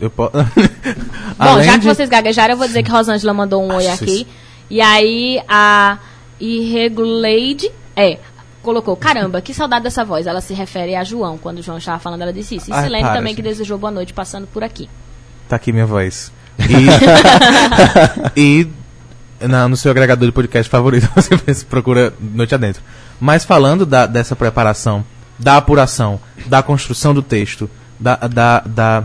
Eu 0.00 0.10
posso... 0.10 0.32
Bom, 1.38 1.62
já 1.62 1.72
que 1.72 1.78
de... 1.80 1.86
vocês 1.86 2.08
gaguejaram, 2.08 2.54
eu 2.54 2.58
vou 2.58 2.66
dizer 2.66 2.82
que 2.82 2.90
Rosângela 2.90 3.32
mandou 3.32 3.62
um 3.62 3.74
oi 3.74 3.88
aqui. 3.88 4.26
E 4.70 4.80
aí 4.80 5.40
a 5.48 5.98
Irregulade, 6.40 7.70
é, 7.96 8.18
colocou, 8.62 8.96
caramba, 8.96 9.40
que 9.40 9.54
saudade 9.54 9.84
dessa 9.84 10.04
voz. 10.04 10.26
Ela 10.26 10.40
se 10.40 10.54
refere 10.54 10.94
a 10.94 11.02
João, 11.02 11.38
quando 11.38 11.58
o 11.58 11.62
João 11.62 11.78
estava 11.78 11.98
falando, 11.98 12.22
ela 12.22 12.32
disse 12.32 12.56
isso. 12.56 12.70
E 12.70 12.72
Ai, 12.72 12.84
Silene 12.84 13.02
para, 13.02 13.14
também, 13.14 13.30
gente. 13.32 13.36
que 13.36 13.48
desejou 13.48 13.78
boa 13.78 13.90
noite 13.90 14.12
passando 14.12 14.46
por 14.46 14.62
aqui. 14.62 14.88
Tá 15.48 15.56
aqui 15.56 15.72
minha 15.72 15.86
voz. 15.86 16.32
E, 18.34 18.66
e 19.40 19.46
na, 19.46 19.68
no 19.68 19.76
seu 19.76 19.92
agregador 19.92 20.26
de 20.26 20.32
podcast 20.32 20.68
favorito, 20.68 21.08
você 21.14 21.64
procura 21.64 22.12
Noite 22.20 22.52
Adentro. 22.52 22.82
Mas 23.20 23.44
falando 23.44 23.86
da, 23.86 24.06
dessa 24.06 24.34
preparação, 24.34 25.04
da 25.38 25.56
apuração, 25.56 26.20
da 26.46 26.60
construção 26.60 27.14
do 27.14 27.22
texto, 27.22 27.70
da, 27.98 28.16
da, 28.16 28.60
da 28.66 29.04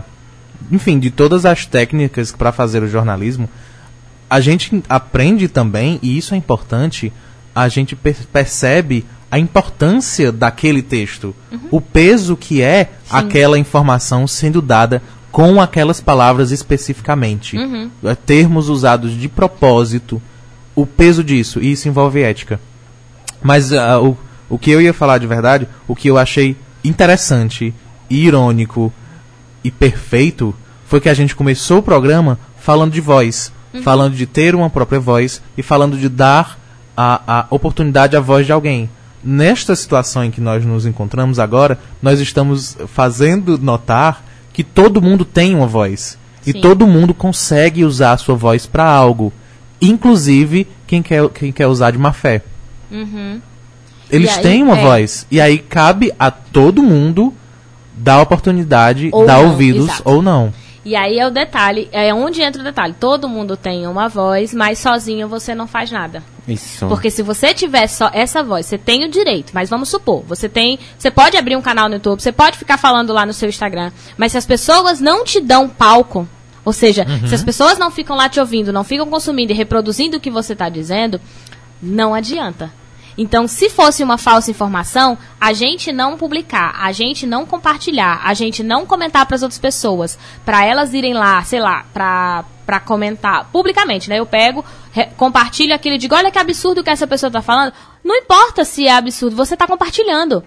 enfim, 0.70 0.98
de 0.98 1.10
todas 1.10 1.46
as 1.46 1.64
técnicas 1.64 2.32
para 2.32 2.50
fazer 2.50 2.82
o 2.82 2.88
jornalismo, 2.88 3.48
a 4.34 4.40
gente 4.40 4.82
aprende 4.88 5.46
também, 5.46 6.00
e 6.02 6.18
isso 6.18 6.34
é 6.34 6.36
importante, 6.36 7.12
a 7.54 7.68
gente 7.68 7.94
per 7.94 8.16
percebe 8.32 9.06
a 9.30 9.38
importância 9.38 10.32
daquele 10.32 10.82
texto, 10.82 11.32
uhum. 11.52 11.68
o 11.70 11.80
peso 11.80 12.36
que 12.36 12.60
é 12.60 12.84
Sim. 12.84 12.90
aquela 13.10 13.56
informação 13.56 14.26
sendo 14.26 14.60
dada 14.60 15.00
com 15.30 15.60
aquelas 15.60 16.00
palavras 16.00 16.50
especificamente, 16.50 17.56
uhum. 17.56 17.88
É, 18.02 18.16
termos 18.16 18.68
usados 18.68 19.16
de 19.16 19.28
propósito, 19.28 20.20
o 20.74 20.84
peso 20.84 21.22
disso, 21.22 21.60
e 21.60 21.70
isso 21.70 21.88
envolve 21.88 22.20
ética. 22.20 22.58
Mas 23.40 23.70
uh, 23.70 24.02
o, 24.02 24.16
O 24.48 24.58
que 24.58 24.72
eu 24.72 24.80
ia 24.80 24.92
falar 24.92 25.18
de 25.18 25.28
verdade, 25.28 25.68
o 25.86 25.94
que 25.94 26.08
eu 26.08 26.18
achei 26.18 26.56
interessante, 26.82 27.72
irônico 28.10 28.92
e 29.62 29.70
perfeito 29.70 30.52
foi 30.86 31.00
que 31.00 31.08
a 31.08 31.14
gente 31.14 31.36
começou 31.36 31.78
o 31.78 31.82
programa 31.82 32.36
falando 32.58 32.92
de 32.92 33.00
voz, 33.00 33.52
falando 33.82 34.14
de 34.14 34.26
ter 34.26 34.54
uma 34.54 34.70
própria 34.70 35.00
voz 35.00 35.42
e 35.56 35.62
falando 35.62 35.96
de 35.96 36.08
dar 36.08 36.58
a, 36.96 37.40
a 37.40 37.46
oportunidade 37.50 38.16
à 38.16 38.20
voz 38.20 38.46
de 38.46 38.52
alguém. 38.52 38.88
Nesta 39.22 39.74
situação 39.74 40.24
em 40.24 40.30
que 40.30 40.40
nós 40.40 40.64
nos 40.64 40.84
encontramos 40.86 41.38
agora, 41.38 41.78
nós 42.02 42.20
estamos 42.20 42.76
fazendo 42.86 43.58
notar 43.58 44.22
que 44.52 44.62
todo 44.62 45.00
mundo 45.02 45.24
tem 45.24 45.54
uma 45.54 45.66
voz. 45.66 46.18
E 46.46 46.52
Sim. 46.52 46.60
todo 46.60 46.86
mundo 46.86 47.14
consegue 47.14 47.84
usar 47.84 48.12
a 48.12 48.18
sua 48.18 48.34
voz 48.34 48.66
para 48.66 48.84
algo. 48.84 49.32
Inclusive 49.80 50.68
quem 50.86 51.02
quer, 51.02 51.28
quem 51.30 51.50
quer 51.50 51.66
usar 51.66 51.90
de 51.90 51.98
má 51.98 52.12
fé. 52.12 52.42
Eles 54.10 54.30
E 54.30 54.36
aí, 54.36 54.42
têm 54.42 54.62
uma 54.62 54.78
é. 54.78 54.82
voz. 54.82 55.26
E 55.30 55.40
aí 55.40 55.58
cabe 55.58 56.12
a 56.18 56.30
todo 56.30 56.82
mundo 56.82 57.32
dar 57.96 58.20
oportunidade, 58.20 59.08
Ou 59.12 59.26
dar 59.26 59.38
não, 59.42 59.50
ouvidos 59.50 59.86
exato. 59.86 60.02
ou 60.04 60.20
não. 60.20 60.52
E 60.84 60.94
aí 60.94 61.18
é 61.18 61.26
o 61.26 61.30
detalhe, 61.30 61.88
é 61.92 62.12
onde 62.12 62.42
entra 62.42 62.60
o 62.60 62.64
detalhe. 62.64 62.94
Todo 62.98 63.28
mundo 63.28 63.56
tem 63.56 63.86
uma 63.86 64.08
voz, 64.08 64.52
mas 64.52 64.78
sozinho 64.78 65.26
você 65.26 65.54
não 65.54 65.66
faz 65.66 65.90
nada. 65.90 66.22
Isso. 66.46 66.86
Porque 66.86 67.10
se 67.10 67.22
você 67.22 67.54
tiver 67.54 67.86
só 67.86 68.10
essa 68.12 68.42
voz, 68.42 68.66
você 68.66 68.76
tem 68.76 69.04
o 69.06 69.10
direito, 69.10 69.52
mas 69.54 69.70
vamos 69.70 69.88
supor, 69.88 70.22
você 70.26 70.46
tem, 70.46 70.78
você 70.98 71.10
pode 71.10 71.38
abrir 71.38 71.56
um 71.56 71.62
canal 71.62 71.88
no 71.88 71.94
YouTube, 71.94 72.20
você 72.20 72.32
pode 72.32 72.58
ficar 72.58 72.76
falando 72.76 73.14
lá 73.14 73.24
no 73.24 73.32
seu 73.32 73.48
Instagram, 73.48 73.90
mas 74.18 74.32
se 74.32 74.38
as 74.38 74.44
pessoas 74.44 75.00
não 75.00 75.24
te 75.24 75.40
dão 75.40 75.68
palco, 75.68 76.28
ou 76.62 76.72
seja, 76.72 77.06
se 77.26 77.34
as 77.34 77.42
pessoas 77.42 77.78
não 77.78 77.90
ficam 77.90 78.14
lá 78.14 78.28
te 78.28 78.40
ouvindo, 78.40 78.72
não 78.72 78.84
ficam 78.84 79.06
consumindo 79.06 79.52
e 79.52 79.54
reproduzindo 79.54 80.18
o 80.18 80.20
que 80.20 80.30
você 80.30 80.52
está 80.52 80.68
dizendo, 80.68 81.18
não 81.82 82.14
adianta. 82.14 82.70
Então, 83.16 83.46
se 83.46 83.70
fosse 83.70 84.02
uma 84.02 84.18
falsa 84.18 84.50
informação, 84.50 85.16
a 85.40 85.52
gente 85.52 85.92
não 85.92 86.16
publicar, 86.16 86.74
a 86.78 86.90
gente 86.92 87.26
não 87.26 87.46
compartilhar, 87.46 88.20
a 88.24 88.34
gente 88.34 88.62
não 88.62 88.84
comentar 88.84 89.24
para 89.26 89.36
as 89.36 89.42
outras 89.42 89.58
pessoas, 89.58 90.18
para 90.44 90.64
elas 90.64 90.92
irem 90.92 91.14
lá, 91.14 91.42
sei 91.42 91.60
lá, 91.60 91.84
para 91.92 92.44
para 92.64 92.80
comentar 92.80 93.50
publicamente, 93.52 94.08
né? 94.08 94.18
Eu 94.18 94.24
pego, 94.24 94.64
compartilho 95.18 95.74
aquilo 95.74 95.96
e 95.96 95.98
digo, 95.98 96.14
olha 96.14 96.30
que 96.30 96.38
absurdo 96.38 96.82
que 96.82 96.88
essa 96.88 97.06
pessoa 97.06 97.30
tá 97.30 97.42
falando. 97.42 97.74
Não 98.02 98.16
importa 98.16 98.64
se 98.64 98.86
é 98.86 98.92
absurdo, 98.92 99.36
você 99.36 99.54
tá 99.54 99.66
compartilhando. 99.66 100.42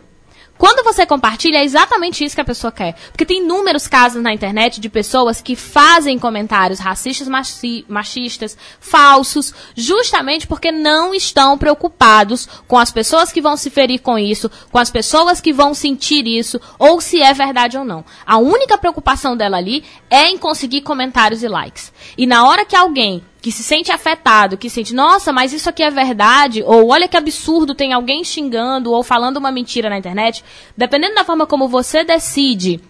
Quando 0.58 0.84
você 0.84 1.06
compartilha, 1.06 1.58
é 1.58 1.64
exatamente 1.64 2.24
isso 2.24 2.36
que 2.36 2.42
a 2.42 2.46
pessoa 2.46 2.72
quer. 2.72 2.96
Porque 3.12 3.26
tem 3.26 3.44
inúmeros 3.44 3.88
casos 3.88 4.22
na 4.22 4.34
internet 4.34 4.80
de 4.80 4.90
pessoas 4.90 5.42
que 5.42 5.56
fazem 5.56 6.18
comentários 6.18 6.80
racistas, 6.80 7.28
machi- 7.28 7.86
machistas, 7.88 8.58
falsos, 8.80 9.54
justamente 9.76 10.48
porque 10.48 10.72
não 10.72 11.14
estão 11.14 11.58
preocupados 11.58 12.48
com 12.68 12.78
as 12.78 12.92
pessoas 12.92 13.32
que 13.32 13.42
vão 13.42 13.56
se 13.56 13.70
ferir 13.70 14.02
com 14.02 14.18
isso, 14.18 14.50
com 14.72 14.80
as 14.80 14.90
pessoas 14.90 15.40
que 15.40 15.54
vão 15.54 15.74
sentir 15.74 16.26
isso, 16.28 16.60
ou 16.80 17.00
se 17.00 17.22
é 17.22 17.34
verdade 17.34 17.78
ou 17.78 17.86
não. 17.86 18.04
A 18.26 18.38
única 18.38 18.78
preocupação 18.78 19.38
dela 19.38 19.58
ali 19.58 19.84
é 20.10 20.30
em 20.30 20.38
conseguir 20.38 20.82
comentários 20.82 21.44
e 21.44 21.48
likes. 21.48 21.94
E 22.18 22.26
na 22.26 22.48
hora 22.48 22.66
que 22.66 22.76
alguém 22.76 23.24
que 23.42 23.52
se 23.52 23.64
sente 23.64 23.92
afetado, 23.92 24.58
que 24.58 24.70
sente, 24.70 24.94
nossa, 24.94 25.32
mas 25.32 25.54
isso 25.54 25.70
aqui 25.70 25.84
é 25.84 25.90
verdade, 25.90 26.64
ou 26.64 26.90
olha 26.90 27.08
que 27.08 27.16
absurdo, 27.16 27.76
tem 27.76 27.94
alguém 27.94 28.24
xingando 28.24 28.92
ou 28.92 29.04
falando 29.04 29.38
uma 29.38 29.52
mentira 29.52 29.90
na 29.90 29.98
internet, 29.98 30.44
dependendo 30.76 31.16
da 31.16 31.24
forma 31.24 31.46
como 31.46 31.68
você 31.68 32.04
decide 32.04 32.82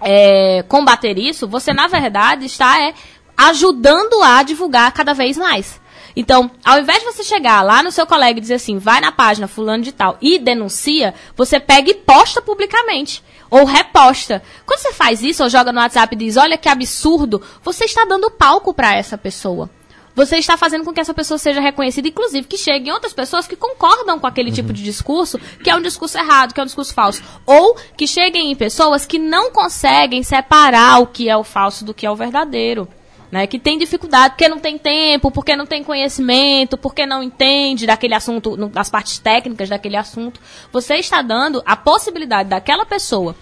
é, 0.00 0.64
combater 0.68 1.18
isso, 1.18 1.46
você 1.46 1.72
na 1.72 1.86
verdade 1.86 2.46
está 2.46 2.82
é, 2.82 2.94
ajudando 3.36 4.22
a 4.22 4.42
divulgar 4.42 4.92
cada 4.92 5.12
vez 5.12 5.36
mais. 5.36 5.80
Então, 6.16 6.50
ao 6.64 6.78
invés 6.78 7.00
de 7.00 7.04
você 7.04 7.22
chegar 7.22 7.60
lá 7.60 7.82
no 7.82 7.92
seu 7.92 8.06
colega 8.06 8.38
e 8.38 8.40
dizer 8.40 8.54
assim, 8.54 8.78
vai 8.78 9.00
na 9.02 9.12
página 9.12 9.46
fulano 9.46 9.82
de 9.82 9.92
tal 9.92 10.16
e 10.20 10.38
denuncia, 10.38 11.12
você 11.36 11.60
pega 11.60 11.90
e 11.90 11.94
posta 11.94 12.40
publicamente. 12.40 13.22
Ou 13.50 13.64
reposta. 13.64 14.42
Quando 14.64 14.80
você 14.80 14.92
faz 14.94 15.22
isso, 15.22 15.42
ou 15.42 15.50
joga 15.50 15.72
no 15.72 15.78
WhatsApp 15.78 16.14
e 16.14 16.18
diz, 16.18 16.36
olha 16.38 16.56
que 16.56 16.70
absurdo, 16.70 17.42
você 17.62 17.84
está 17.84 18.06
dando 18.06 18.30
palco 18.30 18.72
para 18.72 18.96
essa 18.96 19.18
pessoa. 19.18 19.70
Você 20.16 20.38
está 20.38 20.56
fazendo 20.56 20.82
com 20.82 20.94
que 20.94 21.00
essa 21.00 21.12
pessoa 21.12 21.36
seja 21.36 21.60
reconhecida, 21.60 22.08
inclusive 22.08 22.46
que 22.46 22.56
cheguem 22.56 22.90
outras 22.90 23.12
pessoas 23.12 23.46
que 23.46 23.54
concordam 23.54 24.18
com 24.18 24.26
aquele 24.26 24.50
tipo 24.50 24.72
de 24.72 24.82
discurso, 24.82 25.38
que 25.62 25.68
é 25.68 25.76
um 25.76 25.82
discurso 25.82 26.16
errado, 26.16 26.54
que 26.54 26.58
é 26.58 26.62
um 26.62 26.66
discurso 26.66 26.94
falso. 26.94 27.22
Ou 27.44 27.76
que 27.94 28.06
cheguem 28.06 28.50
em 28.50 28.56
pessoas 28.56 29.04
que 29.04 29.18
não 29.18 29.50
conseguem 29.50 30.22
separar 30.22 31.02
o 31.02 31.06
que 31.06 31.28
é 31.28 31.36
o 31.36 31.44
falso 31.44 31.84
do 31.84 31.92
que 31.92 32.06
é 32.06 32.10
o 32.10 32.16
verdadeiro. 32.16 32.88
Né, 33.30 33.44
que 33.48 33.58
tem 33.58 33.76
dificuldade 33.76 34.34
porque 34.34 34.48
não 34.48 34.60
tem 34.60 34.78
tempo, 34.78 35.32
porque 35.32 35.56
não 35.56 35.66
tem 35.66 35.82
conhecimento, 35.82 36.78
porque 36.78 37.04
não 37.04 37.24
entende 37.24 37.84
daquele 37.84 38.14
assunto, 38.14 38.56
das 38.68 38.88
partes 38.88 39.18
técnicas 39.18 39.68
daquele 39.68 39.96
assunto. 39.96 40.40
Você 40.72 40.94
está 40.94 41.22
dando 41.22 41.60
a 41.66 41.76
possibilidade 41.76 42.48
daquela 42.48 42.86
pessoa 42.86 43.34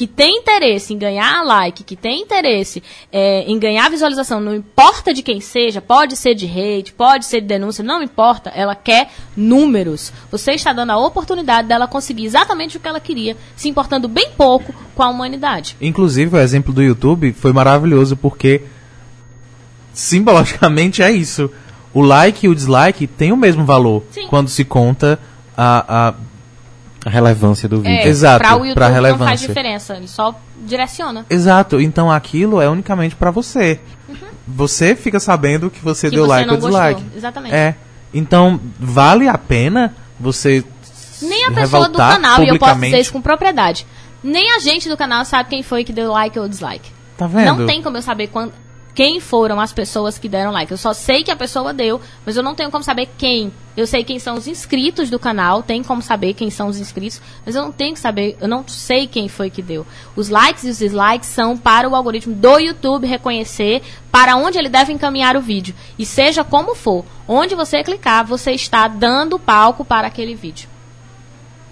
que 0.00 0.06
tem 0.06 0.38
interesse 0.38 0.94
em 0.94 0.98
ganhar 0.98 1.44
like, 1.44 1.84
que 1.84 1.94
tem 1.94 2.22
interesse 2.22 2.82
é, 3.12 3.42
em 3.42 3.58
ganhar 3.58 3.90
visualização, 3.90 4.40
não 4.40 4.54
importa 4.54 5.12
de 5.12 5.22
quem 5.22 5.42
seja, 5.42 5.82
pode 5.82 6.16
ser 6.16 6.34
de 6.34 6.46
hate, 6.46 6.90
pode 6.94 7.26
ser 7.26 7.42
de 7.42 7.46
denúncia, 7.46 7.84
não 7.84 8.02
importa, 8.02 8.50
ela 8.54 8.74
quer 8.74 9.10
números. 9.36 10.10
Você 10.30 10.52
está 10.52 10.72
dando 10.72 10.92
a 10.92 10.98
oportunidade 10.98 11.68
dela 11.68 11.86
conseguir 11.86 12.24
exatamente 12.24 12.78
o 12.78 12.80
que 12.80 12.88
ela 12.88 12.98
queria, 12.98 13.36
se 13.54 13.68
importando 13.68 14.08
bem 14.08 14.30
pouco 14.34 14.74
com 14.94 15.02
a 15.02 15.08
humanidade. 15.10 15.76
Inclusive, 15.78 16.34
o 16.34 16.40
exemplo 16.40 16.72
do 16.72 16.82
YouTube 16.82 17.34
foi 17.34 17.52
maravilhoso 17.52 18.16
porque 18.16 18.62
simbologicamente 19.92 21.02
é 21.02 21.10
isso. 21.10 21.50
O 21.92 22.00
like 22.02 22.46
e 22.46 22.48
o 22.48 22.54
dislike 22.54 23.06
têm 23.06 23.32
o 23.32 23.36
mesmo 23.36 23.64
valor 23.64 24.04
Sim. 24.10 24.26
quando 24.28 24.48
se 24.48 24.64
conta 24.64 25.18
a, 25.56 26.08
a 26.08 26.14
A 27.04 27.10
relevância 27.10 27.68
do 27.68 27.78
vídeo. 27.80 27.96
É, 27.98 28.06
Exato, 28.08 28.38
pra 28.40 28.56
o 28.56 28.58
YouTube 28.58 28.74
pra 28.74 28.86
não 28.88 28.94
faz 28.94 29.04
relevância. 29.04 29.48
diferença, 29.48 29.96
ele 29.96 30.06
só 30.06 30.38
direciona. 30.66 31.24
Exato, 31.30 31.80
então 31.80 32.10
aquilo 32.12 32.60
é 32.60 32.68
unicamente 32.68 33.16
pra 33.16 33.30
você. 33.30 33.80
Você 34.46 34.94
fica 34.94 35.18
sabendo 35.18 35.70
que 35.70 35.80
você 35.82 36.06
Uhum. 36.06 36.10
Que 36.10 36.16
deu 36.16 36.24
você 36.26 36.30
like 36.30 36.50
ou 36.50 36.56
dislike. 36.56 37.00
gostou, 37.00 37.18
exatamente. 37.18 37.54
É. 37.54 37.74
Então, 38.12 38.60
vale 38.78 39.28
a 39.28 39.38
pena 39.38 39.94
você 40.18 40.64
Nem 41.22 41.46
a 41.46 41.52
pessoa 41.52 41.88
do 41.88 41.96
canal, 41.98 42.42
e 42.42 42.48
eu 42.48 42.58
posso 42.58 42.80
dizer 42.80 42.98
isso 42.98 43.12
com 43.12 43.20
propriedade. 43.22 43.86
Nem 44.22 44.54
a 44.54 44.58
gente 44.58 44.88
do 44.88 44.96
canal 44.96 45.24
sabe 45.24 45.48
quem 45.50 45.62
foi 45.62 45.84
que 45.84 45.92
deu 45.92 46.10
like 46.12 46.38
ou 46.38 46.48
dislike. 46.48 46.90
Tá 47.16 47.26
vendo? 47.26 47.58
Não 47.60 47.66
tem 47.66 47.82
como 47.82 47.96
eu 47.96 48.02
saber 48.02 48.26
quan- 48.28 48.50
quem 49.00 49.18
foram 49.18 49.58
as 49.58 49.72
pessoas 49.72 50.18
que 50.18 50.28
deram 50.28 50.50
like. 50.50 50.70
Eu 50.70 50.76
só 50.76 50.92
sei 50.92 51.24
que 51.24 51.30
a 51.30 51.36
pessoa 51.36 51.72
deu, 51.72 51.98
mas 52.26 52.36
eu 52.36 52.42
não 52.42 52.54
tenho 52.54 52.70
como 52.70 52.84
saber 52.84 53.08
quem. 53.16 53.50
Eu 53.74 53.86
sei 53.86 54.04
quem 54.04 54.18
são 54.18 54.36
os 54.36 54.46
inscritos 54.46 55.08
do 55.08 55.18
canal, 55.18 55.62
tem 55.62 55.82
como 55.82 56.02
saber 56.02 56.34
quem 56.34 56.50
são 56.50 56.68
os 56.68 56.78
inscritos, 56.78 57.18
mas 57.46 57.54
eu 57.54 57.62
não 57.62 57.72
tenho 57.72 57.94
que 57.94 57.98
saber, 57.98 58.36
eu 58.42 58.46
não 58.46 58.62
sei 58.68 59.06
quem 59.06 59.26
foi 59.26 59.48
que 59.48 59.62
deu. 59.62 59.86
Os 60.14 60.28
likes 60.28 60.64
e 60.64 60.68
os 60.68 60.76
dislikes 60.80 61.30
são 61.30 61.56
para 61.56 61.88
o 61.88 61.96
algoritmo 61.96 62.34
do 62.34 62.58
YouTube 62.58 63.06
reconhecer 63.06 63.80
para 64.12 64.36
onde 64.36 64.58
ele 64.58 64.68
deve 64.68 64.92
encaminhar 64.92 65.34
o 65.34 65.40
vídeo. 65.40 65.74
E 65.98 66.04
seja 66.04 66.44
como 66.44 66.74
for, 66.74 67.02
onde 67.26 67.54
você 67.54 67.82
clicar, 67.82 68.26
você 68.26 68.52
está 68.52 68.86
dando 68.86 69.38
palco 69.38 69.82
para 69.82 70.08
aquele 70.08 70.34
vídeo. 70.34 70.69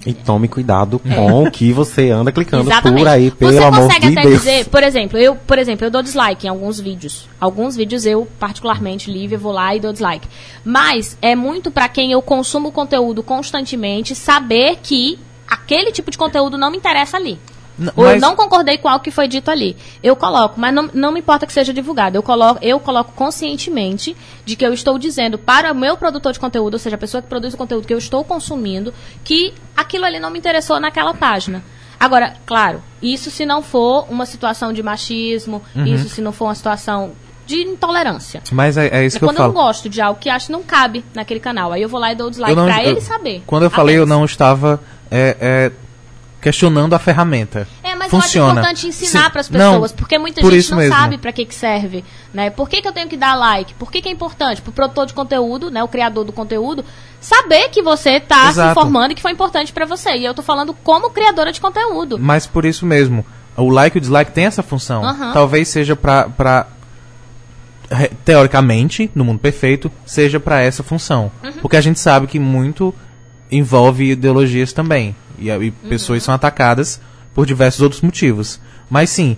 E 0.06 0.14
tome 0.14 0.48
cuidado 0.48 0.98
com 0.98 1.42
o 1.44 1.50
que 1.50 1.72
você 1.72 2.10
anda 2.10 2.30
clicando 2.30 2.70
Exatamente. 2.70 3.00
por 3.00 3.08
aí, 3.08 3.30
pelo 3.30 3.52
Você 3.52 3.58
amor 3.58 3.80
consegue 3.82 4.06
de 4.06 4.18
até 4.18 4.28
Deus. 4.28 4.38
dizer, 4.38 4.66
por 4.66 4.82
exemplo, 4.82 5.18
eu, 5.18 5.34
por 5.34 5.58
exemplo, 5.58 5.86
eu 5.86 5.90
dou 5.90 6.02
dislike 6.02 6.46
em 6.46 6.50
alguns 6.50 6.78
vídeos. 6.78 7.28
Alguns 7.40 7.76
vídeos 7.76 8.06
eu, 8.06 8.26
particularmente, 8.38 9.10
Lívia, 9.10 9.36
vou 9.36 9.52
lá 9.52 9.74
e 9.74 9.80
dou 9.80 9.92
dislike. 9.92 10.28
Mas 10.64 11.18
é 11.20 11.34
muito 11.34 11.70
pra 11.70 11.88
quem 11.88 12.12
eu 12.12 12.22
consumo 12.22 12.70
conteúdo 12.70 13.22
constantemente 13.22 14.14
saber 14.14 14.78
que 14.82 15.18
aquele 15.46 15.90
tipo 15.90 16.10
de 16.10 16.18
conteúdo 16.18 16.56
não 16.56 16.70
me 16.70 16.76
interessa 16.76 17.16
ali. 17.16 17.38
N- 17.78 17.92
Ou 17.96 18.04
eu 18.04 18.10
mas- 18.12 18.20
não 18.20 18.34
concordei 18.34 18.76
com 18.78 18.88
algo 18.88 19.04
que 19.04 19.10
foi 19.10 19.28
dito 19.28 19.50
ali. 19.50 19.76
Eu 20.02 20.16
coloco, 20.16 20.58
mas 20.58 20.74
não, 20.74 20.90
não 20.92 21.12
me 21.12 21.20
importa 21.20 21.46
que 21.46 21.52
seja 21.52 21.72
divulgado. 21.72 22.16
Eu 22.16 22.22
coloco, 22.22 22.58
eu 22.62 22.80
coloco 22.80 23.12
conscientemente 23.12 24.16
de 24.44 24.56
que 24.56 24.64
eu 24.66 24.72
estou 24.72 24.98
dizendo 24.98 25.38
para 25.38 25.72
o 25.72 25.74
meu 25.74 25.96
produtor 25.96 26.32
de 26.32 26.40
conteúdo, 26.40 26.74
ou 26.74 26.78
seja, 26.78 26.96
a 26.96 26.98
pessoa 26.98 27.22
que 27.22 27.28
produz 27.28 27.54
o 27.54 27.56
conteúdo 27.56 27.86
que 27.86 27.94
eu 27.94 27.98
estou 27.98 28.24
consumindo, 28.24 28.92
que 29.22 29.54
aquilo 29.76 30.04
ali 30.04 30.18
não 30.18 30.30
me 30.30 30.38
interessou 30.38 30.80
naquela 30.80 31.14
página. 31.14 31.62
Agora, 32.00 32.34
claro, 32.46 32.82
isso 33.02 33.30
se 33.30 33.44
não 33.44 33.62
for 33.62 34.06
uma 34.10 34.24
situação 34.26 34.72
de 34.72 34.82
machismo, 34.82 35.62
Uhum. 35.74 35.84
isso 35.86 36.08
se 36.08 36.20
não 36.20 36.32
for 36.32 36.44
uma 36.46 36.54
situação 36.54 37.12
de 37.46 37.62
intolerância. 37.62 38.42
Mas 38.52 38.76
é, 38.76 38.88
é 38.88 39.06
isso 39.06 39.16
É 39.16 39.18
que 39.18 39.24
eu 39.24 39.28
quando 39.28 39.38
eu 39.38 39.44
não 39.46 39.52
falo. 39.52 39.66
gosto 39.66 39.88
de 39.88 40.00
algo 40.00 40.20
que 40.20 40.28
acho 40.28 40.46
que 40.46 40.52
não 40.52 40.62
cabe 40.62 41.04
naquele 41.14 41.40
canal. 41.40 41.72
Aí 41.72 41.80
eu 41.82 41.88
vou 41.88 41.98
lá 41.98 42.12
e 42.12 42.14
dou 42.14 42.26
o 42.26 42.30
dislike 42.30 42.52
Eu 42.52 42.56
não- 42.56 42.66
pra 42.66 42.84
eu- 42.84 42.90
ele 42.90 43.00
saber. 43.00 43.42
Quando 43.46 43.62
eu 43.64 43.70
falei, 43.70 43.96
eu 43.96 44.02
Apenas. 44.02 44.18
não 44.18 44.24
estava 44.24 44.80
é, 45.10 45.36
é, 45.40 45.72
questionando 46.40 46.94
a 46.94 46.98
ferramenta. 47.00 47.66
É, 47.82 47.94
mas 47.96 48.10
Funciona. 48.10 48.46
eu 48.46 48.50
acho 48.50 48.58
importante 48.60 48.86
ensinar 48.86 49.30
para 49.30 49.40
as 49.40 49.50
Não, 49.50 49.72
pessoas, 49.72 49.92
porque 49.92 50.18
muita 50.18 50.40
por 50.40 50.52
gente 50.52 50.70
não 50.70 50.78
mesmo. 50.78 50.94
sabe 50.94 51.18
para 51.18 51.32
que, 51.32 51.44
que 51.44 51.54
serve, 51.54 52.04
né? 52.32 52.48
Por 52.50 52.68
que, 52.68 52.80
que 52.80 52.86
eu 52.86 52.92
tenho 52.92 53.08
que 53.08 53.16
dar 53.16 53.34
like? 53.34 53.74
Por 53.74 53.90
que, 53.90 54.00
que 54.00 54.08
é 54.08 54.12
importante? 54.12 54.62
Para 54.62 54.70
o 54.70 54.72
produtor 54.72 55.06
de 55.06 55.14
conteúdo, 55.14 55.70
né, 55.70 55.82
o 55.82 55.88
criador 55.88 56.24
do 56.24 56.32
conteúdo, 56.32 56.84
saber 57.20 57.70
que 57.70 57.82
você 57.82 58.10
está 58.12 58.52
se 58.52 58.60
informando 58.70 59.12
e 59.12 59.14
que 59.16 59.22
foi 59.22 59.32
importante 59.32 59.72
para 59.72 59.84
você. 59.84 60.10
E 60.16 60.24
eu 60.24 60.32
tô 60.32 60.42
falando 60.42 60.72
como 60.72 61.10
criadora 61.10 61.50
de 61.50 61.60
conteúdo. 61.60 62.18
Mas 62.20 62.46
por 62.46 62.64
isso 62.64 62.86
mesmo, 62.86 63.26
o 63.56 63.68
like 63.68 63.96
e 63.96 63.98
o 63.98 64.00
dislike 64.00 64.30
tem 64.30 64.44
essa 64.46 64.62
função. 64.62 65.02
Talvez 65.32 65.66
seja 65.68 65.98
re- 67.90 68.10
teoricamente, 68.24 69.10
no 69.14 69.24
mundo 69.24 69.38
perfeito, 69.38 69.90
seja 70.06 70.38
pra 70.38 70.60
essa 70.60 70.82
função. 70.82 71.30
Uhum. 71.42 71.52
Porque 71.60 71.76
a 71.76 71.80
gente 71.80 71.98
sabe 71.98 72.26
que 72.26 72.38
muito 72.38 72.94
envolve 73.50 74.10
ideologias 74.12 74.72
também. 74.72 75.16
E, 75.38 75.50
e 75.50 75.70
pessoas 75.70 76.22
são 76.22 76.34
atacadas 76.34 77.00
por 77.34 77.46
diversos 77.46 77.80
outros 77.80 78.00
motivos. 78.02 78.60
Mas 78.90 79.10
sim, 79.10 79.36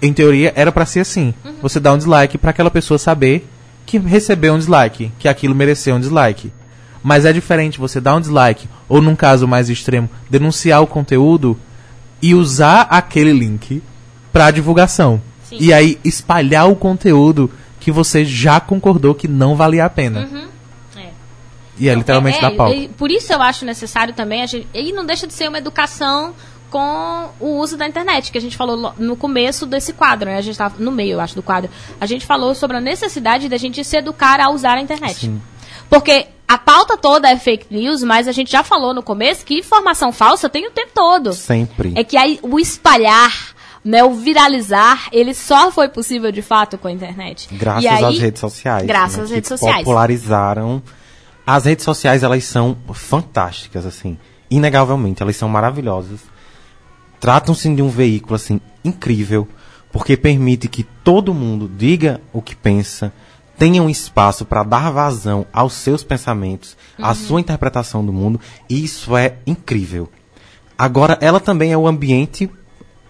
em 0.00 0.12
teoria 0.12 0.52
era 0.56 0.72
pra 0.72 0.86
ser 0.86 1.00
assim. 1.00 1.34
Você 1.62 1.78
dá 1.80 1.92
um 1.92 1.98
dislike 1.98 2.38
pra 2.38 2.50
aquela 2.50 2.70
pessoa 2.70 2.98
saber 2.98 3.48
que 3.86 3.98
recebeu 3.98 4.54
um 4.54 4.58
dislike, 4.58 5.10
que 5.18 5.28
aquilo 5.28 5.54
mereceu 5.54 5.96
um 5.96 6.00
dislike. 6.00 6.52
Mas 7.02 7.24
é 7.24 7.32
diferente 7.32 7.78
você 7.78 8.00
dar 8.00 8.16
um 8.16 8.20
dislike, 8.20 8.68
ou 8.88 9.00
num 9.00 9.16
caso 9.16 9.46
mais 9.46 9.70
extremo, 9.70 10.10
denunciar 10.28 10.82
o 10.82 10.86
conteúdo 10.86 11.58
e 12.20 12.34
usar 12.34 12.82
aquele 12.90 13.32
link 13.32 13.82
pra 14.32 14.50
divulgação. 14.50 15.20
Sim. 15.48 15.56
E 15.60 15.72
aí 15.72 15.98
espalhar 16.04 16.68
o 16.68 16.76
conteúdo 16.76 17.50
que 17.80 17.90
você 17.90 18.24
já 18.24 18.60
concordou 18.60 19.14
que 19.14 19.26
não 19.26 19.56
valia 19.56 19.84
a 19.84 19.90
pena. 19.90 20.28
É. 20.32 20.57
E 21.78 21.88
é 21.88 21.94
literalmente 21.94 22.38
É, 22.38 22.40
dar 22.40 22.52
é, 22.52 22.56
pau. 22.56 22.72
e 22.74 22.88
por 22.88 23.10
isso 23.10 23.32
eu 23.32 23.40
acho 23.42 23.64
necessário 23.64 24.12
também, 24.14 24.42
a 24.42 24.46
gente, 24.46 24.66
e 24.74 24.92
não 24.92 25.04
deixa 25.06 25.26
de 25.26 25.32
ser 25.32 25.48
uma 25.48 25.58
educação 25.58 26.34
com 26.70 27.30
o 27.40 27.58
uso 27.58 27.76
da 27.78 27.86
internet, 27.88 28.30
que 28.30 28.36
a 28.36 28.40
gente 28.40 28.56
falou 28.56 28.76
lo- 28.76 28.94
no 28.98 29.16
começo 29.16 29.64
desse 29.64 29.92
quadro, 29.94 30.28
né? 30.28 30.36
A 30.36 30.40
gente 30.42 30.52
estava 30.52 30.74
no 30.78 30.90
meio, 30.92 31.12
eu 31.14 31.20
acho, 31.20 31.34
do 31.34 31.42
quadro. 31.42 31.70
A 32.00 32.04
gente 32.04 32.26
falou 32.26 32.54
sobre 32.54 32.76
a 32.76 32.80
necessidade 32.80 33.48
da 33.48 33.56
gente 33.56 33.82
se 33.82 33.96
educar 33.96 34.38
a 34.40 34.50
usar 34.50 34.74
a 34.74 34.80
internet. 34.80 35.30
Porque 35.88 36.26
a 36.46 36.58
pauta 36.58 36.96
toda 36.98 37.30
é 37.30 37.36
fake 37.38 37.66
news, 37.70 38.02
mas 38.02 38.28
a 38.28 38.32
gente 38.32 38.52
já 38.52 38.62
falou 38.62 38.92
no 38.92 39.02
começo 39.02 39.44
que 39.46 39.54
informação 39.58 40.12
falsa 40.12 40.48
tem 40.48 40.66
o 40.66 40.70
tempo 40.70 40.90
todo. 40.94 41.32
Sempre. 41.32 41.92
É 41.96 42.04
que 42.04 42.18
aí 42.18 42.38
o 42.42 42.58
espalhar, 42.60 43.32
né, 43.82 44.04
o 44.04 44.10
viralizar, 44.12 45.08
ele 45.10 45.32
só 45.32 45.70
foi 45.70 45.88
possível 45.88 46.30
de 46.30 46.42
fato 46.42 46.76
com 46.76 46.88
a 46.88 46.92
internet. 46.92 47.48
Graças 47.52 47.86
aí- 47.86 48.04
às 48.04 48.18
redes 48.18 48.40
sociais. 48.40 48.86
Graças 48.86 49.16
né, 49.18 49.24
às 49.24 49.30
redes 49.30 49.48
sociais. 49.48 49.78
Popularizaram. 49.78 50.82
As 51.50 51.64
redes 51.64 51.82
sociais, 51.82 52.22
elas 52.22 52.44
são 52.44 52.76
fantásticas, 52.92 53.86
assim. 53.86 54.18
Inegavelmente, 54.50 55.22
elas 55.22 55.34
são 55.34 55.48
maravilhosas. 55.48 56.20
Tratam-se 57.18 57.74
de 57.74 57.80
um 57.80 57.88
veículo, 57.88 58.34
assim, 58.34 58.60
incrível. 58.84 59.48
Porque 59.90 60.14
permite 60.14 60.68
que 60.68 60.82
todo 60.82 61.32
mundo 61.32 61.66
diga 61.66 62.20
o 62.34 62.42
que 62.42 62.54
pensa, 62.54 63.10
tenha 63.56 63.82
um 63.82 63.88
espaço 63.88 64.44
para 64.44 64.62
dar 64.62 64.90
vazão 64.90 65.46
aos 65.50 65.72
seus 65.72 66.04
pensamentos, 66.04 66.76
à 66.98 67.14
sua 67.14 67.40
interpretação 67.40 68.04
do 68.04 68.12
mundo. 68.12 68.38
E 68.68 68.84
isso 68.84 69.16
é 69.16 69.36
incrível. 69.46 70.06
Agora, 70.76 71.16
ela 71.18 71.40
também 71.40 71.72
é 71.72 71.78
o 71.78 71.88
ambiente 71.88 72.50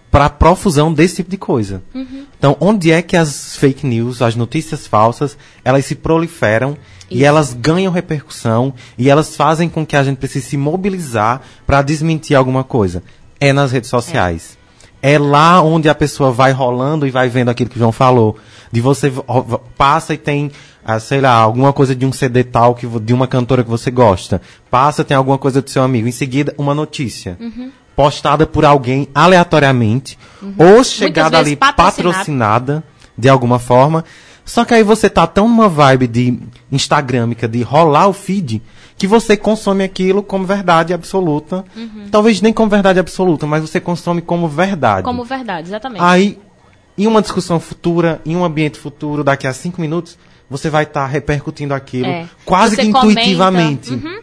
para 0.09 0.27
a 0.27 0.29
profusão 0.29 0.93
desse 0.93 1.17
tipo 1.17 1.29
de 1.29 1.37
coisa. 1.37 1.83
Então, 2.37 2.55
onde 2.61 2.89
é 2.89 3.01
que 3.01 3.17
as 3.17 3.57
fake 3.57 3.85
news, 3.85 4.21
as 4.21 4.37
notícias 4.37 4.87
falsas, 4.87 5.37
elas 5.61 5.85
se 5.85 5.93
proliferam 5.93 6.77
e 7.09 7.17
Isso. 7.17 7.25
elas 7.25 7.53
ganham 7.53 7.91
repercussão 7.91 8.73
e 8.97 9.09
elas 9.09 9.35
fazem 9.35 9.67
com 9.69 9.85
que 9.85 9.95
a 9.95 10.03
gente 10.03 10.17
precise 10.17 10.45
se 10.47 10.57
mobilizar 10.57 11.41
para 11.65 11.81
desmentir 11.81 12.35
alguma 12.37 12.63
coisa? 12.63 13.01
É 13.39 13.51
nas 13.53 13.71
redes 13.71 13.89
sociais. 13.89 14.57
É. 15.01 15.17
lá 15.17 15.61
onde 15.61 15.87
a 15.87 15.95
pessoa 15.95 16.29
vai 16.29 16.51
rolando 16.51 17.07
e 17.07 17.09
vai 17.09 17.29
vendo 17.29 17.47
aquilo 17.47 17.69
que 17.69 17.77
o 17.77 17.79
João 17.79 17.91
falou. 17.93 18.37
De 18.69 18.81
você 18.81 19.09
vo- 19.09 19.23
vo- 19.27 19.61
passa 19.77 20.13
e 20.13 20.17
tem, 20.17 20.51
ah, 20.83 20.99
sei 20.99 21.21
lá, 21.21 21.31
alguma 21.31 21.71
coisa 21.71 21.95
de 21.95 22.05
um 22.05 22.11
CD 22.11 22.43
tal, 22.43 22.75
que, 22.75 22.85
de 22.85 23.13
uma 23.13 23.25
cantora 23.25 23.63
que 23.63 23.69
você 23.69 23.89
gosta. 23.89 24.41
Passa, 24.69 25.03
tem 25.05 25.15
alguma 25.15 25.37
coisa 25.37 25.61
do 25.61 25.69
seu 25.69 25.81
amigo. 25.83 26.05
Em 26.07 26.11
seguida, 26.11 26.53
uma 26.57 26.75
notícia. 26.75 27.37
Postada 27.95 28.45
por 28.45 28.65
alguém 28.65 29.07
aleatoriamente. 29.15 30.17
Ou 30.57 30.83
chegada 30.83 31.37
ali 31.37 31.55
patrocinada. 31.55 32.11
patrocinada 32.11 32.83
de 33.17 33.29
alguma 33.29 33.57
forma. 33.57 34.03
Só 34.49 34.65
que 34.65 34.73
aí 34.73 34.81
você 34.81 35.07
tá 35.11 35.27
tão 35.27 35.47
numa 35.47 35.69
vibe 35.69 36.07
de 36.07 36.39
instagramica, 36.71 37.47
de 37.47 37.61
rolar 37.61 38.07
o 38.07 38.13
feed, 38.13 38.63
que 38.97 39.05
você 39.05 39.37
consome 39.37 39.83
aquilo 39.83 40.23
como 40.23 40.43
verdade 40.43 40.91
absoluta. 40.91 41.63
Talvez 42.09 42.41
nem 42.41 42.51
como 42.51 42.67
verdade 42.67 42.97
absoluta, 42.97 43.45
mas 43.45 43.61
você 43.61 43.79
consome 43.79 44.23
como 44.23 44.47
verdade. 44.47 45.03
Como 45.03 45.23
verdade, 45.23 45.67
exatamente. 45.67 46.01
Aí, 46.01 46.39
em 46.97 47.05
uma 47.05 47.21
discussão 47.21 47.59
futura, 47.59 48.19
em 48.25 48.35
um 48.35 48.43
ambiente 48.43 48.79
futuro, 48.79 49.23
daqui 49.23 49.45
a 49.45 49.53
cinco 49.53 49.79
minutos, 49.79 50.17
você 50.49 50.67
vai 50.67 50.83
estar 50.83 51.05
repercutindo 51.05 51.75
aquilo 51.75 52.07
É. 52.07 52.27
quase 52.43 52.75
Você 52.75 52.85
que 52.87 52.91
comenta, 52.91 53.21
intuitivamente. 53.21 53.93
uhum. 53.93 54.19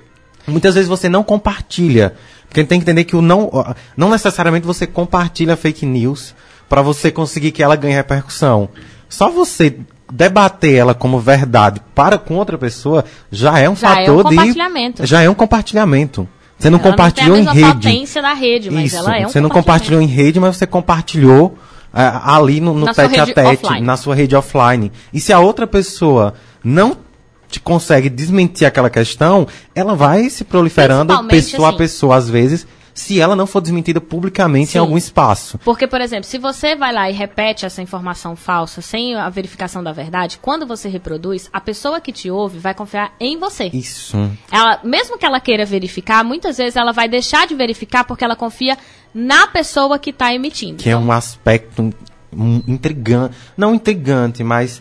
Muitas 0.48 0.74
vezes 0.74 0.88
você 0.88 1.08
não 1.08 1.22
compartilha. 1.22 2.16
Porque 2.48 2.64
tem 2.64 2.80
que 2.80 2.82
entender 2.84 3.04
que 3.04 3.14
o 3.14 3.22
não, 3.22 3.48
não 3.96 4.10
necessariamente 4.10 4.66
você 4.66 4.88
compartilha 4.88 5.56
fake 5.56 5.86
news 5.86 6.34
para 6.68 6.82
você 6.82 7.12
conseguir 7.12 7.52
que 7.52 7.62
ela 7.62 7.76
ganhe 7.76 7.94
repercussão. 7.94 8.68
Só 9.08 9.30
você 9.30 9.78
debater 10.10 10.74
ela 10.74 10.94
como 10.94 11.18
verdade 11.18 11.80
para 11.94 12.16
com 12.18 12.34
outra 12.36 12.56
pessoa 12.56 13.04
já 13.30 13.58
é 13.58 13.68
um 13.68 13.74
Já 13.76 13.90
é 14.00 14.06
fator 14.06 14.14
um 14.26 14.28
de 14.30 14.36
compartilhamento. 14.36 15.06
já 15.06 15.22
é 15.22 15.28
um 15.30 15.34
compartilhamento. 15.34 16.28
Você 16.58 16.70
não 16.70 16.78
Ela 16.78 16.90
compartilhou 16.90 17.36
não 17.36 17.42
em 17.42 17.44
tem 17.44 17.50
a 17.50 17.54
mesma 17.54 17.68
rede. 17.74 17.88
potência 17.88 18.22
da 18.22 18.32
rede, 18.32 18.70
mas 18.70 18.86
Isso, 18.86 18.96
ela 18.96 19.18
é 19.18 19.26
um 19.26 19.28
você 19.28 19.40
não 19.40 19.50
compartilhou 19.50 20.00
em 20.00 20.06
rede, 20.06 20.40
mas 20.40 20.56
você 20.56 20.66
compartilhou 20.66 21.58
ah, 21.92 22.34
ali 22.36 22.60
no, 22.60 22.72
no 22.74 22.86
Na 22.86 22.94
sua 22.94 23.04
tete 23.08 23.20
a 23.20 23.24
rede 23.24 23.34
tete, 23.34 23.64
offline. 23.66 23.86
na 23.86 23.96
sua 23.96 24.14
rede 24.14 24.36
offline. 24.36 24.92
E 25.12 25.20
se 25.20 25.32
a 25.32 25.38
outra 25.40 25.66
pessoa 25.66 26.34
não 26.64 26.96
te 27.50 27.60
consegue 27.60 28.08
desmentir 28.08 28.66
aquela 28.66 28.88
questão, 28.90 29.46
ela 29.74 29.94
vai 29.94 30.28
se 30.30 30.44
proliferando 30.44 31.12
pessoa 31.28 31.68
assim- 31.68 31.74
a 31.74 31.78
pessoa, 31.78 32.16
às 32.16 32.28
vezes, 32.28 32.66
se 32.96 33.20
ela 33.20 33.36
não 33.36 33.46
for 33.46 33.60
desmentida 33.60 34.00
publicamente 34.00 34.72
Sim. 34.72 34.78
em 34.78 34.80
algum 34.80 34.96
espaço. 34.96 35.58
Porque, 35.58 35.86
por 35.86 36.00
exemplo, 36.00 36.24
se 36.24 36.38
você 36.38 36.74
vai 36.74 36.94
lá 36.94 37.10
e 37.10 37.12
repete 37.12 37.66
essa 37.66 37.82
informação 37.82 38.34
falsa 38.34 38.80
sem 38.80 39.14
a 39.14 39.28
verificação 39.28 39.84
da 39.84 39.92
verdade, 39.92 40.38
quando 40.40 40.66
você 40.66 40.88
reproduz, 40.88 41.50
a 41.52 41.60
pessoa 41.60 42.00
que 42.00 42.10
te 42.10 42.30
ouve 42.30 42.58
vai 42.58 42.72
confiar 42.72 43.12
em 43.20 43.38
você. 43.38 43.66
Isso. 43.66 44.16
Ela, 44.50 44.80
mesmo 44.82 45.18
que 45.18 45.26
ela 45.26 45.38
queira 45.38 45.66
verificar, 45.66 46.24
muitas 46.24 46.56
vezes 46.56 46.74
ela 46.74 46.90
vai 46.90 47.06
deixar 47.06 47.46
de 47.46 47.54
verificar 47.54 48.02
porque 48.04 48.24
ela 48.24 48.34
confia 48.34 48.78
na 49.14 49.46
pessoa 49.46 49.98
que 49.98 50.08
está 50.08 50.32
emitindo. 50.32 50.82
Que 50.82 50.88
é 50.88 50.96
um 50.96 51.12
aspecto 51.12 51.92
intrigante. 52.66 53.36
Não 53.58 53.74
intrigante, 53.74 54.42
mas 54.42 54.80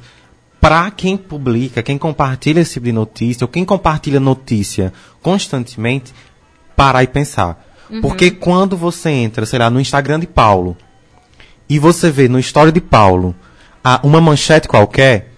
para 0.62 0.90
quem 0.90 1.18
publica, 1.18 1.84
quem 1.84 1.98
compartilha 1.98 2.62
esse 2.62 2.76
tipo 2.76 2.86
de 2.86 2.94
notícia, 2.94 3.44
ou 3.44 3.50
quem 3.50 3.66
compartilha 3.66 4.22
notícia 4.22 4.94
constantemente, 5.22 6.14
parar 6.78 7.04
e 7.04 7.08
pensar. 7.08 7.65
Porque 8.02 8.32
quando 8.32 8.76
você 8.76 9.10
entra, 9.10 9.45
sei 9.45 9.60
lá, 9.60 9.70
no 9.70 9.80
Instagram 9.80 10.20
de 10.20 10.28
Paulo, 10.28 10.76
e 11.70 11.80
você 11.80 12.10
vê 12.12 12.28
no 12.28 12.40
story 12.40 12.72
de 12.72 12.82
Paulo 12.82 13.36
a- 13.84 13.99
uma 14.03 14.20
manchete 14.22 14.68
qualquer, 14.68 15.32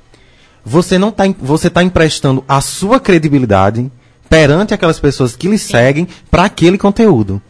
você 0.65 0.97
não 0.97 1.11
tá, 1.11 1.23
você 1.39 1.69
tá 1.69 1.81
emprestando 1.83 2.43
a 2.47 2.59
sua 2.61 2.99
credibilidade 2.99 3.89
perante 4.29 4.73
aquelas 4.73 4.99
pessoas 4.99 5.35
que 5.35 5.47
lhe 5.47 5.57
seguem 5.57 6.07
para 6.29 6.43
aquele 6.43 6.77
conteúdo. 6.77 7.41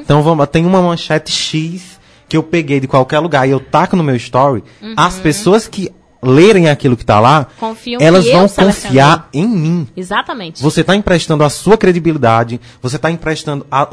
Então 0.00 0.22
vamos, 0.22 0.46
tem 0.48 0.66
uma 0.66 0.82
manchete 0.82 1.30
X 1.32 1.98
que 2.28 2.36
eu 2.36 2.42
peguei 2.42 2.78
de 2.80 2.86
qualquer 2.86 3.18
lugar 3.20 3.46
e 3.48 3.50
eu 3.52 3.60
taco 3.60 3.96
no 3.96 4.04
meu 4.04 4.16
story, 4.16 4.62
as 4.96 5.14
pessoas 5.18 5.66
que 5.66 5.90
lerem 6.22 6.68
aquilo 6.68 6.96
que 6.96 7.04
tá 7.04 7.18
lá, 7.18 7.46
Confiam 7.58 8.00
elas 8.00 8.26
vão 8.26 8.46
confiar 8.48 9.28
em 9.32 9.46
mim. 9.48 9.88
Exatamente. 9.96 10.62
Você 10.62 10.82
está 10.82 10.94
emprestando 10.94 11.42
a 11.44 11.48
sua 11.48 11.78
credibilidade, 11.78 12.60
você 12.82 12.96
está 12.96 13.10
emprestando 13.10 13.66
a, 13.70 13.88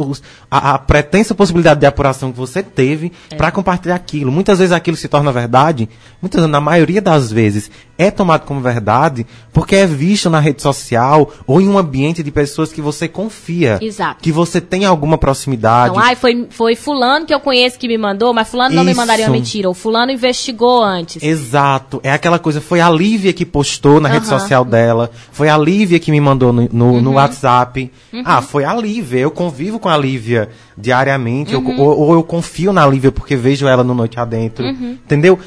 a- 0.51 0.73
a 0.73 0.77
pretensa 0.77 1.33
possibilidade 1.33 1.79
de 1.79 1.85
apuração 1.85 2.31
que 2.31 2.37
você 2.37 2.61
teve 2.61 3.11
É. 3.29 3.35
para 3.35 3.49
compartilhar 3.51 3.95
aquilo. 3.95 4.31
Muitas 4.31 4.59
vezes 4.59 4.73
aquilo 4.73 4.97
se 4.97 5.07
torna 5.07 5.31
verdade, 5.31 5.87
muitas 6.21 6.41
vezes, 6.41 6.51
na 6.51 6.59
maioria 6.59 7.01
das 7.01 7.31
vezes, 7.31 7.71
é 7.97 8.11
tomado 8.11 8.45
como 8.45 8.59
verdade 8.61 9.25
porque 9.53 9.75
é 9.75 9.87
visto 9.87 10.29
na 10.29 10.39
rede 10.39 10.61
social 10.61 11.31
ou 11.47 11.59
em 11.61 11.67
um 11.67 11.77
ambiente 11.77 12.21
de 12.21 12.29
pessoas 12.31 12.71
que 12.71 12.81
você 12.81 13.07
confia. 13.07 13.79
Exato. 13.81 14.21
Que 14.21 14.31
você 14.31 14.59
tem 14.61 14.85
alguma 14.85 15.17
proximidade. 15.17 15.91
Então, 15.91 16.03
ai, 16.03 16.15
foi, 16.15 16.45
foi 16.49 16.75
fulano 16.75 17.25
que 17.25 17.33
eu 17.33 17.39
conheço 17.39 17.79
que 17.79 17.87
me 17.87 17.97
mandou, 17.97 18.33
mas 18.33 18.49
fulano 18.49 18.75
não 18.75 18.83
me 18.83 18.91
Isso. 18.91 18.99
mandaria 18.99 19.25
uma 19.25 19.31
mentira. 19.31 19.67
Ou 19.67 19.73
fulano 19.73 20.11
investigou 20.11 20.83
antes. 20.83 21.23
Exato. 21.23 21.99
É 22.03 22.16
aquela 22.17 22.37
coisa, 22.37 22.59
foi 22.59 22.81
a 22.81 22.89
Lívia 22.89 23.31
que 23.31 23.45
postou 23.45 24.01
na 24.01 24.09
rede. 24.09 24.25
Uhum. 24.25 24.37
social 24.39 24.65
dela, 24.65 25.09
foi 25.31 25.47
a 25.47 25.57
Lívia 25.57 25.99
que 25.99 26.11
me 26.11 26.19
mandou 26.19 26.51
no, 26.51 26.67
no, 26.71 27.01
no 27.01 27.13
WhatsApp. 27.13 27.89
Ah, 28.25 28.41
foi 28.41 28.65
a 28.65 28.73
Lívia. 28.75 29.19
Eu 29.19 29.31
convivo 29.31 29.79
com 29.79 29.87
a 29.89 29.97
Lívia 29.97 30.49
diariamente, 30.77 31.53
eu- 31.53 31.59
Uhum. 31.61 31.79
ou, 31.79 31.99
ou 31.99 32.13
eu 32.13 32.23
confio 32.23 32.71
na 32.73 32.85
Lívia 32.85 33.11
porque 33.11 33.35
vejo 33.35 33.67
ela 33.67 33.83
no 33.83 33.93
Noite 33.93 34.19
Adentro. 34.19 34.65
Uhum. 34.65 34.97
Entendeu? 35.05 35.39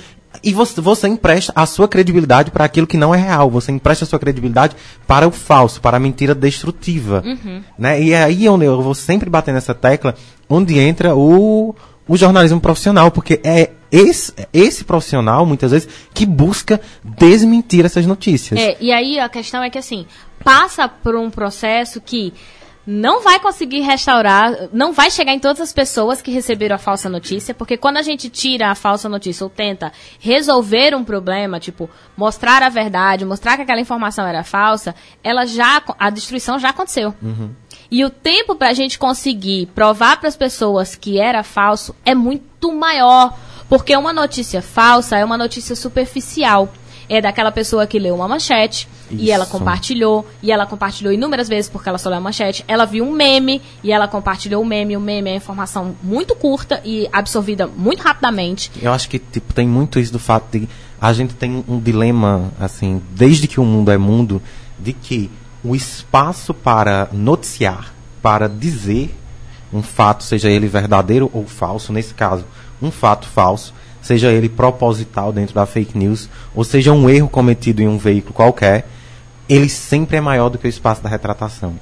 E 0.44 0.52
você, 0.54 0.80
você 0.80 1.08
empresta 1.08 1.52
a 1.56 1.66
sua 1.66 1.88
credibilidade 1.88 2.50
para 2.52 2.64
aquilo 2.64 2.86
que 2.86 2.96
não 2.96 3.14
é 3.14 3.18
real. 3.18 3.50
Você 3.50 3.72
empresta 3.72 4.04
a 4.04 4.08
sua 4.08 4.18
credibilidade 4.18 4.76
para 5.06 5.26
o 5.26 5.30
falso, 5.30 5.80
para 5.80 5.96
a 5.96 6.00
mentira 6.00 6.34
destrutiva. 6.34 7.22
Uhum. 7.26 7.62
Né? 7.78 8.00
E 8.00 8.12
é 8.12 8.22
aí 8.22 8.48
onde 8.48 8.64
eu 8.64 8.80
vou 8.80 8.94
sempre 8.94 9.28
bater 9.28 9.52
nessa 9.52 9.74
tecla, 9.74 10.14
onde 10.48 10.78
entra 10.78 11.14
o, 11.16 11.74
o 12.08 12.16
jornalismo 12.16 12.60
profissional, 12.60 13.10
porque 13.10 13.40
é 13.42 13.70
esse, 13.90 14.32
esse 14.52 14.84
profissional, 14.84 15.44
muitas 15.44 15.72
vezes, 15.72 15.88
que 16.14 16.24
busca 16.24 16.80
desmentir 17.02 17.84
essas 17.84 18.06
notícias. 18.06 18.58
É, 18.58 18.76
e 18.80 18.92
aí 18.92 19.18
a 19.18 19.28
questão 19.28 19.62
é 19.62 19.70
que 19.70 19.78
assim, 19.78 20.06
passa 20.44 20.88
por 20.88 21.16
um 21.16 21.30
processo 21.30 22.00
que 22.00 22.32
não 22.86 23.22
vai 23.22 23.38
conseguir 23.38 23.80
restaurar, 23.80 24.68
não 24.72 24.92
vai 24.92 25.10
chegar 25.10 25.32
em 25.32 25.38
todas 25.38 25.60
as 25.60 25.72
pessoas 25.72 26.22
que 26.22 26.30
receberam 26.30 26.74
a 26.74 26.78
falsa 26.78 27.08
notícia, 27.08 27.54
porque 27.54 27.76
quando 27.76 27.98
a 27.98 28.02
gente 28.02 28.28
tira 28.28 28.70
a 28.70 28.74
falsa 28.74 29.08
notícia 29.08 29.44
ou 29.44 29.50
tenta 29.50 29.92
resolver 30.18 30.94
um 30.94 31.04
problema, 31.04 31.60
tipo, 31.60 31.88
mostrar 32.16 32.62
a 32.62 32.68
verdade, 32.68 33.24
mostrar 33.24 33.56
que 33.56 33.62
aquela 33.62 33.80
informação 33.80 34.26
era 34.26 34.42
falsa, 34.42 34.94
ela 35.22 35.46
já 35.46 35.82
a 35.98 36.10
destruição 36.10 36.58
já 36.58 36.70
aconteceu. 36.70 37.14
E 37.90 38.04
o 38.04 38.10
tempo 38.10 38.54
para 38.54 38.70
a 38.70 38.74
gente 38.74 38.98
conseguir 38.98 39.66
provar 39.74 40.18
para 40.18 40.28
as 40.28 40.36
pessoas 40.36 40.94
que 40.94 41.20
era 41.20 41.42
falso 41.42 41.94
é 42.04 42.14
muito 42.14 42.72
maior. 42.72 43.36
Porque 43.70 43.96
uma 43.96 44.12
notícia 44.12 44.60
falsa 44.60 45.16
é 45.16 45.24
uma 45.24 45.38
notícia 45.38 45.76
superficial. 45.76 46.68
É 47.08 47.20
daquela 47.20 47.50
pessoa 47.50 47.86
que 47.86 47.98
leu 47.98 48.14
uma 48.14 48.28
manchete 48.28 48.86
e 49.10 49.32
ela 49.32 49.42
Isso. 49.42 49.52
compartilhou, 49.52 50.24
e 50.40 50.52
ela 50.52 50.64
compartilhou 50.64 51.12
inúmeras 51.12 51.48
vezes 51.48 51.68
porque 51.68 51.88
ela 51.88 51.98
só 51.98 52.08
leu 52.08 52.18
a 52.18 52.20
manchete. 52.20 52.64
Ela 52.68 52.84
viu 52.84 53.04
um 53.04 53.10
meme 53.10 53.62
e 53.82 53.90
ela 53.90 54.06
compartilhou 54.06 54.62
o 54.62 54.66
meme. 54.66 54.96
O 54.96 55.00
meme 55.00 55.30
é 55.30 55.36
informação 55.36 55.96
muito 56.02 56.36
curta 56.36 56.80
e 56.84 57.08
absorvida 57.12 57.66
muito 57.66 58.02
rapidamente. 58.02 58.70
Eu 58.80 58.92
acho 58.92 59.08
que 59.08 59.18
tipo, 59.18 59.52
tem 59.52 59.66
muito 59.66 59.98
isso 59.98 60.12
do 60.12 60.20
fato 60.20 60.58
de 60.58 60.68
a 61.00 61.12
gente 61.12 61.34
tem 61.34 61.64
um 61.66 61.80
dilema, 61.80 62.52
assim, 62.60 63.00
desde 63.12 63.48
que 63.48 63.58
o 63.58 63.64
mundo 63.64 63.90
é 63.90 63.96
mundo, 63.96 64.42
de 64.78 64.92
que 64.92 65.30
o 65.64 65.74
espaço 65.74 66.52
para 66.52 67.08
noticiar, 67.12 67.94
para 68.20 68.48
dizer 68.48 69.14
um 69.72 69.82
fato, 69.82 70.24
seja 70.24 70.50
ele 70.50 70.66
verdadeiro 70.66 71.30
ou 71.32 71.46
falso, 71.46 71.92
nesse 71.92 72.12
caso, 72.12 72.44
um 72.80 72.90
fato 72.90 73.26
falso, 73.26 73.74
seja 74.02 74.32
ele 74.32 74.48
proposital 74.48 75.32
dentro 75.32 75.54
da 75.54 75.66
fake 75.66 75.96
news, 75.96 76.28
ou 76.54 76.64
seja 76.64 76.92
um 76.92 77.08
erro 77.08 77.28
cometido 77.28 77.82
em 77.82 77.88
um 77.88 77.98
veículo 77.98 78.32
qualquer, 78.32 78.86
ele 79.48 79.68
sempre 79.68 80.16
é 80.16 80.20
maior 80.20 80.48
do 80.48 80.58
que 80.58 80.66
o 80.66 80.70
espaço 80.70 81.02
da 81.02 81.08
retratação. 81.08 81.74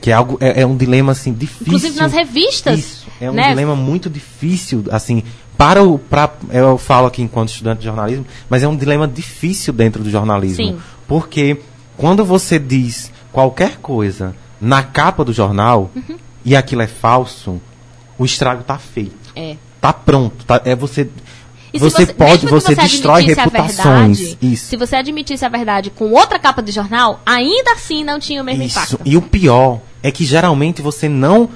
Que 0.00 0.10
é 0.10 0.14
algo, 0.14 0.38
é, 0.40 0.62
é 0.62 0.66
um 0.66 0.76
dilema 0.76 1.12
assim 1.12 1.32
difícil. 1.32 1.66
Inclusive 1.66 2.00
nas 2.00 2.12
revistas. 2.12 2.78
Isso, 2.78 3.06
é 3.20 3.30
um 3.30 3.34
né? 3.34 3.50
dilema 3.50 3.76
muito 3.76 4.08
difícil, 4.08 4.84
assim, 4.90 5.22
para 5.56 5.82
o. 5.82 5.98
Pra, 5.98 6.32
eu 6.50 6.78
falo 6.78 7.06
aqui 7.06 7.20
enquanto 7.20 7.50
estudante 7.50 7.80
de 7.80 7.84
jornalismo, 7.84 8.24
mas 8.48 8.62
é 8.62 8.68
um 8.68 8.74
dilema 8.74 9.06
difícil 9.06 9.74
dentro 9.74 10.02
do 10.02 10.10
jornalismo. 10.10 10.64
Sim. 10.64 10.78
Porque 11.06 11.60
quando 11.98 12.24
você 12.24 12.58
diz 12.58 13.12
qualquer 13.30 13.76
coisa 13.76 14.34
na 14.58 14.82
capa 14.82 15.22
do 15.22 15.32
jornal 15.32 15.90
Uhum. 15.94 16.16
e 16.42 16.56
aquilo 16.56 16.80
é 16.80 16.86
falso, 16.86 17.60
o 18.18 18.24
estrago 18.24 18.62
tá 18.62 18.78
feito. 18.78 19.32
É. 19.36 19.56
Tá 19.80 19.92
pronto. 19.92 20.44
Tá, 20.44 20.60
é 20.64 20.74
você. 20.74 21.08
Se 21.72 21.78
você, 21.78 22.04
pode, 22.06 22.46
que 22.46 22.52
você, 22.52 22.74
destrói 22.74 23.22
reputações. 23.22 24.18
verdade, 24.18 24.38
Isso. 24.42 24.66
Se 24.66 24.76
você 24.76 24.96
admitisse 24.96 25.44
a 25.44 25.48
verdade 25.48 25.88
com 25.88 26.10
outra 26.10 26.36
capa 26.36 26.60
de 26.60 26.72
jornal, 26.72 27.20
ainda 27.24 27.72
assim 27.72 28.02
não 28.02 28.18
tinha 28.18 28.42
o 28.42 28.44
mesmo 28.44 28.64
Isso. 28.64 28.76
impacto. 28.76 29.00
E 29.04 29.16
o 29.16 29.22
pior 29.22 29.80
é 30.02 30.10
que 30.10 30.24
geralmente 30.24 30.82
você 30.82 31.08
não. 31.08 31.48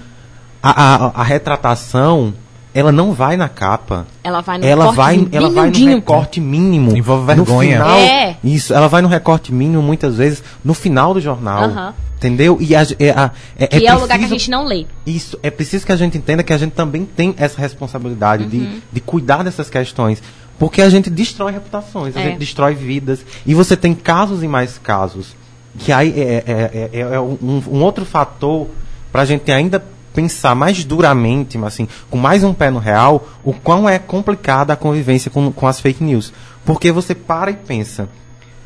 A, 0.62 0.70
a, 0.70 1.20
a 1.20 1.24
retratação, 1.24 2.32
ela 2.74 2.90
não 2.90 3.12
vai 3.12 3.36
na 3.36 3.48
capa. 3.48 4.06
Ela 4.22 4.40
vai 4.40 4.59
no 4.59 4.66
ela 4.66 4.84
corte 4.86 4.96
vai, 4.96 5.16
bem 5.16 5.28
ela 5.32 5.51
vai 5.51 5.70
no 5.70 5.86
recorte 5.86 6.40
mínimo. 6.40 6.96
Envolve 6.96 7.20
No 7.22 7.44
vergonha. 7.44 7.72
final, 7.78 7.98
É. 7.98 8.36
Isso, 8.42 8.74
ela 8.74 8.88
vai 8.88 9.01
no 9.01 9.09
recorte 9.09 9.52
mínimo 9.52 9.80
muitas 9.82 10.16
vezes 10.16 10.42
no 10.64 10.74
final 10.74 11.14
do 11.14 11.20
jornal. 11.20 11.64
Aham. 11.64 11.94
Entendeu? 12.16 12.56
E 12.60 12.74
a, 12.74 12.82
é, 12.98 13.10
a, 13.10 13.30
é, 13.59 13.66
Que 13.66 13.86
é, 13.86 13.94
o 13.94 14.01
lugar 14.01 14.18
que 14.18 14.24
a 14.24 14.28
gente 14.28 14.51
não 14.51 14.64
lê. 14.64 14.86
isso, 15.06 15.38
é 15.42 15.51
preciso 15.51 15.84
que 15.84 15.92
a 15.92 15.96
gente 15.96 16.16
entenda 16.16 16.42
que 16.42 16.52
a 16.55 16.56
gente 16.56 16.72
também 16.72 17.05
tem 17.05 17.34
essa 17.36 17.60
responsabilidade 17.60 18.44
Uhum. 18.44 18.48
de, 18.48 18.82
de 18.92 19.01
cuidar 19.01 19.42
dessas 19.44 19.68
questões. 19.68 20.22
Porque 20.59 20.80
a 20.80 20.88
gente 20.88 21.10
destrói 21.10 21.52
reputações, 21.52 22.16
a 22.16 22.20
É. 22.20 22.24
gente 22.24 22.38
destrói 22.38 22.74
vidas. 22.74 23.24
E 23.44 23.52
você 23.55 23.76
tem 23.76 23.94
casos 23.94 24.42
e 24.42 24.48
mais 24.48 24.78
casos. 24.78 25.34
Que 25.78 25.92
aí 25.92 26.14
é, 26.18 26.44
é- 26.46 26.90
é- 26.92 27.01
é 27.01 27.20
um, 27.20 27.36
um 27.70 27.82
outro 27.82 28.05
fator 28.06 28.68
para 29.12 29.22
a 29.22 29.24
gente 29.24 29.51
ainda 29.52 29.84
pensar 30.15 30.55
mais 30.55 30.85
duramente, 30.85 31.59
mas 31.59 31.74
assim, 31.74 31.89
com 32.09 32.16
mais 32.16 32.43
um 32.45 32.55
pé 32.55 32.70
no 32.70 32.78
real, 32.78 33.28
o 33.45 33.53
quão 33.53 33.89
é 33.89 33.99
complicada 33.99 34.73
a 34.73 34.77
convivência 34.77 35.31
com, 35.31 35.51
com 35.53 35.66
as 35.66 35.81
fake 35.81 36.03
news. 36.03 36.32
Porque 36.65 36.91
você 36.93 37.15
para 37.15 37.51
e 37.51 37.55
pensa, 37.57 38.09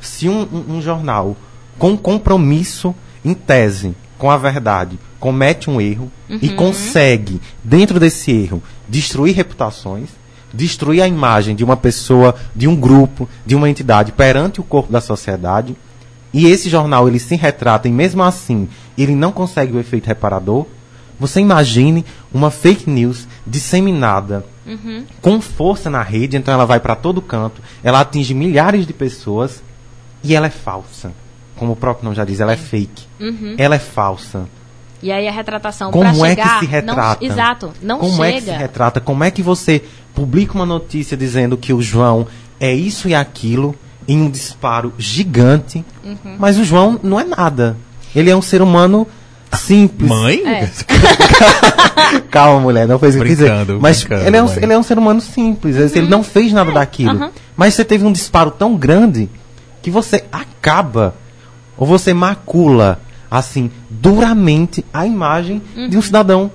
se 0.00 0.28
um, 0.28 0.42
um- 0.42 0.76
um 0.76 0.82
jornal 0.82 1.36
com 1.78 1.96
compromisso 1.96 2.94
em 3.24 3.34
tese 3.34 3.94
com 4.18 4.30
a 4.30 4.36
verdade 4.36 4.98
comete 5.20 5.68
um 5.70 5.80
erro 5.80 6.10
e 6.28 6.50
consegue, 6.50 7.40
dentro 7.64 7.98
desse 7.98 8.30
erro, 8.30 8.62
destruir 8.88 9.34
reputações, 9.34 10.10
destruir 10.54 11.02
a 11.02 11.08
imagem 11.08 11.56
de 11.56 11.64
uma 11.64 11.76
pessoa, 11.76 12.34
de 12.54 12.68
um 12.68 12.76
grupo, 12.76 13.28
de 13.44 13.54
uma 13.56 13.68
entidade 13.68 14.12
perante 14.12 14.60
o 14.60 14.64
corpo 14.64 14.92
da 14.92 15.00
sociedade, 15.00 15.76
e 16.32 16.46
esse 16.46 16.68
jornal 16.70 17.08
ele 17.08 17.18
se 17.18 17.34
retrata 17.36 17.88
e 17.88 17.92
mesmo 17.92 18.22
assim 18.22 18.68
ele 18.96 19.14
não 19.14 19.32
consegue 19.32 19.76
o 19.76 19.80
efeito 19.80 20.06
reparador, 20.06 20.66
você 21.18 21.40
imagine 21.40 22.04
uma 22.32 22.50
fake 22.50 22.88
news 22.88 23.26
disseminada 23.46 24.44
com 25.22 25.40
força 25.40 25.88
na 25.88 26.02
rede, 26.02 26.36
então 26.36 26.52
ela 26.52 26.66
vai 26.66 26.78
para 26.78 26.94
todo 26.94 27.22
canto, 27.22 27.62
ela 27.82 28.00
atinge 28.00 28.34
milhares 28.34 28.86
de 28.86 28.92
pessoas 28.92 29.62
e 30.22 30.34
ela 30.34 30.46
é 30.46 30.50
falsa. 30.50 31.12
Como 31.56 31.72
o 31.72 31.76
próprio 31.76 32.04
nome 32.04 32.16
já 32.16 32.24
diz, 32.24 32.38
ela 32.40 32.52
é 32.52 32.56
fake. 32.56 33.04
Ela 33.56 33.76
é 33.76 33.78
falsa. 33.78 34.46
E 35.02 35.10
aí 35.12 35.26
a 35.28 35.32
retratação 35.32 35.90
Como 35.90 36.24
é 36.26 36.34
que 36.34 36.42
chegar, 36.42 36.60
se 36.60 36.66
retrata? 36.66 37.24
Não, 37.24 37.32
exato, 37.32 37.72
não 37.80 37.98
Como 37.98 38.16
chega. 38.16 38.28
é 38.28 38.32
que 38.32 38.40
se 38.42 38.50
retrata? 38.50 39.00
Como 39.00 39.24
é 39.24 39.30
que 39.30 39.42
você 39.42 39.82
publica 40.14 40.54
uma 40.54 40.66
notícia 40.66 41.16
dizendo 41.16 41.56
que 41.56 41.72
o 41.72 41.80
João 41.80 42.26
é 42.60 42.72
isso 42.74 43.08
e 43.08 43.14
aquilo 43.14 43.74
em 44.08 44.20
um 44.20 44.30
disparo 44.30 44.92
gigante, 44.98 45.84
Uhum. 46.04 46.36
mas 46.38 46.58
o 46.58 46.64
João 46.64 46.98
não 47.02 47.18
é 47.20 47.24
nada. 47.24 47.76
Ele 48.14 48.28
é 48.30 48.36
um 48.36 48.42
ser 48.42 48.60
humano 48.60 49.06
simples. 49.56 50.08
Mãe? 50.08 50.42
É. 50.46 50.68
Calma, 52.30 52.60
mulher, 52.60 52.86
não 52.86 52.98
foi 52.98 53.08
isso 53.10 53.18
que 53.18 53.24
dizer. 53.24 53.52
Mas 53.80 54.06
ele 54.26 54.36
é, 54.36 54.42
um, 54.42 54.54
ele 54.56 54.72
é 54.72 54.78
um 54.78 54.82
ser 54.82 54.98
humano 54.98 55.20
simples. 55.20 55.76
Ele 55.94 56.08
não 56.08 56.22
fez 56.22 56.52
nada 56.52 56.70
daquilo. 56.72 57.10
aham. 57.10 57.30
Mas 57.56 57.74
você 57.74 57.84
teve 57.84 58.04
um 58.04 58.12
disparo 58.12 58.50
tão 58.50 58.76
grande 58.76 59.28
que 59.82 59.90
você 59.90 60.24
acaba 60.30 61.14
ou 61.76 61.86
você 61.86 62.12
macula, 62.12 63.00
assim, 63.30 63.70
duramente 63.88 64.84
a 64.92 65.06
imagem 65.06 65.62
de 65.88 65.96
um 65.96 66.02
cidadão 66.02 66.50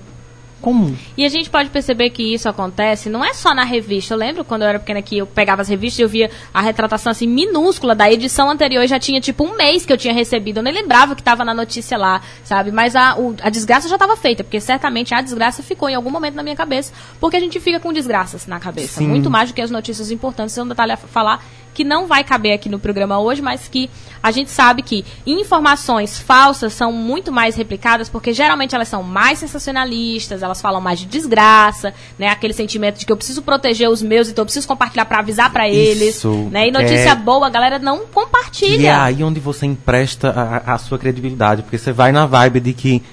comum. 0.64 0.95
E 1.18 1.26
a 1.26 1.30
gente 1.30 1.49
pode 1.49 1.69
perceber 1.69 2.10
que 2.10 2.34
isso 2.34 2.48
acontece 2.48 3.10
não 3.10 3.23
é 3.23 3.34
só 3.34 3.53
na 3.53 3.64
revista. 3.65 4.14
Eu 4.14 4.18
lembro 4.18 4.45
quando 4.45 4.61
eu 4.61 4.68
era 4.69 4.80
pequena 4.80 5.02
que 5.02 5.18
eu 5.18 5.27
pegava 5.27 5.61
as 5.61 5.68
revistas 5.68 5.99
e 5.99 6.02
eu 6.03 6.07
via 6.10 6.31
a 6.53 6.61
retratação 6.61 7.11
assim 7.11 7.27
minúscula 7.27 7.94
da 7.94 8.10
edição 8.11 8.49
anterior. 8.49 8.88
Já 8.88 8.98
tinha 8.98 9.19
tipo 9.19 9.44
um 9.44 9.57
mês 9.57 9.85
que 9.85 9.91
eu 9.91 9.98
tinha 9.98 10.14
recebido. 10.14 10.57
Eu 10.57 10.64
nem 10.64 10.73
lembrava 10.73 11.15
que 11.15 11.22
estava 11.22 11.44
na 11.44 11.53
notícia 11.53 11.98
lá, 11.98 12.22
sabe? 12.45 12.72
Mas 12.72 12.95
a, 12.95 13.15
o- 13.19 13.35
a 13.41 13.49
desgraça 13.49 13.90
já 13.90 13.95
estava 13.95 14.15
feita, 14.15 14.44
porque 14.44 14.61
certamente 14.61 15.14
a 15.14 15.22
desgraça 15.22 15.61
ficou 15.61 15.90
em 15.90 15.95
algum 15.95 16.10
momento 16.10 16.35
na 16.35 16.44
minha 16.44 16.56
cabeça, 16.56 16.94
porque 17.19 17.35
a 17.35 17.40
gente 17.41 17.60
fica 17.60 17.80
com 17.80 17.91
desgraças 17.91 18.48
na 18.48 18.60
cabeça. 18.60 18.99
Sim. 18.99 19.07
Muito 19.07 19.30
mais 19.30 19.49
do 19.49 19.53
que 19.53 19.61
as 19.61 19.69
notícias 19.69 20.10
importantes. 20.11 20.57
É 20.57 20.64
um 20.64 20.68
detalhe 20.68 20.94
a 20.94 20.98
falar 20.98 21.44
que 21.74 21.84
não 21.84 22.08
vai 22.08 22.24
caber 22.24 22.54
aqui 22.54 22.70
no 22.70 22.80
programa 22.80 23.20
hoje, 23.20 23.41
mas 23.41 23.68
que 23.68 23.90
a 24.22 24.32
gente 24.32 24.50
sabe 24.50 24.82
que 24.82 25.04
informações 25.26 26.18
falsas 26.18 26.74
são 26.74 26.91
muito 26.91 27.32
mais 27.32 27.56
replicadas 27.56 28.08
porque 28.08 28.32
geralmente 28.32 28.74
elas 28.74 28.88
são 28.88 29.04
mais 29.04 29.40
sensacionalistas, 29.40 30.41
elas 30.44 30.62
falam 30.62 30.80
mais 30.80 31.00
de 31.00 31.06
desgraça, 31.06 31.94
né? 32.18 32.28
Aquele 32.30 32.54
sentimento 32.54 33.00
de 33.00 33.06
que 33.06 33.12
eu 33.12 33.18
preciso 33.18 33.41
proteger 33.41 33.90
os 33.90 34.02
meus, 34.02 34.30
então 34.30 34.44
eu 34.44 34.45
preciso 34.45 34.68
compartilhar 34.68 35.06
para 35.06 35.20
avisar 35.20 35.52
para 35.52 35.68
eles, 35.68 36.16
Isso, 36.18 36.48
né? 36.52 36.68
E 36.68 36.72
notícia 36.72 37.10
é- 37.10 37.16
boa, 37.16 37.48
a 37.48 37.50
galera 37.50 37.80
não 37.80 38.06
compartilha. 38.08 38.82
E 38.82 38.86
é 38.86 38.94
aí 38.94 39.24
onde 39.24 39.40
você 39.40 39.66
empresta 39.66 40.30
a, 40.30 40.74
a 40.76 40.78
sua 40.78 40.98
credibilidade, 40.98 41.64
porque 41.64 41.78
você 41.78 41.91
vai 41.91 42.12
na 42.12 42.26
vibe 42.26 42.60
de 42.60 42.74
que 42.74 43.04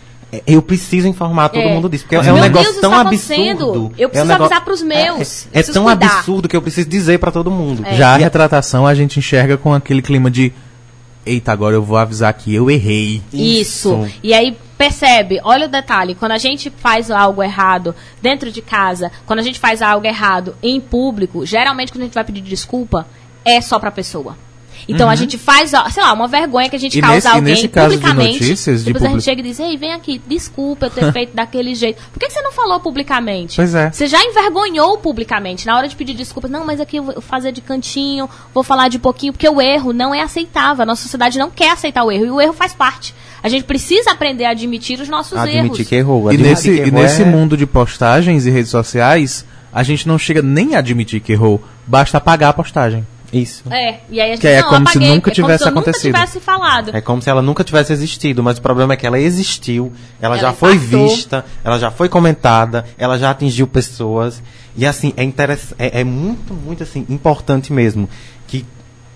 eu 0.47 0.63
preciso 0.63 1.09
informar 1.09 1.49
todo 1.49 1.63
É. 1.63 1.75
mundo 1.75 1.89
disso, 1.89 2.05
porque 2.05 2.17
Meu 2.17 2.25
é 2.25 2.33
um 2.33 2.41
negócio 2.41 2.71
isso 2.71 2.81
tão 2.81 2.95
absurdo. 2.95 3.93
Eu 3.99 4.05
é 4.05 4.07
um 4.07 4.11
preciso 4.11 4.29
negócio- 4.29 4.45
avisar 4.45 4.65
pros 4.65 4.83
meus. 4.83 5.47
É, 5.53 5.59
é, 5.59 5.61
é 5.61 5.63
tão 5.65 5.85
cuidar. 5.85 6.19
absurdo 6.19 6.49
que 6.49 6.57
eu 6.57 6.63
preciso 6.63 6.89
dizer 6.89 7.19
para 7.19 7.33
todo 7.33 7.51
mundo. 7.51 7.85
Já 7.93 8.15
a 8.15 8.17
retratação 8.17 8.87
a 8.87 8.95
gente 8.95 9.19
enxerga 9.19 9.57
com 9.57 9.75
aquele 9.75 10.01
clima 10.03 10.31
de 10.31 10.53
eita, 11.27 11.53
agora 11.53 11.75
eu 11.75 11.83
vou 11.83 11.97
avisar 11.99 12.33
que 12.33 12.55
eu 12.55 12.71
errei. 12.71 13.23
Isso. 13.33 14.07
E 14.23 14.33
aí 14.33 14.57
percebe, 14.79 15.39
olha 15.45 15.67
o 15.67 15.69
detalhe, 15.69 16.15
quando 16.15 16.33
a 16.33 16.39
gente 16.39 16.71
faz 16.71 17.11
algo 17.11 17.43
errado 17.43 17.95
dentro 18.23 18.51
de 18.51 18.63
casa, 18.63 19.13
quando 19.27 19.41
a 19.41 19.43
gente 19.43 19.59
faz 19.59 19.83
algo 19.83 20.07
errado 20.07 20.55
em 20.63 20.81
público, 20.81 21.45
geralmente 21.45 21.93
quando 21.93 22.03
a 22.03 22.05
gente 22.07 22.15
vai 22.15 22.25
pedir 22.25 22.41
desculpa, 22.41 23.07
é 23.45 23.61
só 23.61 23.79
pra 23.79 23.91
pessoa. 23.91 24.37
Então 24.93 25.09
a 25.09 25.15
gente 25.15 25.37
faz, 25.39 25.73
ó, 25.75 25.89
sei 25.89 26.03
lá, 26.03 26.13
uma 26.13 26.27
vergonha 26.29 26.69
que 26.69 26.77
a 26.77 26.79
gente 26.79 26.95
Uhum. 26.95 26.99
E 26.99 27.03
causa 27.03 27.15
nesse- 27.17 27.29
a 27.29 27.31
e 27.31 27.35
alguém 27.37 27.55
nesse 27.55 27.69
caso 27.69 27.91
de 27.91 27.97
publicamente. 27.99 28.41
notícias, 28.43 28.79
de 28.81 28.85
depois 28.87 29.03
a 29.03 29.07
publi- 29.07 29.21
gente 29.21 29.25
chega 29.25 29.41
e 29.41 29.45
diz, 29.45 29.61
ei, 29.61 29.77
vem 29.77 29.93
aqui, 29.93 30.21
desculpa 30.27 30.87
eu 30.87 30.91
ter 30.91 31.11
feito 31.13 31.35
daquele 31.35 31.75
jeito. 31.75 32.01
Por 32.13 32.19
que, 32.19 32.27
que 32.27 32.33
você 32.33 32.43
não 32.43 32.53
falou 32.53 32.81
publicamente? 32.81 33.57
Pois 33.57 33.75
é. 33.75 33.91
Você 33.91 34.07
já 34.07 34.23
envergonhou 34.25 34.99
publicamente. 34.99 35.67
Na 35.67 35.77
hora 35.77 35.89
de 35.89 35.97
pedir 35.97 36.15
desculpas, 36.15 36.51
não, 36.51 36.65
mas 36.65 36.81
aqui 36.81 36.97
eu 36.97 37.03
vou 37.05 37.21
fazer 37.21 37.53
de 37.53 37.61
cantinho, 37.61 38.29
vou 38.53 38.63
falar 38.63 38.89
de 38.89 38.99
pouquinho, 38.99 39.33
porque 39.33 39.49
o 39.49 39.61
erro 39.61 39.93
não 39.93 40.15
é 40.15 40.21
aceitável. 40.23 40.83
A 40.83 40.87
nossa 40.87 41.03
sociedade 41.03 41.39
não 41.39 41.51
quer 41.51 41.71
aceitar 41.73 42.05
o 42.05 42.11
erro. 42.13 42.25
E 42.27 42.31
o 42.31 42.41
erro 42.41 42.53
faz 42.53 42.73
parte. 42.73 43.15
A 43.43 43.49
gente 43.49 43.65
precisa 43.65 44.11
aprender 44.11 44.45
a 44.45 44.51
admitir 44.51 45.01
os 45.01 45.09
nossos 45.09 45.39
Admitir 45.39 45.65
erros. 45.65 45.89
que 45.89 45.95
errou. 45.95 46.31
E 46.31 46.35
admitir 46.35 46.51
nesse, 46.51 46.83
que 46.83 46.89
e 46.89 46.91
nesse 46.91 47.23
é- 47.23 47.25
mundo 47.25 47.57
de 47.57 47.67
postagens 47.67 48.45
e 48.45 48.51
redes 48.51 48.71
sociais, 48.71 49.45
a 49.73 49.83
gente 49.83 50.07
não 50.07 50.19
chega 50.19 50.43
nem 50.43 50.75
a 50.75 50.79
admitir 50.81 51.21
que 51.21 51.33
errou. 51.33 51.63
Basta 51.87 52.19
apagar 52.19 52.51
a 52.51 52.53
postagem. 52.53 53.07
Isso. 53.33 53.63
É, 53.73 54.01
e 54.11 54.21
aí 54.21 54.31
a 54.33 54.35
gente 54.35 54.41
Que 54.41 54.49
é 54.49 54.61
não, 54.61 54.69
como 54.69 54.89
se 54.89 54.99
apaguei, 54.99 55.15
nunca 55.15 55.31
é 55.31 55.35
tivesse 55.35 55.65
como 55.65 55.73
se 55.77 55.79
acontecido. 55.81 56.13
nunca 56.15 56.27
tivesse 56.27 56.41
falado. 56.41 56.91
É 56.97 57.01
como 57.01 57.23
se 57.23 57.31
ela 57.31 57.41
nunca 57.43 57.63
tivesse 57.63 57.93
existido, 57.93 58.43
mas 58.43 58.59
o 58.59 58.63
problema 58.63 58.95
é 58.95 58.97
que 58.97 59.07
ela 59.07 59.19
existiu, 59.21 59.93
ela, 60.21 60.35
Ela 60.37 60.43
já 60.43 60.53
foi 60.53 60.77
vista, 60.77 61.45
ela 61.63 61.79
já 61.79 61.91
foi 61.91 62.09
comentada, 62.09 62.85
ela 62.99 63.17
já 63.19 63.31
atingiu 63.31 63.67
pessoas. 63.69 64.43
E 64.77 64.85
assim, 64.85 65.13
é, 65.17 65.25
é, 65.79 66.01
é 66.01 66.05
muito, 66.05 66.55
muito 66.55 66.83
assim, 66.83 67.07
importante 67.09 67.73
mesmo 67.73 68.09
que 68.49 68.65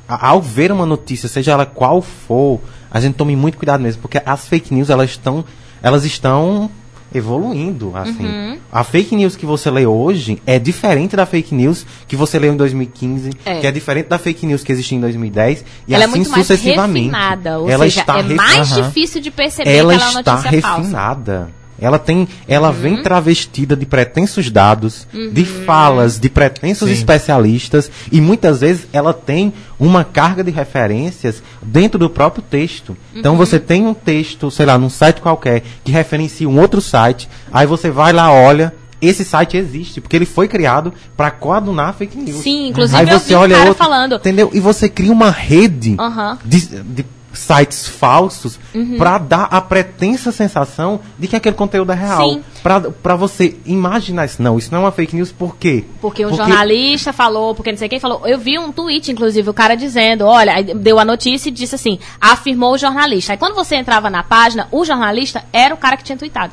a- 0.08 0.28
ao 0.28 0.40
ver 0.40 0.70
uma 0.70 0.86
notícia, 0.86 1.28
seja 1.28 1.52
ela 1.52 1.66
qual 1.66 2.00
for, 2.00 2.60
a 2.90 3.00
gente 3.00 3.14
tome 3.14 3.34
muito 3.34 3.56
cuidado 3.58 3.80
mesmo, 3.80 4.00
porque 4.02 4.20
as 4.24 4.46
fake 4.46 4.72
news 4.72 4.90
elas 4.90 5.10
estão 5.10 5.44
elas 5.82 6.04
estão 6.04 6.70
evoluindo, 7.14 7.92
assim. 7.96 8.26
Uhum. 8.26 8.58
A 8.72 8.82
fake 8.84 9.14
news 9.14 9.36
que 9.36 9.46
você 9.46 9.70
lê 9.70 9.86
hoje 9.86 10.42
é 10.46 10.58
diferente 10.58 11.14
da 11.16 11.24
fake 11.24 11.54
news 11.54 11.86
que 12.08 12.16
você 12.16 12.38
leu 12.38 12.52
em 12.52 12.56
2015, 12.56 13.30
É. 13.44 13.60
que 13.60 13.66
é 13.66 13.72
diferente 13.72 14.08
da 14.08 14.18
fake 14.18 14.44
news 14.46 14.62
que 14.64 14.72
existia 14.72 14.98
em 14.98 15.00
2010 15.00 15.64
e 15.86 15.94
ela 15.94 16.04
assim 16.04 16.12
é 16.12 16.16
muito 16.16 16.30
mais 16.30 16.46
sucessivamente. 16.46 17.06
refinada, 17.06 17.58
ou 17.60 17.70
ela 17.70 17.84
seja, 17.84 18.00
está 18.00 18.18
é 18.18 18.22
mais 18.22 18.72
Aham. 18.72 18.82
difícil 18.88 19.20
de 19.20 19.30
perceber 19.30 19.70
ela 19.74 19.94
que 19.94 20.00
ela 20.00 20.10
é 20.10 20.10
uma 20.12 20.20
está 20.20 20.32
notícia 20.36 20.60
falsa. 20.62 20.82
Ela 21.78 21.98
tem, 21.98 22.28
ela 22.46 22.70
vem 22.70 23.02
travestida 23.02 23.74
de 23.76 23.84
pretensos 23.84 24.50
dados, 24.50 25.06
de 25.12 25.42
Uhum. 25.42 25.64
falas 25.66 26.18
de 26.20 26.28
pretensos 26.28 26.88
Sim. 26.88 26.94
especialistas 26.94 27.90
e 28.12 28.20
muitas 28.20 28.60
vezes 28.60 28.86
ela 28.92 29.12
tem 29.12 29.52
uma 29.78 30.04
carga 30.04 30.44
de 30.44 30.50
referências 30.50 31.42
dentro 31.60 31.98
do 31.98 32.08
próprio 32.08 32.42
texto. 32.48 32.90
Uhum. 32.90 33.20
Então 33.20 33.36
você 33.36 33.58
tem 33.58 33.86
um 33.86 33.94
texto, 33.94 34.50
sei 34.50 34.66
lá, 34.66 34.78
num 34.78 34.88
site 34.90 35.20
qualquer 35.20 35.62
que 35.82 35.90
referencia 35.90 36.48
um 36.48 36.58
outro 36.60 36.80
site, 36.80 37.28
aí 37.52 37.66
você 37.66 37.90
vai 37.90 38.12
lá, 38.12 38.32
olha, 38.32 38.72
esse 39.02 39.24
site 39.24 39.56
existe 39.56 40.00
porque 40.00 40.16
ele 40.16 40.24
foi 40.24 40.46
criado 40.48 40.92
para 41.16 41.30
coadunar 41.30 41.92
fake 41.94 42.16
news. 42.16 42.42
Sim, 42.42 42.68
inclusive 42.68 42.98
aí 42.98 43.08
eu 43.08 43.18
você 43.18 43.28
vi 43.30 43.34
um 43.34 43.38
olha 43.40 43.56
cara 43.56 43.68
outro, 43.68 43.84
falando. 43.84 44.14
entendeu? 44.14 44.50
E 44.54 44.60
você 44.60 44.88
cria 44.88 45.12
uma 45.12 45.30
rede 45.30 45.96
Aham. 45.98 46.38
de, 46.44 46.60
de 46.82 47.04
sites 47.34 47.88
falsos 47.88 48.58
Uhum. 48.74 48.96
pra 48.98 49.18
dar 49.18 49.44
a 49.50 49.60
pretensa 49.60 50.32
sensação 50.32 51.00
de 51.18 51.28
que 51.28 51.36
aquele 51.36 51.54
conteúdo 51.54 51.92
é 51.92 51.94
real. 51.94 52.40
Para 52.62 53.14
você 53.14 53.56
imaginar 53.64 54.24
isso. 54.24 54.42
Não, 54.42 54.58
isso 54.58 54.70
não 54.72 54.80
é 54.80 54.82
uma 54.84 54.90
fake 54.92 55.14
news, 55.14 55.30
por 55.30 55.56
quê? 55.56 55.84
Porque 56.00 56.26
um 56.26 56.34
jornalista 56.34 57.12
falou, 57.12 57.54
porque 57.54 57.70
não 57.70 57.78
sei 57.78 57.88
quem 57.88 58.00
falou. 58.00 58.26
Eu 58.26 58.38
vi 58.38 58.58
um 58.58 58.72
tweet, 58.72 59.12
inclusive, 59.12 59.48
o 59.48 59.54
cara 59.54 59.76
dizendo, 59.76 60.24
olha, 60.26 60.62
deu 60.74 60.98
a 60.98 61.04
notícia 61.04 61.48
e 61.48 61.52
disse 61.52 61.74
assim, 61.76 61.98
afirmou 62.20 62.72
o 62.72 62.78
jornalista. 62.78 63.32
Aí 63.32 63.38
quando 63.38 63.54
você 63.54 63.76
entrava 63.76 64.10
na 64.10 64.22
página, 64.22 64.66
o 64.72 64.84
jornalista 64.84 65.44
era 65.52 65.74
o 65.74 65.78
cara 65.78 65.96
que 65.96 66.02
tinha 66.04 66.18
tweetado. 66.18 66.52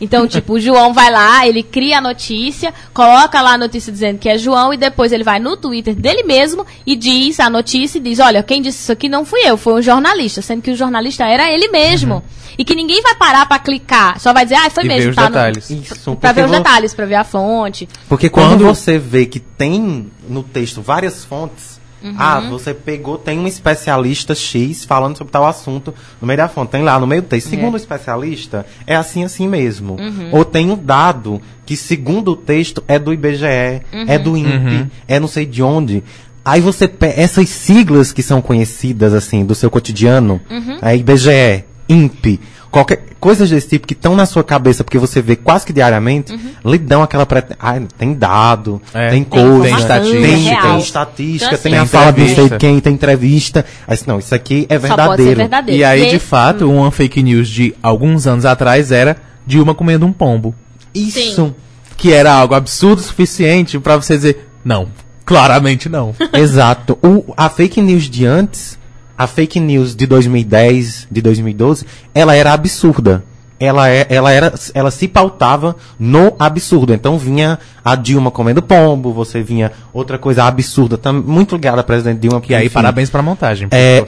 Então, 0.00 0.26
tipo, 0.28 0.54
o 0.54 0.60
João 0.60 0.92
vai 0.92 1.10
lá, 1.10 1.46
ele 1.46 1.62
cria 1.62 1.98
a 1.98 2.00
notícia, 2.00 2.72
coloca 2.92 3.40
lá 3.40 3.52
a 3.54 3.58
notícia 3.58 3.92
dizendo 3.92 4.18
que 4.18 4.28
é 4.28 4.36
João 4.38 4.72
e 4.72 4.76
depois 4.76 5.12
ele 5.12 5.24
vai 5.24 5.38
no 5.38 5.56
Twitter 5.56 5.94
dele 5.94 6.22
mesmo 6.22 6.66
e 6.86 6.94
diz 6.96 7.40
a 7.40 7.48
notícia 7.50 7.98
e 7.98 8.00
diz, 8.00 8.18
olha, 8.18 8.42
quem 8.42 8.60
disse 8.62 8.80
isso 8.82 8.92
aqui 8.92 9.08
não 9.08 9.24
fui 9.24 9.40
eu, 9.44 9.56
foi 9.56 9.74
um 9.74 9.82
jornalista, 9.82 10.40
sendo 10.42 10.62
que 10.62 10.70
o 10.70 10.76
jornalista 10.76 11.24
era 11.24 11.50
ele 11.50 11.68
mesmo. 11.68 12.22
E 12.58 12.64
que 12.64 12.74
ninguém 12.74 13.02
vai 13.02 13.14
parar 13.14 13.44
pra 13.46 13.58
clicar, 13.58 14.18
só 14.18 14.32
vai 14.32 14.44
dizer, 14.44 14.56
ah, 14.56 14.70
foi 14.70 14.84
E 14.84 14.88
ver 14.88 14.94
mesmo, 14.94 15.10
os 15.10 15.16
tá 15.16 15.22
no- 15.24 15.28
detalhes. 15.28 15.68
Isso, 15.70 16.16
Pra 16.16 16.32
ver 16.32 16.46
os 16.46 16.50
detalhes, 16.50 16.94
pra 16.94 17.04
ver 17.04 17.16
a 17.16 17.24
fonte. 17.24 17.86
Porque 18.08 18.30
quando, 18.30 18.48
Quando- 18.60 18.64
você 18.74 18.98
vê 18.98 19.26
que 19.26 19.38
tem 19.38 20.10
no 20.26 20.42
texto 20.42 20.80
várias 20.80 21.22
fontes, 21.22 21.78
Uhum. 22.06 22.14
ah, 22.18 22.40
você 22.40 22.72
pegou, 22.72 23.18
tem 23.18 23.38
um 23.38 23.46
especialista 23.46 24.34
X 24.34 24.84
falando 24.84 25.16
sobre 25.16 25.32
tal 25.32 25.46
assunto 25.46 25.92
no 26.20 26.26
meio 26.26 26.36
da 26.38 26.48
fonte, 26.48 26.70
tem 26.70 26.82
lá 26.82 26.98
no 26.98 27.06
meio 27.06 27.22
do 27.22 27.28
texto. 27.28 27.48
Segundo 27.48 27.74
o 27.74 27.76
especialista, 27.76 28.64
é 28.86 28.94
assim 28.96 29.24
assim 29.24 29.48
mesmo. 29.48 29.94
Uhum. 29.98 30.28
Ou 30.32 30.44
tem 30.44 30.70
um 30.70 30.76
dado 30.76 31.40
que, 31.64 31.76
segundo 31.76 32.32
o 32.32 32.36
texto, 32.36 32.82
é 32.86 32.98
do 32.98 33.12
IBGE, 33.12 33.82
é 34.06 34.18
do 34.18 34.36
INPE, 34.36 34.52
Uhum. 34.56 34.90
é 35.08 35.18
não 35.18 35.28
sei 35.28 35.44
de 35.46 35.62
onde. 35.62 36.04
Aí 36.44 36.60
você 36.60 36.86
pe- 36.86 37.12
essas 37.16 37.48
siglas 37.48 38.12
que 38.12 38.22
são 38.22 38.40
conhecidas 38.40 39.12
assim 39.12 39.44
do 39.44 39.54
seu 39.54 39.68
cotidiano, 39.70 40.40
Uhum. 40.48 40.78
é 40.80 40.96
IBGE, 40.96 41.64
INPE, 41.88 42.40
qualquer 42.76 43.02
coisas 43.18 43.48
desse 43.48 43.68
tipo 43.68 43.86
que 43.86 43.94
estão 43.94 44.14
na 44.14 44.26
sua 44.26 44.44
cabeça 44.44 44.84
porque 44.84 44.98
você 44.98 45.22
vê 45.22 45.34
quase 45.34 45.64
que 45.64 45.72
diariamente, 45.72 46.32
Uhum. 46.32 46.70
lhe 46.70 46.78
dão 46.78 47.02
aquela 47.02 47.24
prete... 47.24 47.54
ah, 47.58 47.80
tem 47.96 48.12
dado, 48.14 48.80
É. 48.92 49.08
tem 49.10 49.24
Tem 49.24 49.42
coisa, 49.42 49.68
informação, 49.70 50.10
tem, 50.10 50.48
é 50.52 50.60
tem, 50.60 50.78
estatística, 50.78 51.54
Então, 51.54 51.62
tem 51.70 51.78
a 51.78 51.86
fala 51.86 52.12
de 52.12 52.20
não 52.20 52.26
sei 52.26 52.32
entrevista. 52.34 52.58
quem, 52.58 52.80
tem 52.80 52.92
entrevista. 52.94 53.64
Aí, 53.88 53.98
não, 54.06 54.18
isso 54.18 54.34
aqui 54.34 54.66
é 54.68 54.78
Só 54.78 54.88
pode 54.88 54.90
ser 54.90 54.96
verdadeiro. 54.96 55.36
verdadeiro. 55.38 55.80
E 55.80 55.84
aí, 55.84 56.10
de 56.10 56.18
fato, 56.18 56.70
uma 56.70 56.90
fake 56.90 57.22
news 57.22 57.48
de 57.48 57.74
alguns 57.82 58.26
anos 58.26 58.44
atrás 58.44 58.92
era 58.92 59.16
Dilma 59.46 59.74
comendo 59.74 60.04
um 60.04 60.12
pombo. 60.12 60.54
Isso. 60.94 61.18
Sim. 61.34 61.54
Que 61.96 62.12
era 62.12 62.32
algo 62.32 62.54
absurdo 62.54 62.98
o 62.98 63.02
suficiente 63.02 63.78
pra 63.78 63.96
você 63.96 64.16
dizer, 64.16 64.48
não, 64.64 64.88
claramente 65.24 65.88
não. 65.88 66.14
Exato. 66.32 66.98
O, 67.02 67.32
a 67.36 67.48
fake 67.48 67.80
news 67.80 68.04
de 68.10 68.26
antes, 68.26 68.78
a 69.16 69.26
fake 69.26 69.58
news 69.58 69.94
de 69.94 70.06
2010, 70.06 71.08
de 71.10 71.22
2012, 71.22 71.86
ela 72.14 72.34
era 72.34 72.52
absurda. 72.52 73.24
Ela, 73.58 73.88
é, 73.88 74.06
ela, 74.10 74.30
era, 74.30 74.52
ela 74.74 74.90
se 74.90 75.08
pautava 75.08 75.76
no 75.98 76.34
absurdo. 76.38 76.92
Então 76.92 77.18
vinha 77.18 77.58
a 77.82 77.94
Dilma 77.94 78.30
comendo 78.30 78.60
pombo, 78.60 79.12
você 79.12 79.42
vinha 79.42 79.72
outra 79.94 80.18
coisa 80.18 80.44
absurda, 80.44 80.98
tam, 80.98 81.14
muito 81.14 81.54
ligada 81.54 81.80
à 81.80 81.84
presidente 81.84 82.20
Dilma. 82.20 82.42
E 82.46 82.54
aí, 82.54 82.66
enfim. 82.66 82.74
parabéns 82.74 83.08
pra 83.08 83.22
montagem. 83.22 83.68
É, 83.70 84.04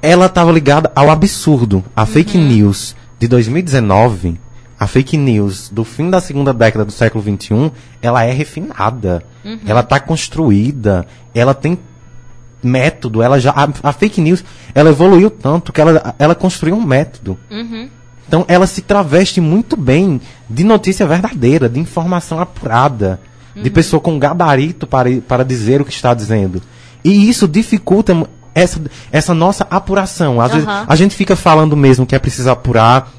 ela 0.00 0.26
estava 0.26 0.50
ligada 0.50 0.90
ao 0.94 1.10
absurdo. 1.10 1.84
A 1.94 2.06
fake 2.06 2.38
news 2.38 2.96
de 3.18 3.28
2019, 3.28 4.40
a 4.80 4.86
fake 4.86 5.18
news 5.18 5.68
do 5.68 5.84
fim 5.84 6.08
da 6.08 6.20
segunda 6.20 6.54
década 6.54 6.84
do 6.84 6.92
século 6.92 7.22
XXI, 7.22 7.70
ela 8.00 8.24
é 8.24 8.32
refinada. 8.32 9.22
Ela 9.66 9.80
está 9.80 10.00
construída. 10.00 11.06
Ela 11.34 11.54
tem 11.54 11.78
método. 12.62 13.22
Ela 13.22 13.38
já 13.38 13.50
a, 13.50 13.68
a 13.88 13.92
fake 13.92 14.20
news 14.20 14.44
ela 14.74 14.90
evoluiu 14.90 15.30
tanto 15.30 15.72
que 15.72 15.80
ela, 15.80 16.14
ela 16.18 16.34
construiu 16.34 16.76
um 16.76 16.82
método. 16.84 17.38
Uhum. 17.50 17.88
Então 18.26 18.44
ela 18.48 18.66
se 18.66 18.82
traveste 18.82 19.40
muito 19.40 19.76
bem 19.76 20.20
de 20.50 20.64
notícia 20.64 21.06
verdadeira, 21.06 21.68
de 21.68 21.78
informação 21.80 22.40
apurada, 22.40 23.20
Uhum. 23.54 23.62
de 23.62 23.70
pessoa 23.70 23.98
com 24.00 24.18
gabarito 24.18 24.86
para, 24.86 25.08
para 25.26 25.42
dizer 25.42 25.80
o 25.80 25.84
que 25.86 25.90
está 25.90 26.12
dizendo. 26.12 26.60
E 27.02 27.26
isso 27.26 27.48
dificulta 27.48 28.12
essa, 28.54 28.78
essa 29.10 29.32
nossa 29.32 29.66
apuração. 29.70 30.42
Às 30.42 30.52
vezes 30.52 30.68
Aham. 30.68 30.84
a 30.86 30.94
gente 30.94 31.14
fica 31.16 31.34
falando 31.34 31.74
mesmo 31.74 32.04
que 32.04 32.14
é 32.14 32.18
preciso 32.18 32.50
apurar, 32.50 33.10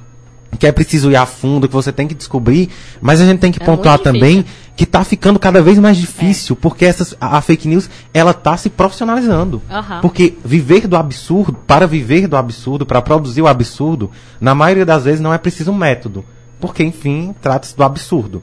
que 0.58 0.66
é 0.66 0.72
preciso 0.72 1.12
ir 1.12 1.16
a 1.16 1.26
fundo, 1.26 1.68
que 1.68 1.74
você 1.74 1.92
tem 1.92 2.08
que 2.08 2.16
descobrir, 2.16 2.70
mas 3.02 3.22
a 3.22 3.26
gente 3.26 3.40
tem 3.40 3.52
que 3.52 3.62
É 3.62 3.66
pontuar 3.66 4.00
também 4.00 4.46
que 4.76 4.84
está 4.84 5.04
ficando 5.04 5.40
cada 5.40 5.62
vez 5.62 5.78
mais 5.80 5.98
difícil, 5.98 6.56
porque 6.56 6.86
essas, 6.86 7.16
a, 7.20 7.38
a 7.38 7.42
fake 7.42 7.68
news 7.68 7.90
ela 8.14 8.32
está 8.32 8.56
se 8.56 8.70
profissionalizando. 8.70 9.62
Aham. 9.70 10.02
Porque 10.02 10.38
viver 10.46 10.88
do 10.88 10.96
absurdo, 10.96 11.58
para 11.66 11.88
viver 11.88 12.28
do 12.28 12.38
absurdo, 12.38 12.86
para 12.86 13.02
produzir 13.02 13.42
o 13.42 13.48
absurdo, 13.48 14.12
na 14.40 14.54
maioria 14.54 14.86
das 14.86 15.04
vezes 15.04 15.20
não 15.20 15.34
é 15.34 15.38
preciso 15.38 15.72
um 15.72 15.76
método. 15.76 16.24
Porque, 16.60 16.84
enfim, 16.84 17.36
trata-se 17.42 17.76
do 17.76 17.84
absurdo. 17.84 18.42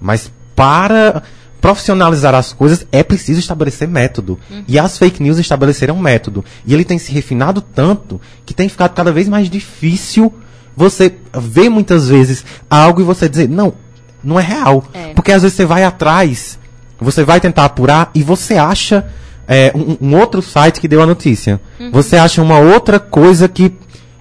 Mas 0.00 0.30
para 0.56 1.22
profissionalizar 1.60 2.34
as 2.34 2.52
coisas 2.52 2.86
é 2.92 3.02
preciso 3.02 3.40
estabelecer 3.40 3.88
método. 3.88 4.38
E 4.68 4.78
as 4.78 4.98
fake 4.98 5.22
news 5.22 5.38
estabeleceram 5.38 5.96
método. 5.96 6.44
E 6.66 6.74
ele 6.74 6.84
tem 6.84 6.98
se 6.98 7.10
refinado 7.12 7.60
tanto 7.60 8.20
que 8.44 8.54
tem 8.54 8.68
ficado 8.68 8.92
cada 8.94 9.12
vez 9.12 9.28
mais 9.28 9.48
difícil 9.48 10.32
você 10.76 11.14
ver 11.32 11.68
muitas 11.68 12.08
vezes 12.08 12.44
algo 12.68 13.00
e 13.00 13.04
você 13.04 13.28
dizer, 13.28 13.48
não, 13.48 13.74
não 14.22 14.38
é 14.38 14.42
real. 14.42 14.84
É. 14.92 15.12
Porque 15.14 15.32
às 15.32 15.42
vezes 15.42 15.56
você 15.56 15.64
vai 15.64 15.84
atrás, 15.84 16.58
você 16.98 17.24
vai 17.24 17.40
tentar 17.40 17.64
apurar 17.64 18.10
e 18.14 18.22
você 18.22 18.54
acha 18.54 19.06
é, 19.46 19.72
um, 19.74 20.08
um 20.08 20.16
outro 20.16 20.42
site 20.42 20.80
que 20.80 20.88
deu 20.88 21.02
a 21.02 21.06
notícia. 21.06 21.60
Você 21.92 22.16
acha 22.16 22.42
uma 22.42 22.58
outra 22.58 22.98
coisa 22.98 23.48
que 23.48 23.72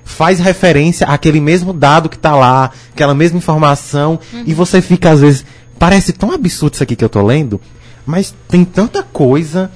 faz 0.04 0.40
referência 0.40 1.08
àquele 1.08 1.40
mesmo 1.40 1.74
dado 1.74 2.10
que 2.10 2.18
tá 2.18 2.36
lá, 2.36 2.72
aquela 2.92 3.16
mesma 3.16 3.38
informação, 3.38 4.20
e 4.46 4.54
você 4.54 4.82
fica 4.82 5.10
às 5.10 5.22
vezes, 5.22 5.46
parece 5.80 6.12
tão 6.12 6.32
absurdo 6.32 6.74
isso 6.74 6.84
aqui 6.84 6.96
que 6.96 7.04
eu 7.04 7.10
tô 7.10 7.22
lendo, 7.26 7.60
mas 8.06 8.36
tem 8.48 8.66
tanta 8.66 9.02
coisa. 9.02 9.72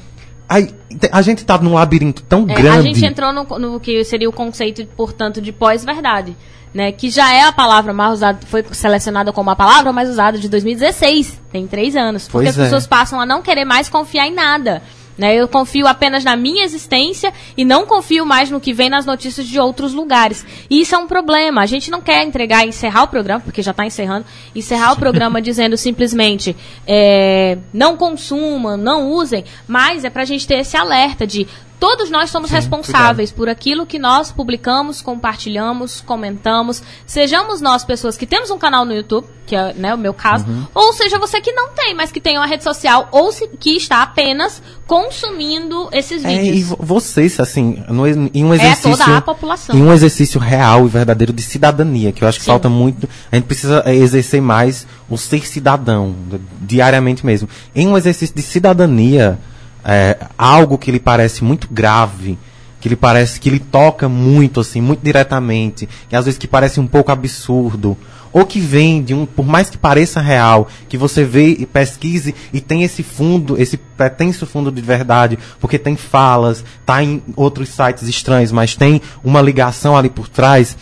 Aí, 0.49 0.69
a 1.11 1.21
gente 1.21 1.43
tá 1.45 1.57
num 1.57 1.73
labirinto 1.73 2.23
tão 2.23 2.43
É, 2.49 2.53
grande. 2.53 2.77
a 2.77 2.81
gente 2.81 3.05
entrou 3.05 3.33
no, 3.33 3.43
no 3.59 3.79
que 3.79 4.03
seria 4.03 4.29
o 4.29 4.33
conceito, 4.33 4.85
portanto, 4.95 5.41
de 5.41 5.51
pós-verdade. 5.51 6.35
Né, 6.73 6.91
que 6.91 7.09
já 7.09 7.33
é 7.33 7.41
a 7.43 7.51
palavra 7.51 7.91
mais 7.91 8.13
usada, 8.13 8.39
foi 8.45 8.63
selecionada 8.71 9.31
como 9.33 9.49
a 9.49 9.55
palavra 9.55 9.91
mais 9.91 10.09
usada 10.09 10.37
de 10.37 10.47
2016, 10.47 11.41
tem 11.51 11.65
três 11.65 11.95
anos. 11.95 12.27
Porque 12.27 12.45
Pois 12.45 12.49
as 12.49 12.57
é. 12.57 12.63
pessoas 12.65 12.85
passam 12.85 13.19
a 13.19 13.25
não 13.25 13.41
querer 13.41 13.65
mais 13.65 13.89
confiar 13.89 14.27
em 14.27 14.33
nada. 14.33 14.83
Né, 15.17 15.35
eu 15.35 15.47
confio 15.47 15.87
apenas 15.87 16.23
na 16.23 16.35
minha 16.35 16.63
existência 16.63 17.33
e 17.57 17.65
não 17.65 17.87
confio 17.87 18.23
mais 18.23 18.51
no 18.51 18.59
que 18.59 18.71
vem 18.71 18.87
nas 18.87 19.03
notícias 19.03 19.47
de 19.47 19.59
outros 19.59 19.91
lugares. 19.91 20.45
E 20.69 20.81
isso 20.81 20.93
é 20.93 20.97
um 20.97 21.07
problema. 21.07 21.61
A 21.61 21.65
gente 21.65 21.89
não 21.89 22.01
quer 22.01 22.23
entregar, 22.23 22.67
encerrar 22.67 23.03
o 23.03 23.07
programa, 23.07 23.41
porque 23.41 23.63
já 23.63 23.71
está 23.71 23.83
encerrando, 23.83 24.25
encerrar 24.55 24.93
o 24.93 24.95
programa 24.99 25.41
dizendo 25.41 25.75
simplesmente 25.75 26.55
é, 26.85 27.57
não 27.73 27.97
consumam, 27.97 28.77
não 28.77 29.09
usem, 29.09 29.43
mas 29.67 30.05
é 30.05 30.09
para 30.09 30.21
a 30.21 30.25
gente 30.25 30.47
ter 30.47 30.59
esse 30.59 30.77
alerta 30.77 31.25
de 31.25 31.47
todos 31.79 32.09
nós 32.09 32.29
somos 32.29 32.49
responsáveis 32.49 33.31
por 33.31 33.47
aquilo 33.47 33.85
que 33.85 33.99
nós 33.99 34.31
publicamos, 34.31 35.01
compartilhamos, 35.01 36.01
comentamos. 36.01 36.81
Sejamos 37.05 37.61
nós 37.61 37.83
pessoas 37.83 38.17
que 38.17 38.25
temos 38.25 38.49
um 38.49 38.57
canal 38.57 38.83
no 38.85 38.93
YouTube, 38.93 39.27
que 39.45 39.55
é 39.55 39.73
né, 39.73 39.93
o 39.93 39.97
meu 39.97 40.13
caso, 40.13 40.45
ou 40.73 40.91
seja 40.91 41.17
você 41.17 41.39
que 41.39 41.53
não 41.53 41.69
tem, 41.69 41.93
mas 41.95 42.11
que 42.11 42.19
tem 42.19 42.37
uma 42.37 42.45
rede 42.47 42.63
social 42.63 43.07
ou 43.11 43.31
se- 43.31 43.47
que 43.59 43.77
está 43.77 44.01
apenas 44.03 44.61
consumindo 44.85 45.87
esses 45.93 46.23
É, 46.25 46.33
e 46.33 46.51
vídeos. 46.51 46.67
vo- 46.69 46.77
vocês, 46.81 47.39
assim, 47.39 47.81
no, 47.87 48.05
em 48.07 48.43
um 48.43 48.53
É 48.53 48.57
exercício. 48.57 48.91
toda 48.97 49.17
a 49.17 49.21
população. 49.21 49.75
Em 49.75 49.81
um 49.81 49.93
exercício 49.93 50.39
real 50.39 50.85
e 50.85 50.89
verdadeiro 50.89 51.31
de 51.31 51.41
cidadania, 51.41 52.11
que 52.11 52.23
eu 52.23 52.27
acho 52.27 52.39
que 52.39 52.45
Sim. 52.45 52.51
falta 52.51 52.67
muito. 52.69 53.07
A 53.31 53.35
gente 53.35 53.45
precisa 53.45 53.83
é, 53.85 53.95
exercer 53.95 54.41
mais 54.41 54.85
o 55.09 55.17
ser 55.17 55.47
cidadão, 55.47 56.13
diariamente 56.59 57.25
mesmo. 57.25 57.47
Em 57.73 57.87
um 57.87 57.97
exercício 57.97 58.35
de 58.35 58.41
cidadania, 58.41 59.39
é, 59.87 60.17
algo 60.37 60.77
que 60.77 60.91
lhe 60.91 60.99
parece 60.99 61.45
muito 61.45 61.69
grave, 61.71 62.37
que 62.81 62.89
lhe 62.89 62.95
parece 62.95 63.39
que 63.39 63.49
lhe 63.49 63.59
toca 63.59 64.09
muito, 64.09 64.59
assim, 64.59 64.81
muito 64.81 64.99
diretamente, 65.01 65.87
que 66.09 66.15
às 66.15 66.25
vezes 66.25 66.37
que 66.37 66.47
parece 66.47 66.81
um 66.81 66.85
pouco 66.85 67.09
absurdo, 67.09 67.97
ou 68.33 68.45
que 68.45 68.59
vem 68.59 69.01
de 69.01 69.13
um, 69.13 69.25
por 69.25 69.45
mais 69.45 69.69
que 69.69 69.77
pareça 69.77 70.19
real, 70.19 70.67
que 70.89 70.97
você 70.97 71.23
vê 71.23 71.47
e 71.47 71.65
pesquise 71.65 72.35
e 72.51 72.59
tem 72.59 72.83
esse 72.83 73.01
fundo, 73.01 73.59
esse 73.59 73.77
pretenso 73.77 74.45
fundo 74.45 74.69
de 74.69 74.81
verdade, 74.81 75.39
porque 75.59 75.79
tem 75.79 75.95
falas, 75.95 76.63
tá 76.85 77.01
em 77.01 77.23
outros 77.37 77.69
sites 77.69 78.03
estranhos, 78.03 78.51
mas 78.51 78.75
tem 78.75 79.01
uma 79.23 79.41
ligação 79.41 79.95
ali 79.95 80.09
por 80.09 80.27
trás. 80.27 80.77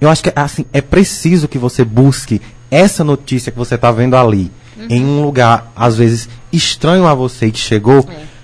Eu 0.00 0.08
acho 0.08 0.22
que 0.22 0.32
assim, 0.34 0.64
é 0.72 0.80
preciso 0.80 1.46
que 1.46 1.58
você 1.58 1.84
busque 1.84 2.40
essa 2.70 3.04
notícia 3.04 3.52
que 3.52 3.58
você 3.58 3.74
está 3.74 3.92
vendo 3.92 4.16
ali, 4.16 4.50
em 4.88 5.04
um 5.04 5.22
lugar, 5.22 5.70
às 5.76 5.96
vezes, 5.96 6.28
estranho 6.52 7.06
a 7.06 7.14
você 7.14 7.46
e 7.46 7.52
que 7.52 7.58
chegou, 7.58 8.08
É. 8.08 8.37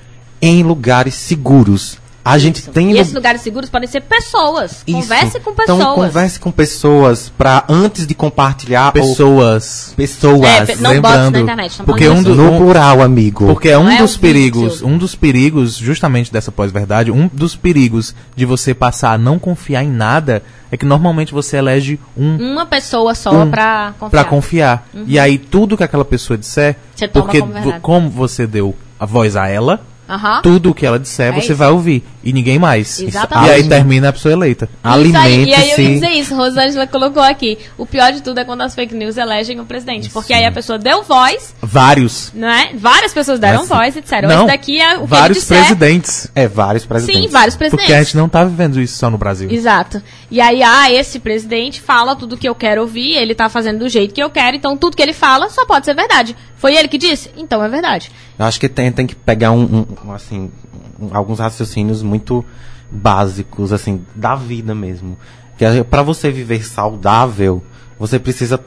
em 0.47 0.63
lugares 0.63 1.15
seguros. 1.15 2.03
A 2.27 2.39
gente 2.39 2.63
tem 2.71 2.89
E 2.91 2.95
lu- 2.95 3.01
esses 3.01 3.13
lugares 3.13 3.43
seguros 3.43 3.69
podem 3.69 3.87
ser 3.87 4.01
pessoas. 4.01 4.83
isso. 4.87 4.97
Converse 4.99 5.41
com 5.41 5.53
pessoas. 5.53 5.79
Então 5.79 5.95
converse 5.95 6.41
com 6.41 6.51
pessoas 6.51 7.29
para 7.37 7.65
antes 7.69 8.07
de 8.07 8.15
compartilhar 8.15 8.87
ou 8.87 8.93
Pessoas. 8.93 9.93
pessoas. 9.95 10.43
É, 10.49 10.65
pe- 10.65 10.75
não 10.77 10.83
bots 10.83 10.95
lembrando, 10.95 11.35
na 11.35 11.41
internet, 11.41 11.71
estamos 11.73 11.87
porque 11.93 12.09
um 12.09 12.23
do, 12.23 12.35
no 12.35 12.57
plural, 12.57 13.03
amigo. 13.03 13.45
porque 13.45 13.69
é 13.69 13.77
um 13.77 13.85
Não 13.85 13.91
é 13.91 13.99
dos 13.99 14.17
um 14.17 14.21
perigos, 14.21 14.73
vídeo. 14.77 14.87
um 14.89 14.97
dos 14.97 15.15
perigos 15.15 15.77
justamente 15.77 16.33
dessa 16.33 16.51
pós-verdade, 16.51 17.11
um 17.11 17.29
dos 17.31 17.55
perigos 17.55 18.15
de 18.35 18.47
você 18.47 18.73
passar 18.73 19.13
a 19.13 19.19
não 19.19 19.39
confiar 19.39 19.85
em 19.85 19.91
nada 19.91 20.43
é 20.73 20.79
que 20.79 20.87
normalmente 20.87 21.31
você 21.31 21.59
elege 21.59 22.01
um 22.17 22.37
Uma 22.53 22.65
pessoa 22.65 23.15
só 23.15 23.33
Um 23.33 23.51
pra 23.51 23.93
confiar. 24.01 24.11
Pra 24.11 24.25
confiar. 24.25 24.89
E 25.07 25.19
aí 25.19 25.37
tudo 25.37 25.77
que 25.77 25.85
aquela 25.85 26.07
pessoa 26.07 26.39
disser, 26.39 26.77
Você 26.97 27.07
toma 27.07 27.27
porque 27.27 27.41
como 27.41 27.53
vo- 27.53 27.59
verdade. 27.61 27.81
como 27.83 28.09
você 28.09 28.47
deu 28.47 28.75
a 28.99 29.05
voz 29.05 29.37
a 29.37 29.47
ela, 29.47 29.83
Aham. 30.09 30.43
tudo 30.43 30.71
o 30.71 30.75
que 30.75 30.85
ela 30.85 30.99
disser 30.99 31.29
É 31.29 31.33
você 31.33 31.47
isso. 31.53 31.55
vai 31.57 31.71
ouvir 31.71 32.05
e 32.23 32.33
ninguém 32.33 32.59
mais. 32.59 33.01
Exatamente. 33.01 33.49
E 33.49 33.53
aí 33.53 33.69
termina 33.69 34.09
a 34.09 34.13
pessoa 34.13 34.33
eleita. 34.33 34.67
Isso 34.67 34.79
aí, 34.87 35.11
e 35.11 35.17
aí 35.17 35.35
eu 35.41 35.47
ia 35.47 35.57
Alimente-se. 35.57 35.95
dizer 35.95 36.09
isso, 36.11 36.35
Rosângela 36.35 36.87
colocou 36.87 37.23
aqui. 37.23 37.59
O 37.79 37.87
pior 37.87 38.13
de 38.13 38.23
tudo 38.23 38.39
é 38.39 38.45
quando 38.45 38.61
as 38.63 38.75
fake 38.75 38.95
news 38.95 39.17
elegem 39.17 39.59
o 39.61 39.65
presidente. 39.65 40.11
Porque 40.11 40.33
aí 40.33 40.45
a 40.45 40.53
pessoa 40.53 40.79
deu 40.79 41.03
voz, 41.03 41.55
Vários. 41.63 42.31
não 42.35 42.49
é? 42.49 42.71
Várias 42.75 43.13
pessoas 43.13 43.39
deram 43.39 43.61
Mas- 43.61 43.69
voz 43.69 43.97
e 43.97 44.01
disseram, 44.01 44.29
não, 44.29 44.39
esse 44.39 44.47
daqui 44.47 44.81
é 44.81 44.97
o 44.97 45.01
que 45.03 45.07
vários 45.07 45.39
disser. 45.39 45.59
presidentes. 45.59 46.31
É, 46.35 46.47
vários 46.49 46.85
presidentes. 46.85 47.23
Sim, 47.23 47.29
vários 47.29 47.57
presidentes. 47.57 47.87
Porque 47.87 47.99
a 47.99 48.03
gente 48.03 48.17
não 48.17 48.29
tá 48.29 48.45
vivendo 48.45 48.81
isso 48.81 48.97
só 48.99 49.09
no 49.11 49.17
Brasil. 49.19 49.51
Exato. 49.51 50.03
E 50.31 50.41
aí, 50.41 50.63
ah, 50.63 50.91
esse 50.93 51.19
presidente 51.19 51.81
fala 51.81 52.15
tudo 52.17 52.37
que 52.37 52.49
eu 52.49 52.55
quero 52.55 52.81
ouvir, 52.83 53.13
ele 53.17 53.35
tá 53.35 53.49
fazendo 53.49 53.79
do 53.81 53.89
jeito 53.89 54.13
que 54.15 54.23
eu 54.23 54.31
quero, 54.31 54.57
então 54.57 54.77
tudo 54.77 54.97
que 54.97 55.03
ele 55.03 55.13
fala 55.13 55.49
só 55.49 55.65
pode 55.67 55.85
ser 55.87 55.95
verdade. 55.95 56.37
Foi 56.57 56.75
ele 56.75 56.89
que 56.89 56.97
disse? 56.99 57.31
Então 57.37 57.63
é 57.63 57.69
verdade. 57.69 58.11
Eu 58.39 58.47
acho 58.47 58.59
que 58.59 58.69
tem, 58.69 58.91
tem 58.91 59.07
que 59.07 59.15
pegar 59.15 59.51
um- 59.53 59.87
um, 60.04 60.04
assim, 60.13 60.51
alguns 61.13 61.39
raciocínios 61.39 62.03
muito 62.03 62.45
básicos, 62.91 63.73
assim, 63.73 64.03
da 64.15 64.35
vida 64.35 64.75
mesmo. 64.75 65.17
Que 65.57 65.85
para 65.85 66.03
você 66.03 66.31
viver 66.31 66.65
saudável, 66.67 67.63
você 67.97 68.19
precisa, 68.19 68.59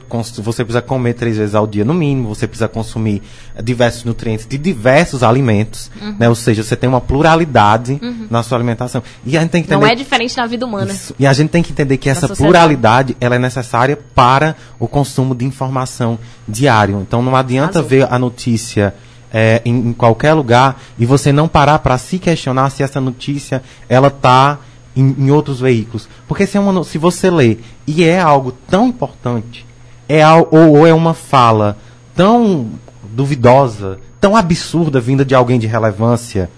você 0.42 0.64
precisa 0.64 0.80
comer 0.80 1.12
três 1.12 1.36
vezes 1.36 1.54
ao 1.54 1.66
dia 1.66 1.84
no 1.84 1.92
mínimo, 1.92 2.34
você 2.34 2.46
precisa 2.46 2.66
consumir 2.66 3.22
diversos 3.62 4.04
nutrientes 4.04 4.46
de 4.46 4.56
diversos 4.56 5.22
alimentos, 5.22 5.90
Uhum. 6.00 6.16
né? 6.18 6.28
Ou 6.30 6.34
seja, 6.34 6.62
você 6.62 6.74
tem 6.74 6.88
uma 6.88 7.00
pluralidade 7.00 8.00
na 8.30 8.42
sua 8.42 8.56
alimentação. 8.56 9.02
E 9.26 9.36
a 9.36 9.42
gente 9.42 9.50
tem 9.50 9.62
que 9.62 9.70
Não 9.70 9.78
entender 9.80 9.92
é 9.92 9.96
diferente 9.96 10.34
na 10.36 10.46
vida 10.46 10.64
humana. 10.64 10.90
isso. 10.90 11.14
E 11.18 11.26
a 11.26 11.32
gente 11.34 11.50
tem 11.50 11.62
que 11.62 11.72
entender 11.72 11.98
que 11.98 12.08
essa 12.08 12.26
sociedade. 12.26 12.42
pluralidade 12.52 13.16
ela 13.20 13.36
é 13.36 13.38
necessária 13.38 13.98
para 14.14 14.56
o 14.78 14.88
consumo 14.88 15.34
de 15.34 15.44
informação 15.44 16.18
diário. 16.48 16.98
Então 17.02 17.20
não 17.20 17.36
adianta 17.36 17.80
Arrasou. 17.80 17.88
ver 17.88 18.08
a 18.10 18.18
notícia 18.18 18.94
é, 19.32 19.62
em, 19.64 19.88
em 19.88 19.92
qualquer 19.92 20.32
lugar 20.34 20.80
e 20.98 21.06
você 21.06 21.32
não 21.32 21.48
parar 21.48 21.78
para 21.80 21.98
se 21.98 22.18
questionar 22.18 22.70
se 22.70 22.82
essa 22.82 23.00
notícia 23.00 23.62
ela 23.88 24.08
está 24.08 24.58
em, 24.96 25.14
em 25.18 25.30
outros 25.30 25.60
veículos. 25.60 26.08
Porque 26.26 26.46
se, 26.46 26.56
é 26.56 26.60
uma 26.60 26.84
se 26.84 26.98
você 26.98 27.30
lê 27.30 27.58
e 27.86 28.04
é 28.04 28.20
algo 28.20 28.52
tão 28.68 28.88
importante, 28.88 29.66
é 30.08 30.26
ou, 30.26 30.48
ou 30.50 30.86
é 30.86 30.92
uma 30.92 31.14
fala 31.14 31.76
tão 32.14 32.68
duvidosa, 33.12 34.00
tão 34.20 34.36
absurda 34.36 35.00
vinda 35.00 35.24
de 35.24 35.34
alguém 35.34 35.58
de 35.58 35.66
relevância, 35.66 36.50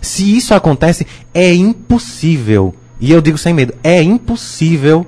se 0.00 0.36
isso 0.36 0.54
acontece, 0.54 1.06
é 1.34 1.52
impossível, 1.54 2.74
e 3.00 3.10
eu 3.12 3.20
digo 3.20 3.38
sem 3.38 3.52
medo, 3.52 3.74
é 3.82 4.02
impossível 4.02 5.06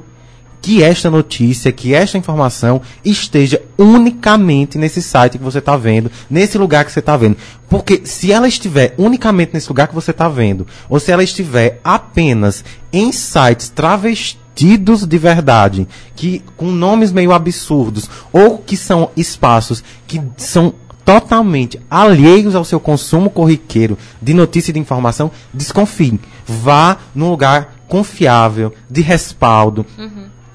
que 0.60 0.82
esta 0.82 1.10
notícia, 1.10 1.72
que 1.72 1.94
esta 1.94 2.18
informação 2.18 2.82
esteja 3.04 3.60
unicamente 3.78 4.76
nesse 4.76 5.02
site 5.02 5.38
que 5.38 5.44
você 5.44 5.58
está 5.58 5.76
vendo, 5.76 6.10
nesse 6.28 6.58
lugar 6.58 6.84
que 6.84 6.92
você 6.92 7.00
está 7.00 7.16
vendo. 7.16 7.36
Porque 7.68 8.02
se 8.04 8.30
ela 8.30 8.48
estiver 8.48 8.94
unicamente 8.98 9.54
nesse 9.54 9.68
lugar 9.68 9.88
que 9.88 9.94
você 9.94 10.10
está 10.10 10.28
vendo, 10.28 10.66
ou 10.88 11.00
se 11.00 11.10
ela 11.10 11.24
estiver 11.24 11.80
apenas 11.82 12.64
em 12.92 13.10
sites 13.12 13.68
travestidos 13.70 15.06
de 15.06 15.18
verdade, 15.18 15.88
que 16.14 16.42
com 16.56 16.66
nomes 16.70 17.12
meio 17.12 17.32
absurdos, 17.32 18.10
ou 18.32 18.58
que 18.58 18.76
são 18.76 19.10
espaços 19.16 19.82
que 20.06 20.20
são 20.36 20.74
totalmente 21.04 21.80
alheios 21.90 22.54
ao 22.54 22.64
seu 22.64 22.78
consumo 22.78 23.30
corriqueiro 23.30 23.96
de 24.20 24.34
notícia 24.34 24.70
e 24.70 24.74
de 24.74 24.78
informação, 24.78 25.30
desconfie. 25.52 26.20
Vá 26.46 26.98
num 27.14 27.30
lugar 27.30 27.76
confiável, 27.88 28.72
de 28.88 29.00
respaldo. 29.00 29.84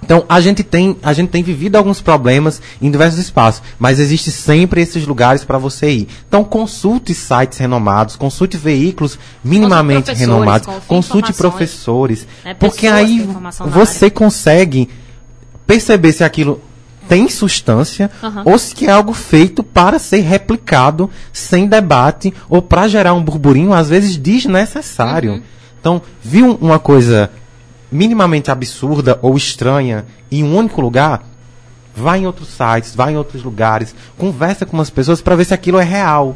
Então, 0.06 0.24
a 0.30 0.40
gente, 0.40 0.62
tem, 0.62 0.96
a 1.02 1.14
gente 1.14 1.30
tem 1.30 1.42
vivido 1.42 1.76
alguns 1.78 2.00
problemas 2.00 2.62
em 2.80 2.92
diversos 2.92 3.20
espaços, 3.20 3.64
mas 3.80 4.00
existe 4.00 4.32
sempre 4.32 4.80
esses 4.80 5.08
lugares 5.08 5.44
para 5.44 5.58
você 5.58 5.90
ir. 5.90 6.08
Então, 6.28 6.44
consulte 6.44 7.12
sites 7.16 7.58
renomados, 7.58 8.16
consulte 8.16 8.56
veículos 8.56 9.18
minimamente 9.44 10.06
professores, 10.06 10.20
renomados, 10.20 10.68
consulte 10.88 11.34
professores, 11.34 12.28
né, 12.44 12.54
porque 12.54 12.86
aí 12.86 13.28
você 13.66 14.12
consegue 14.12 14.88
perceber 15.66 16.12
se 16.12 16.24
aquilo 16.24 16.62
tem 17.10 17.28
substância 17.28 18.12
Aham. 18.22 18.44
ou 18.46 18.60
se 18.60 18.86
é 18.86 18.92
algo 18.92 19.14
feito 19.14 19.64
para 19.64 19.98
ser 19.98 20.22
replicado 20.22 21.10
sem 21.34 21.68
debate 21.68 22.32
ou 22.48 22.62
para 22.62 22.88
gerar 22.88 23.16
um 23.16 23.24
burburinho 23.24 23.74
às 23.74 23.90
vezes 23.90 24.18
desnecessário. 24.18 25.34
Uhum. 25.34 25.42
Então, 25.80 26.02
viu 26.24 26.58
uma 26.62 26.80
coisa 26.80 27.32
minimamente 27.92 28.52
absurda 28.52 29.20
ou 29.22 29.36
estranha 29.38 30.06
em 30.32 30.44
um 30.44 30.56
único 30.56 30.82
lugar, 30.82 31.24
vá 31.96 32.18
em 32.18 32.26
outros 32.26 32.50
sites, 32.50 32.94
vá 32.94 33.12
em 33.12 33.18
outros 33.18 33.44
lugares, 33.44 33.96
conversa 34.18 34.66
com 34.66 34.76
umas 34.76 34.90
pessoas 34.90 35.22
para 35.22 35.36
ver 35.36 35.46
se 35.46 35.54
aquilo 35.54 35.80
é 35.80 35.84
real. 35.84 36.36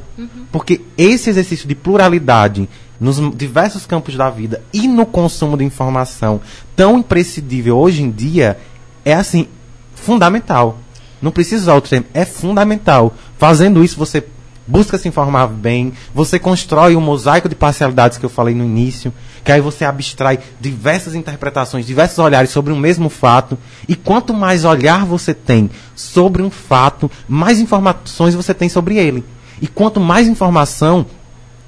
Porque 0.51 0.81
esse 0.97 1.29
exercício 1.29 1.67
de 1.67 1.75
pluralidade 1.75 2.69
nos 2.99 3.17
diversos 3.35 3.85
campos 3.85 4.15
da 4.15 4.29
vida 4.29 4.61
e 4.73 4.87
no 4.87 5.05
consumo 5.05 5.57
de 5.57 5.63
informação 5.63 6.41
tão 6.75 6.99
imprescindível 6.99 7.77
hoje 7.77 8.03
em 8.03 8.11
dia 8.11 8.57
é 9.05 9.13
assim 9.13 9.47
fundamental. 9.95 10.79
Não 11.21 11.31
precisa 11.31 11.63
usar 11.63 11.75
outro 11.75 11.89
termo, 11.89 12.05
é 12.13 12.25
fundamental. 12.25 13.13
Fazendo 13.37 13.83
isso 13.83 13.97
você 13.97 14.23
busca 14.65 14.97
se 14.97 15.07
informar 15.07 15.47
bem, 15.47 15.93
você 16.13 16.37
constrói 16.37 16.95
um 16.95 17.01
mosaico 17.01 17.49
de 17.49 17.55
parcialidades 17.55 18.17
que 18.17 18.25
eu 18.25 18.29
falei 18.29 18.53
no 18.53 18.63
início, 18.63 19.11
que 19.43 19.51
aí 19.51 19.61
você 19.61 19.85
abstrai 19.85 20.39
diversas 20.59 21.15
interpretações, 21.15 21.85
diversos 21.85 22.19
olhares 22.19 22.49
sobre 22.49 22.73
um 22.73 22.79
mesmo 22.79 23.09
fato, 23.09 23.57
e 23.87 23.95
quanto 23.95 24.33
mais 24.33 24.65
olhar 24.65 25.05
você 25.05 25.33
tem 25.33 25.69
sobre 25.95 26.41
um 26.41 26.49
fato, 26.49 27.09
mais 27.27 27.59
informações 27.59 28.35
você 28.35 28.53
tem 28.53 28.69
sobre 28.69 28.97
ele. 28.97 29.23
E 29.61 29.67
quanto 29.67 29.99
mais 29.99 30.27
informação, 30.27 31.05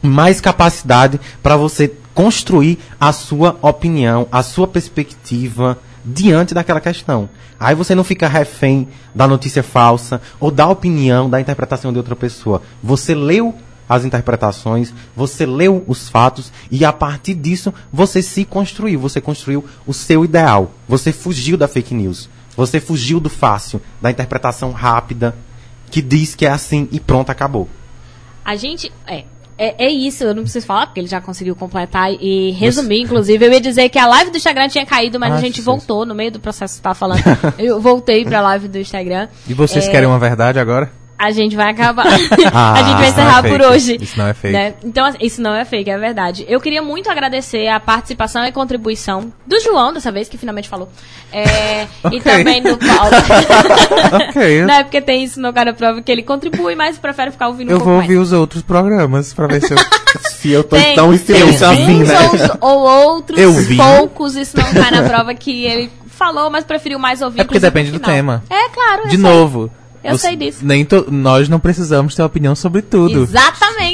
mais 0.02 0.42
capacidade 0.42 1.20
para 1.44 1.56
você 1.56 1.92
construir 2.14 2.80
a 3.00 3.12
sua 3.12 3.58
opinião, 3.62 4.28
a 4.32 4.44
sua 4.44 4.68
perspectiva 4.68 5.78
diante 6.04 6.54
daquela 6.54 6.82
questão. 6.82 7.30
Aí 7.60 7.76
você 7.76 7.94
não 7.94 8.04
fica 8.04 8.28
refém 8.28 8.88
da 9.14 9.28
notícia 9.28 9.62
falsa 9.62 10.22
ou 10.40 10.50
da 10.50 10.68
opinião, 10.68 11.30
da 11.30 11.40
interpretação 11.40 11.92
de 11.92 12.00
outra 12.00 12.16
pessoa. 12.16 12.62
Você 12.82 13.14
leu 13.14 13.54
as 13.92 14.06
interpretações, 14.06 14.94
você 15.14 15.46
leu 15.46 15.84
os 15.86 16.08
fatos 16.08 16.50
e 16.72 16.86
a 16.86 16.94
partir 16.94 17.34
disso 17.34 17.74
você 17.92 18.22
se 18.22 18.46
construiu, 18.46 18.98
você 18.98 19.20
construiu 19.20 19.66
o 19.86 19.94
seu 19.94 20.24
ideal. 20.24 20.72
Você 20.88 21.12
fugiu 21.12 21.58
da 21.58 21.68
fake 21.68 21.94
news. 21.94 22.30
Você 22.56 22.80
fugiu 22.80 23.20
do 23.20 23.30
fácil, 23.30 23.82
da 24.02 24.10
interpretação 24.10 24.72
rápida 24.72 25.36
que 25.90 26.02
diz 26.02 26.36
que 26.36 26.46
é 26.46 26.50
assim 26.50 26.88
e 26.90 27.02
pronto, 27.02 27.30
acabou. 27.30 27.68
A 28.46 28.56
gente. 28.56 28.92
É. 29.06 29.26
É, 29.58 29.86
é 29.86 29.92
isso, 29.92 30.24
eu 30.24 30.34
não 30.34 30.42
preciso 30.42 30.66
falar, 30.66 30.88
porque 30.88 31.00
ele 31.00 31.08
já 31.08 31.22
conseguiu 31.22 31.56
completar 31.56 32.12
e 32.12 32.52
resumir, 32.52 33.02
inclusive. 33.04 33.46
Eu 33.46 33.52
ia 33.52 33.62
dizer 33.62 33.90
que 33.90 34.00
a 34.00 34.08
live 34.08 34.32
do 34.32 34.38
Instagram 34.38 34.68
tinha 34.70 34.86
caído, 34.86 35.20
mas 35.20 35.34
Ah, 35.34 35.36
a 35.36 35.40
gente 35.40 35.62
voltou 35.62 36.04
no 36.04 36.16
meio 36.16 36.32
do 36.32 36.40
processo 36.40 36.74
que 36.74 36.78
você 36.78 36.82
tava 36.82 36.96
falando. 36.96 37.22
eu 37.60 37.80
voltei 37.80 38.24
pra 38.26 38.42
live 38.42 38.68
do 38.68 38.80
Instagram. 38.80 39.28
E 39.48 39.54
vocês 39.54 39.86
É, 39.88 39.92
querem 39.92 40.08
uma 40.08 40.18
verdade 40.18 40.58
agora? 40.58 40.92
A 41.24 41.30
gente 41.32 41.56
vai 41.56 41.70
acabar. 41.70 42.06
Ah, 42.52 42.74
a 42.74 42.78
gente 42.84 42.86
vai 42.88 42.94
não 42.96 43.02
é 43.04 43.10
encerrar 43.10 43.42
por 43.44 43.52
fake. 43.52 43.64
hoje. 43.66 43.98
Isso 44.02 44.18
não 44.18 44.28
é 44.28 44.34
fake. 44.34 44.54
né? 44.54 44.74
Então, 44.84 45.06
assim, 45.06 45.18
isso 45.22 45.40
não 45.42 45.54
é 45.54 45.64
fake, 45.64 45.90
é 45.90 45.98
verdade. 45.98 46.46
Eu 46.50 46.60
queria 46.60 46.82
muito 46.82 47.12
agradecer 47.12 47.68
a 47.68 47.80
participação 47.80 48.44
e 48.46 48.52
contribuição 48.52 49.32
do 49.46 49.60
João, 49.60 49.94
dessa 49.94 50.12
vez, 50.12 50.28
que 50.28 50.38
finalmente 50.38 50.68
falou. 50.68 50.90
É, 51.32 51.84
E 52.12 52.18
Ok. 52.18 52.22
também 52.22 52.64
do 52.64 52.76
Paulo. 52.78 53.12
Ok. 54.30 54.66
Não 54.66 54.74
é 54.74 54.84
porque 54.84 55.00
tem 55.02 55.24
isso 55.24 55.40
no 55.40 55.54
cara 55.54 55.74
prova 55.74 56.02
que 56.02 56.12
ele 56.12 56.24
contribui, 56.24 56.76
mas 56.76 56.98
prefere 56.98 57.32
ficar 57.32 57.48
ouvindo 57.50 57.70
um 57.70 57.72
Eu 57.72 57.78
pouco 57.78 57.90
vou 57.92 57.98
mais. 58.00 58.10
ouvir 58.10 58.20
os 58.20 58.32
outros 58.32 58.64
programas 58.64 59.34
pra 59.34 59.48
ver 59.48 59.62
se 59.62 59.74
eu. 59.74 59.78
Se 60.32 60.52
eu 60.52 60.64
tô 60.64 60.76
Tem, 60.76 60.96
tão 60.96 61.16
silêncio 61.16 61.70
assim, 61.70 62.00
né? 62.04 62.16
ou, 62.60 62.80
ou 62.80 63.06
outros, 63.14 63.40
Eu 63.40 63.52
vi. 63.54 63.78
poucos, 63.78 64.36
isso 64.36 64.58
não 64.58 64.74
cai 64.74 64.90
na 64.90 65.04
prova 65.04 65.34
que 65.36 65.66
ele 65.66 65.92
falou, 66.08 66.50
mas 66.50 66.64
preferiu 66.64 66.98
mais 66.98 67.22
ouvir. 67.22 67.42
É 67.42 67.44
porque 67.44 67.60
depende 67.60 67.92
do 67.92 68.00
tema. 68.00 68.44
É, 68.50 68.70
claro. 68.70 69.04
eu 69.04 69.10
De 69.10 69.12
sei. 69.12 69.20
novo. 69.20 69.72
Eu 70.04 70.18
você- 70.18 70.28
sei 70.30 70.36
disso. 70.36 70.60
Nem 70.64 70.84
to- 70.86 71.08
nós 71.12 71.48
não 71.50 71.60
precisamos 71.60 72.16
ter 72.16 72.24
opinião 72.24 72.56
sobre 72.56 72.82
tudo. 72.82 73.24
Exatamente. 73.24 73.91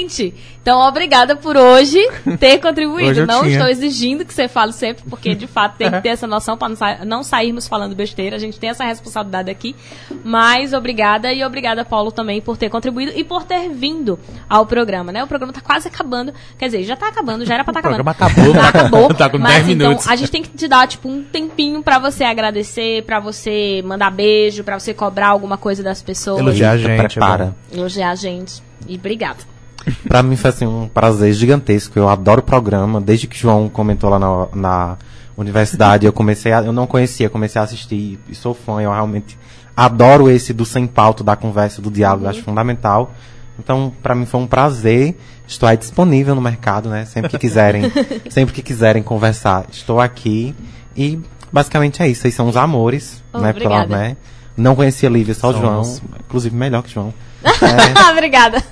Então, 0.61 0.79
obrigada 0.81 1.35
por 1.35 1.55
hoje 1.55 1.97
ter 2.39 2.57
contribuído. 2.61 3.09
Hoje 3.11 3.25
não 3.25 3.41
tinha. 3.41 3.53
estou 3.53 3.67
exigindo 3.67 4.25
que 4.25 4.33
você 4.33 4.47
fale 4.47 4.73
sempre, 4.73 5.03
porque 5.09 5.33
de 5.33 5.47
fato 5.47 5.77
tem 5.77 5.89
que 5.89 5.99
ter 6.03 6.09
essa 6.09 6.27
noção 6.27 6.57
para 6.57 6.69
não, 6.69 6.75
sa- 6.75 7.05
não 7.05 7.23
sairmos 7.23 7.67
falando 7.67 7.95
besteira. 7.95 8.35
A 8.35 8.39
gente 8.39 8.59
tem 8.59 8.69
essa 8.69 8.83
responsabilidade 8.83 9.49
aqui. 9.49 9.75
Mas 10.23 10.73
obrigada 10.73 11.31
e 11.31 11.43
obrigada, 11.43 11.85
Paulo, 11.85 12.11
também 12.11 12.41
por 12.41 12.57
ter 12.57 12.69
contribuído 12.69 13.11
e 13.15 13.23
por 13.23 13.43
ter 13.43 13.69
vindo 13.69 14.19
ao 14.49 14.65
programa, 14.65 15.11
né? 15.11 15.23
O 15.23 15.27
programa 15.27 15.53
tá 15.53 15.61
quase 15.61 15.87
acabando. 15.87 16.33
Quer 16.57 16.65
dizer, 16.65 16.83
já 16.83 16.95
tá 16.95 17.07
acabando, 17.07 17.45
já 17.45 17.53
era 17.53 17.63
pra 17.63 17.71
estar 17.71 17.79
O 17.79 17.93
acabando. 17.93 18.03
programa 18.03 18.11
acabou, 18.11 18.53
Já 18.53 18.69
acabou. 18.69 19.13
tá 19.15 19.29
com 19.29 19.37
mas 19.37 19.53
10 19.65 19.69
então 19.69 19.87
minutos. 19.89 20.07
a 20.07 20.15
gente 20.15 20.31
tem 20.31 20.41
que 20.41 20.49
te 20.49 20.67
dar 20.67 20.87
tipo 20.87 21.07
um 21.07 21.23
tempinho 21.23 21.81
pra 21.81 21.97
você 21.99 22.23
agradecer, 22.23 23.03
pra 23.03 23.19
você 23.19 23.81
mandar 23.85 24.11
beijo, 24.11 24.63
pra 24.63 24.77
você 24.79 24.93
cobrar 24.93 25.27
alguma 25.29 25.57
coisa 25.57 25.81
das 25.81 26.01
pessoas, 26.01 26.39
Elogiar 26.39 26.71
a 26.71 26.77
gente. 26.77 26.97
prepara. 27.13 27.55
é 27.71 27.75
bom. 27.75 27.79
elogiar 27.81 28.09
a 28.11 28.15
gente. 28.15 28.61
E 28.87 28.95
obrigada. 28.95 29.39
Pra 30.07 30.21
mim 30.21 30.35
foi 30.35 30.49
assim, 30.49 30.65
um 30.65 30.87
prazer 30.87 31.33
gigantesco. 31.33 31.97
Eu 31.97 32.09
adoro 32.09 32.41
o 32.41 32.43
programa. 32.43 32.99
Desde 32.99 33.27
que 33.27 33.35
o 33.35 33.39
João 33.39 33.69
comentou 33.69 34.09
lá 34.09 34.19
na, 34.19 34.47
na 34.53 34.97
universidade, 35.37 36.05
eu 36.05 36.13
comecei 36.13 36.51
a, 36.51 36.61
eu 36.61 36.73
não 36.73 36.87
conhecia, 36.87 37.29
comecei 37.29 37.59
a 37.61 37.63
assistir 37.63 38.19
e 38.27 38.35
sou 38.35 38.53
fã. 38.53 38.81
Eu 38.81 38.91
realmente 38.91 39.37
adoro 39.75 40.29
esse 40.29 40.53
do 40.53 40.65
sem 40.65 40.87
pauta, 40.87 41.23
da 41.23 41.35
conversa, 41.35 41.81
do 41.81 41.91
diálogo, 41.91 42.25
eu 42.25 42.29
acho 42.29 42.43
fundamental. 42.43 43.13
Então, 43.59 43.91
pra 44.01 44.13
mim 44.15 44.25
foi 44.25 44.39
um 44.39 44.47
prazer. 44.47 45.17
Estou 45.47 45.67
aí 45.67 45.77
disponível 45.77 46.35
no 46.35 46.41
mercado, 46.41 46.89
né? 46.89 47.05
Sempre 47.05 47.31
que 47.31 47.39
quiserem, 47.39 47.83
sempre 48.29 48.53
que 48.53 48.61
quiserem 48.61 49.01
conversar, 49.01 49.65
estou 49.71 49.99
aqui. 49.99 50.55
E 50.95 51.19
basicamente 51.51 52.01
é 52.01 52.07
isso. 52.07 52.21
Vocês 52.21 52.33
são 52.33 52.47
os 52.47 52.57
amores, 52.57 53.23
né? 53.33 53.53
Pela, 53.53 53.83
Obrigada. 53.83 53.87
né? 53.87 54.17
Não 54.57 54.75
conhecia 54.75 55.07
a 55.07 55.11
Lívia, 55.11 55.35
só 55.35 55.49
o. 55.49 55.53
João. 55.53 55.99
Inclusive 56.25 56.55
melhor 56.55 56.81
que 56.81 56.89
o 56.89 56.91
João. 56.91 57.13
obrigada. 58.11 58.63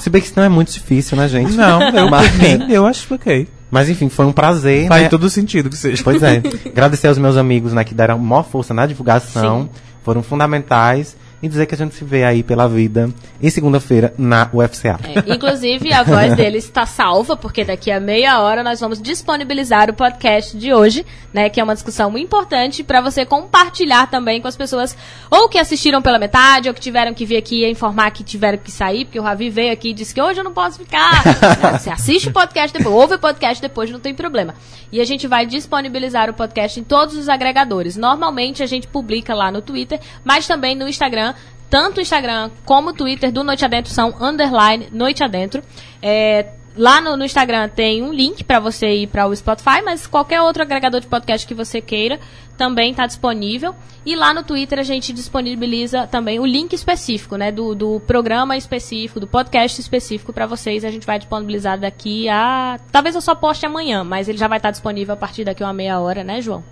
Se 0.00 0.08
bem 0.08 0.20
que 0.20 0.28
isso 0.28 0.38
não 0.38 0.44
é 0.44 0.48
muito 0.48 0.72
difícil, 0.72 1.16
né, 1.16 1.28
gente? 1.28 1.52
Não, 1.52 1.82
eu, 1.82 2.08
Mas- 2.10 2.30
eu 2.70 2.86
acho 2.86 3.06
que 3.06 3.14
ok. 3.14 3.48
Mas 3.70 3.90
enfim, 3.90 4.08
foi 4.08 4.24
um 4.24 4.32
prazer. 4.32 4.88
Faz 4.88 5.02
né? 5.02 5.08
todo 5.08 5.28
sentido 5.28 5.68
que 5.68 5.76
seja. 5.76 6.02
Pois 6.02 6.22
é. 6.22 6.40
Agradecer 6.66 7.08
aos 7.08 7.18
meus 7.18 7.36
amigos, 7.36 7.72
né, 7.72 7.84
que 7.84 7.94
deram 7.94 8.18
maior 8.18 8.44
força 8.44 8.72
na 8.72 8.86
divulgação, 8.86 9.68
foram 10.02 10.22
fundamentais. 10.22 11.16
E 11.42 11.48
dizer 11.48 11.66
que 11.66 11.74
a 11.74 11.78
gente 11.78 11.94
se 11.94 12.02
vê 12.02 12.24
aí 12.24 12.42
pela 12.42 12.66
vida 12.66 13.10
em 13.42 13.50
segunda-feira 13.50 14.14
na 14.16 14.48
UFCA. 14.52 14.98
É, 15.04 15.34
inclusive, 15.34 15.92
a 15.92 16.02
voz 16.02 16.34
dele 16.34 16.56
está 16.56 16.86
salva, 16.86 17.36
porque 17.36 17.62
daqui 17.62 17.90
a 17.90 18.00
meia 18.00 18.40
hora 18.40 18.62
nós 18.62 18.80
vamos 18.80 19.00
disponibilizar 19.00 19.90
o 19.90 19.94
podcast 19.94 20.56
de 20.56 20.72
hoje, 20.72 21.04
né? 21.34 21.50
Que 21.50 21.60
é 21.60 21.64
uma 21.64 21.74
discussão 21.74 22.10
muito 22.10 22.24
importante 22.24 22.82
para 22.82 23.02
você 23.02 23.26
compartilhar 23.26 24.06
também 24.06 24.40
com 24.40 24.48
as 24.48 24.56
pessoas 24.56 24.96
ou 25.30 25.46
que 25.46 25.58
assistiram 25.58 26.00
pela 26.00 26.18
metade, 26.18 26.68
ou 26.68 26.74
que 26.74 26.80
tiveram 26.80 27.12
que 27.12 27.26
vir 27.26 27.36
aqui 27.36 27.64
e 27.64 27.70
informar 27.70 28.10
que 28.12 28.24
tiveram 28.24 28.56
que 28.56 28.70
sair, 28.70 29.04
porque 29.04 29.20
o 29.20 29.22
Ravi 29.22 29.50
veio 29.50 29.72
aqui 29.72 29.90
e 29.90 29.92
disse 29.92 30.14
que 30.14 30.22
hoje 30.22 30.40
eu 30.40 30.44
não 30.44 30.54
posso 30.54 30.78
ficar. 30.78 31.22
Você 31.78 31.90
assiste 31.90 32.28
o 32.30 32.32
podcast 32.32 32.76
depois, 32.76 32.94
ouve 32.94 33.14
o 33.14 33.18
podcast 33.18 33.60
depois, 33.60 33.90
não 33.90 34.00
tem 34.00 34.14
problema. 34.14 34.54
E 34.90 35.00
a 35.00 35.04
gente 35.04 35.26
vai 35.26 35.44
disponibilizar 35.44 36.30
o 36.30 36.34
podcast 36.34 36.80
em 36.80 36.84
todos 36.84 37.14
os 37.14 37.28
agregadores. 37.28 37.96
Normalmente 37.96 38.62
a 38.62 38.66
gente 38.66 38.86
publica 38.86 39.34
lá 39.34 39.50
no 39.50 39.60
Twitter, 39.60 40.00
mas 40.24 40.46
também 40.46 40.74
no 40.74 40.88
Instagram 40.88 41.34
tanto 41.68 41.98
o 41.98 42.00
Instagram 42.00 42.50
como 42.64 42.90
o 42.90 42.92
Twitter 42.92 43.32
do 43.32 43.42
Noite 43.42 43.64
Adentro 43.64 43.92
são 43.92 44.14
underline 44.20 44.88
Noite 44.92 45.22
Adentro. 45.22 45.62
É, 46.02 46.46
lá 46.76 47.00
no, 47.00 47.16
no 47.16 47.24
Instagram 47.24 47.68
tem 47.68 48.02
um 48.02 48.12
link 48.12 48.44
para 48.44 48.60
você 48.60 48.86
ir 48.88 49.06
para 49.08 49.26
o 49.26 49.34
Spotify, 49.34 49.82
mas 49.84 50.06
qualquer 50.06 50.40
outro 50.42 50.62
agregador 50.62 51.00
de 51.00 51.06
podcast 51.06 51.46
que 51.46 51.54
você 51.54 51.80
queira 51.80 52.20
também 52.56 52.90
está 52.90 53.06
disponível. 53.06 53.74
E 54.04 54.14
lá 54.14 54.32
no 54.32 54.42
Twitter 54.42 54.78
a 54.78 54.82
gente 54.82 55.12
disponibiliza 55.12 56.06
também 56.06 56.38
o 56.38 56.46
link 56.46 56.72
específico, 56.72 57.36
né, 57.36 57.50
do, 57.50 57.74
do 57.74 58.00
programa 58.00 58.56
específico, 58.56 59.18
do 59.18 59.26
podcast 59.26 59.80
específico 59.80 60.32
para 60.32 60.46
vocês. 60.46 60.84
A 60.84 60.90
gente 60.90 61.06
vai 61.06 61.18
disponibilizar 61.18 61.78
daqui 61.78 62.28
a. 62.28 62.78
Talvez 62.92 63.14
eu 63.14 63.20
só 63.20 63.34
poste 63.34 63.66
amanhã, 63.66 64.04
mas 64.04 64.28
ele 64.28 64.38
já 64.38 64.48
vai 64.48 64.58
estar 64.58 64.70
disponível 64.70 65.14
a 65.14 65.16
partir 65.16 65.44
daqui 65.44 65.62
a 65.62 65.66
uma 65.66 65.72
meia 65.72 65.98
hora, 65.98 66.22
né, 66.22 66.40
João? 66.40 66.62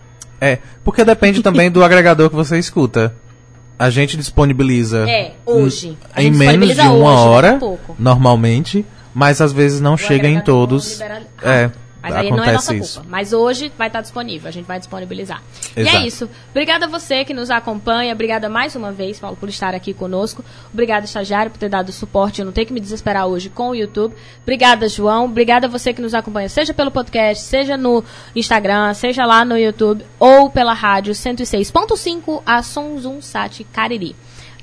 É, 0.40 0.58
porque 0.82 1.04
depende 1.04 1.42
também 1.42 1.70
do 1.70 1.82
agregador 1.84 2.28
que 2.28 2.36
você 2.36 2.58
escuta. 2.58 3.14
A 3.78 3.90
gente 3.90 4.16
disponibiliza 4.16 5.08
É, 5.08 5.32
hoje. 5.44 5.96
Em 6.16 6.30
menos 6.30 6.74
de 6.74 6.80
uma 6.80 7.12
hoje, 7.12 7.28
hora, 7.28 7.60
normalmente, 7.98 8.84
mas 9.12 9.40
às 9.40 9.52
vezes 9.52 9.80
não 9.80 9.94
O 9.94 9.98
chega 9.98 10.28
em 10.28 10.40
todos. 10.40 11.00
É, 11.42 11.70
Mas 12.04 12.16
aí 12.16 12.30
não 12.30 12.44
é 12.44 12.52
nossa 12.52 12.74
isso. 12.74 13.00
culpa. 13.00 13.08
Mas 13.10 13.32
hoje 13.32 13.72
vai 13.78 13.86
estar 13.86 14.02
disponível, 14.02 14.48
a 14.48 14.50
gente 14.52 14.66
vai 14.66 14.78
disponibilizar. 14.78 15.42
E 15.74 15.80
Exato. 15.80 15.96
é 15.96 16.06
isso. 16.06 16.30
Obrigada 16.50 16.84
a 16.84 16.88
você 16.88 17.24
que 17.24 17.32
nos 17.32 17.50
acompanha. 17.50 18.12
Obrigada 18.12 18.48
mais 18.48 18.76
uma 18.76 18.92
vez, 18.92 19.18
Paulo, 19.18 19.36
por 19.36 19.48
estar 19.48 19.74
aqui 19.74 19.94
conosco. 19.94 20.44
Obrigada, 20.72 21.06
estagiário, 21.06 21.50
por 21.50 21.58
ter 21.58 21.70
dado 21.70 21.90
suporte. 21.92 22.40
Eu 22.40 22.44
não 22.44 22.52
tenho 22.52 22.66
que 22.66 22.72
me 22.72 22.80
desesperar 22.80 23.26
hoje 23.26 23.48
com 23.48 23.70
o 23.70 23.74
YouTube. 23.74 24.14
Obrigada, 24.42 24.86
João. 24.88 25.24
Obrigada 25.24 25.66
a 25.66 25.70
você 25.70 25.94
que 25.94 26.02
nos 26.02 26.12
acompanha, 26.12 26.48
seja 26.48 26.74
pelo 26.74 26.90
podcast, 26.90 27.42
seja 27.44 27.76
no 27.76 28.04
Instagram, 28.36 28.92
seja 28.92 29.24
lá 29.24 29.44
no 29.44 29.56
YouTube 29.56 30.04
ou 30.18 30.50
pela 30.50 30.74
rádio 30.74 31.14
106.5 31.14 32.42
a 32.44 32.62
Som 32.62 32.98
Zum 32.98 33.22
Sat 33.22 33.64
Cariri. 33.72 34.14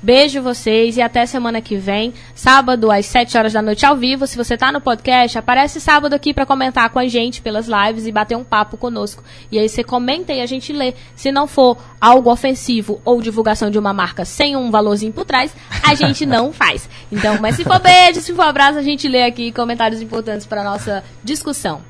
Beijo 0.02 0.42
vocês 0.42 0.96
e 0.96 1.00
até 1.00 1.24
semana 1.24 1.60
que 1.60 1.76
vem, 1.76 2.12
sábado 2.34 2.90
às 2.90 3.06
7 3.06 3.38
horas 3.38 3.52
da 3.52 3.62
noite 3.62 3.86
ao 3.86 3.96
vivo. 3.96 4.26
Se 4.26 4.36
você 4.36 4.56
tá 4.56 4.72
no 4.72 4.80
podcast, 4.80 5.38
aparece 5.38 5.80
sábado 5.80 6.12
aqui 6.12 6.34
para 6.34 6.44
comentar 6.44 6.90
com 6.90 6.98
a 6.98 7.06
gente 7.06 7.40
pelas 7.40 7.68
lives 7.68 8.04
e 8.04 8.10
bater 8.10 8.36
um 8.36 8.42
papo 8.42 8.76
conosco. 8.76 9.22
E 9.50 9.60
aí 9.60 9.68
você 9.68 9.84
comenta 9.84 10.32
e 10.32 10.40
a 10.40 10.46
gente 10.46 10.72
lê. 10.72 10.92
Se 11.14 11.30
não 11.30 11.46
for 11.46 11.78
algo 12.00 12.32
ofensivo 12.32 13.00
ou 13.04 13.22
divulgação 13.22 13.70
de 13.70 13.78
uma 13.78 13.92
marca 13.92 14.24
sem 14.24 14.56
um 14.56 14.72
valorzinho 14.72 15.12
por 15.12 15.24
trás, 15.24 15.54
a 15.84 15.94
gente 15.96 16.26
não 16.26 16.52
faz. 16.52 16.88
Então, 17.12 17.38
mas 17.40 17.54
se 17.54 17.62
for 17.62 17.78
beijo, 17.78 18.20
se 18.20 18.34
for 18.34 18.42
abraço, 18.42 18.78
a 18.78 18.82
gente 18.82 19.06
lê 19.06 19.22
aqui 19.22 19.52
comentários 19.52 20.02
importantes 20.02 20.46
para 20.46 20.64
nossa 20.64 21.04
discussão. 21.22 21.80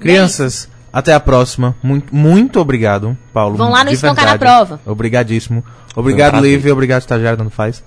Crianças, 0.00 0.68
até 0.98 1.12
a 1.12 1.20
próxima. 1.20 1.76
Muito, 1.82 2.14
muito 2.14 2.58
obrigado, 2.58 3.16
Paulo. 3.32 3.56
Vão 3.56 3.70
lá 3.70 3.84
no 3.84 3.90
de 3.90 3.96
Espancar 3.96 4.24
na. 4.24 4.38
Prova. 4.38 4.80
Obrigadíssimo. 4.86 5.62
Obrigado, 5.94 6.36
um. 6.38 6.40
Lívia. 6.40 6.72
Obrigado, 6.72 7.00
estagiário, 7.02 7.42
não 7.44 7.50
faz. 7.50 7.84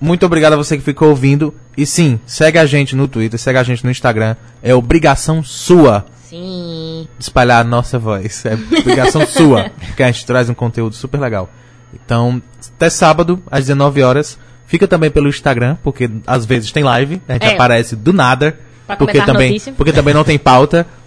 Muito 0.00 0.24
obrigado 0.24 0.52
a 0.52 0.56
você 0.56 0.76
que 0.76 0.82
ficou 0.84 1.08
ouvindo. 1.08 1.52
E 1.76 1.84
sim, 1.84 2.20
segue 2.24 2.58
a 2.58 2.64
gente 2.66 2.94
no 2.94 3.08
Twitter, 3.08 3.40
segue 3.40 3.58
a 3.58 3.62
gente 3.64 3.84
no 3.84 3.90
Instagram. 3.90 4.36
É 4.62 4.72
obrigação 4.74 5.42
sua 5.42 6.04
Sim. 6.28 7.08
espalhar 7.18 7.60
a 7.60 7.64
nossa 7.64 7.98
voz. 7.98 8.44
É 8.46 8.54
obrigação 8.78 9.26
sua, 9.26 9.70
porque 9.88 10.02
a 10.02 10.10
gente 10.12 10.24
traz 10.24 10.48
um 10.48 10.54
conteúdo 10.54 10.94
super 10.94 11.18
legal. 11.20 11.48
Então, 11.92 12.40
até 12.76 12.88
sábado, 12.88 13.42
às 13.50 13.60
19 13.66 14.02
horas. 14.02 14.38
Fica 14.66 14.88
também 14.88 15.10
pelo 15.10 15.28
Instagram, 15.28 15.76
porque 15.82 16.08
às 16.26 16.46
vezes 16.46 16.72
tem 16.72 16.82
live, 16.82 17.20
a 17.28 17.32
gente 17.34 17.46
É. 17.46 17.52
aparece 17.54 17.94
do 17.94 18.12
nada. 18.12 18.58
Pra 18.86 18.96
porque 18.96 19.20
também, 19.22 19.50
notícia. 19.50 19.72
porque 19.76 19.92
também 19.92 20.14
não 20.14 20.24
tem 20.24 20.38
pauta. 20.38 20.86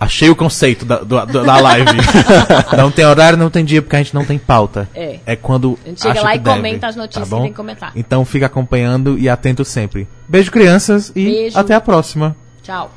Achei 0.00 0.28
o 0.30 0.36
conceito 0.36 0.84
da, 0.84 0.98
do- 0.98 1.26
do- 1.26 1.44
da 1.44 1.60
live. 1.60 1.90
não 2.76 2.90
tem 2.90 3.04
horário, 3.04 3.38
não 3.38 3.50
tem 3.50 3.64
dia, 3.64 3.80
porque 3.82 3.96
a 3.96 3.98
gente 3.98 4.14
não 4.14 4.24
tem 4.24 4.38
pauta. 4.38 4.88
É. 4.94 5.18
É 5.26 5.36
quando. 5.36 5.78
A 5.84 5.88
gente 5.88 6.02
chega 6.02 6.12
acha 6.14 6.22
lá 6.22 6.30
que 6.32 6.36
e 6.36 6.40
deve, 6.40 6.56
comenta 6.56 6.86
as 6.86 6.96
notícias 6.96 7.28
tá 7.28 7.36
bom? 7.36 7.42
e 7.42 7.44
tem 7.44 7.50
que 7.52 7.56
comentar. 7.56 7.92
Então 7.94 8.24
fica 8.24 8.46
acompanhando 8.46 9.18
e 9.18 9.28
atento 9.28 9.64
sempre. 9.64 10.06
Beijo, 10.28 10.50
crianças, 10.50 11.10
e 11.14 11.24
Beijo. 11.24 11.58
até 11.58 11.74
a 11.74 11.80
próxima. 11.80 12.36
Tchau. 12.62 12.90